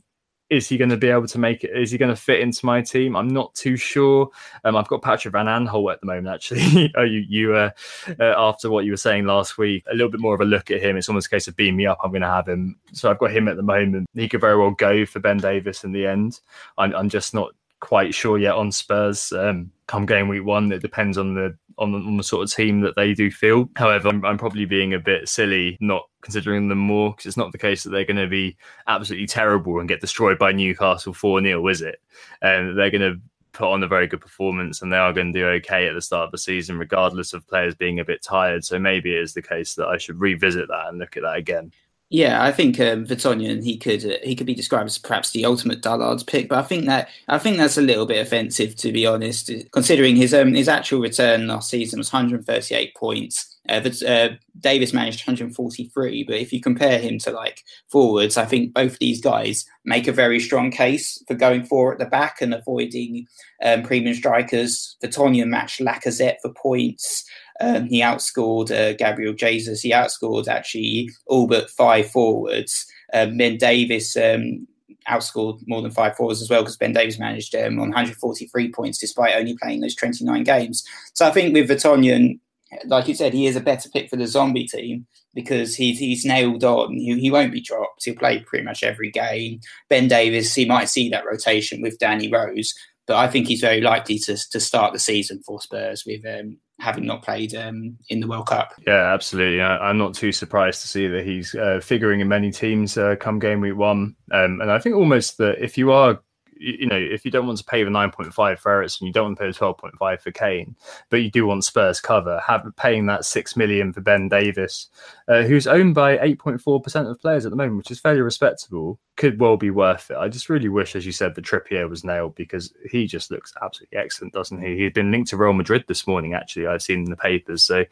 is 0.49 0.67
he 0.67 0.77
going 0.77 0.89
to 0.89 0.97
be 0.97 1.07
able 1.07 1.27
to 1.27 1.39
make 1.39 1.63
it? 1.63 1.71
Is 1.75 1.91
he 1.91 1.97
going 1.97 2.13
to 2.13 2.21
fit 2.21 2.39
into 2.39 2.65
my 2.65 2.81
team? 2.81 3.15
I'm 3.15 3.27
not 3.27 3.53
too 3.55 3.75
sure. 3.77 4.29
Um, 4.63 4.75
I've 4.75 4.87
got 4.87 5.01
Patrick 5.01 5.31
Van 5.31 5.47
Aanholt 5.47 5.93
at 5.93 6.01
the 6.01 6.07
moment. 6.07 6.27
Actually, 6.27 6.93
oh, 6.97 7.03
you, 7.03 7.25
you 7.27 7.55
uh, 7.55 7.71
uh, 8.19 8.35
after 8.37 8.69
what 8.69 8.85
you 8.85 8.91
were 8.91 8.97
saying 8.97 9.25
last 9.25 9.57
week, 9.57 9.83
a 9.89 9.93
little 9.93 10.09
bit 10.09 10.19
more 10.19 10.35
of 10.35 10.41
a 10.41 10.45
look 10.45 10.69
at 10.69 10.81
him. 10.81 10.97
It's 10.97 11.09
almost 11.09 11.27
a 11.27 11.31
case 11.31 11.47
of 11.47 11.55
beam 11.55 11.75
me 11.75 11.87
up. 11.87 11.99
I'm 12.03 12.11
going 12.11 12.21
to 12.21 12.27
have 12.27 12.47
him. 12.47 12.77
So 12.93 13.09
I've 13.09 13.19
got 13.19 13.31
him 13.31 13.47
at 13.47 13.55
the 13.55 13.63
moment. 13.63 14.07
He 14.13 14.29
could 14.29 14.41
very 14.41 14.57
well 14.57 14.71
go 14.71 15.05
for 15.05 15.19
Ben 15.19 15.37
Davies 15.37 15.83
in 15.83 15.91
the 15.91 16.05
end. 16.05 16.39
I'm, 16.77 16.95
I'm 16.95 17.09
just 17.09 17.33
not 17.33 17.53
quite 17.85 18.15
sure 18.15 18.39
yet 18.39 18.55
on 18.55 18.71
Spurs. 18.71 19.31
Um, 19.31 19.71
come 19.85 20.07
game 20.07 20.27
week 20.27 20.43
one, 20.43 20.71
it 20.71 20.81
depends 20.81 21.19
on 21.19 21.35
the 21.35 21.55
on 21.77 21.91
the, 21.91 21.99
on 21.99 22.17
the 22.17 22.23
sort 22.23 22.43
of 22.43 22.51
team 22.51 22.81
that 22.81 22.95
they 22.95 23.13
do 23.13 23.29
feel. 23.29 23.69
However, 23.75 24.07
I'm, 24.09 24.25
I'm 24.25 24.39
probably 24.39 24.65
being 24.65 24.95
a 24.95 24.99
bit 24.99 25.29
silly 25.29 25.77
not 25.79 26.07
considering 26.21 26.67
them 26.67 26.79
more 26.79 27.11
because 27.11 27.27
it's 27.27 27.37
not 27.37 27.51
the 27.51 27.59
case 27.59 27.83
that 27.83 27.91
they're 27.91 28.05
going 28.05 28.15
to 28.17 28.27
be 28.27 28.57
absolutely 28.87 29.27
terrible 29.27 29.79
and 29.79 29.87
get 29.87 30.01
destroyed 30.01 30.39
by 30.39 30.51
Newcastle 30.51 31.13
4 31.13 31.43
0, 31.43 31.67
is 31.67 31.81
it? 31.81 32.01
And 32.41 32.69
um, 32.69 32.75
they're 32.75 32.89
going 32.89 33.13
to 33.13 33.21
put 33.51 33.71
on 33.71 33.83
a 33.83 33.87
very 33.87 34.07
good 34.07 34.21
performance 34.21 34.81
and 34.81 34.91
they 34.91 34.97
are 34.97 35.13
going 35.13 35.31
to 35.31 35.39
do 35.39 35.47
okay 35.47 35.87
at 35.87 35.93
the 35.93 36.01
start 36.01 36.25
of 36.25 36.31
the 36.31 36.37
season, 36.39 36.79
regardless 36.79 37.33
of 37.33 37.47
players 37.47 37.75
being 37.75 37.99
a 37.99 38.05
bit 38.05 38.23
tired. 38.23 38.63
So 38.65 38.79
maybe 38.79 39.13
it 39.13 39.21
is 39.21 39.33
the 39.33 39.43
case 39.43 39.75
that 39.75 39.87
I 39.87 39.97
should 39.97 40.19
revisit 40.19 40.69
that 40.69 40.87
and 40.87 40.97
look 40.97 41.17
at 41.17 41.23
that 41.23 41.37
again. 41.37 41.71
Yeah, 42.15 42.41
I 42.41 42.53
think 42.53 42.79
um, 42.79 43.05
Vertonghen 43.05 43.61
he 43.61 43.75
could 43.75 44.05
uh, 44.05 44.15
he 44.23 44.37
could 44.37 44.47
be 44.47 44.55
described 44.55 44.87
as 44.87 44.97
perhaps 44.97 45.31
the 45.31 45.43
ultimate 45.43 45.81
Dullards 45.81 46.23
pick, 46.23 46.47
but 46.47 46.59
I 46.59 46.61
think 46.61 46.85
that 46.85 47.09
I 47.27 47.37
think 47.37 47.57
that's 47.57 47.77
a 47.77 47.81
little 47.81 48.05
bit 48.05 48.25
offensive 48.25 48.73
to 48.77 48.93
be 48.93 49.05
honest, 49.05 49.51
considering 49.73 50.15
his 50.15 50.33
um, 50.33 50.53
his 50.53 50.69
actual 50.69 51.01
return 51.01 51.47
last 51.47 51.69
season 51.69 51.99
was 51.99 52.13
138 52.13 52.95
points. 52.95 53.57
Uh, 53.67 53.81
uh, 54.07 54.29
Davies 54.57 54.93
managed 54.93 55.27
143, 55.27 56.23
but 56.23 56.37
if 56.37 56.53
you 56.53 56.61
compare 56.61 56.99
him 56.99 57.19
to 57.19 57.31
like 57.31 57.65
forwards, 57.89 58.37
I 58.37 58.45
think 58.45 58.73
both 58.73 58.97
these 58.99 59.19
guys 59.19 59.65
make 59.83 60.07
a 60.07 60.13
very 60.13 60.39
strong 60.39 60.71
case 60.71 61.21
for 61.27 61.33
going 61.33 61.65
forward 61.65 61.93
at 61.93 61.99
the 61.99 62.05
back 62.05 62.41
and 62.41 62.53
avoiding 62.53 63.27
um, 63.61 63.83
premium 63.83 64.15
strikers. 64.15 64.95
Vertonghen 65.03 65.47
matched 65.47 65.81
Lacazette 65.81 66.39
for 66.41 66.53
points. 66.53 67.25
Um, 67.61 67.85
he 67.85 68.01
outscored 68.01 68.71
uh, 68.71 68.93
Gabriel 68.93 69.33
Jesus. 69.33 69.81
He 69.81 69.91
outscored 69.91 70.47
actually 70.47 71.09
all 71.25 71.47
but 71.47 71.69
five 71.69 72.09
forwards. 72.09 72.85
Um, 73.13 73.37
ben 73.37 73.57
Davies 73.57 74.17
um, 74.17 74.67
outscored 75.09 75.61
more 75.67 75.81
than 75.81 75.91
five 75.91 76.15
forwards 76.15 76.41
as 76.41 76.49
well 76.49 76.61
because 76.61 76.77
Ben 76.77 76.93
Davies 76.93 77.19
managed 77.19 77.55
um, 77.55 77.79
on 77.79 77.89
143 77.89 78.71
points 78.71 78.97
despite 78.97 79.35
only 79.35 79.55
playing 79.61 79.81
those 79.81 79.95
29 79.95 80.43
games. 80.43 80.83
So 81.13 81.27
I 81.27 81.31
think 81.31 81.53
with 81.53 81.69
Vertonghen, 81.69 82.39
like 82.85 83.07
you 83.07 83.15
said, 83.15 83.33
he 83.33 83.45
is 83.45 83.55
a 83.55 83.61
better 83.61 83.89
pick 83.89 84.09
for 84.09 84.15
the 84.15 84.27
zombie 84.27 84.67
team 84.67 85.05
because 85.33 85.75
he's 85.75 85.99
he's 85.99 86.25
nailed 86.25 86.63
on. 86.63 86.93
He, 86.93 87.19
he 87.19 87.31
won't 87.31 87.53
be 87.53 87.61
dropped. 87.61 88.03
He'll 88.03 88.15
play 88.15 88.39
pretty 88.39 88.65
much 88.65 88.83
every 88.83 89.11
game. 89.11 89.59
Ben 89.89 90.07
Davies, 90.07 90.53
he 90.53 90.65
might 90.65 90.89
see 90.89 91.09
that 91.09 91.25
rotation 91.25 91.81
with 91.81 91.99
Danny 91.99 92.29
Rose, 92.29 92.73
but 93.05 93.17
I 93.17 93.27
think 93.27 93.47
he's 93.47 93.61
very 93.61 93.81
likely 93.81 94.17
to 94.19 94.37
to 94.51 94.59
start 94.59 94.93
the 94.93 94.99
season 94.99 95.41
for 95.45 95.61
Spurs 95.61 96.05
with 96.05 96.25
um, 96.25 96.57
having 96.79 97.05
not 97.05 97.23
played 97.23 97.55
um, 97.55 97.97
in 98.09 98.19
the 98.19 98.27
World 98.27 98.47
Cup. 98.47 98.73
Yeah, 98.85 99.13
absolutely. 99.13 99.61
I, 99.61 99.89
am 99.89 99.97
not 99.97 100.13
too 100.13 100.31
surprised 100.31 100.81
to 100.81 100.87
see 100.87 101.07
that 101.07 101.25
he's 101.25 101.55
uh, 101.55 101.79
figuring 101.81 102.19
in 102.19 102.27
many 102.27 102.51
teams 102.51 102.97
uh, 102.97 103.15
come 103.19 103.39
game 103.39 103.61
week 103.61 103.75
one. 103.75 104.15
Um, 104.31 104.61
and 104.61 104.71
I 104.71 104.79
think 104.79 104.95
almost 104.95 105.37
that 105.37 105.63
if 105.63 105.77
you 105.77 105.91
are 105.91 106.19
you 106.57 106.87
know, 106.87 106.95
if 106.95 107.25
you 107.25 107.31
don't 107.31 107.45
want 107.45 107.57
to 107.57 107.63
pay 107.63 107.83
the 107.83 107.89
9.5 107.89 108.59
for 108.59 108.71
Eriksen, 108.71 109.07
you 109.07 109.13
don't 109.13 109.25
want 109.25 109.37
to 109.37 109.43
pay 109.43 109.51
the 109.51 109.57
12.5 109.57 110.21
for 110.21 110.31
Kane, 110.31 110.75
but 111.09 111.17
you 111.17 111.29
do 111.29 111.45
want 111.45 111.63
Spurs 111.63 111.99
cover, 111.99 112.41
have 112.45 112.65
paying 112.77 113.05
that 113.07 113.25
6 113.25 113.55
million 113.55 113.91
for 113.91 114.01
Ben 114.01 114.29
Davies, 114.29 114.87
uh, 115.27 115.43
who's 115.43 115.67
owned 115.67 115.95
by 115.95 116.17
8.4% 116.17 117.09
of 117.09 117.21
players 117.21 117.45
at 117.45 117.49
the 117.49 117.57
moment, 117.57 117.77
which 117.77 117.91
is 117.91 117.99
fairly 117.99 118.21
respectable, 118.21 118.99
could 119.15 119.39
well 119.39 119.57
be 119.57 119.69
worth 119.69 120.11
it. 120.11 120.17
I 120.17 120.27
just 120.27 120.49
really 120.49 120.69
wish, 120.69 120.95
as 120.95 121.05
you 121.05 121.11
said, 121.11 121.35
that 121.35 121.45
Trippier 121.45 121.89
was 121.89 122.03
nailed 122.03 122.35
because 122.35 122.73
he 122.89 123.07
just 123.07 123.31
looks 123.31 123.53
absolutely 123.61 123.97
excellent, 123.97 124.33
doesn't 124.33 124.61
he? 124.61 124.77
He'd 124.77 124.93
been 124.93 125.11
linked 125.11 125.29
to 125.29 125.37
Real 125.37 125.53
Madrid 125.53 125.85
this 125.87 126.05
morning, 126.05 126.33
actually, 126.33 126.67
I've 126.67 126.81
seen 126.81 126.99
in 126.99 127.09
the 127.09 127.15
papers. 127.15 127.63
So 127.63 127.85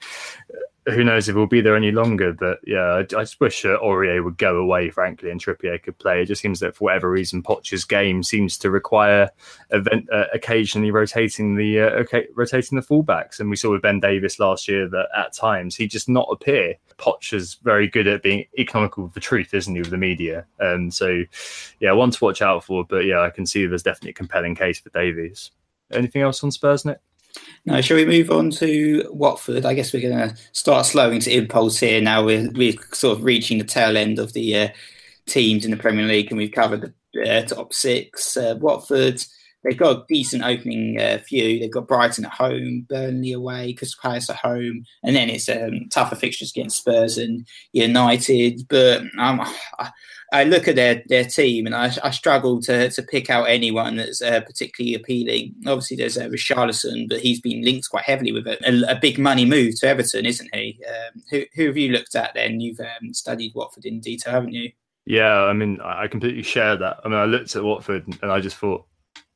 who 0.86 1.04
knows 1.04 1.30
if 1.30 1.36
he'll 1.36 1.45
be 1.45 1.62
there 1.62 1.78
any 1.78 1.91
longer? 1.91 2.34
But 2.34 2.60
yeah, 2.66 2.82
I, 2.82 3.00
I 3.00 3.04
just 3.04 3.40
wish 3.40 3.64
uh, 3.64 3.78
Aurier 3.82 4.24
would 4.24 4.38
go 4.38 4.58
away, 4.58 4.90
frankly, 4.90 5.30
and 5.30 5.40
Trippier 5.40 5.82
could 5.82 5.98
play. 5.98 6.22
It 6.22 6.26
just 6.26 6.41
seems 6.41 6.60
that 6.60 6.76
for 6.76 6.86
whatever 6.86 7.10
reason, 7.10 7.41
Poch's 7.41 7.86
game 7.86 8.22
seems 8.22 8.58
to 8.58 8.70
require 8.70 9.30
event, 9.70 10.10
uh, 10.12 10.26
occasionally 10.34 10.91
rotating 10.91 11.56
the 11.56 11.80
uh, 11.80 11.90
okay, 12.02 12.28
rotating 12.36 12.76
the 12.76 12.86
fullbacks. 12.86 13.40
And 13.40 13.50
we 13.50 13.56
saw 13.56 13.72
with 13.72 13.82
Ben 13.82 14.00
Davies 14.00 14.40
last 14.40 14.68
year 14.68 14.90
that 14.90 15.08
at 15.16 15.34
times 15.34 15.76
he 15.76 15.88
just 15.88 16.10
not 16.10 16.28
appear. 16.30 16.76
Poch 16.98 17.34
is 17.34 17.56
very 17.64 17.88
good 17.88 18.07
at 18.07 18.24
being 18.24 18.45
economical 18.57 19.03
with 19.03 19.14
the 19.14 19.20
truth, 19.20 19.53
isn't 19.53 19.74
he, 19.74 19.82
with 19.82 19.91
the 19.91 19.98
media? 19.98 20.45
Um, 20.60 20.91
so, 20.91 21.24
yeah, 21.80 21.91
one 21.91 22.11
to 22.11 22.24
watch 22.24 22.41
out 22.41 22.64
for. 22.64 22.84
But 22.84 23.06
yeah, 23.06 23.22
I 23.22 23.30
can 23.30 23.45
see 23.45 23.65
there's 23.65 23.84
definitely 23.84 24.11
a 24.11 24.14
compelling 24.14 24.56
case 24.56 24.80
for 24.80 24.90
Davies. 24.90 25.52
Anything 25.91 26.22
else 26.22 26.44
on 26.44 26.52
Spurs, 26.52 26.86
Nick? 26.86 26.99
Now, 27.65 27.82
shall 27.82 27.98
we 27.98 28.06
move 28.06 28.30
on 28.30 28.52
to 28.52 29.07
Watford? 29.11 29.65
I 29.65 29.74
guess 29.74 29.94
we're 29.94 30.07
going 30.07 30.30
to 30.30 30.36
start 30.52 30.86
slowing 30.86 31.20
to 31.22 31.36
impulse 31.36 31.80
here. 31.80 32.02
Now 32.02 32.24
we're, 32.24 32.49
we're 32.52 32.76
sort 32.91 33.18
of 33.18 33.24
reaching 33.24 33.57
the 33.57 33.64
tail 33.64 33.98
end 33.98 34.20
of 34.20 34.34
the 34.34 34.57
uh, 34.57 34.68
teams 35.26 35.65
in 35.65 35.72
the 35.72 35.78
Premier 35.78 36.06
League, 36.06 36.30
and 36.30 36.38
we've 36.38 36.52
covered 36.52 36.94
the 37.14 37.30
uh, 37.30 37.44
top 37.44 37.74
six. 37.74 38.38
Uh, 38.38 38.56
Watford, 38.60 39.24
they've 39.64 39.77
got 39.77 39.98
a 39.98 40.06
decent 40.07 40.44
opening 40.44 40.99
uh, 40.99 41.19
few. 41.26 41.60
They've 41.60 41.72
got 41.72 41.88
Brighton 41.88 42.26
at 42.26 42.31
home, 42.31 42.85
Burnley 42.90 43.31
away, 43.31 43.73
Crystal 43.73 43.99
Palace 44.02 44.30
at 44.30 44.38
home, 44.38 44.85
and 45.03 45.15
then 45.15 45.30
it's 45.30 45.49
um, 45.49 45.88
tougher 45.90 46.15
fixtures 46.15 46.52
against 46.52 46.77
Spurs 46.77 47.18
and 47.18 47.48
United. 47.72 48.61
But 48.69 49.02
um, 49.18 49.41
I, 49.80 49.91
I 50.31 50.44
look 50.45 50.68
at 50.68 50.76
their 50.76 51.03
their 51.07 51.26
team 51.26 51.65
and 51.65 51.76
I, 51.76 51.91
I 52.03 52.10
struggle 52.10 52.60
to 52.64 52.90
to 52.90 53.03
pick 53.03 53.30
out 53.30 53.49
anyone 53.49 53.98
that's 53.98 54.22
uh, 54.22 54.41
particularly 54.41 54.95
appealing. 54.95 55.53
Obviously, 55.68 55.98
there's 55.98 56.18
uh, 56.18 56.27
Richarlison, 56.27 57.07
but 57.07 57.22
he's 57.22 57.40
been 57.40 57.64
linked 57.64 57.90
quite 57.90 58.06
heavily 58.06 58.31
with 58.31 58.48
a, 58.48 58.57
a, 58.68 58.95
a 58.95 58.99
big 58.99 59.19
money 59.19 59.45
move 59.45 59.80
to 59.80 59.88
Everton, 59.88 60.26
isn't 60.26 60.53
he? 60.53 60.84
Um, 60.88 61.23
who, 61.30 61.44
who 61.56 61.68
have 61.68 61.77
you 61.77 61.91
looked 61.91 62.15
at 62.15 62.34
then? 62.34 62.60
You've 62.60 62.80
um, 62.80 63.14
studied 63.14 63.53
Watford 63.56 63.85
in 63.85 63.99
detail, 63.99 64.34
haven't 64.34 64.53
you? 64.53 64.72
Yeah, 65.06 65.41
I 65.44 65.53
mean, 65.53 65.80
I 65.84 66.07
completely 66.07 66.44
share 66.44 66.77
that. 66.77 66.98
I 67.03 67.10
mean, 67.10 67.18
I 67.18 67.26
looked 67.26 67.56
at 67.56 67.64
Watford 67.64 68.06
and 68.22 68.31
I 68.31 68.40
just 68.40 68.56
thought, 68.56 68.85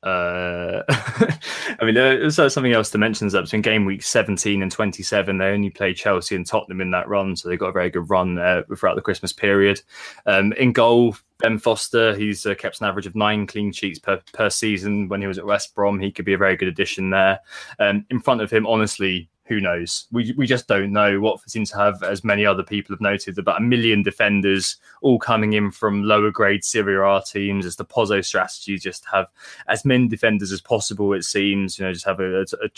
uh, 0.04 0.84
I 0.90 1.78
mean, 1.82 1.96
there's 1.96 2.36
something 2.36 2.74
else 2.74 2.90
to 2.92 2.98
mention 2.98 3.28
is 3.28 3.34
that 3.34 3.44
between 3.44 3.62
game 3.62 3.86
week 3.86 4.04
17 4.04 4.62
and 4.62 4.72
27, 4.72 5.38
they 5.38 5.46
only 5.46 5.70
played 5.70 5.98
Chelsea 5.98 6.36
and 6.36 6.46
Tottenham 6.46 6.82
in 6.82 6.92
that 6.92 7.08
run, 7.08 7.36
so 7.36 7.50
they 7.50 7.58
got 7.58 7.70
a 7.70 7.74
very 7.74 7.90
good 7.90 8.10
run 8.10 8.36
throughout 8.76 8.96
the 8.96 9.02
Christmas 9.02 9.34
period. 9.34 9.82
Um, 10.26 10.54
in 10.54 10.72
goal, 10.72 11.16
Ben 11.40 11.60
Foster, 11.60 12.16
he's 12.16 12.46
uh, 12.46 12.56
kept 12.56 12.80
an 12.80 12.88
average 12.88 13.06
of 13.06 13.16
nine 13.16 13.48
clean 13.48 13.72
sheets 13.72 14.00
per, 14.00 14.22
per 14.34 14.50
season 14.50 15.08
when 15.08 15.22
he 15.22 15.28
was 15.28 15.38
at 15.38 15.46
West 15.46 15.76
Brom. 15.76 16.00
He 16.00 16.12
could 16.12 16.26
be 16.26 16.34
a 16.34 16.38
very 16.38 16.56
good 16.56 16.68
addition 16.68 17.10
there. 17.10 17.40
Um, 17.80 18.06
in 18.10 18.20
front 18.20 18.42
of 18.42 18.52
him, 18.52 18.66
honestly, 18.66 19.30
who 19.48 19.62
knows? 19.62 20.08
We 20.12 20.34
we 20.38 20.46
just 20.46 20.68
don't 20.68 20.92
know. 20.92 21.20
Watford 21.20 21.50
seems 21.50 21.72
to 21.72 21.78
have, 21.78 22.04
as 22.04 22.24
many 22.24 22.46
other 22.46 22.64
people 22.64 22.94
have 22.94 23.02
noted, 23.02 23.38
about 23.38 23.62
a 23.62 23.64
million 23.64 24.04
defenders 24.04 24.78
all 25.02 25.20
coming 25.20 25.54
in 25.54 25.72
from 25.72 26.04
lower 26.04 26.32
grade 26.32 26.64
Serie 26.64 26.98
A 26.98 27.22
teams. 27.22 27.66
As 27.66 27.78
the 27.78 27.86
Pozzo 27.86 28.24
strategy, 28.24 28.78
just 28.78 29.06
have 29.12 29.28
as 29.68 29.86
many 29.86 30.08
defenders 30.08 30.52
as 30.52 30.62
possible. 30.62 31.14
It 31.14 31.24
seems, 31.24 31.80
you 31.80 31.86
know, 31.86 31.94
just 31.94 32.06
have 32.06 32.20
a. 32.20 32.42
a, 32.42 32.46
a 32.62 32.70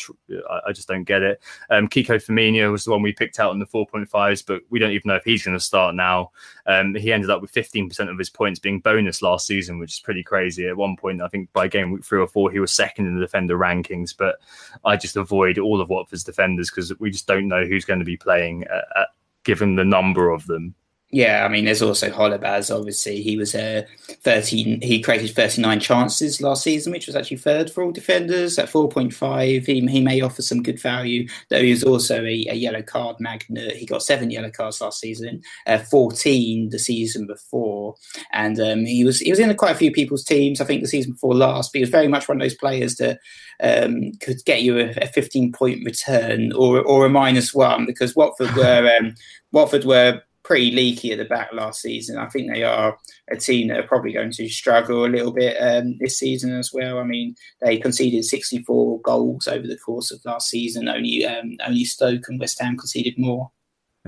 I 0.65 0.71
just 0.71 0.87
don't 0.87 1.05
get 1.05 1.21
it. 1.21 1.41
Um, 1.69 1.87
Kiko 1.87 2.23
Femenía 2.23 2.71
was 2.71 2.85
the 2.85 2.91
one 2.91 3.01
we 3.01 3.13
picked 3.13 3.39
out 3.39 3.53
in 3.53 3.59
the 3.59 3.65
four 3.65 3.87
point 3.87 4.09
fives, 4.09 4.41
but 4.41 4.61
we 4.69 4.77
don't 4.77 4.91
even 4.91 5.09
know 5.09 5.15
if 5.15 5.23
he's 5.23 5.43
going 5.43 5.57
to 5.57 5.63
start 5.63 5.95
now. 5.95 6.31
Um, 6.67 6.93
he 6.93 7.11
ended 7.11 7.29
up 7.29 7.41
with 7.41 7.51
fifteen 7.51 7.89
percent 7.89 8.09
of 8.09 8.17
his 8.17 8.29
points 8.29 8.59
being 8.59 8.79
bonus 8.79 9.21
last 9.21 9.47
season, 9.47 9.79
which 9.79 9.93
is 9.93 9.99
pretty 9.99 10.23
crazy. 10.23 10.67
At 10.67 10.77
one 10.77 10.95
point, 10.97 11.21
I 11.21 11.27
think 11.29 11.51
by 11.53 11.67
game 11.67 11.91
week 11.91 12.05
three 12.05 12.19
or 12.19 12.27
four, 12.27 12.51
he 12.51 12.59
was 12.59 12.71
second 12.71 13.07
in 13.07 13.15
the 13.15 13.21
defender 13.21 13.57
rankings. 13.57 14.15
But 14.15 14.35
I 14.85 14.97
just 14.97 15.15
avoid 15.15 15.57
all 15.57 15.81
of 15.81 15.89
Watford's 15.89 16.23
defenders 16.23 16.58
defenders 16.59 16.69
because 16.69 16.99
we 16.99 17.09
just 17.09 17.27
don't 17.27 17.47
know 17.47 17.65
who's 17.65 17.85
going 17.85 17.99
to 17.99 18.05
be 18.05 18.17
playing, 18.17 18.65
uh, 18.67 18.99
uh, 18.99 19.05
given 19.43 19.75
the 19.75 19.85
number 19.85 20.29
of 20.29 20.45
them. 20.47 20.75
Yeah, 21.11 21.43
I 21.43 21.47
mean, 21.47 21.65
there's 21.65 21.81
also 21.81 22.11
Holebas. 22.11 22.75
Obviously, 22.75 23.23
he 23.23 23.35
was 23.35 23.55
a 23.55 23.79
uh, 23.79 23.81
13. 24.21 24.81
He 24.81 25.01
created 25.01 25.35
39 25.35 25.79
chances 25.79 26.39
last 26.39 26.63
season, 26.63 26.91
which 26.91 27.07
was 27.07 27.15
actually 27.15 27.37
third 27.37 27.71
for 27.71 27.83
all 27.83 27.91
defenders 27.91 28.59
at 28.59 28.69
4.5. 28.69 29.65
He, 29.65 29.79
he 29.87 30.01
may 30.01 30.21
offer 30.21 30.43
some 30.43 30.61
good 30.61 30.79
value, 30.79 31.27
though 31.49 31.63
he 31.63 31.71
was 31.71 31.83
also 31.83 32.23
a, 32.23 32.45
a 32.49 32.53
yellow 32.53 32.83
card 32.83 33.15
magnet. 33.19 33.75
He 33.75 33.87
got 33.87 34.03
seven 34.03 34.29
yellow 34.29 34.51
cards 34.51 34.81
last 34.81 34.99
season, 34.99 35.41
uh, 35.65 35.79
14 35.79 36.69
the 36.69 36.77
season 36.77 37.25
before, 37.25 37.95
and 38.31 38.59
um, 38.59 38.85
he 38.85 39.03
was 39.03 39.19
he 39.19 39.31
was 39.31 39.39
in 39.39 39.55
quite 39.55 39.71
a 39.71 39.79
few 39.79 39.91
people's 39.91 40.23
teams. 40.23 40.61
I 40.61 40.65
think 40.65 40.83
the 40.83 40.87
season 40.87 41.13
before 41.13 41.33
last, 41.33 41.73
but 41.73 41.79
he 41.79 41.83
was 41.83 41.89
very 41.89 42.07
much 42.07 42.27
one 42.27 42.37
of 42.37 42.41
those 42.41 42.53
players 42.53 42.97
that 42.97 43.19
um, 43.63 44.11
could 44.21 44.45
get 44.45 44.61
you 44.61 44.77
a, 44.77 44.93
a 45.01 45.07
15 45.07 45.53
point 45.53 45.83
return 45.83 46.53
or 46.53 46.81
or 46.81 47.07
a 47.07 47.09
minus 47.09 47.51
one 47.51 47.87
because 47.87 48.15
Watford 48.15 48.55
were 48.55 48.95
um, 48.99 49.15
Watford 49.51 49.85
were 49.85 50.21
pretty 50.49 50.71
leaky 50.71 51.11
at 51.11 51.19
the 51.19 51.25
back 51.25 51.53
last 51.53 51.79
season. 51.79 52.17
I 52.17 52.27
think 52.27 52.51
they 52.51 52.63
are 52.63 52.97
a 53.29 53.37
team 53.37 53.67
that 53.67 53.77
are 53.77 53.87
probably 53.87 54.13
going 54.13 54.31
to 54.31 54.49
struggle 54.49 55.05
a 55.05 55.07
little 55.07 55.31
bit 55.31 55.55
um, 55.61 55.95
this 55.99 56.17
season 56.17 56.57
as 56.57 56.73
well. 56.73 56.97
I 56.97 57.03
mean, 57.03 57.35
they 57.61 57.77
conceded 57.77 58.25
64 58.25 58.99
goals 59.01 59.47
over 59.47 59.67
the 59.67 59.77
course 59.77 60.09
of 60.09 60.25
last 60.25 60.49
season. 60.49 60.89
Only 60.89 61.23
um, 61.23 61.55
only 61.67 61.85
Stoke 61.85 62.27
and 62.27 62.39
West 62.39 62.59
Ham 62.59 62.77
conceded 62.77 63.13
more. 63.19 63.51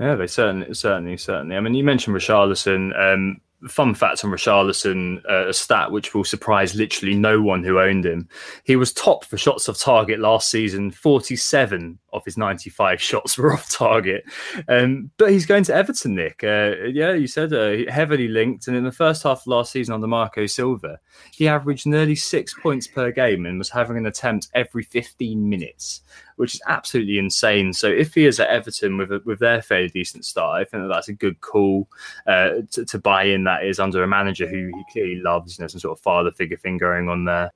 Yeah, 0.00 0.16
they 0.16 0.26
certainly, 0.26 0.74
certainly, 0.74 1.16
certainly. 1.16 1.54
I 1.54 1.60
mean, 1.60 1.74
you 1.74 1.84
mentioned 1.84 2.16
Richarlison. 2.16 2.98
Um, 2.98 3.40
fun 3.68 3.94
fact 3.94 4.24
on 4.24 4.32
Richarlison, 4.32 5.22
uh, 5.30 5.46
a 5.46 5.52
stat 5.52 5.92
which 5.92 6.12
will 6.12 6.24
surprise 6.24 6.74
literally 6.74 7.14
no 7.14 7.40
one 7.40 7.62
who 7.62 7.78
owned 7.78 8.04
him. 8.04 8.28
He 8.64 8.74
was 8.74 8.92
top 8.92 9.24
for 9.24 9.36
shots 9.38 9.68
off 9.68 9.78
target 9.78 10.18
last 10.18 10.50
season. 10.50 10.90
47 10.90 12.00
of 12.12 12.24
his 12.24 12.36
95 12.36 13.00
shots 13.02 13.38
were 13.38 13.52
off 13.52 13.70
target. 13.70 14.24
Um, 14.68 15.10
but 15.16 15.30
he's 15.30 15.46
going 15.46 15.64
to 15.64 15.74
Everton, 15.74 16.14
Nick. 16.14 16.42
Uh, 16.44 16.76
yeah, 16.86 17.12
you 17.12 17.26
said 17.26 17.52
uh, 17.52 17.90
heavily 17.90 18.28
linked. 18.28 18.68
And 18.68 18.76
in 18.76 18.84
the 18.84 18.92
first 18.92 19.22
half 19.22 19.40
of 19.40 19.46
last 19.46 19.72
season 19.72 19.94
under 19.94 20.06
Marco 20.06 20.46
Silva, 20.46 20.98
he 21.32 21.48
averaged 21.48 21.86
nearly 21.86 22.16
six 22.16 22.54
points 22.54 22.86
per 22.86 23.10
game 23.10 23.46
and 23.46 23.58
was 23.58 23.70
having 23.70 23.96
an 23.96 24.06
attempt 24.06 24.48
every 24.54 24.82
15 24.82 25.48
minutes 25.48 26.02
which 26.36 26.54
is 26.54 26.62
absolutely 26.66 27.18
insane. 27.18 27.72
So 27.72 27.88
if 27.88 28.14
he 28.14 28.26
is 28.26 28.40
at 28.40 28.48
Everton 28.48 28.96
with 28.96 29.12
a, 29.12 29.22
with 29.24 29.38
their 29.38 29.62
fairly 29.62 29.88
decent 29.88 30.24
start, 30.24 30.60
I 30.60 30.64
think 30.64 30.82
that 30.82 30.88
that's 30.88 31.08
a 31.08 31.12
good 31.12 31.40
call 31.40 31.88
uh, 32.26 32.62
to, 32.72 32.84
to, 32.84 32.98
buy 32.98 33.24
in. 33.24 33.44
That 33.44 33.64
is 33.64 33.78
under 33.78 34.02
a 34.02 34.08
manager 34.08 34.48
who 34.48 34.66
he 34.66 34.84
clearly 34.90 35.20
loves, 35.20 35.58
you 35.58 35.62
know, 35.62 35.68
some 35.68 35.80
sort 35.80 35.98
of 35.98 36.02
father 36.02 36.30
figure 36.30 36.56
thing 36.56 36.78
going 36.78 37.08
on 37.08 37.24
there. 37.24 37.52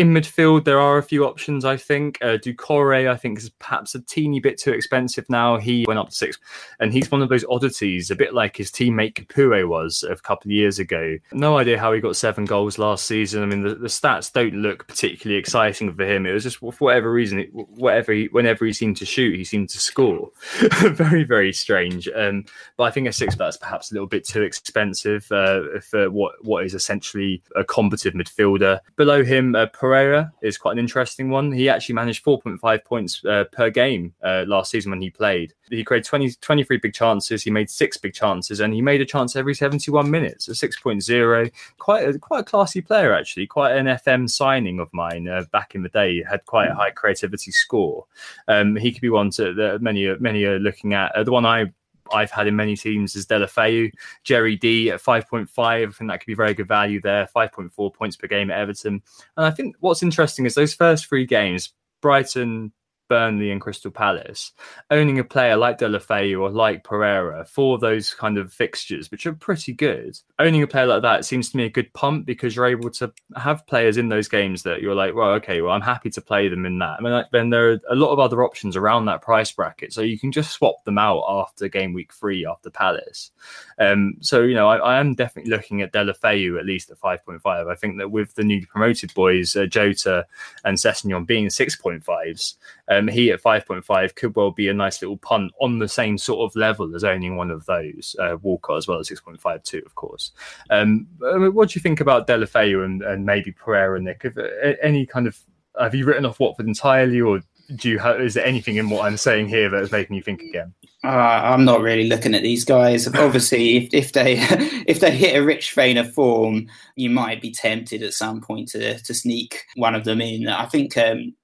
In 0.00 0.14
midfield, 0.14 0.64
there 0.64 0.80
are 0.80 0.96
a 0.96 1.02
few 1.02 1.26
options, 1.26 1.62
I 1.62 1.76
think. 1.76 2.16
Uh, 2.22 2.38
Doucouré, 2.38 3.10
I 3.10 3.18
think, 3.18 3.36
is 3.36 3.50
perhaps 3.50 3.94
a 3.94 4.00
teeny 4.00 4.40
bit 4.40 4.56
too 4.56 4.72
expensive 4.72 5.28
now. 5.28 5.58
He 5.58 5.84
went 5.86 6.00
up 6.00 6.08
to 6.08 6.14
six, 6.14 6.38
and 6.78 6.90
he's 6.90 7.10
one 7.10 7.20
of 7.20 7.28
those 7.28 7.44
oddities, 7.50 8.10
a 8.10 8.16
bit 8.16 8.32
like 8.32 8.56
his 8.56 8.70
teammate 8.70 9.12
Capoue 9.12 9.68
was 9.68 10.02
a 10.02 10.16
couple 10.16 10.48
of 10.48 10.52
years 10.52 10.78
ago. 10.78 11.18
No 11.34 11.58
idea 11.58 11.78
how 11.78 11.92
he 11.92 12.00
got 12.00 12.16
seven 12.16 12.46
goals 12.46 12.78
last 12.78 13.04
season. 13.04 13.42
I 13.42 13.44
mean, 13.44 13.60
the, 13.60 13.74
the 13.74 13.88
stats 13.88 14.32
don't 14.32 14.54
look 14.54 14.88
particularly 14.88 15.38
exciting 15.38 15.92
for 15.92 16.04
him. 16.04 16.24
It 16.24 16.32
was 16.32 16.44
just 16.44 16.56
for 16.56 16.72
whatever 16.78 17.12
reason, 17.12 17.42
whatever 17.52 18.14
he, 18.14 18.30
whenever 18.32 18.64
he 18.64 18.72
seemed 18.72 18.96
to 18.96 19.04
shoot, 19.04 19.36
he 19.36 19.44
seemed 19.44 19.68
to 19.68 19.78
score. 19.78 20.30
very, 20.80 21.24
very 21.24 21.52
strange. 21.52 22.08
Um, 22.08 22.46
but 22.78 22.84
I 22.84 22.90
think 22.90 23.06
a 23.06 23.12
six 23.12 23.36
that's 23.36 23.58
perhaps 23.58 23.90
a 23.90 23.94
little 23.94 24.08
bit 24.08 24.26
too 24.26 24.40
expensive 24.40 25.30
uh, 25.30 25.78
for 25.82 26.10
what 26.10 26.42
what 26.42 26.64
is 26.64 26.72
essentially 26.72 27.42
a 27.54 27.64
combative 27.64 28.14
midfielder. 28.14 28.78
Below 28.96 29.24
him, 29.24 29.54
uh, 29.54 29.66
Pereyra 29.90 30.30
is 30.42 30.56
quite 30.56 30.72
an 30.72 30.78
interesting 30.78 31.30
one. 31.30 31.50
He 31.50 31.68
actually 31.68 31.96
managed 31.96 32.24
4.5 32.24 32.84
points 32.84 33.24
uh, 33.24 33.44
per 33.50 33.70
game 33.70 34.14
uh, 34.22 34.44
last 34.46 34.70
season 34.70 34.90
when 34.90 35.00
he 35.00 35.10
played. 35.10 35.52
He 35.68 35.82
created 35.82 36.08
20, 36.08 36.32
23 36.40 36.76
big 36.78 36.94
chances. 36.94 37.42
He 37.42 37.50
made 37.50 37.68
six 37.68 37.96
big 37.96 38.14
chances, 38.14 38.60
and 38.60 38.72
he 38.72 38.82
made 38.82 39.00
a 39.00 39.04
chance 39.04 39.34
every 39.34 39.54
71 39.54 40.08
minutes. 40.10 40.48
A 40.48 40.52
6.0. 40.52 41.52
Quite 41.78 42.08
a, 42.08 42.18
quite 42.18 42.40
a 42.40 42.44
classy 42.44 42.80
player, 42.80 43.12
actually. 43.12 43.46
Quite 43.46 43.76
an 43.76 43.86
FM 43.86 44.30
signing 44.30 44.78
of 44.78 44.88
mine 44.92 45.28
uh, 45.28 45.44
back 45.52 45.74
in 45.74 45.82
the 45.82 45.88
day. 45.88 46.22
Had 46.28 46.44
quite 46.46 46.70
a 46.70 46.74
high 46.74 46.90
creativity 46.90 47.50
score. 47.50 48.06
Um, 48.46 48.76
he 48.76 48.92
could 48.92 49.02
be 49.02 49.10
one 49.10 49.30
that 49.30 49.78
many 49.80 50.12
many 50.18 50.44
are 50.44 50.58
looking 50.58 50.94
at. 50.94 51.14
Uh, 51.14 51.24
the 51.24 51.32
one 51.32 51.46
I 51.46 51.72
I've 52.12 52.30
had 52.30 52.46
in 52.46 52.56
many 52.56 52.76
teams 52.76 53.16
is 53.16 53.26
Deulofeu, 53.26 53.92
Jerry 54.24 54.56
D 54.56 54.90
at 54.90 55.02
5.5. 55.02 55.48
I 55.58 55.86
think 55.86 56.10
that 56.10 56.20
could 56.20 56.26
be 56.26 56.34
very 56.34 56.54
good 56.54 56.68
value 56.68 57.00
there. 57.00 57.28
5.4 57.34 57.94
points 57.94 58.16
per 58.16 58.26
game 58.26 58.50
at 58.50 58.58
Everton. 58.58 59.02
And 59.36 59.46
I 59.46 59.50
think 59.50 59.76
what's 59.80 60.02
interesting 60.02 60.46
is 60.46 60.54
those 60.54 60.74
first 60.74 61.06
three 61.06 61.26
games, 61.26 61.72
Brighton, 62.00 62.72
Burnley 63.10 63.50
and 63.50 63.60
Crystal 63.60 63.90
Palace, 63.90 64.52
owning 64.90 65.18
a 65.18 65.24
player 65.24 65.56
like 65.56 65.78
Deulofeu 65.78 66.40
or 66.40 66.48
like 66.48 66.84
Pereyra 66.84 67.46
for 67.46 67.76
those 67.76 68.14
kind 68.14 68.38
of 68.38 68.52
fixtures, 68.52 69.10
which 69.10 69.26
are 69.26 69.32
pretty 69.32 69.72
good, 69.72 70.16
owning 70.38 70.62
a 70.62 70.66
player 70.66 70.86
like 70.86 71.02
that 71.02 71.24
seems 71.24 71.50
to 71.50 71.56
me 71.56 71.64
a 71.64 71.70
good 71.70 71.92
pump 71.92 72.24
because 72.24 72.54
you're 72.54 72.66
able 72.66 72.88
to 72.90 73.12
have 73.36 73.66
players 73.66 73.96
in 73.96 74.08
those 74.08 74.28
games 74.28 74.62
that 74.62 74.80
you're 74.80 74.94
like, 74.94 75.14
well, 75.14 75.32
okay, 75.32 75.60
well, 75.60 75.72
I'm 75.72 75.80
happy 75.80 76.08
to 76.10 76.20
play 76.20 76.48
them 76.48 76.64
in 76.64 76.78
that. 76.78 76.98
I 76.98 77.02
mean, 77.02 77.12
like, 77.12 77.30
then 77.32 77.50
there 77.50 77.72
are 77.72 77.80
a 77.90 77.96
lot 77.96 78.12
of 78.12 78.20
other 78.20 78.44
options 78.44 78.76
around 78.76 79.06
that 79.06 79.22
price 79.22 79.50
bracket, 79.50 79.92
so 79.92 80.02
you 80.02 80.18
can 80.18 80.30
just 80.30 80.52
swap 80.52 80.84
them 80.84 80.96
out 80.96 81.24
after 81.28 81.66
game 81.66 81.92
week 81.92 82.14
three 82.14 82.46
after 82.46 82.70
Palace. 82.70 83.32
Um, 83.80 84.18
so 84.20 84.42
you 84.42 84.54
know, 84.54 84.68
I, 84.68 84.76
I, 84.76 85.00
am 85.00 85.14
definitely 85.14 85.50
looking 85.50 85.82
at 85.82 85.92
Deulofeu 85.92 86.58
at 86.58 86.66
least 86.66 86.90
at 86.90 87.00
5.5. 87.00 87.40
I 87.44 87.74
think 87.74 87.98
that 87.98 88.10
with 88.10 88.34
the 88.34 88.44
newly 88.44 88.66
promoted 88.66 89.12
boys, 89.14 89.56
uh, 89.56 89.66
Jota 89.66 90.26
and 90.64 90.76
Sessegnon 90.76 91.26
being 91.26 91.46
6.5s, 91.46 92.56
um, 92.88 92.99
he 93.08 93.30
at 93.30 93.42
5.5 93.42 94.14
could 94.14 94.36
well 94.36 94.50
be 94.50 94.68
a 94.68 94.74
nice 94.74 95.00
little 95.02 95.16
punt 95.16 95.52
on 95.60 95.78
the 95.78 95.88
same 95.88 96.18
sort 96.18 96.48
of 96.48 96.56
level 96.56 96.94
as 96.94 97.04
owning 97.04 97.36
one 97.36 97.50
of 97.50 97.66
those. 97.66 98.16
Uh, 98.18 98.36
Walker 98.42 98.76
as 98.76 98.88
well 98.88 98.98
as 98.98 99.08
6.52, 99.08 99.84
of 99.84 99.94
course. 99.94 100.32
Um, 100.70 101.06
what 101.20 101.70
do 101.70 101.78
you 101.78 101.82
think 101.82 102.00
about 102.00 102.26
Deulofeu 102.26 102.84
and, 102.84 103.02
and 103.02 103.24
maybe 103.24 103.52
Pereyra, 103.52 104.00
Nick? 104.02 104.22
Have, 104.22 104.38
uh, 104.38 104.74
any 104.82 105.06
kind 105.06 105.26
of 105.26 105.38
have 105.78 105.94
you 105.94 106.04
written 106.04 106.26
off 106.26 106.40
Watford 106.40 106.66
entirely, 106.66 107.20
or 107.20 107.40
do 107.76 107.88
you 107.88 107.98
have? 107.98 108.20
Is 108.20 108.34
there 108.34 108.44
anything 108.44 108.76
in 108.76 108.90
what 108.90 109.04
I'm 109.04 109.16
saying 109.16 109.48
here 109.48 109.68
that 109.70 109.82
is 109.82 109.92
making 109.92 110.16
you 110.16 110.22
think 110.22 110.42
again? 110.42 110.74
Uh, 111.02 111.08
I'm 111.08 111.64
not 111.64 111.80
really 111.80 112.08
looking 112.08 112.34
at 112.34 112.42
these 112.42 112.64
guys. 112.64 113.06
Obviously, 113.06 113.76
if, 113.76 113.94
if 113.94 114.12
they 114.12 114.36
if 114.86 115.00
they 115.00 115.10
hit 115.10 115.36
a 115.36 115.44
rich 115.44 115.72
vein 115.74 115.96
of 115.96 116.12
form, 116.12 116.68
you 116.96 117.10
might 117.10 117.40
be 117.40 117.50
tempted 117.50 118.02
at 118.02 118.14
some 118.14 118.40
point 118.40 118.68
to 118.70 118.98
to 118.98 119.14
sneak 119.14 119.62
one 119.76 119.94
of 119.94 120.04
them 120.04 120.20
in. 120.20 120.48
I 120.48 120.66
think 120.66 120.96
um, 120.96 121.34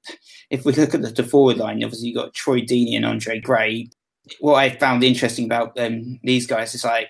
if 0.50 0.64
we 0.64 0.72
look 0.72 0.94
at 0.94 1.02
the, 1.02 1.10
the 1.10 1.24
forward 1.24 1.58
line, 1.58 1.82
obviously 1.82 2.08
you 2.08 2.18
have 2.18 2.26
got 2.26 2.34
Troy 2.34 2.60
Deeney 2.60 2.96
and 2.96 3.06
Andre 3.06 3.40
Gray. 3.40 3.88
What 4.40 4.56
I 4.56 4.70
found 4.70 5.04
interesting 5.04 5.44
about 5.44 5.78
um, 5.78 6.18
these 6.22 6.46
guys 6.46 6.74
is 6.74 6.84
like 6.84 7.08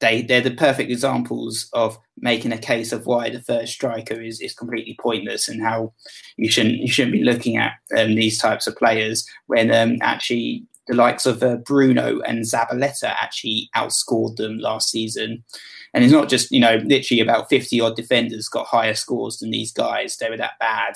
they 0.00 0.22
they're 0.22 0.40
the 0.40 0.50
perfect 0.50 0.90
examples 0.90 1.68
of 1.72 1.98
making 2.18 2.52
a 2.52 2.58
case 2.58 2.92
of 2.92 3.06
why 3.06 3.30
the 3.30 3.42
first 3.42 3.72
striker 3.72 4.20
is, 4.20 4.40
is 4.40 4.54
completely 4.54 4.96
pointless 5.00 5.48
and 5.48 5.62
how 5.62 5.92
you 6.36 6.50
shouldn't 6.50 6.76
you 6.76 6.88
shouldn't 6.88 7.12
be 7.12 7.24
looking 7.24 7.56
at 7.56 7.72
um, 7.96 8.14
these 8.14 8.38
types 8.38 8.66
of 8.66 8.76
players 8.76 9.26
when 9.46 9.72
um, 9.72 9.96
actually 10.02 10.66
the 10.86 10.94
likes 10.94 11.26
of 11.26 11.42
uh, 11.42 11.56
Bruno 11.56 12.20
and 12.20 12.44
Zabaleta 12.44 13.14
actually 13.20 13.68
outscored 13.74 14.36
them 14.36 14.58
last 14.58 14.90
season. 14.90 15.42
And 15.92 16.04
it's 16.04 16.12
not 16.12 16.28
just, 16.28 16.50
you 16.52 16.60
know, 16.60 16.76
literally 16.84 17.20
about 17.20 17.48
50 17.48 17.80
odd 17.80 17.96
defenders 17.96 18.48
got 18.48 18.66
higher 18.66 18.94
scores 18.94 19.38
than 19.38 19.50
these 19.50 19.72
guys. 19.72 20.16
They 20.16 20.30
were 20.30 20.36
that 20.36 20.58
bad. 20.60 20.94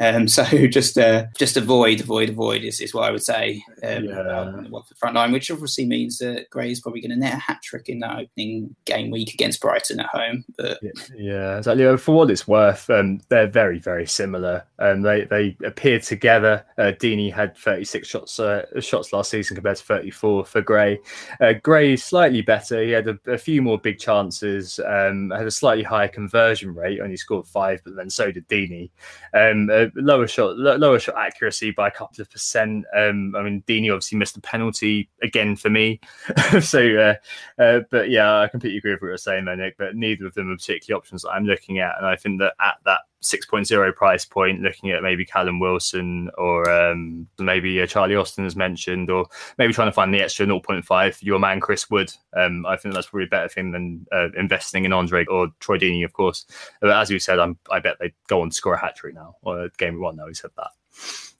Um, 0.00 0.28
so 0.28 0.44
just 0.66 0.98
uh, 0.98 1.26
just 1.36 1.56
avoid, 1.56 2.00
avoid, 2.00 2.30
avoid 2.30 2.64
is, 2.64 2.80
is 2.80 2.94
what 2.94 3.04
I 3.04 3.10
would 3.10 3.22
say 3.22 3.62
um, 3.82 4.04
yeah. 4.04 4.20
about 4.20 4.88
the 4.88 4.94
front 4.96 5.14
line, 5.14 5.32
which 5.32 5.50
obviously 5.50 5.86
means 5.86 6.18
that 6.18 6.50
Gray 6.50 6.70
is 6.70 6.80
probably 6.80 7.00
going 7.00 7.10
to 7.10 7.16
net 7.16 7.34
a 7.34 7.38
hat 7.38 7.62
trick 7.62 7.88
in 7.88 8.00
that 8.00 8.18
opening 8.18 8.74
game 8.84 9.10
week 9.10 9.34
against 9.34 9.60
Brighton 9.60 10.00
at 10.00 10.06
home. 10.06 10.44
But 10.56 10.78
yeah, 10.82 10.90
yeah 11.16 11.58
exactly. 11.58 11.96
For 11.96 12.14
what 12.14 12.30
it's 12.30 12.48
worth, 12.48 12.88
um, 12.90 13.20
they're 13.28 13.46
very, 13.46 13.78
very 13.78 14.06
similar. 14.06 14.64
Um, 14.78 15.02
they 15.02 15.24
they 15.24 15.56
appeared 15.64 16.02
together. 16.02 16.64
Uh, 16.78 16.92
Deeney 16.98 17.32
had 17.32 17.56
36 17.56 18.08
shots 18.08 18.40
uh, 18.40 18.64
shots 18.80 19.12
last 19.12 19.30
season 19.30 19.54
compared 19.56 19.76
to 19.76 19.84
34 19.84 20.44
for 20.44 20.62
Gray. 20.62 20.98
Uh, 21.40 21.54
Gray 21.62 21.96
slightly 21.96 22.42
better. 22.42 22.82
He 22.82 22.90
had 22.90 23.08
a, 23.08 23.18
a 23.26 23.38
few 23.38 23.62
more 23.62 23.78
big 23.78 23.98
chances. 23.98 24.80
Um, 24.80 25.30
had 25.30 25.46
a 25.46 25.50
slightly 25.50 25.84
higher 25.84 26.08
conversion 26.08 26.74
rate. 26.74 27.00
Only 27.00 27.16
scored 27.16 27.46
five, 27.46 27.80
but 27.84 27.96
then 27.96 28.10
so 28.10 28.30
did 28.30 28.48
Deeney. 28.48 28.90
Um, 29.32 29.70
lower 29.94 30.26
shot, 30.26 30.56
lower 30.56 30.98
shot 30.98 31.16
accuracy 31.16 31.70
by 31.70 31.88
a 31.88 31.90
couple 31.90 32.20
of 32.22 32.30
percent. 32.30 32.84
Um, 32.96 33.34
I 33.36 33.42
mean, 33.42 33.62
Deeney 33.66 33.90
obviously 33.90 34.18
missed 34.18 34.34
the 34.34 34.40
penalty 34.40 35.08
again 35.22 35.56
for 35.56 35.70
me. 35.70 36.00
so, 36.60 36.96
uh, 36.96 37.62
uh, 37.62 37.80
but 37.90 38.10
yeah, 38.10 38.40
I 38.40 38.48
completely 38.48 38.78
agree 38.78 38.92
with 38.92 39.02
what 39.02 39.08
you're 39.08 39.16
saying, 39.16 39.44
there, 39.44 39.56
Nick. 39.56 39.76
But 39.78 39.96
neither 39.96 40.26
of 40.26 40.34
them 40.34 40.50
are 40.50 40.56
particularly 40.56 40.98
options 40.98 41.22
that 41.22 41.30
I'm 41.30 41.44
looking 41.44 41.78
at, 41.78 41.96
and 41.98 42.06
I 42.06 42.16
think 42.16 42.40
that 42.40 42.54
at 42.60 42.76
that 42.84 43.00
6.0 43.24 43.94
price 43.94 44.24
point, 44.24 44.60
looking 44.60 44.90
at 44.90 45.02
maybe 45.02 45.24
Callum 45.24 45.58
Wilson 45.58 46.30
or 46.38 46.70
um, 46.70 47.26
maybe 47.38 47.80
uh, 47.80 47.86
Charlie 47.86 48.16
Austin 48.16 48.44
as 48.44 48.56
mentioned, 48.56 49.10
or 49.10 49.26
maybe 49.58 49.72
trying 49.72 49.88
to 49.88 49.92
find 49.92 50.12
the 50.12 50.22
extra 50.22 50.46
0.5 50.46 51.14
for 51.14 51.24
your 51.24 51.38
man 51.38 51.60
Chris 51.60 51.90
Wood. 51.90 52.12
Um, 52.36 52.64
I 52.66 52.76
think 52.76 52.94
that's 52.94 53.08
probably 53.08 53.26
a 53.26 53.28
better 53.28 53.48
thing 53.48 53.72
than 53.72 54.06
uh, 54.12 54.28
investing 54.36 54.84
in 54.84 54.92
Andre 54.92 55.24
or 55.26 55.48
Troy 55.60 55.78
Deeney, 55.78 56.04
of 56.04 56.12
course. 56.12 56.46
But 56.80 56.90
as 56.90 57.10
you 57.10 57.18
said, 57.18 57.38
I'm, 57.38 57.58
I 57.70 57.80
bet 57.80 57.96
they 58.00 58.12
go 58.28 58.42
on 58.42 58.50
to 58.50 58.54
score 58.54 58.74
a 58.74 58.80
hat 58.80 58.96
trick 58.96 59.14
now, 59.14 59.36
or 59.42 59.68
game 59.78 60.00
one 60.00 60.16
now. 60.16 60.28
He 60.28 60.34
said 60.34 60.50
that. 60.56 60.70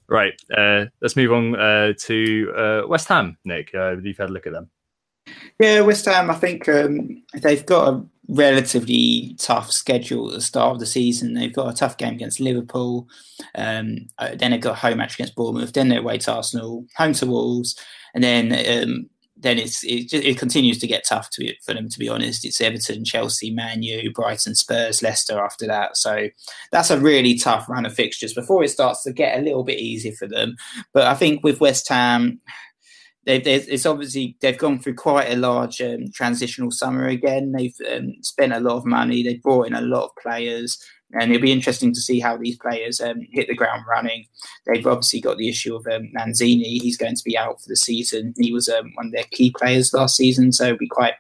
Right, 0.07 0.35
uh, 0.55 0.87
let's 1.01 1.17
move 1.17 1.33
on 1.33 1.57
uh, 1.57 1.95
to 2.01 2.53
uh, 2.55 2.83
West 2.87 3.09
Ham. 3.09 3.39
Nick, 3.45 3.75
uh, 3.75 3.97
you've 3.97 4.19
had 4.19 4.29
a 4.29 4.33
look 4.33 4.47
at 4.47 4.53
them. 4.53 4.71
Yeah, 5.59 5.81
West 5.81 6.05
Ham. 6.05 6.31
I 6.31 6.35
think 6.35 6.69
um, 6.69 7.23
they've 7.35 7.65
got 7.65 7.95
a 7.95 8.05
relatively 8.29 9.37
tough 9.39 9.71
schedule 9.71 10.29
at 10.29 10.35
the 10.35 10.41
start 10.41 10.73
of 10.73 10.81
the 10.81 10.87
season. 10.87 11.35
They've 11.35 11.53
got 11.53 11.71
a 11.71 11.77
tough 11.77 11.97
game 11.97 12.15
against 12.15 12.41
Liverpool, 12.41 13.09
um, 13.55 14.09
uh, 14.19 14.35
then 14.35 14.51
they've 14.51 14.61
got 14.61 14.73
a 14.73 14.81
home 14.81 14.99
match 14.99 15.15
against 15.15 15.35
Bournemouth, 15.35 15.73
then 15.73 15.89
they're 15.89 16.01
away 16.01 16.19
to 16.19 16.33
Arsenal, 16.35 16.87
home 16.97 17.13
to 17.15 17.27
Wolves, 17.27 17.79
and 18.15 18.25
then 18.25 18.53
um, 18.83 19.11
then 19.37 19.59
it's 19.59 19.85
it, 19.85 20.13
it, 20.13 20.39
continues 20.39 20.79
to 20.79 20.87
get 20.87 21.05
tough 21.05 21.29
to 21.31 21.55
for 21.65 21.75
them. 21.75 21.89
To 21.89 21.99
be 21.99 22.09
honest, 22.09 22.45
it's 22.45 22.61
Everton, 22.61 23.05
Chelsea, 23.05 23.51
Man 23.51 23.83
U, 23.83 24.11
Brighton, 24.13 24.55
Spurs, 24.55 25.03
Leicester 25.03 25.39
after 25.39 25.67
that. 25.67 25.97
So 25.97 26.29
that's 26.73 26.91
a 26.91 27.01
really 27.01 27.37
tough 27.37 27.69
run 27.69 27.85
of 27.85 27.95
fixtures 27.95 28.33
before 28.33 28.65
it 28.65 28.71
starts 28.71 29.03
to 29.03 29.13
get 29.13 29.39
a 29.39 29.43
little 29.43 29.65
bit 29.65 29.79
easier 29.79 30.13
for 30.13 30.27
them. 30.27 30.57
But 30.93 31.05
I 31.05 31.15
think 31.15 31.45
with 31.45 31.61
West 31.61 31.89
Ham 31.89 32.41
they've, 33.27 33.47
it's 33.47 33.87
obviously 33.87 34.37
they've 34.41 34.59
gone 34.59 34.79
through 34.79 34.95
quite 34.95 35.31
a 35.31 35.37
large 35.37 35.81
um, 35.81 36.11
transitional 36.13 36.71
summer 36.71 37.07
again. 37.07 37.53
They've 37.53 37.77
um, 37.93 38.15
spent 38.23 38.53
a 38.53 38.61
lot 38.61 38.77
of 38.77 38.87
money. 38.87 39.23
They've 39.23 39.43
brought 39.43 39.67
in 39.67 39.75
a 39.75 39.81
lot 39.81 40.07
of 40.07 40.17
players, 40.23 40.79
and 41.13 41.31
it'll 41.31 41.43
be 41.43 41.53
interesting 41.53 41.93
to 41.95 42.01
see 42.01 42.21
how 42.21 42.37
these 42.37 42.59
players 42.59 43.01
um, 43.01 43.21
hit 43.33 43.49
the 43.49 43.55
ground 43.55 43.85
running. 43.89 44.25
They've 44.67 44.87
obviously 44.87 45.21
got 45.21 45.39
the 45.39 45.49
issue 45.49 45.75
of 45.77 45.87
um, 45.87 46.11
Lanzini. 46.17 46.81
He's 46.81 46.97
going 46.97 47.17
to 47.17 47.25
be 47.25 47.37
out 47.39 47.61
for 47.61 47.69
the 47.69 47.77
season. 47.77 48.35
He 48.39 48.53
was 48.53 48.69
um, 48.69 48.91
one 48.95 49.07
of 49.07 49.13
their 49.13 49.25
key 49.31 49.53
players 49.57 49.93
last 49.93 50.17
season, 50.17 50.53
so 50.53 50.65
it'll 50.65 50.79
be 50.79 50.89
quite. 50.89 51.15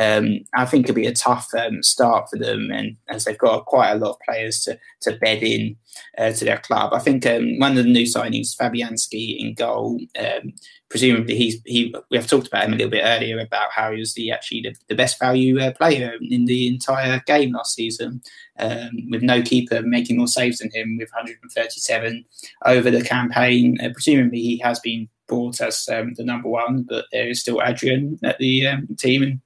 Um, 0.00 0.40
I 0.54 0.66
think 0.66 0.84
it'll 0.84 0.94
be 0.94 1.06
a 1.06 1.12
tough 1.12 1.48
um, 1.54 1.82
start 1.82 2.30
for 2.30 2.38
them, 2.38 2.70
and 2.72 2.96
as 3.08 3.24
they've 3.24 3.36
got 3.36 3.66
quite 3.66 3.90
a 3.90 3.96
lot 3.96 4.12
of 4.12 4.20
players 4.20 4.62
to 4.62 4.78
to 5.02 5.16
bed 5.16 5.42
in 5.42 5.76
uh, 6.16 6.30
to 6.32 6.44
their 6.44 6.58
club. 6.58 6.92
I 6.92 7.00
think 7.00 7.26
um, 7.26 7.58
one 7.58 7.76
of 7.76 7.84
the 7.84 7.90
new 7.90 8.04
signings, 8.04 8.56
Fabianski 8.56 9.38
in 9.38 9.54
goal, 9.54 9.98
um, 10.18 10.52
presumably 10.88 11.34
he's 11.34 11.60
he. 11.64 11.92
We 12.08 12.16
have 12.16 12.28
talked 12.28 12.46
about 12.46 12.64
him 12.64 12.74
a 12.74 12.76
little 12.76 12.90
bit 12.90 13.02
earlier 13.04 13.40
about 13.40 13.72
how 13.72 13.90
he 13.90 13.98
was 13.98 14.14
the 14.14 14.30
actually 14.30 14.62
the, 14.62 14.74
the 14.88 14.94
best 14.94 15.18
value 15.18 15.58
uh, 15.58 15.72
player 15.72 16.12
in 16.20 16.44
the 16.44 16.68
entire 16.68 17.20
game 17.26 17.52
last 17.52 17.74
season, 17.74 18.22
um, 18.60 18.90
with 19.10 19.22
no 19.22 19.42
keeper 19.42 19.82
making 19.82 20.18
more 20.18 20.28
saves 20.28 20.58
than 20.58 20.70
him, 20.70 20.98
with 20.98 21.10
137 21.10 22.24
over 22.64 22.90
the 22.92 23.02
campaign. 23.02 23.76
Uh, 23.82 23.88
presumably 23.92 24.40
he 24.40 24.58
has 24.58 24.78
been 24.78 25.08
bought 25.26 25.60
as 25.60 25.88
um, 25.90 26.14
the 26.14 26.24
number 26.24 26.48
one, 26.48 26.84
but 26.88 27.06
there 27.12 27.28
is 27.28 27.40
still 27.40 27.60
Adrian 27.64 28.18
at 28.22 28.38
the 28.38 28.66
um, 28.66 28.86
team 28.96 29.22
and 29.22 29.40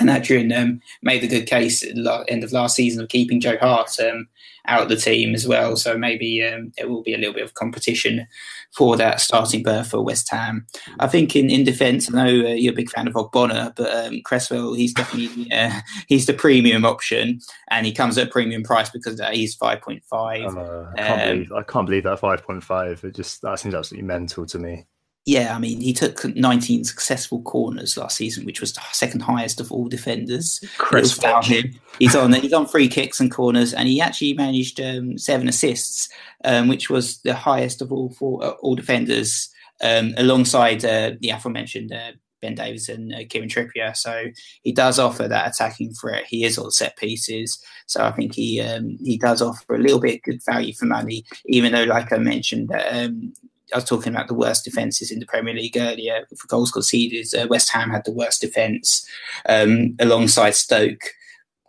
and 0.00 0.10
Adrian 0.10 0.50
um, 0.52 0.80
made 1.02 1.22
the 1.22 1.28
good 1.28 1.46
case 1.46 1.82
at 1.82 1.94
the 1.94 2.24
end 2.28 2.42
of 2.42 2.52
last 2.52 2.74
season 2.74 3.02
of 3.02 3.10
keeping 3.10 3.40
Joe 3.40 3.58
Hart 3.58 4.00
um, 4.00 4.26
out 4.66 4.82
of 4.82 4.88
the 4.88 4.96
team 4.96 5.34
as 5.34 5.46
well. 5.46 5.76
So 5.76 5.96
maybe 5.96 6.42
um, 6.42 6.72
it 6.78 6.88
will 6.88 7.02
be 7.02 7.14
a 7.14 7.18
little 7.18 7.34
bit 7.34 7.44
of 7.44 7.54
competition 7.54 8.26
for 8.72 8.96
that 8.96 9.20
starting 9.20 9.62
berth 9.62 9.90
for 9.90 10.02
West 10.02 10.30
Ham. 10.30 10.66
I 10.98 11.06
think 11.06 11.36
in, 11.36 11.50
in 11.50 11.64
defence, 11.64 12.12
I 12.12 12.16
know 12.16 12.46
uh, 12.48 12.52
you're 12.52 12.72
a 12.72 12.76
big 12.76 12.90
fan 12.90 13.06
of 13.06 13.14
Ogbonna, 13.14 13.74
but 13.76 14.06
um, 14.06 14.22
Cresswell, 14.24 14.74
he's 14.74 14.94
definitely 14.94 15.52
uh, 15.52 15.80
he's 16.08 16.26
the 16.26 16.34
premium 16.34 16.84
option, 16.84 17.40
and 17.68 17.84
he 17.84 17.92
comes 17.92 18.16
at 18.16 18.28
a 18.28 18.30
premium 18.30 18.62
price 18.62 18.90
because 18.90 19.20
he's 19.32 19.54
five 19.54 19.82
point 19.82 20.02
five. 20.04 20.56
Uh, 20.56 20.86
I, 20.96 21.02
can't 21.02 21.30
believe, 21.30 21.52
I 21.52 21.62
can't 21.62 21.86
believe 21.86 22.04
that 22.04 22.20
five 22.20 22.42
point 22.42 22.64
five. 22.64 23.04
It 23.04 23.14
just 23.14 23.42
that 23.42 23.58
seems 23.58 23.74
absolutely 23.74 24.06
mental 24.06 24.46
to 24.46 24.58
me 24.58 24.86
yeah, 25.26 25.54
I 25.54 25.58
mean, 25.58 25.80
he 25.80 25.92
took 25.92 26.24
19 26.24 26.84
successful 26.84 27.42
corners 27.42 27.96
last 27.96 28.16
season, 28.16 28.46
which 28.46 28.60
was 28.60 28.72
the 28.72 28.80
second 28.92 29.20
highest 29.20 29.60
of 29.60 29.70
all 29.70 29.86
defenders. 29.86 30.60
Chris 30.78 31.12
found 31.12 31.44
him. 31.44 31.74
He's 31.98 32.16
on 32.16 32.32
he's 32.32 32.54
on 32.54 32.66
free 32.66 32.88
kicks 32.88 33.20
and 33.20 33.30
corners, 33.30 33.74
and 33.74 33.86
he 33.86 34.00
actually 34.00 34.32
managed 34.32 34.80
um, 34.80 35.18
seven 35.18 35.46
assists, 35.46 36.08
um, 36.44 36.68
which 36.68 36.88
was 36.88 37.18
the 37.18 37.34
highest 37.34 37.82
of 37.82 37.92
all 37.92 38.10
for 38.10 38.42
uh, 38.42 38.50
all 38.62 38.74
defenders, 38.74 39.50
um, 39.82 40.14
alongside 40.16 40.84
uh, 40.84 41.12
the 41.20 41.30
aforementioned 41.30 41.92
uh, 41.92 42.12
Ben 42.40 42.54
Davies 42.54 42.88
and 42.88 43.14
uh, 43.14 43.18
Kieran 43.28 43.50
Trippier. 43.50 43.94
So 43.94 44.24
he 44.62 44.72
does 44.72 44.98
offer 44.98 45.28
that 45.28 45.48
attacking 45.48 45.92
threat. 45.92 46.24
He 46.26 46.44
is 46.44 46.56
on 46.56 46.70
set 46.70 46.96
pieces, 46.96 47.62
so 47.86 48.02
I 48.04 48.12
think 48.12 48.34
he 48.34 48.62
um, 48.62 48.96
he 49.04 49.18
does 49.18 49.42
offer 49.42 49.74
a 49.74 49.78
little 49.78 50.00
bit 50.00 50.16
of 50.16 50.22
good 50.22 50.40
value 50.46 50.72
for 50.72 50.86
money. 50.86 51.24
Even 51.44 51.72
though, 51.72 51.84
like 51.84 52.10
I 52.10 52.16
mentioned, 52.16 52.72
um, 52.90 53.34
I 53.72 53.76
was 53.76 53.84
talking 53.84 54.14
about 54.14 54.28
the 54.28 54.34
worst 54.34 54.64
defences 54.64 55.10
in 55.10 55.20
the 55.20 55.26
Premier 55.26 55.54
League 55.54 55.76
earlier. 55.76 56.26
For 56.36 56.46
goals 56.46 56.70
conceded, 56.70 57.26
uh, 57.34 57.46
West 57.48 57.70
Ham 57.70 57.90
had 57.90 58.04
the 58.04 58.12
worst 58.12 58.40
defence 58.40 59.06
um, 59.48 59.96
alongside 60.00 60.54
Stoke, 60.54 61.02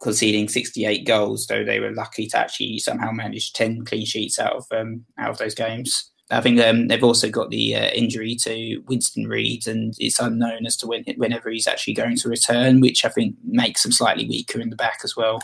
conceding 0.02 0.48
68 0.48 1.06
goals. 1.06 1.48
Though 1.48 1.64
they 1.64 1.80
were 1.80 1.92
lucky 1.92 2.28
to 2.28 2.38
actually 2.38 2.80
somehow 2.80 3.12
manage 3.12 3.54
10 3.54 3.86
clean 3.86 4.06
sheets 4.06 4.40
out 4.40 4.54
of 4.54 4.66
um, 4.72 5.06
out 5.18 5.32
of 5.32 5.38
those 5.38 5.56
games. 5.56 6.12
I 6.32 6.40
think 6.40 6.62
um, 6.62 6.88
they've 6.88 7.04
also 7.04 7.30
got 7.30 7.50
the 7.50 7.76
uh, 7.76 7.90
injury 7.90 8.36
to 8.36 8.82
Winston 8.88 9.28
Reid, 9.28 9.68
and 9.68 9.94
it's 10.00 10.20
unknown 10.20 10.66
as 10.66 10.78
to 10.78 10.88
when 10.88 11.04
whenever 11.18 11.50
he's 11.50 11.68
actually 11.68 11.94
going 11.94 12.16
to 12.18 12.30
return, 12.30 12.80
which 12.80 13.04
I 13.04 13.10
think 13.10 13.36
makes 13.44 13.84
them 13.84 13.92
slightly 13.92 14.28
weaker 14.28 14.62
in 14.62 14.70
the 14.70 14.78
back 14.78 15.02
as 15.04 15.16
well. 15.16 15.42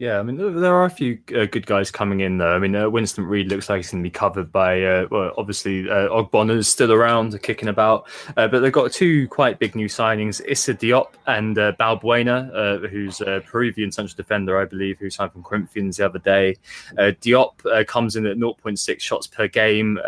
Yeah, 0.00 0.18
I 0.18 0.22
mean, 0.22 0.38
there 0.38 0.74
are 0.74 0.86
a 0.86 0.90
few 0.90 1.18
uh, 1.36 1.44
good 1.44 1.66
guys 1.66 1.90
coming 1.90 2.20
in 2.20 2.38
though. 2.38 2.54
I 2.54 2.58
mean, 2.58 2.74
uh, 2.74 2.88
Winston 2.88 3.26
Reid 3.26 3.50
looks 3.50 3.68
like 3.68 3.80
he's 3.80 3.90
going 3.90 4.02
to 4.02 4.06
be 4.06 4.10
covered 4.10 4.50
by, 4.50 4.82
uh, 4.82 5.06
well, 5.10 5.34
obviously, 5.36 5.90
uh, 5.90 6.08
Ogbonna's 6.08 6.68
still 6.68 6.90
around, 6.90 7.38
kicking 7.42 7.68
about. 7.68 8.08
Uh, 8.34 8.48
but 8.48 8.60
they've 8.60 8.72
got 8.72 8.92
two 8.92 9.28
quite 9.28 9.58
big 9.58 9.74
new 9.74 9.88
signings 9.88 10.40
Issa 10.48 10.72
Diop 10.72 11.08
and 11.26 11.58
uh, 11.58 11.74
Balbuena, 11.78 12.50
uh, 12.54 12.88
who's 12.88 13.20
a 13.20 13.42
Peruvian 13.44 13.92
central 13.92 14.16
defender, 14.16 14.58
I 14.58 14.64
believe, 14.64 14.98
who 14.98 15.10
signed 15.10 15.32
from 15.32 15.42
Corinthians 15.42 15.98
the 15.98 16.06
other 16.06 16.18
day. 16.18 16.56
Diop 16.96 17.86
comes 17.86 18.16
in 18.16 18.24
at 18.24 18.38
0.6 18.38 19.00
shots 19.02 19.26
per 19.26 19.48
game. 19.48 19.98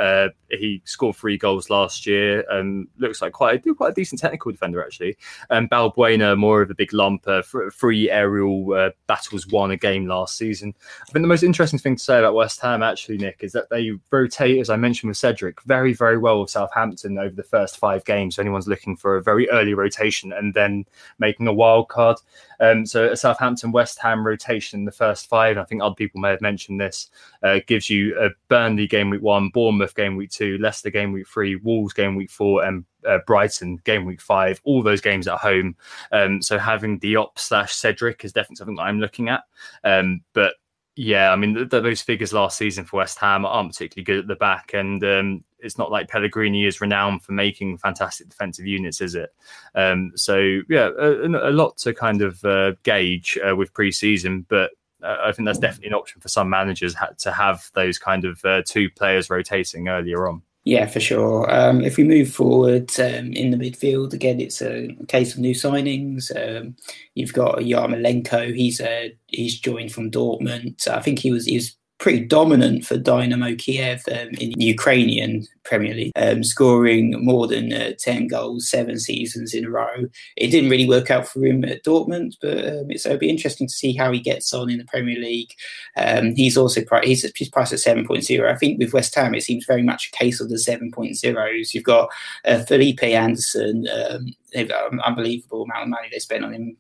he 0.49 0.81
scored 0.87 1.17
three 1.17 1.37
goals 1.37 1.69
last 1.69 2.07
year 2.07 2.47
and 2.49 2.89
looks 2.97 3.21
like 3.21 3.35
quite 3.35 3.67
a, 3.67 3.75
quite 3.75 3.91
a 3.91 3.95
decent 3.95 4.23
technical 4.23 4.53
defender, 4.53 4.83
actually. 4.83 5.19
And 5.51 5.69
Balbuena, 5.71 6.35
more 6.39 6.63
of 6.63 6.71
a 6.71 6.75
big 6.75 6.93
lumper, 6.93 7.45
three 7.75 8.11
aerial 8.11 8.91
battles 9.07 9.47
won 9.49 9.71
game 9.83 10.07
last 10.07 10.39
season. 10.39 10.73
I 11.03 11.13
think 11.13 11.23
the 11.23 11.29
most 11.29 11.43
interesting 11.43 11.79
thing 11.79 11.97
to 11.97 12.03
say 12.03 12.19
about 12.19 12.35
West 12.35 12.61
Ham, 12.61 12.83
actually, 12.83 13.19
Nick, 13.19 13.41
is 13.43 13.53
that 13.53 13.69
they 13.69 13.91
rotate, 14.11 14.61
as 14.61 14.71
I 14.71 14.77
mentioned 14.77 15.09
with 15.09 15.19
Cedric, 15.19 15.61
very, 15.65 15.93
very 15.93 16.17
well 16.17 16.41
with 16.41 16.49
Southampton 16.49 17.19
over 17.19 17.35
the 17.35 17.43
first 17.43 17.77
five 17.77 18.03
games. 18.07 18.37
So 18.37 18.43
anyone's 18.43 18.69
looking 18.69 18.97
for 18.97 19.17
a 19.17 19.23
very 19.23 19.51
early 19.51 19.75
rotation 19.75 20.33
and 20.33 20.55
then 20.55 20.87
making 21.19 21.47
a 21.49 21.53
wild 21.53 21.89
card. 21.89 22.17
Um, 22.61 22.87
so 22.87 23.11
a 23.11 23.17
Southampton 23.17 23.73
West 23.73 23.99
Ham 23.99 24.25
rotation 24.25 24.81
in 24.81 24.85
the 24.87 24.93
first 24.93 25.29
five, 25.29 25.59
I 25.59 25.65
think 25.65 25.83
other 25.83 25.95
people 25.95 26.21
may 26.21 26.31
have 26.31 26.41
mentioned 26.41 26.81
this, 26.81 27.11
uh, 27.43 27.59
gives 27.67 27.91
you 27.91 28.19
a 28.19 28.31
Burnley 28.49 28.87
game 28.87 29.11
week 29.11 29.21
one, 29.21 29.51
Bournemouth 29.51 29.95
game 29.95 30.17
week 30.17 30.31
two, 30.31 30.57
Leicester 30.59 30.91
game 30.91 31.13
week 31.13 31.29
three, 31.29 31.57
Wolves 31.57 31.93
game 31.93 32.15
week 32.15 32.31
four, 32.31 32.65
and 32.65 32.85
uh, 33.07 33.19
Brighton 33.27 33.77
game 33.85 34.05
week 34.05 34.21
five, 34.21 34.61
all 34.65 34.83
those 34.83 35.01
games 35.01 35.29
at 35.29 35.39
home. 35.39 35.77
Um, 36.11 36.43
so 36.43 36.59
having 36.59 37.01
Diop 37.01 37.39
slash 37.39 37.75
Cedric 37.75 38.25
is 38.25 38.33
definitely 38.33 38.57
something 38.57 38.77
that 38.77 38.83
I'm 38.83 39.01
looking 39.01 39.29
at. 39.29 39.45
Um, 39.85 40.23
but 40.33 40.55
yeah, 40.95 41.33
I 41.33 41.37
mean, 41.37 41.69
the, 41.69 41.81
those 41.81 42.03
figures 42.03 42.33
last 42.33 42.59
season 42.59 42.85
for 42.85 42.99
West 42.99 43.19
Ham 43.19 43.47
aren't 43.47 43.73
particularly 43.73 44.05
good 44.05 44.19
at 44.19 44.27
the 44.27 44.37
back, 44.37 44.73
and 44.75 45.03
um, 45.03 45.45
it's 45.59 45.79
not 45.79 45.91
like 45.91 46.09
Pellegrini 46.09 46.67
is 46.67 46.81
renowned 46.81 47.23
for 47.23 47.33
making 47.33 47.79
fantastic 47.79 48.29
defensive 48.29 48.67
units, 48.67 49.01
is 49.01 49.15
it? 49.15 49.31
Um, 49.75 50.13
so 50.17 50.61
yeah, 50.69 50.91
a, 50.99 51.25
a, 51.25 51.51
lot 51.53 51.79
to 51.79 51.95
kind 51.95 52.21
of 52.21 52.45
uh, 52.45 52.73
gauge 52.83 53.39
uh, 53.39 53.57
with 53.57 53.73
pre-season, 53.73 54.45
but 54.49 54.73
uh, 55.03 55.17
I 55.25 55.33
think 55.33 55.47
that's 55.47 55.59
definitely 55.59 55.89
an 55.89 55.95
option 55.95 56.21
for 56.21 56.29
some 56.29 56.51
managers 56.51 56.95
ha- 56.95 57.11
to 57.19 57.33
have 57.33 57.71
those 57.73 57.99
kind 57.99 58.25
of 58.27 58.45
uh, 58.45 58.63
two 58.67 58.91
players 58.91 59.31
rotating 59.31 59.89
earlier 59.89 60.29
on. 60.29 60.43
Yeah, 60.65 60.87
for 60.87 61.01
sure. 61.01 61.53
Um, 61.53 61.81
if 61.81 61.97
we 61.97 62.05
move 62.05 62.33
forward 62.33 62.89
um, 63.01 63.33
in 63.33 63.51
the 63.51 63.57
midfield, 63.57 64.13
again, 64.13 64.41
it's 64.41 64.63
a 64.63 64.95
case 65.09 65.33
of 65.35 65.41
new 65.41 65.55
signings. 65.57 66.31
Um, 66.37 66.77
you've 67.15 67.33
got 67.33 67.59
Yarmolenko. 67.59 68.55
He's 68.55 68.81
uh, 68.81 69.09
he's 69.27 69.59
joined 69.59 69.93
from 69.93 70.11
Dortmund. 70.13 70.87
I 70.87 71.01
think 71.01 71.19
he 71.19 71.33
was 71.33 71.47
he 71.47 71.57
was 71.57 71.77
pretty 72.03 72.25
dominant 72.25 72.85
for 72.85 72.97
Dynamo 72.97 73.55
Kiev 73.55 74.03
um, 74.11 74.31
in 74.41 74.61
Ukrainian 74.61 75.47
Premier 75.63 75.95
League, 75.95 76.13
um, 76.17 76.43
scoring 76.43 77.15
more 77.25 77.47
than 77.47 77.73
uh, 77.73 77.93
10 77.97 78.27
goals 78.27 78.69
seven 78.69 78.99
seasons 78.99 79.55
in 79.55 79.67
a 79.67 79.71
row. 79.71 80.09
It 80.37 80.49
didn't 80.49 80.69
really 80.69 80.89
work 80.89 81.13
out 81.13 81.29
for 81.29 81.47
him 81.47 81.65
at 81.65 81.85
Dortmund, 81.85 82.39
but 82.43 82.59
um, 82.59 82.91
it'll 82.91 83.19
be 83.19 83.31
interesting 83.31 83.69
to 83.69 83.73
see 83.73 83.95
how 83.95 84.11
he 84.11 84.19
gets 84.19 84.53
on 84.53 84.69
in 84.69 84.79
the 84.79 84.85
Premier 84.85 85.17
League. 85.17 85.53
Um, 85.97 86.35
he's 86.35 86.57
also 86.57 86.83
pri- 86.83 87.07
he's, 87.07 87.25
he's 87.37 87.49
priced 87.49 87.73
at 87.73 87.79
7.0. 87.79 88.51
I 88.53 88.57
think 88.57 88.81
with 88.81 88.93
West 88.93 89.15
Ham, 89.15 89.37
it 89.37 89.45
seems 89.45 89.65
very 89.65 89.85
much 89.85 90.09
a 90.13 90.17
case 90.17 90.41
of 90.41 90.49
the 90.49 90.57
7.0s. 90.57 91.73
You've 91.73 91.85
got 91.85 92.11
uh, 92.45 92.65
Felipe 92.65 93.05
Anderson, 93.05 93.87
um, 93.95 95.01
unbelievable 95.05 95.63
amount 95.63 95.85
of 95.85 95.89
money 95.91 96.09
they 96.11 96.19
spent 96.19 96.45
on 96.45 96.53
him 96.53 96.77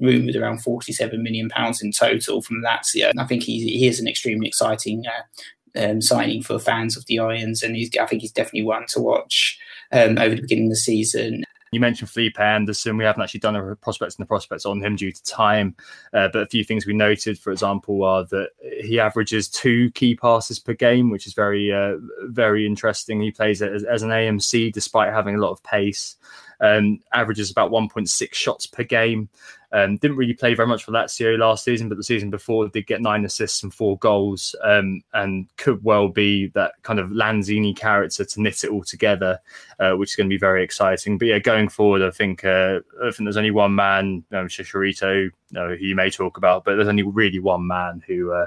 rumoured 0.00 0.36
around 0.36 0.62
47 0.62 1.22
million 1.22 1.48
pounds 1.48 1.82
in 1.82 1.92
total 1.92 2.42
from 2.42 2.62
Lazio. 2.62 3.12
I 3.18 3.24
think 3.24 3.42
he, 3.42 3.60
he 3.60 3.86
is 3.86 4.00
an 4.00 4.08
extremely 4.08 4.48
exciting 4.48 5.04
uh, 5.06 5.82
um, 5.82 6.00
signing 6.00 6.42
for 6.42 6.58
fans 6.58 6.96
of 6.96 7.06
the 7.06 7.18
Irons, 7.18 7.62
and 7.62 7.76
I 7.76 8.06
think 8.06 8.22
he's 8.22 8.32
definitely 8.32 8.62
one 8.62 8.86
to 8.88 9.00
watch 9.00 9.58
um, 9.92 10.18
over 10.18 10.34
the 10.34 10.42
beginning 10.42 10.66
of 10.66 10.70
the 10.70 10.76
season. 10.76 11.44
You 11.72 11.80
mentioned 11.80 12.10
Felipe 12.10 12.38
Anderson. 12.38 12.98
We 12.98 13.04
haven't 13.04 13.22
actually 13.22 13.40
done 13.40 13.56
a 13.56 13.74
prospects 13.76 14.16
and 14.16 14.24
the 14.24 14.28
prospects 14.28 14.66
on 14.66 14.84
him 14.84 14.94
due 14.94 15.10
to 15.10 15.24
time. 15.24 15.74
Uh, 16.12 16.28
but 16.30 16.42
a 16.42 16.46
few 16.46 16.64
things 16.64 16.84
we 16.84 16.92
noted, 16.92 17.38
for 17.38 17.50
example, 17.50 18.04
are 18.04 18.24
that 18.26 18.50
he 18.82 19.00
averages 19.00 19.48
two 19.48 19.90
key 19.92 20.14
passes 20.14 20.58
per 20.58 20.74
game, 20.74 21.08
which 21.08 21.26
is 21.26 21.32
very, 21.32 21.72
uh, 21.72 21.94
very 22.24 22.66
interesting. 22.66 23.22
He 23.22 23.30
plays 23.30 23.62
as, 23.62 23.84
as, 23.84 24.02
an 24.02 24.10
AMC 24.10 24.70
despite 24.70 25.14
having 25.14 25.34
a 25.34 25.40
lot 25.40 25.50
of 25.50 25.62
pace. 25.62 26.16
Um, 26.62 27.00
averages 27.12 27.50
about 27.50 27.70
1.6 27.70 28.34
shots 28.34 28.66
per 28.66 28.84
game. 28.84 29.28
Um, 29.72 29.96
didn't 29.96 30.18
really 30.18 30.34
play 30.34 30.54
very 30.54 30.68
much 30.68 30.84
for 30.84 30.92
Lazio 30.92 31.38
last 31.38 31.64
season, 31.64 31.88
but 31.88 31.96
the 31.96 32.04
season 32.04 32.28
before 32.28 32.68
did 32.68 32.86
get 32.86 33.00
nine 33.00 33.24
assists 33.24 33.62
and 33.62 33.72
four 33.72 33.96
goals, 33.98 34.54
um, 34.62 35.02
and 35.14 35.48
could 35.56 35.82
well 35.82 36.08
be 36.08 36.48
that 36.48 36.74
kind 36.82 37.00
of 37.00 37.08
Lanzini 37.08 37.74
character 37.74 38.24
to 38.24 38.42
knit 38.42 38.64
it 38.64 38.70
all 38.70 38.84
together, 38.84 39.38
uh, 39.80 39.92
which 39.92 40.10
is 40.10 40.16
going 40.16 40.28
to 40.28 40.34
be 40.34 40.38
very 40.38 40.62
exciting. 40.62 41.16
But 41.16 41.28
yeah, 41.28 41.38
going 41.38 41.70
forward, 41.70 42.02
I 42.02 42.10
think 42.10 42.44
uh, 42.44 42.80
I 43.02 43.10
think 43.10 43.24
there's 43.24 43.38
only 43.38 43.50
one 43.50 43.74
man, 43.74 44.24
um, 44.32 44.46
Chicharito, 44.48 45.30
who 45.54 45.74
you 45.80 45.94
may 45.94 46.10
talk 46.10 46.36
about, 46.36 46.64
but 46.64 46.76
there's 46.76 46.88
only 46.88 47.02
really 47.02 47.38
one 47.38 47.66
man 47.66 48.02
who 48.06 48.30
uh, 48.30 48.46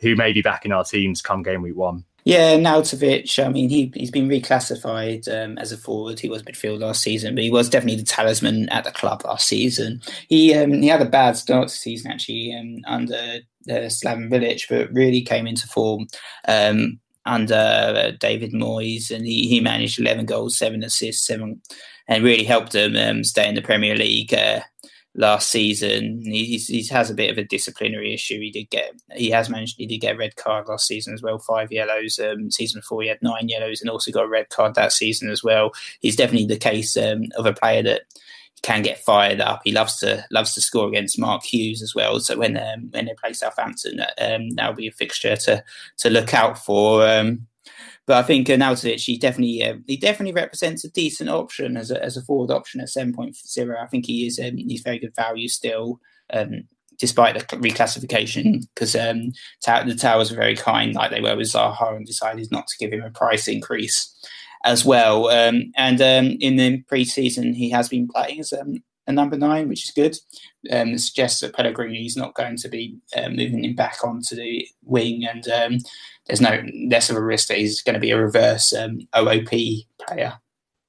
who 0.00 0.16
may 0.16 0.34
be 0.34 0.42
back 0.42 0.66
in 0.66 0.72
our 0.72 0.84
teams 0.84 1.22
come 1.22 1.42
game 1.42 1.62
week 1.62 1.76
one. 1.76 2.04
Yeah, 2.24 2.56
Arnautovic, 2.56 3.42
I 3.42 3.48
mean, 3.48 3.70
he, 3.70 3.90
he's 3.94 4.10
been 4.10 4.28
reclassified 4.28 5.26
um, 5.32 5.56
as 5.56 5.72
a 5.72 5.78
forward. 5.78 6.20
He 6.20 6.28
was 6.28 6.42
midfield 6.42 6.80
last 6.80 7.02
season, 7.02 7.34
but 7.34 7.44
he 7.44 7.50
was 7.50 7.70
definitely 7.70 8.00
the 8.00 8.06
talisman 8.06 8.68
at 8.68 8.84
the 8.84 8.90
club 8.90 9.22
last 9.24 9.46
season. 9.46 10.02
He 10.28 10.54
um, 10.54 10.72
he 10.82 10.88
had 10.88 11.00
a 11.00 11.06
bad 11.06 11.36
start 11.36 11.68
to 11.68 11.74
season, 11.74 12.10
actually, 12.10 12.54
um, 12.54 12.80
under 12.86 13.40
uh, 13.70 13.88
Slaven 13.88 14.30
Bilić, 14.30 14.68
but 14.68 14.92
really 14.92 15.22
came 15.22 15.46
into 15.46 15.66
form 15.68 16.06
um, 16.46 16.98
under 17.24 17.54
uh, 17.54 18.10
David 18.18 18.52
Moyes, 18.52 19.10
and 19.10 19.24
he, 19.24 19.48
he 19.48 19.60
managed 19.60 19.98
11 19.98 20.26
goals, 20.26 20.56
7 20.56 20.82
assists, 20.82 21.26
7, 21.26 21.60
and 22.08 22.24
really 22.24 22.44
helped 22.44 22.72
them 22.72 22.96
um, 22.96 23.24
stay 23.24 23.48
in 23.48 23.54
the 23.54 23.62
Premier 23.62 23.96
League. 23.96 24.34
Uh, 24.34 24.60
last 25.18 25.50
season. 25.50 26.22
He, 26.24 26.56
he 26.58 26.86
has 26.86 27.10
a 27.10 27.14
bit 27.14 27.30
of 27.30 27.36
a 27.36 27.44
disciplinary 27.44 28.14
issue. 28.14 28.40
He 28.40 28.50
did 28.50 28.70
get 28.70 28.92
he 29.14 29.30
has 29.30 29.50
managed 29.50 29.76
he 29.76 29.86
did 29.86 29.98
get 29.98 30.14
a 30.14 30.18
red 30.18 30.36
card 30.36 30.68
last 30.68 30.86
season 30.86 31.12
as 31.12 31.22
well, 31.22 31.38
five 31.38 31.70
yellows. 31.70 32.18
Um, 32.18 32.50
season 32.50 32.80
before 32.80 33.02
he 33.02 33.08
had 33.08 33.20
nine 33.20 33.48
yellows 33.48 33.80
and 33.80 33.90
also 33.90 34.12
got 34.12 34.24
a 34.24 34.28
red 34.28 34.48
card 34.48 34.74
that 34.76 34.92
season 34.92 35.28
as 35.28 35.42
well. 35.42 35.72
He's 36.00 36.16
definitely 36.16 36.46
the 36.46 36.56
case 36.56 36.96
um, 36.96 37.24
of 37.36 37.46
a 37.46 37.52
player 37.52 37.82
that 37.82 38.02
can 38.62 38.82
get 38.82 38.98
fired 38.98 39.40
up. 39.40 39.60
He 39.64 39.72
loves 39.72 39.98
to 39.98 40.24
loves 40.30 40.54
to 40.54 40.60
score 40.60 40.88
against 40.88 41.18
Mark 41.18 41.42
Hughes 41.44 41.82
as 41.82 41.94
well. 41.94 42.20
So 42.20 42.38
when 42.38 42.56
um, 42.56 42.88
when 42.90 43.06
they 43.06 43.14
play 43.14 43.32
Southampton, 43.32 44.00
um, 44.20 44.50
that'll 44.50 44.74
be 44.74 44.88
a 44.88 44.92
fixture 44.92 45.36
to 45.36 45.64
to 45.98 46.10
look 46.10 46.32
out 46.32 46.58
for. 46.58 47.06
Um, 47.06 47.46
but 48.08 48.16
I 48.16 48.22
think 48.22 48.48
Arnautovic, 48.48 49.04
he 49.04 49.18
definitely 49.18 49.62
uh, 49.62 49.74
he 49.86 49.98
definitely 49.98 50.32
represents 50.32 50.82
a 50.82 50.90
decent 50.90 51.28
option 51.28 51.76
as 51.76 51.90
a, 51.90 52.02
as 52.02 52.16
a 52.16 52.22
forward 52.22 52.50
option 52.50 52.80
at 52.80 52.88
seven 52.88 53.12
point 53.12 53.36
zero. 53.36 53.78
I 53.78 53.86
think 53.86 54.06
he 54.06 54.26
is 54.26 54.40
um, 54.40 54.56
he's 54.56 54.80
very 54.80 54.98
good 54.98 55.14
value 55.14 55.46
still, 55.46 56.00
um, 56.32 56.64
despite 56.98 57.34
the 57.34 57.44
reclassification 57.58 58.62
because 58.74 58.96
um, 58.96 59.32
the 59.86 59.94
Towers 59.94 60.32
are 60.32 60.36
very 60.36 60.56
kind, 60.56 60.94
like 60.94 61.10
they 61.10 61.20
were 61.20 61.36
with 61.36 61.52
Zaha, 61.52 61.96
and 61.96 62.06
decided 62.06 62.50
not 62.50 62.66
to 62.68 62.78
give 62.78 62.94
him 62.94 63.04
a 63.04 63.10
price 63.10 63.46
increase 63.46 64.10
as 64.64 64.86
well. 64.86 65.28
Um, 65.28 65.70
and 65.76 66.00
um, 66.00 66.38
in 66.40 66.56
the 66.56 66.78
pre-season, 66.88 67.52
he 67.52 67.68
has 67.70 67.90
been 67.90 68.08
playing 68.08 68.40
as 68.40 68.54
um, 68.54 68.82
a 69.08 69.12
number 69.12 69.36
nine, 69.36 69.68
which 69.68 69.84
is 69.84 69.90
good. 69.90 70.16
Um, 70.70 70.90
it 70.90 71.00
suggests 71.00 71.40
that 71.40 71.54
Pellegrini 71.54 72.04
is 72.04 72.16
not 72.16 72.34
going 72.34 72.56
to 72.58 72.68
be 72.68 72.98
uh, 73.16 73.30
moving 73.30 73.64
him 73.64 73.74
back 73.74 74.04
onto 74.04 74.36
the 74.36 74.68
wing, 74.84 75.24
and 75.24 75.48
um, 75.48 75.78
there's 76.26 76.42
no 76.42 76.62
less 76.88 77.10
of 77.10 77.16
a 77.16 77.22
risk 77.22 77.48
that 77.48 77.58
he's 77.58 77.82
going 77.82 77.94
to 77.94 78.00
be 78.00 78.10
a 78.10 78.20
reverse 78.20 78.72
um, 78.74 79.00
OOP 79.16 79.50
player. 80.06 80.34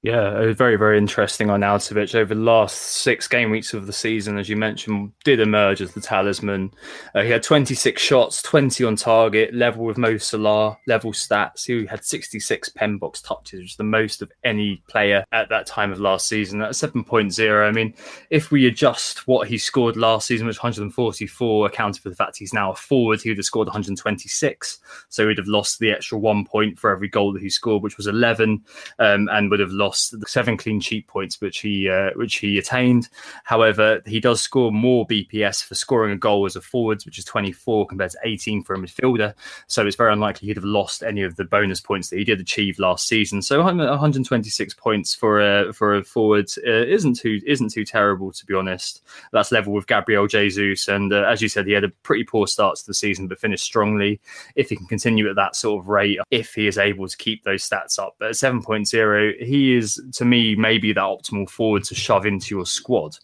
Yeah, 0.02 0.40
it 0.40 0.46
was 0.46 0.56
very, 0.56 0.76
very 0.76 0.96
interesting 0.96 1.50
on 1.50 1.60
Arnautovic. 1.60 2.14
Over 2.14 2.34
the 2.34 2.40
last 2.40 2.74
six 2.74 3.28
game 3.28 3.50
weeks 3.50 3.74
of 3.74 3.86
the 3.86 3.92
season, 3.92 4.38
as 4.38 4.48
you 4.48 4.56
mentioned, 4.56 5.12
did 5.24 5.40
emerge 5.40 5.82
as 5.82 5.92
the 5.92 6.00
talisman. 6.00 6.70
Uh, 7.14 7.20
he 7.20 7.28
had 7.28 7.42
26 7.42 8.00
shots, 8.00 8.40
20 8.40 8.82
on 8.84 8.96
target, 8.96 9.52
level 9.52 9.84
with 9.84 9.98
Mo 9.98 10.16
Salah, 10.16 10.78
level 10.86 11.12
stats. 11.12 11.66
He 11.66 11.84
had 11.84 12.02
66 12.02 12.70
pen 12.70 12.96
box 12.96 13.20
touches, 13.20 13.60
which 13.60 13.70
is 13.72 13.76
the 13.76 13.84
most 13.84 14.22
of 14.22 14.32
any 14.42 14.82
player 14.88 15.22
at 15.32 15.50
that 15.50 15.66
time 15.66 15.92
of 15.92 16.00
last 16.00 16.26
season. 16.28 16.60
That's 16.60 16.80
7.0. 16.80 17.68
I 17.68 17.70
mean, 17.70 17.92
if 18.30 18.50
we 18.50 18.68
adjust 18.68 19.28
what 19.28 19.48
he 19.48 19.58
scored 19.58 19.98
last 19.98 20.26
season, 20.26 20.46
which 20.46 20.62
144, 20.62 21.66
accounted 21.66 22.02
for 22.02 22.08
the 22.08 22.16
fact 22.16 22.38
he's 22.38 22.54
now 22.54 22.72
a 22.72 22.74
forward, 22.74 23.20
he 23.20 23.28
would 23.28 23.36
have 23.36 23.44
scored 23.44 23.68
126. 23.68 24.78
So 25.10 25.28
he'd 25.28 25.36
have 25.36 25.46
lost 25.46 25.78
the 25.78 25.90
extra 25.90 26.16
one 26.16 26.46
point 26.46 26.78
for 26.78 26.88
every 26.88 27.08
goal 27.08 27.34
that 27.34 27.42
he 27.42 27.50
scored, 27.50 27.82
which 27.82 27.98
was 27.98 28.06
11, 28.06 28.64
um, 28.98 29.28
and 29.30 29.50
would 29.50 29.60
have 29.60 29.70
lost 29.70 29.89
lost 29.90 30.20
the 30.20 30.26
seven 30.26 30.56
clean 30.56 30.78
sheet 30.78 31.04
points 31.08 31.40
which 31.40 31.58
he 31.58 31.88
uh, 31.88 32.10
which 32.14 32.36
he 32.36 32.58
attained. 32.58 33.08
However, 33.42 34.00
he 34.06 34.20
does 34.20 34.40
score 34.40 34.70
more 34.70 35.04
BPS 35.06 35.64
for 35.64 35.74
scoring 35.74 36.12
a 36.12 36.16
goal 36.16 36.46
as 36.46 36.54
a 36.54 36.60
forwards, 36.60 37.04
which 37.04 37.18
is 37.18 37.24
24 37.24 37.88
compared 37.88 38.12
to 38.12 38.18
18 38.22 38.62
for 38.62 38.74
a 38.74 38.78
midfielder. 38.78 39.34
So 39.66 39.84
it's 39.84 39.96
very 39.96 40.12
unlikely 40.12 40.46
he'd 40.46 40.56
have 40.56 40.64
lost 40.64 41.02
any 41.02 41.22
of 41.22 41.34
the 41.34 41.44
bonus 41.44 41.80
points 41.80 42.08
that 42.10 42.18
he 42.18 42.24
did 42.24 42.40
achieve 42.40 42.78
last 42.78 43.08
season. 43.08 43.42
So 43.42 43.60
126 43.62 44.74
points 44.74 45.12
for 45.12 45.40
a 45.40 45.72
for 45.72 45.96
a 45.96 46.04
forward 46.04 46.48
uh, 46.64 46.70
isn't 46.70 47.18
too 47.18 47.40
isn't 47.44 47.72
too 47.72 47.84
terrible 47.84 48.30
to 48.30 48.46
be 48.46 48.54
honest. 48.54 49.02
That's 49.32 49.50
level 49.50 49.72
with 49.72 49.88
Gabriel 49.88 50.28
Jesus, 50.28 50.86
and 50.86 51.12
uh, 51.12 51.24
as 51.28 51.42
you 51.42 51.48
said, 51.48 51.66
he 51.66 51.72
had 51.72 51.84
a 51.84 51.88
pretty 52.04 52.22
poor 52.22 52.46
start 52.46 52.76
to 52.76 52.86
the 52.86 52.94
season, 52.94 53.26
but 53.26 53.40
finished 53.40 53.64
strongly. 53.64 54.20
If 54.54 54.68
he 54.68 54.76
can 54.76 54.86
continue 54.86 55.28
at 55.28 55.34
that 55.34 55.56
sort 55.56 55.82
of 55.82 55.88
rate, 55.88 56.20
if 56.30 56.54
he 56.54 56.68
is 56.68 56.78
able 56.78 57.08
to 57.08 57.16
keep 57.16 57.42
those 57.42 57.68
stats 57.68 57.98
up, 57.98 58.14
but 58.20 58.28
at 58.28 58.34
7.0, 58.34 59.42
he 59.42 59.74
is 59.80 60.00
to 60.14 60.24
me 60.24 60.54
maybe 60.54 60.92
that 60.92 61.00
optimal 61.00 61.48
forward 61.48 61.84
to 61.84 61.94
shove 61.94 62.26
into 62.26 62.54
your 62.54 62.66
squad, 62.66 63.16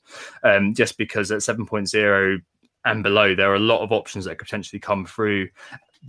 um, 0.43 0.75
just 0.75 0.99
because 0.99 1.31
at 1.31 1.41
7.0 1.41 2.39
and 2.85 3.03
below, 3.03 3.35
there 3.35 3.51
are 3.51 3.57
a 3.57 3.61
lot 3.61 3.83
of 3.83 3.93
options 3.93 4.25
that 4.25 4.39
could 4.39 4.47
potentially 4.47 4.81
come 4.81 5.05
through 5.07 5.49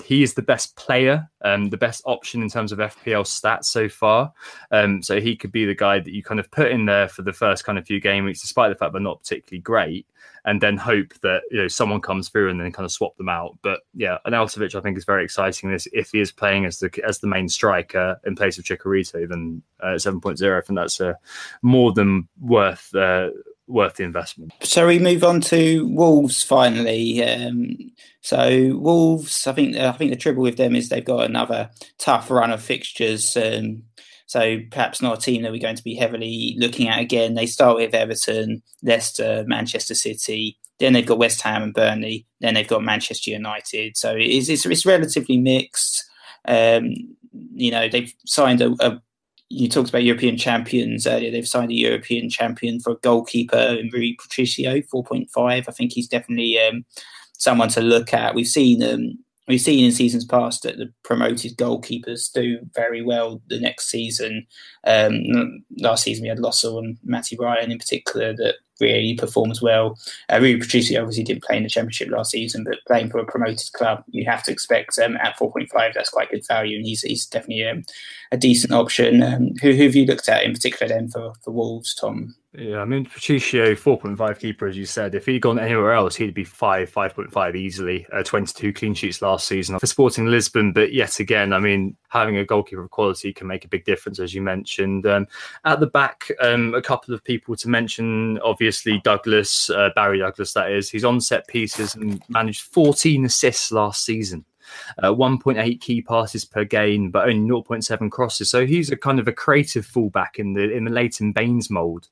he 0.04 0.24
is 0.24 0.34
the 0.34 0.42
best 0.42 0.76
player, 0.76 1.30
um, 1.44 1.70
the 1.70 1.78
best 1.78 2.02
option 2.06 2.42
in 2.42 2.50
terms 2.50 2.72
of 2.72 2.80
FPL 2.80 3.24
stats 3.24 3.66
so 3.66 3.90
far. 3.90 4.32
Um, 4.72 5.02
so 5.02 5.20
he 5.20 5.36
could 5.36 5.52
be 5.52 5.66
the 5.66 5.76
guy 5.76 6.00
that 6.00 6.14
you 6.14 6.24
kind 6.24 6.40
of 6.40 6.50
put 6.52 6.72
in 6.72 6.86
there 6.86 7.08
for 7.08 7.22
the 7.22 7.34
first 7.34 7.64
kind 7.64 7.78
of 7.78 7.86
few 7.86 8.00
game 8.00 8.26
weeks, 8.26 8.42
despite 8.42 8.70
the 8.70 8.76
fact 8.76 8.94
they're 8.94 9.02
not 9.02 9.22
particularly 9.22 9.62
great, 9.62 10.06
and 10.46 10.62
then 10.62 10.78
hope 10.78 11.14
that 11.22 11.42
you 11.52 11.58
know 11.58 11.68
someone 11.68 12.02
comes 12.02 12.30
through 12.30 12.50
and 12.50 12.60
then 12.60 12.72
kind 12.72 12.86
of 12.86 12.92
swap 12.92 13.16
them 13.18 13.30
out. 13.30 13.58
But 13.62 13.82
yeah, 13.94 14.18
Arnautovic 14.26 14.76
I 14.76 14.82
think 14.82 14.98
is 14.98 15.06
very 15.06 15.24
exciting. 15.24 15.72
This 15.72 15.88
if 15.94 16.12
he 16.12 16.20
is 16.20 16.32
playing 16.32 16.66
as 16.66 16.80
the 16.80 16.92
as 17.06 17.20
the 17.20 17.28
main 17.28 17.50
striker 17.50 18.20
in 18.26 18.36
place 18.36 18.58
of 18.58 18.64
Chicharito, 18.64 19.28
then 19.28 19.62
uh, 19.82 19.96
7.0, 19.96 20.58
I 20.58 20.62
think 20.62 20.78
that's 20.78 21.02
uh, 21.02 21.14
more 21.62 21.92
than 21.94 22.28
worth. 22.40 22.94
Uh, 22.94 23.30
worth 23.68 23.96
the 23.96 24.04
investment. 24.04 24.54
So 24.62 24.88
we 24.88 25.00
move 25.00 25.24
on 25.24 25.42
to 25.42 25.88
Wolves 25.88 26.44
finally. 26.44 27.24
Um, 27.24 27.76
so 28.22 28.76
Wolves, 28.78 29.48
I 29.48 29.54
think 29.54 29.76
I 29.76 29.92
think 29.92 30.12
the 30.12 30.18
trouble 30.18 30.44
with 30.44 30.58
them 30.58 30.76
is 30.76 30.90
they've 30.90 31.04
got 31.04 31.26
another 31.26 31.70
tough 31.98 32.32
run 32.32 32.52
of 32.52 32.62
fixtures. 32.62 33.36
Um, 33.38 33.84
so 34.26 34.60
perhaps 34.72 35.02
not 35.02 35.18
a 35.18 35.22
team 35.22 35.44
that 35.44 35.52
we're 35.52 35.62
going 35.62 35.78
to 35.78 35.84
be 35.84 35.96
heavily 35.96 36.56
looking 36.58 36.90
at 36.90 37.00
again. 37.00 37.34
They 37.34 37.46
start 37.46 37.78
with 37.78 37.94
Everton, 37.94 38.62
Leicester, 38.84 39.46
Manchester 39.48 39.96
City. 39.96 40.58
Then 40.80 40.94
they've 40.94 41.06
got 41.06 41.18
West 41.18 41.42
Ham 41.42 41.64
and 41.64 41.74
Burnley. 41.74 42.26
Then 42.42 42.54
they've 42.54 42.68
got 42.68 42.84
Manchester 42.84 43.32
United. 43.32 43.98
So 43.98 44.16
it's 44.18 44.50
it's, 44.50 44.66
it's 44.66 44.86
relatively 44.86 45.38
mixed. 45.38 46.04
Um, 46.48 46.94
you 47.54 47.72
know 47.72 47.88
they've 47.88 48.14
signed 48.26 48.62
a, 48.62 48.74
a 48.80 49.02
you 49.50 49.70
talked 49.70 49.90
about 49.90 50.04
European 50.04 50.38
champions 50.38 51.08
earlier. 51.08 51.32
They've 51.32 51.48
signed 51.48 51.72
a 51.72 51.76
European 51.76 52.30
champion 52.30 52.80
for 52.80 52.92
a 52.92 52.98
goalkeeper 52.98 53.78
in 53.80 53.90
Rui 53.94 54.16
Patricio, 54.20 54.82
4.5. 54.82 55.30
I 55.38 55.62
think 55.72 55.94
he's 55.94 56.08
definitely 56.08 56.60
um, 56.60 56.86
someone 57.38 57.70
to 57.70 57.82
look 57.82 58.14
at. 58.14 58.36
We've 58.36 58.48
seen 58.48 58.84
um, 58.84 59.18
we've 59.48 59.62
seen 59.62 59.86
in 59.86 59.92
seasons 59.92 60.26
past 60.26 60.64
that 60.64 60.78
the 60.78 60.92
promoted 61.04 61.58
goalkeepers 61.58 62.32
do 62.32 62.60
very 62.74 63.02
well 63.02 63.42
the 63.48 63.60
next 63.60 63.90
season. 63.90 64.46
Um, 64.84 65.64
last 65.78 66.04
season 66.04 66.24
we 66.24 66.30
had 66.30 66.40
Lössl 66.40 66.80
and 66.80 66.98
Matty 67.04 67.38
Ryan 67.40 67.72
in 67.72 67.78
particular 67.78 68.34
that 68.34 68.56
really 68.80 69.16
performs 69.16 69.62
well. 69.62 69.98
Uh, 70.30 70.40
Rui 70.40 70.60
Patricio 70.60 71.02
obviously 71.02 71.24
didn't 71.24 71.44
play 71.44 71.58
in 71.58 71.64
the 71.64 71.70
Championship 71.70 72.10
last 72.10 72.32
season, 72.32 72.64
but 72.64 72.80
playing 72.86 73.10
for 73.10 73.20
a 73.20 73.26
promoted 73.26 73.72
club, 73.74 74.04
you 74.10 74.26
have 74.26 74.44
to 74.44 74.52
expect 74.52 75.00
um, 75.00 75.18
at 75.18 75.38
4.5 75.38 75.94
that's 75.94 76.10
quite 76.10 76.30
good 76.30 76.46
value, 76.48 76.78
and 76.78 76.86
he's 76.86 77.02
he's 77.02 77.26
definitely 77.26 77.66
um, 77.66 77.84
a 78.32 78.38
decent 78.38 78.74
option. 78.74 79.24
Um, 79.24 79.54
who, 79.62 79.74
who 79.74 79.84
have 79.84 79.96
you 79.96 80.06
looked 80.06 80.30
at 80.30 80.44
in 80.44 80.54
particular 80.54 80.88
then 80.88 81.10
for, 81.10 81.34
for 81.44 81.52
Wolves, 81.52 81.94
Tom? 81.94 82.36
Yeah, 82.58 82.80
I 82.80 82.86
mean 82.86 83.06
Patricio, 83.06 83.76
four 83.76 84.00
point 84.00 84.18
five 84.18 84.40
keeper, 84.40 84.66
as 84.66 84.76
you 84.76 84.88
said. 84.88 85.14
If 85.14 85.28
he'd 85.28 85.44
gone 85.44 85.60
anywhere 85.60 85.94
else, 85.94 86.16
he'd 86.16 86.34
be 86.34 86.44
five, 86.44 86.90
five 86.90 87.14
point 87.14 87.32
five 87.32 87.56
easily. 87.56 88.08
Uh, 88.12 88.24
Twenty 88.24 88.52
two 88.52 88.74
clean 88.74 88.96
sheets 88.96 89.22
last 89.22 89.48
season 89.48 89.78
for 89.78 89.86
Sporting 89.86 90.26
Lisbon, 90.26 90.74
but 90.74 90.92
yet 90.92 91.20
again, 91.20 91.54
I 91.54 91.60
mean, 91.60 91.96
having 92.10 92.38
a 92.38 92.46
goalkeeper 92.46 92.82
of 92.82 92.90
quality 92.90 93.32
can 93.32 93.46
make 93.46 93.64
a 93.64 93.68
big 93.68 93.86
difference, 93.86 94.20
as 94.20 94.34
you 94.34 94.42
mentioned. 94.42 95.06
Um, 95.06 95.28
at 95.66 95.80
the 95.80 95.88
back, 95.88 96.32
um, 96.42 96.74
a 96.74 96.82
couple 96.82 97.14
of 97.14 97.24
people 97.24 97.56
to 97.58 97.70
mention. 97.70 98.40
Obviously, 98.40 99.02
Douglas, 99.04 99.70
uh, 99.70 99.90
Barry 99.94 100.18
Douglas, 100.18 100.54
that 100.54 100.72
is. 100.72 100.90
He's 100.90 101.06
on 101.06 101.22
set 101.22 101.48
pieces 101.48 101.94
and 101.94 102.24
managed 102.28 102.62
fourteen 102.62 103.26
assists 103.26 103.72
last 103.72 104.04
season 104.04 104.46
uh, 105.02 105.10
1.8 105.10 105.82
key 105.82 106.02
passes 106.02 106.46
per 106.46 106.64
game, 106.64 107.12
but 107.12 107.28
only 107.28 107.50
0.7 107.50 108.12
crosses. 108.12 108.50
So 108.50 108.66
he's 108.66 108.92
a 108.92 108.98
kind 108.98 109.20
of 109.20 109.28
a 109.28 109.34
creative 109.34 109.86
fullback 109.86 110.40
in 110.40 110.54
the 110.54 110.72
in 110.72 110.86
the 110.86 110.92
Leighton 110.92 111.32
Baines 111.32 111.70
mold, 111.70 112.10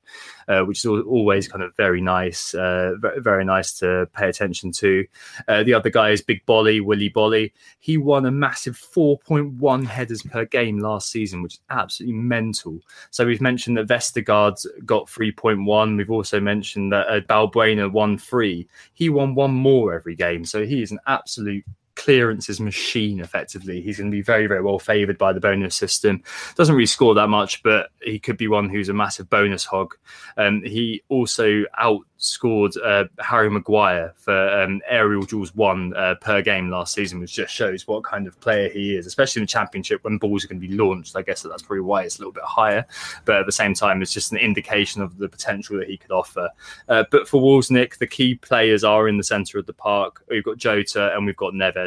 uh, 0.47 0.61
which 0.61 0.79
is 0.79 0.85
always 0.85 1.47
kind 1.47 1.63
of 1.63 1.75
very 1.75 2.01
nice, 2.01 2.53
uh, 2.53 2.93
very, 3.17 3.45
nice 3.45 3.73
to 3.79 4.07
pay 4.13 4.29
attention 4.29 4.71
to. 4.71 5.05
Uh, 5.47 5.63
the 5.63 5.73
other 5.73 5.89
guy 5.89 6.09
is 6.09 6.21
Big 6.21 6.45
Boly, 6.45 6.83
Willy 6.83 7.09
Boly. 7.09 7.51
He 7.79 7.97
won 7.97 8.25
a 8.25 8.31
massive 8.31 8.77
4.1 8.77 9.85
headers 9.85 10.21
per 10.21 10.45
game 10.45 10.79
last 10.79 11.11
season, 11.11 11.41
which 11.41 11.55
is 11.55 11.59
absolutely 11.69 12.17
mental. 12.17 12.79
So 13.11 13.25
we've 13.25 13.41
mentioned 13.41 13.77
that 13.77 13.87
Vestergaard 13.87 14.65
got 14.85 15.07
3.1. 15.07 15.97
We've 15.97 16.11
also 16.11 16.39
mentioned 16.39 16.91
that 16.91 17.07
uh, 17.07 17.21
Balbuena 17.21 17.91
won 17.91 18.17
three. 18.17 18.67
He 18.93 19.09
won 19.09 19.35
one 19.35 19.53
more 19.53 19.93
every 19.93 20.15
game. 20.15 20.45
So 20.45 20.65
he 20.65 20.81
is 20.81 20.91
an 20.91 20.99
absolute 21.07 21.65
clearances 21.95 22.59
machine 22.59 23.19
effectively. 23.19 23.81
He's 23.81 23.97
going 23.97 24.11
to 24.11 24.15
be 24.15 24.21
very, 24.21 24.47
very 24.47 24.61
well 24.61 24.79
favoured 24.79 25.17
by 25.17 25.33
the 25.33 25.39
bonus 25.39 25.75
system. 25.75 26.23
Doesn't 26.55 26.75
really 26.75 26.85
score 26.85 27.15
that 27.15 27.27
much, 27.27 27.63
but 27.63 27.89
he 28.03 28.19
could 28.19 28.37
be 28.37 28.47
one 28.47 28.69
who's 28.69 28.89
a 28.89 28.93
massive 28.93 29.29
bonus 29.29 29.65
hog. 29.65 29.95
Um, 30.37 30.61
he 30.63 31.01
also 31.09 31.63
outscored 31.79 32.75
uh, 32.83 33.05
Harry 33.19 33.49
Maguire 33.49 34.13
for 34.17 34.49
um, 34.61 34.81
aerial 34.87 35.23
duels 35.23 35.55
one 35.55 35.95
uh, 35.95 36.15
per 36.15 36.41
game 36.41 36.69
last 36.69 36.93
season, 36.93 37.19
which 37.19 37.33
just 37.33 37.53
shows 37.53 37.87
what 37.87 38.03
kind 38.03 38.27
of 38.27 38.39
player 38.39 38.69
he 38.69 38.95
is, 38.95 39.07
especially 39.07 39.41
in 39.41 39.43
the 39.43 39.47
championship 39.47 40.03
when 40.03 40.17
balls 40.17 40.43
are 40.43 40.47
going 40.47 40.61
to 40.61 40.67
be 40.67 40.75
launched. 40.75 41.15
I 41.15 41.21
guess 41.21 41.41
that 41.41 41.49
that's 41.49 41.63
probably 41.63 41.81
why 41.81 42.03
it's 42.03 42.17
a 42.17 42.19
little 42.19 42.33
bit 42.33 42.43
higher, 42.43 42.85
but 43.23 43.37
at 43.37 43.45
the 43.45 43.51
same 43.51 43.73
time, 43.73 44.01
it's 44.01 44.13
just 44.13 44.31
an 44.31 44.37
indication 44.37 45.01
of 45.01 45.17
the 45.17 45.29
potential 45.29 45.77
that 45.77 45.89
he 45.89 45.97
could 45.97 46.11
offer. 46.11 46.49
Uh, 46.89 47.03
but 47.11 47.27
for 47.27 47.41
Wolves, 47.41 47.71
Nick, 47.71 47.97
the 47.97 48.07
key 48.07 48.35
players 48.35 48.83
are 48.83 49.07
in 49.07 49.17
the 49.17 49.23
centre 49.23 49.57
of 49.57 49.65
the 49.65 49.73
park. 49.73 50.23
We've 50.29 50.43
got 50.43 50.57
Jota 50.57 51.15
and 51.15 51.25
we've 51.25 51.35
got 51.35 51.53
Neves. 51.53 51.84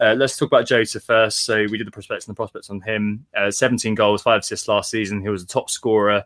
Uh, 0.00 0.14
let's 0.16 0.36
talk 0.36 0.48
about 0.48 0.66
Jota 0.66 1.00
first. 1.00 1.44
So 1.44 1.66
we 1.70 1.78
did 1.78 1.86
the 1.86 1.92
prospects 1.92 2.26
and 2.26 2.34
the 2.34 2.36
prospects 2.36 2.70
on 2.70 2.80
him. 2.80 3.26
Uh, 3.36 3.50
17 3.50 3.94
goals, 3.94 4.22
five 4.22 4.40
assists 4.40 4.68
last 4.68 4.90
season. 4.90 5.20
He 5.20 5.28
was 5.28 5.42
a 5.42 5.46
top 5.46 5.70
scorer 5.70 6.24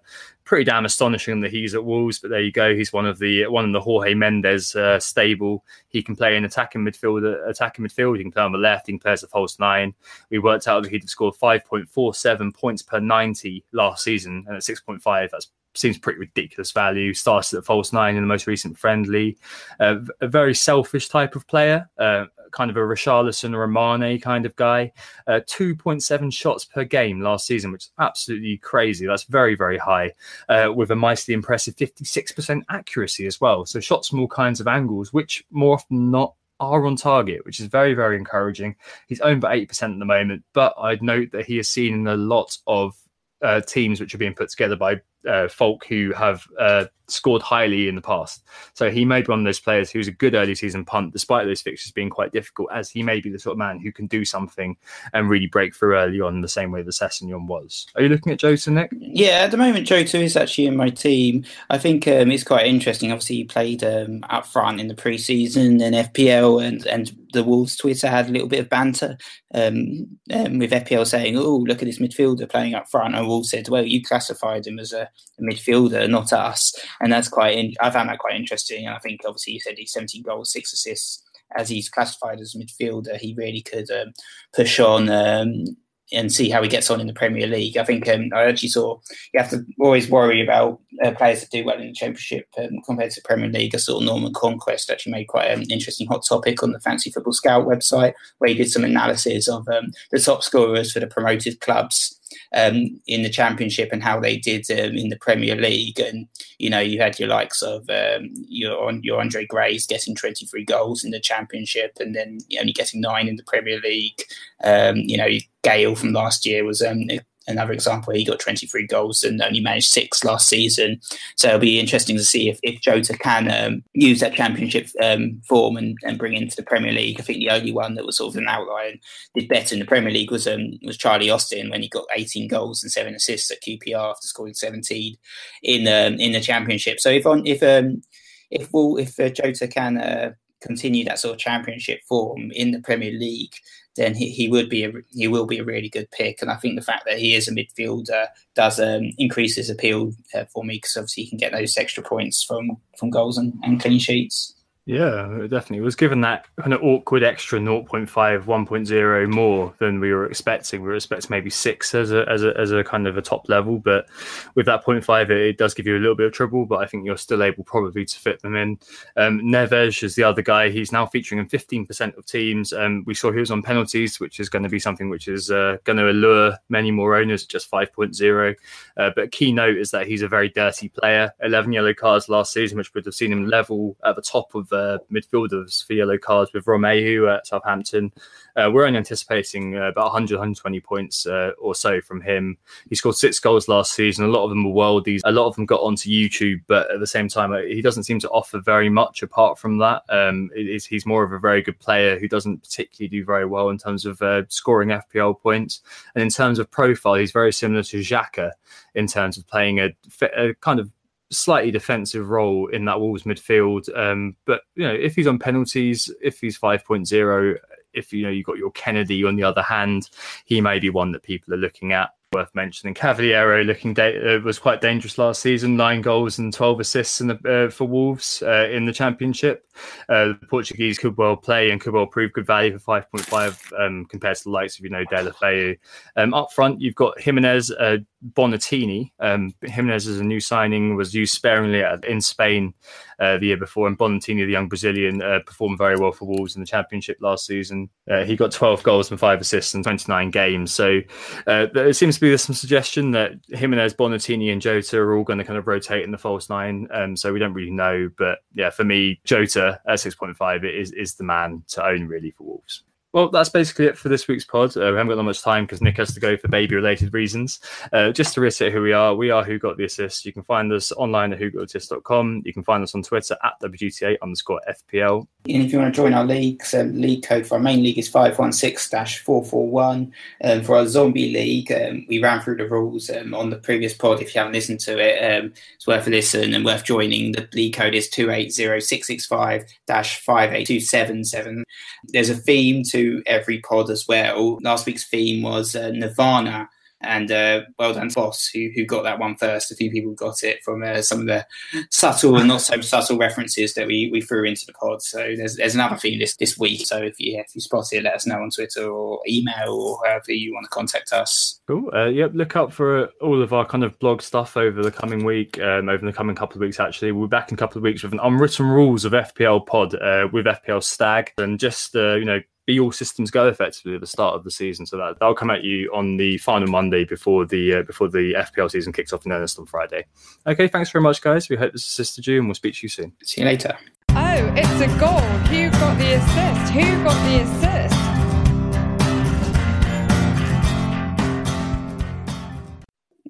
pretty 0.48 0.64
damn 0.64 0.86
astonishing 0.86 1.40
that 1.40 1.50
he's 1.50 1.74
at 1.74 1.84
Wolves. 1.84 2.18
But 2.18 2.30
there 2.30 2.40
you 2.40 2.50
go. 2.50 2.74
He's 2.74 2.92
one 2.92 3.04
of 3.04 3.18
the 3.18 3.46
one 3.48 3.66
of 3.66 3.72
the 3.72 3.80
Jorge 3.80 4.14
Mendes 4.14 4.74
uh, 4.74 4.98
stable. 4.98 5.62
He 5.88 6.02
can 6.02 6.16
play 6.16 6.36
in 6.36 6.44
attacking 6.46 6.80
midfield, 6.80 7.48
attacking 7.48 7.84
midfield. 7.84 8.16
He 8.16 8.24
can 8.24 8.32
play 8.32 8.42
on 8.42 8.52
the 8.52 8.58
left. 8.58 8.86
He 8.86 8.92
can 8.92 8.98
play 8.98 9.12
as 9.12 9.22
a 9.22 9.28
false 9.28 9.58
nine. 9.58 9.94
We 10.30 10.38
worked 10.38 10.66
out 10.66 10.82
that 10.82 10.90
he'd 10.90 11.02
have 11.02 11.10
scored 11.10 11.36
five 11.36 11.64
point 11.66 11.88
four 11.88 12.14
seven 12.14 12.50
points 12.50 12.82
per 12.82 12.98
ninety 12.98 13.62
last 13.72 14.02
season, 14.02 14.44
and 14.48 14.56
at 14.56 14.64
six 14.64 14.80
point 14.80 15.02
five, 15.02 15.30
that's 15.30 15.48
seems 15.74 15.98
pretty 15.98 16.18
ridiculous 16.18 16.72
value. 16.72 17.12
Started 17.14 17.58
at 17.58 17.64
false 17.64 17.92
nine 17.92 18.16
in 18.16 18.22
the 18.22 18.26
most 18.26 18.46
recent 18.46 18.76
friendly. 18.78 19.36
Uh, 19.78 19.96
a 20.22 20.26
very 20.26 20.54
selfish 20.54 21.08
type 21.08 21.36
of 21.36 21.46
player. 21.46 21.88
Uh, 21.98 22.24
kind 22.52 22.70
of 22.70 22.76
a 22.76 22.80
Richarlison 22.80 23.54
or 23.54 23.64
a 23.64 23.68
Mane 23.68 24.20
kind 24.20 24.46
of 24.46 24.54
guy. 24.56 24.92
Uh, 25.26 25.40
2.7 25.46 26.32
shots 26.32 26.64
per 26.64 26.84
game 26.84 27.20
last 27.20 27.46
season, 27.46 27.72
which 27.72 27.84
is 27.84 27.92
absolutely 27.98 28.58
crazy. 28.58 29.06
That's 29.06 29.24
very, 29.24 29.54
very 29.54 29.78
high, 29.78 30.12
uh, 30.48 30.72
with 30.74 30.90
a 30.90 30.96
mightily 30.96 31.34
impressive 31.34 31.76
56% 31.76 32.62
accuracy 32.70 33.26
as 33.26 33.40
well. 33.40 33.66
So 33.66 33.80
shots 33.80 34.08
from 34.08 34.20
all 34.20 34.28
kinds 34.28 34.60
of 34.60 34.68
angles, 34.68 35.12
which 35.12 35.44
more 35.50 35.74
often 35.74 36.10
not 36.10 36.34
are 36.60 36.86
on 36.86 36.96
target, 36.96 37.44
which 37.44 37.60
is 37.60 37.66
very, 37.66 37.94
very 37.94 38.16
encouraging. 38.16 38.74
He's 39.06 39.20
owned 39.20 39.40
by 39.40 39.60
8% 39.60 39.92
at 39.92 39.98
the 39.98 40.04
moment, 40.04 40.44
but 40.52 40.74
I'd 40.78 41.02
note 41.02 41.30
that 41.32 41.46
he 41.46 41.58
is 41.58 41.68
seen 41.68 41.94
in 41.94 42.06
a 42.08 42.16
lot 42.16 42.56
of 42.66 42.96
uh, 43.42 43.60
teams 43.60 44.00
which 44.00 44.14
are 44.14 44.18
being 44.18 44.34
put 44.34 44.50
together 44.50 44.76
by 44.76 45.00
uh, 45.28 45.48
folk 45.48 45.84
who 45.86 46.12
have 46.12 46.44
uh, 46.58 46.86
scored 47.08 47.42
highly 47.42 47.88
in 47.88 47.94
the 47.94 48.02
past. 48.02 48.44
So 48.74 48.90
he 48.90 49.04
may 49.04 49.22
be 49.22 49.26
one 49.26 49.40
of 49.40 49.44
those 49.44 49.60
players 49.60 49.90
who's 49.90 50.08
a 50.08 50.12
good 50.12 50.34
early 50.34 50.54
season 50.54 50.84
punt, 50.84 51.12
despite 51.12 51.46
those 51.46 51.62
fixtures 51.62 51.92
being 51.92 52.10
quite 52.10 52.32
difficult, 52.32 52.68
as 52.72 52.90
he 52.90 53.02
may 53.02 53.20
be 53.20 53.30
the 53.30 53.38
sort 53.38 53.52
of 53.52 53.58
man 53.58 53.80
who 53.80 53.92
can 53.92 54.06
do 54.06 54.24
something 54.24 54.76
and 55.12 55.30
really 55.30 55.46
break 55.46 55.74
through 55.74 55.96
early 55.96 56.20
on 56.20 56.40
the 56.40 56.48
same 56.48 56.70
way 56.70 56.82
that 56.82 56.90
Sessegnon 56.90 57.46
was. 57.46 57.86
Are 57.96 58.02
you 58.02 58.08
looking 58.08 58.32
at 58.32 58.38
Jota, 58.38 58.70
Nick? 58.70 58.90
Yeah, 58.98 59.40
at 59.40 59.50
the 59.50 59.56
moment, 59.56 59.86
Jota 59.86 60.20
is 60.20 60.36
actually 60.36 60.66
in 60.66 60.76
my 60.76 60.90
team. 60.90 61.44
I 61.70 61.78
think 61.78 62.06
um, 62.06 62.30
it's 62.30 62.44
quite 62.44 62.66
interesting. 62.66 63.10
Obviously, 63.10 63.36
he 63.36 63.44
played 63.44 63.82
um, 63.82 64.20
up 64.28 64.46
front 64.46 64.80
in 64.80 64.88
the 64.88 64.94
preseason 64.94 65.82
and 65.82 65.94
FPL, 65.94 66.64
and, 66.64 66.86
and 66.86 67.12
the 67.32 67.44
Wolves 67.44 67.76
Twitter 67.76 68.08
had 68.08 68.28
a 68.28 68.32
little 68.32 68.48
bit 68.48 68.60
of 68.60 68.68
banter 68.68 69.16
um, 69.54 70.06
um 70.32 70.58
with 70.58 70.72
FPL 70.72 71.06
saying, 71.06 71.36
oh, 71.36 71.56
look 71.56 71.82
at 71.82 71.86
this 71.86 71.98
midfielder 71.98 72.48
playing 72.48 72.74
up 72.74 72.88
front. 72.88 73.14
And 73.14 73.26
Wolves 73.26 73.50
said, 73.50 73.68
well, 73.68 73.84
you 73.84 74.02
classified 74.02 74.66
him 74.66 74.78
as 74.78 74.92
a, 74.92 75.08
a 75.38 75.42
midfielder, 75.42 76.08
not 76.08 76.32
us 76.32 76.72
and 77.00 77.12
that's 77.12 77.28
quite. 77.28 77.56
In, 77.56 77.74
I 77.80 77.90
found 77.90 78.08
that 78.08 78.18
quite 78.18 78.36
interesting. 78.36 78.86
And 78.86 78.94
I 78.94 78.98
think 78.98 79.20
obviously 79.24 79.54
you 79.54 79.60
said 79.60 79.74
he's 79.76 79.92
17 79.92 80.22
goals, 80.22 80.52
six 80.52 80.72
assists. 80.72 81.22
As 81.56 81.70
he's 81.70 81.88
classified 81.88 82.40
as 82.40 82.54
a 82.54 82.58
midfielder, 82.58 83.16
he 83.16 83.34
really 83.34 83.62
could 83.62 83.90
um, 83.90 84.12
push 84.52 84.78
on. 84.80 85.08
Um, 85.08 85.64
and 86.12 86.32
see 86.32 86.48
how 86.48 86.62
he 86.62 86.68
gets 86.68 86.90
on 86.90 87.00
in 87.00 87.06
the 87.06 87.12
Premier 87.12 87.46
League. 87.46 87.76
I 87.76 87.84
think 87.84 88.08
um, 88.08 88.30
I 88.34 88.44
actually 88.44 88.70
saw 88.70 88.98
you 89.32 89.40
have 89.40 89.50
to 89.50 89.64
always 89.78 90.08
worry 90.08 90.42
about 90.42 90.80
uh, 91.04 91.12
players 91.12 91.40
that 91.40 91.50
do 91.50 91.64
well 91.64 91.78
in 91.78 91.88
the 91.88 91.92
Championship 91.92 92.46
um, 92.56 92.80
compared 92.86 93.10
to 93.10 93.20
the 93.20 93.26
Premier 93.26 93.50
League. 93.50 93.74
I 93.74 93.78
saw 93.78 94.00
Norman 94.00 94.32
Conquest 94.32 94.90
actually 94.90 95.12
made 95.12 95.26
quite 95.26 95.50
an 95.50 95.70
interesting 95.70 96.06
hot 96.06 96.24
topic 96.26 96.62
on 96.62 96.72
the 96.72 96.80
Fantasy 96.80 97.10
Football 97.10 97.34
Scout 97.34 97.66
website 97.66 98.14
where 98.38 98.48
he 98.48 98.54
did 98.54 98.70
some 98.70 98.84
analysis 98.84 99.48
of 99.48 99.68
um, 99.68 99.92
the 100.10 100.18
top 100.18 100.42
scorers 100.42 100.92
for 100.92 101.00
the 101.00 101.06
promoted 101.06 101.60
clubs 101.60 102.17
um, 102.54 103.00
in 103.06 103.22
the 103.22 103.30
Championship 103.30 103.90
and 103.92 104.02
how 104.02 104.20
they 104.20 104.36
did 104.36 104.70
um, 104.70 104.96
in 104.96 105.08
the 105.08 105.18
Premier 105.18 105.56
League. 105.56 106.00
And 106.00 106.28
you 106.58 106.70
know, 106.70 106.80
you 106.80 107.00
had 107.00 107.18
your 107.18 107.28
likes 107.28 107.62
of 107.62 107.88
um, 107.88 108.30
your 108.48 108.92
your 109.02 109.20
Andre 109.20 109.46
Grays 109.46 109.86
getting 109.86 110.14
23 110.14 110.64
goals 110.64 111.04
in 111.04 111.10
the 111.10 111.20
Championship, 111.20 111.96
and 112.00 112.14
then 112.14 112.38
only 112.60 112.72
getting 112.72 113.00
nine 113.00 113.28
in 113.28 113.36
the 113.36 113.44
Premier 113.44 113.80
League. 113.80 114.22
Um, 114.64 114.96
you 114.96 115.16
know, 115.16 115.28
Gayle 115.62 115.94
from 115.94 116.12
last 116.12 116.46
year 116.46 116.64
was 116.64 116.82
um, 116.82 117.08
another 117.48 117.72
example. 117.72 118.12
Where 118.12 118.18
he 118.18 118.24
got 118.24 118.38
23 118.38 118.86
goals 118.86 119.24
and 119.24 119.40
only 119.42 119.60
managed 119.60 119.90
six 119.90 120.24
last 120.24 120.48
season. 120.48 121.00
So 121.36 121.48
it'll 121.48 121.60
be 121.60 121.80
interesting 121.80 122.16
to 122.16 122.24
see 122.24 122.48
if, 122.48 122.58
if 122.62 122.80
Jota 122.80 123.16
can 123.18 123.50
um, 123.50 123.82
use 123.94 124.20
that 124.20 124.34
championship 124.34 124.88
um, 125.02 125.40
form 125.46 125.76
and, 125.76 125.96
and 126.04 126.18
bring 126.18 126.34
into 126.34 126.56
the 126.56 126.62
Premier 126.62 126.92
League. 126.92 127.18
I 127.18 127.22
think 127.22 127.38
the 127.38 127.50
only 127.50 127.72
one 127.72 127.94
that 127.94 128.06
was 128.06 128.16
sort 128.16 128.34
of 128.34 128.38
an 128.38 128.48
outlier 128.48 128.90
and 128.90 129.00
did 129.34 129.48
better 129.48 129.74
in 129.74 129.80
the 129.80 129.86
Premier 129.86 130.12
League 130.12 130.30
was 130.30 130.46
um, 130.46 130.78
was 130.82 130.96
Charlie 130.96 131.30
Austin 131.30 131.70
when 131.70 131.82
he 131.82 131.88
got 131.88 132.06
18 132.14 132.48
goals 132.48 132.82
and 132.82 132.92
seven 132.92 133.14
assists 133.14 133.50
at 133.50 133.62
QPR 133.62 134.10
after 134.10 134.26
scoring 134.26 134.54
17 134.54 135.16
in 135.62 135.88
um, 135.88 136.20
in 136.20 136.32
the 136.32 136.40
championship. 136.40 137.00
So 137.00 137.10
if 137.10 137.26
on 137.26 137.46
if 137.46 137.62
um, 137.62 138.02
if 138.50 138.72
we'll, 138.72 138.96
if 138.96 139.18
uh, 139.20 139.28
Jota 139.28 139.68
can 139.68 139.98
uh, 139.98 140.32
continue 140.60 141.04
that 141.04 141.18
sort 141.18 141.34
of 141.34 141.38
championship 141.38 142.00
form 142.08 142.50
in 142.52 142.70
the 142.70 142.80
Premier 142.80 143.12
League, 143.12 143.54
then 143.98 144.14
he, 144.14 144.30
he 144.30 144.48
would 144.48 144.68
be 144.68 144.84
a, 144.84 144.92
he 145.10 145.28
will 145.28 145.46
be 145.46 145.58
a 145.58 145.64
really 145.64 145.88
good 145.88 146.10
pick. 146.10 146.40
And 146.40 146.50
I 146.50 146.56
think 146.56 146.76
the 146.76 146.84
fact 146.84 147.04
that 147.06 147.18
he 147.18 147.34
is 147.34 147.48
a 147.48 147.52
midfielder 147.52 148.28
does 148.54 148.80
um, 148.80 149.10
increase 149.18 149.56
his 149.56 149.68
appeal 149.68 150.12
uh, 150.34 150.44
for 150.52 150.64
me 150.64 150.76
because 150.76 150.96
obviously 150.96 151.24
he 151.24 151.28
can 151.28 151.38
get 151.38 151.52
those 151.52 151.76
extra 151.76 152.02
points 152.02 152.42
from 152.42 152.78
from 152.96 153.10
goals 153.10 153.36
and, 153.36 153.52
and 153.62 153.80
clean 153.80 153.98
sheets. 153.98 154.54
Yeah, 154.88 155.46
definitely. 155.50 155.76
It 155.76 155.82
was 155.82 155.96
given 155.96 156.22
that 156.22 156.46
kind 156.56 156.72
of 156.72 156.82
awkward 156.82 157.22
extra 157.22 157.60
0.5, 157.60 158.08
1.0 158.08 159.28
more 159.28 159.74
than 159.80 160.00
we 160.00 160.14
were 160.14 160.24
expecting. 160.24 160.80
We 160.80 160.88
were 160.88 160.94
expecting 160.94 161.28
maybe 161.28 161.50
six 161.50 161.94
as 161.94 162.10
a, 162.10 162.26
as 162.26 162.42
a, 162.42 162.56
as 162.56 162.72
a 162.72 162.82
kind 162.82 163.06
of 163.06 163.18
a 163.18 163.20
top 163.20 163.50
level, 163.50 163.78
but 163.78 164.08
with 164.54 164.64
that 164.64 164.82
0.5, 164.82 165.24
it, 165.24 165.30
it 165.30 165.58
does 165.58 165.74
give 165.74 165.86
you 165.86 165.98
a 165.98 166.00
little 166.00 166.14
bit 166.14 166.28
of 166.28 166.32
trouble, 166.32 166.64
but 166.64 166.76
I 166.76 166.86
think 166.86 167.04
you're 167.04 167.18
still 167.18 167.42
able 167.42 167.64
probably 167.64 168.06
to 168.06 168.18
fit 168.18 168.40
them 168.40 168.56
in. 168.56 168.78
Um, 169.18 169.40
Neves 169.40 170.02
is 170.02 170.14
the 170.14 170.22
other 170.22 170.40
guy. 170.40 170.70
He's 170.70 170.90
now 170.90 171.04
featuring 171.04 171.38
in 171.38 171.48
15% 171.48 172.16
of 172.16 172.24
teams. 172.24 172.72
Um, 172.72 173.04
we 173.06 173.12
saw 173.12 173.30
he 173.30 173.40
was 173.40 173.50
on 173.50 173.62
penalties, 173.62 174.18
which 174.18 174.40
is 174.40 174.48
going 174.48 174.62
to 174.62 174.70
be 174.70 174.78
something 174.78 175.10
which 175.10 175.28
is 175.28 175.50
uh, 175.50 175.76
going 175.84 175.98
to 175.98 176.08
allure 176.08 176.56
many 176.70 176.90
more 176.90 177.14
owners, 177.14 177.42
at 177.42 177.50
just 177.50 177.70
5.0. 177.70 178.54
Uh, 178.96 179.10
but 179.14 179.32
key 179.32 179.52
note 179.52 179.76
is 179.76 179.90
that 179.90 180.06
he's 180.06 180.22
a 180.22 180.28
very 180.28 180.48
dirty 180.48 180.88
player. 180.88 181.30
11 181.42 181.74
yellow 181.74 181.92
cards 181.92 182.30
last 182.30 182.54
season, 182.54 182.78
which 182.78 182.94
would 182.94 183.04
have 183.04 183.14
seen 183.14 183.30
him 183.30 183.48
level 183.48 183.94
at 184.02 184.16
the 184.16 184.22
top 184.22 184.54
of 184.54 184.72
uh, 184.72 184.77
midfielders 185.12 185.84
for 185.86 185.92
yellow 185.92 186.18
cards 186.18 186.52
with 186.52 186.64
Romeu 186.64 187.34
at 187.34 187.46
Southampton. 187.46 188.12
Uh, 188.56 188.70
we're 188.72 188.84
only 188.84 188.98
anticipating 188.98 189.76
uh, 189.76 189.82
about 189.82 190.06
100, 190.06 190.34
120 190.34 190.80
points 190.80 191.26
uh, 191.26 191.52
or 191.60 191.74
so 191.74 192.00
from 192.00 192.20
him. 192.20 192.58
He 192.88 192.96
scored 192.96 193.14
six 193.14 193.38
goals 193.38 193.68
last 193.68 193.92
season. 193.92 194.24
A 194.24 194.28
lot 194.28 194.44
of 194.44 194.50
them 194.50 194.64
were 194.64 194.82
worldies. 194.82 195.20
A 195.24 195.30
lot 195.30 195.46
of 195.46 195.54
them 195.54 195.64
got 195.64 195.80
onto 195.80 196.10
YouTube, 196.10 196.62
but 196.66 196.90
at 196.90 196.98
the 196.98 197.06
same 197.06 197.28
time, 197.28 197.52
uh, 197.52 197.58
he 197.58 197.80
doesn't 197.80 198.02
seem 198.02 198.18
to 198.20 198.28
offer 198.30 198.60
very 198.60 198.88
much 198.88 199.22
apart 199.22 199.58
from 199.58 199.78
that. 199.78 200.02
Um, 200.08 200.50
he's 200.54 201.06
more 201.06 201.22
of 201.22 201.32
a 201.32 201.38
very 201.38 201.62
good 201.62 201.78
player 201.78 202.18
who 202.18 202.26
doesn't 202.26 202.62
particularly 202.62 203.08
do 203.08 203.24
very 203.24 203.46
well 203.46 203.68
in 203.68 203.78
terms 203.78 204.04
of 204.04 204.20
uh, 204.22 204.42
scoring 204.48 204.88
FPL 204.88 205.40
points. 205.40 205.82
And 206.14 206.22
in 206.22 206.30
terms 206.30 206.58
of 206.58 206.70
profile, 206.70 207.14
he's 207.14 207.32
very 207.32 207.52
similar 207.52 207.82
to 207.84 208.00
Xhaka 208.00 208.52
in 208.94 209.06
terms 209.06 209.38
of 209.38 209.46
playing 209.46 209.78
a, 209.78 209.94
a 210.36 210.54
kind 210.54 210.80
of 210.80 210.90
slightly 211.30 211.70
defensive 211.70 212.30
role 212.30 212.68
in 212.68 212.84
that 212.86 213.00
Wolves 213.00 213.24
midfield. 213.24 213.94
Um, 213.96 214.36
but 214.44 214.62
you 214.74 214.86
know, 214.86 214.94
if 214.94 215.14
he's 215.14 215.26
on 215.26 215.38
penalties, 215.38 216.12
if 216.22 216.40
he's 216.40 216.58
5.0, 216.58 217.56
if 217.92 218.12
you 218.12 218.22
know 218.22 218.30
you've 218.30 218.46
got 218.46 218.58
your 218.58 218.70
Kennedy 218.72 219.24
on 219.24 219.36
the 219.36 219.42
other 219.42 219.62
hand, 219.62 220.10
he 220.44 220.60
may 220.60 220.78
be 220.78 220.90
one 220.90 221.12
that 221.12 221.22
people 221.22 221.54
are 221.54 221.58
looking 221.58 221.92
at 221.92 222.10
worth 222.32 222.54
mentioning. 222.54 222.94
Cavaleiro 222.94 223.64
looking 223.64 223.94
da- 223.94 224.36
uh, 224.36 224.40
was 224.40 224.58
quite 224.58 224.80
dangerous 224.80 225.18
last 225.18 225.40
season, 225.40 225.76
nine 225.76 226.02
goals 226.02 226.38
and 226.38 226.52
twelve 226.52 226.80
assists 226.80 227.20
in 227.20 227.28
the, 227.28 227.66
uh, 227.66 227.70
for 227.70 227.86
Wolves 227.86 228.42
uh, 228.42 228.68
in 228.70 228.84
the 228.86 228.92
Championship. 228.92 229.66
Uh, 230.08 230.26
the 230.40 230.46
Portuguese 230.48 230.98
could 230.98 231.16
well 231.16 231.36
play 231.36 231.70
and 231.70 231.80
could 231.80 231.92
well 231.92 232.06
prove 232.06 232.32
good 232.32 232.46
value 232.46 232.72
for 232.72 232.78
five 232.78 233.10
point 233.10 233.24
five 233.24 233.60
um, 233.78 234.04
compared 234.06 234.36
to 234.36 234.44
the 234.44 234.50
likes 234.50 234.78
of 234.78 234.84
you 234.84 234.90
know 234.90 235.04
Deulofeu. 235.06 235.78
Um, 236.16 236.34
up 236.34 236.52
front, 236.52 236.80
you've 236.80 236.94
got 236.94 237.20
Jimenez, 237.20 237.70
uh, 237.72 237.98
Bonatini. 238.32 239.12
Um, 239.20 239.54
Jimenez 239.62 240.06
is 240.06 240.20
a 240.20 240.24
new 240.24 240.40
signing, 240.40 240.96
was 240.96 241.14
used 241.14 241.34
sparingly 241.34 241.82
at, 241.82 242.04
in 242.04 242.20
Spain 242.20 242.74
uh, 243.18 243.38
the 243.38 243.46
year 243.46 243.56
before, 243.56 243.86
and 243.86 243.98
Bonatini, 243.98 244.44
the 244.44 244.52
young 244.52 244.68
Brazilian, 244.68 245.20
performed 245.46 245.78
very 245.78 245.96
well 245.96 246.12
for 246.12 246.26
Wolves 246.26 246.56
in 246.56 246.60
the 246.60 246.66
Championship 246.66 247.18
last 247.20 247.46
season. 247.46 247.88
he 248.24 248.36
got 248.36 248.52
twelve 248.52 248.82
goals 248.82 249.10
and 249.10 249.18
five 249.18 249.40
assists 249.40 249.74
in 249.74 249.82
twenty 249.82 250.04
nine 250.08 250.30
games. 250.30 250.72
So 250.72 251.00
there 251.46 251.92
seems 251.92 252.16
to 252.16 252.20
be 252.20 252.36
some 252.36 252.54
suggestion 252.54 253.12
that 253.12 253.32
Jimenez, 253.48 253.94
Bonatini, 253.94 254.52
and 254.52 254.62
Jota 254.62 254.98
are 254.98 255.16
all 255.16 255.24
going 255.24 255.38
to 255.38 255.44
kind 255.44 255.58
of 255.58 255.66
rotate 255.66 256.04
in 256.04 256.10
the 256.10 256.18
false 256.18 256.48
nine. 256.48 256.88
Um, 256.92 257.16
so 257.16 257.32
we 257.32 257.38
don't 257.38 257.54
really 257.54 257.70
know. 257.70 258.10
But 258.16 258.38
yeah, 258.54 258.70
for 258.70 258.84
me, 258.84 259.20
Jota 259.24 259.80
at 259.86 259.98
6.5 259.98 260.64
is, 260.64 260.92
is 260.92 261.14
the 261.14 261.24
man 261.24 261.62
to 261.68 261.84
own 261.84 262.06
really 262.06 262.30
for 262.30 262.44
Wolves. 262.44 262.82
Well, 263.12 263.30
that's 263.30 263.48
basically 263.48 263.86
it 263.86 263.96
for 263.96 264.10
this 264.10 264.28
week's 264.28 264.44
pod. 264.44 264.76
Uh, 264.76 264.80
we 264.80 264.96
haven't 264.96 265.08
got 265.08 265.16
that 265.16 265.22
much 265.22 265.40
time 265.40 265.64
because 265.64 265.80
Nick 265.80 265.96
has 265.96 266.12
to 266.12 266.20
go 266.20 266.36
for 266.36 266.48
baby 266.48 266.74
related 266.74 267.14
reasons. 267.14 267.58
Uh, 267.90 268.12
just 268.12 268.34
to 268.34 268.42
reiterate 268.42 268.74
who 268.74 268.82
we 268.82 268.92
are, 268.92 269.14
we 269.14 269.30
are 269.30 269.42
Who 269.42 269.58
Got 269.58 269.78
the 269.78 269.84
Assist. 269.84 270.26
You 270.26 270.32
can 270.32 270.42
find 270.42 270.70
us 270.72 270.92
online 270.92 271.32
at 271.32 271.38
whogottheassist.com. 271.38 272.42
You 272.44 272.52
can 272.52 272.64
find 272.64 272.82
us 272.82 272.94
on 272.94 273.02
Twitter 273.02 273.34
at 273.42 273.54
WGTA 273.62 274.18
underscore 274.20 274.60
FPL. 274.68 275.26
And 275.48 275.62
if 275.62 275.72
you 275.72 275.78
want 275.78 275.94
to 275.94 275.98
join 275.98 276.12
our 276.12 276.26
leagues, 276.26 276.74
um, 276.74 277.00
league 277.00 277.22
code 277.22 277.46
for 277.46 277.54
our 277.54 277.60
main 277.60 277.82
league 277.82 277.96
is 277.96 278.08
516 278.08 279.24
441. 279.24 280.12
Um, 280.44 280.62
for 280.62 280.76
our 280.76 280.86
zombie 280.86 281.32
league, 281.32 281.72
um, 281.72 282.04
we 282.10 282.22
ran 282.22 282.42
through 282.42 282.56
the 282.56 282.68
rules 282.68 283.08
um, 283.08 283.32
on 283.32 283.48
the 283.48 283.56
previous 283.56 283.94
pod. 283.94 284.20
If 284.20 284.34
you 284.34 284.40
haven't 284.40 284.52
listened 284.52 284.80
to 284.80 284.98
it, 284.98 285.42
um, 285.44 285.54
it's 285.76 285.86
worth 285.86 286.06
a 286.06 286.10
listen 286.10 286.52
and 286.52 286.62
worth 286.62 286.84
joining. 286.84 287.32
The 287.32 287.48
league 287.54 287.72
code 287.72 287.94
is 287.94 288.10
280665 288.10 289.64
58277. 289.86 291.64
There's 292.04 292.28
a 292.28 292.34
theme 292.34 292.82
to 292.84 292.97
every 293.26 293.60
pod 293.60 293.90
as 293.90 294.06
well. 294.08 294.58
Last 294.62 294.86
week's 294.86 295.08
theme 295.08 295.42
was 295.42 295.74
uh, 295.74 295.90
Nirvana, 295.90 296.68
and 297.00 297.30
uh, 297.30 297.62
well 297.78 297.94
done, 297.94 298.10
Foss, 298.10 298.48
who 298.52 298.70
who 298.74 298.84
got 298.84 299.04
that 299.04 299.18
one 299.18 299.36
first. 299.36 299.70
A 299.70 299.76
few 299.76 299.90
people 299.90 300.12
got 300.12 300.42
it 300.42 300.62
from 300.64 300.82
uh, 300.82 301.00
some 301.02 301.20
of 301.20 301.26
the 301.26 301.46
subtle 301.90 302.36
and 302.36 302.48
not 302.48 302.60
so 302.60 302.80
subtle 302.80 303.18
references 303.18 303.74
that 303.74 303.86
we, 303.86 304.10
we 304.12 304.20
threw 304.20 304.44
into 304.44 304.66
the 304.66 304.72
pod. 304.72 305.02
So 305.02 305.18
there's 305.36 305.56
there's 305.56 305.74
another 305.74 305.96
theme 305.96 306.18
this, 306.18 306.36
this 306.36 306.58
week. 306.58 306.86
So 306.86 306.98
if 306.98 307.20
you 307.20 307.38
if 307.38 307.54
you 307.54 307.60
spot 307.60 307.92
it, 307.92 308.02
let 308.02 308.14
us 308.14 308.26
know 308.26 308.42
on 308.42 308.50
Twitter 308.50 308.88
or 308.88 309.20
email 309.28 309.68
or 309.68 310.00
however 310.04 310.32
you 310.32 310.52
want 310.52 310.64
to 310.64 310.70
contact 310.70 311.12
us. 311.12 311.60
Cool. 311.68 311.88
Uh, 311.94 312.06
yep. 312.06 312.32
Look 312.34 312.56
out 312.56 312.72
for 312.72 313.06
all 313.20 313.42
of 313.42 313.52
our 313.52 313.64
kind 313.64 313.84
of 313.84 313.96
blog 314.00 314.20
stuff 314.20 314.56
over 314.56 314.82
the 314.82 314.90
coming 314.90 315.24
week, 315.24 315.60
um, 315.60 315.88
over 315.88 316.04
the 316.04 316.12
coming 316.12 316.34
couple 316.34 316.56
of 316.56 316.62
weeks. 316.62 316.80
Actually, 316.80 317.12
we'll 317.12 317.28
be 317.28 317.30
back 317.30 317.50
in 317.50 317.54
a 317.54 317.58
couple 317.58 317.78
of 317.78 317.84
weeks 317.84 318.02
with 318.02 318.12
an 318.12 318.20
unwritten 318.22 318.66
rules 318.66 319.04
of 319.04 319.12
FPL 319.12 319.64
pod 319.66 319.94
uh, 319.94 320.26
with 320.32 320.46
FPL 320.46 320.82
Stag, 320.82 321.32
and 321.38 321.60
just 321.60 321.94
uh, 321.94 322.16
you 322.16 322.24
know 322.24 322.40
be 322.68 322.78
all 322.78 322.92
systems 322.92 323.30
go 323.30 323.48
effectively 323.48 323.94
at 323.94 324.00
the 324.02 324.06
start 324.06 324.34
of 324.34 324.44
the 324.44 324.50
season. 324.50 324.84
So 324.84 324.98
that 324.98 325.18
that'll 325.18 325.34
come 325.34 325.48
at 325.50 325.64
you 325.64 325.90
on 325.94 326.18
the 326.18 326.36
final 326.36 326.68
Monday 326.68 327.04
before 327.04 327.46
the 327.46 327.76
uh, 327.76 327.82
before 327.82 328.08
the 328.08 328.34
FPL 328.34 328.70
season 328.70 328.92
kicks 328.92 329.10
off 329.12 329.24
in 329.24 329.32
earnest 329.32 329.58
on 329.58 329.64
Friday. 329.64 330.04
Okay, 330.46 330.68
thanks 330.68 330.90
very 330.90 331.02
much, 331.02 331.22
guys. 331.22 331.48
We 331.48 331.56
hope 331.56 331.72
this 331.72 331.86
assisted 331.86 332.26
you, 332.26 332.38
and 332.38 332.46
we'll 332.46 332.54
speak 332.54 332.74
to 332.74 332.80
you 332.82 332.90
soon. 332.90 333.14
See 333.24 333.40
you 333.40 333.46
later. 333.46 333.76
Oh, 334.10 334.52
it's 334.54 334.80
a 334.82 334.86
goal. 335.00 335.18
Who 335.48 335.70
got 335.70 335.96
the 335.98 336.12
assist? 336.12 336.72
Who 336.74 337.04
got 337.04 337.16
the 337.24 337.40
assist? 337.40 337.94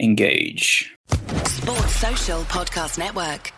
Engage. 0.01 0.97
Sports 1.44 1.94
Social 1.94 2.43
Podcast 2.43 2.98
Network. 2.98 3.52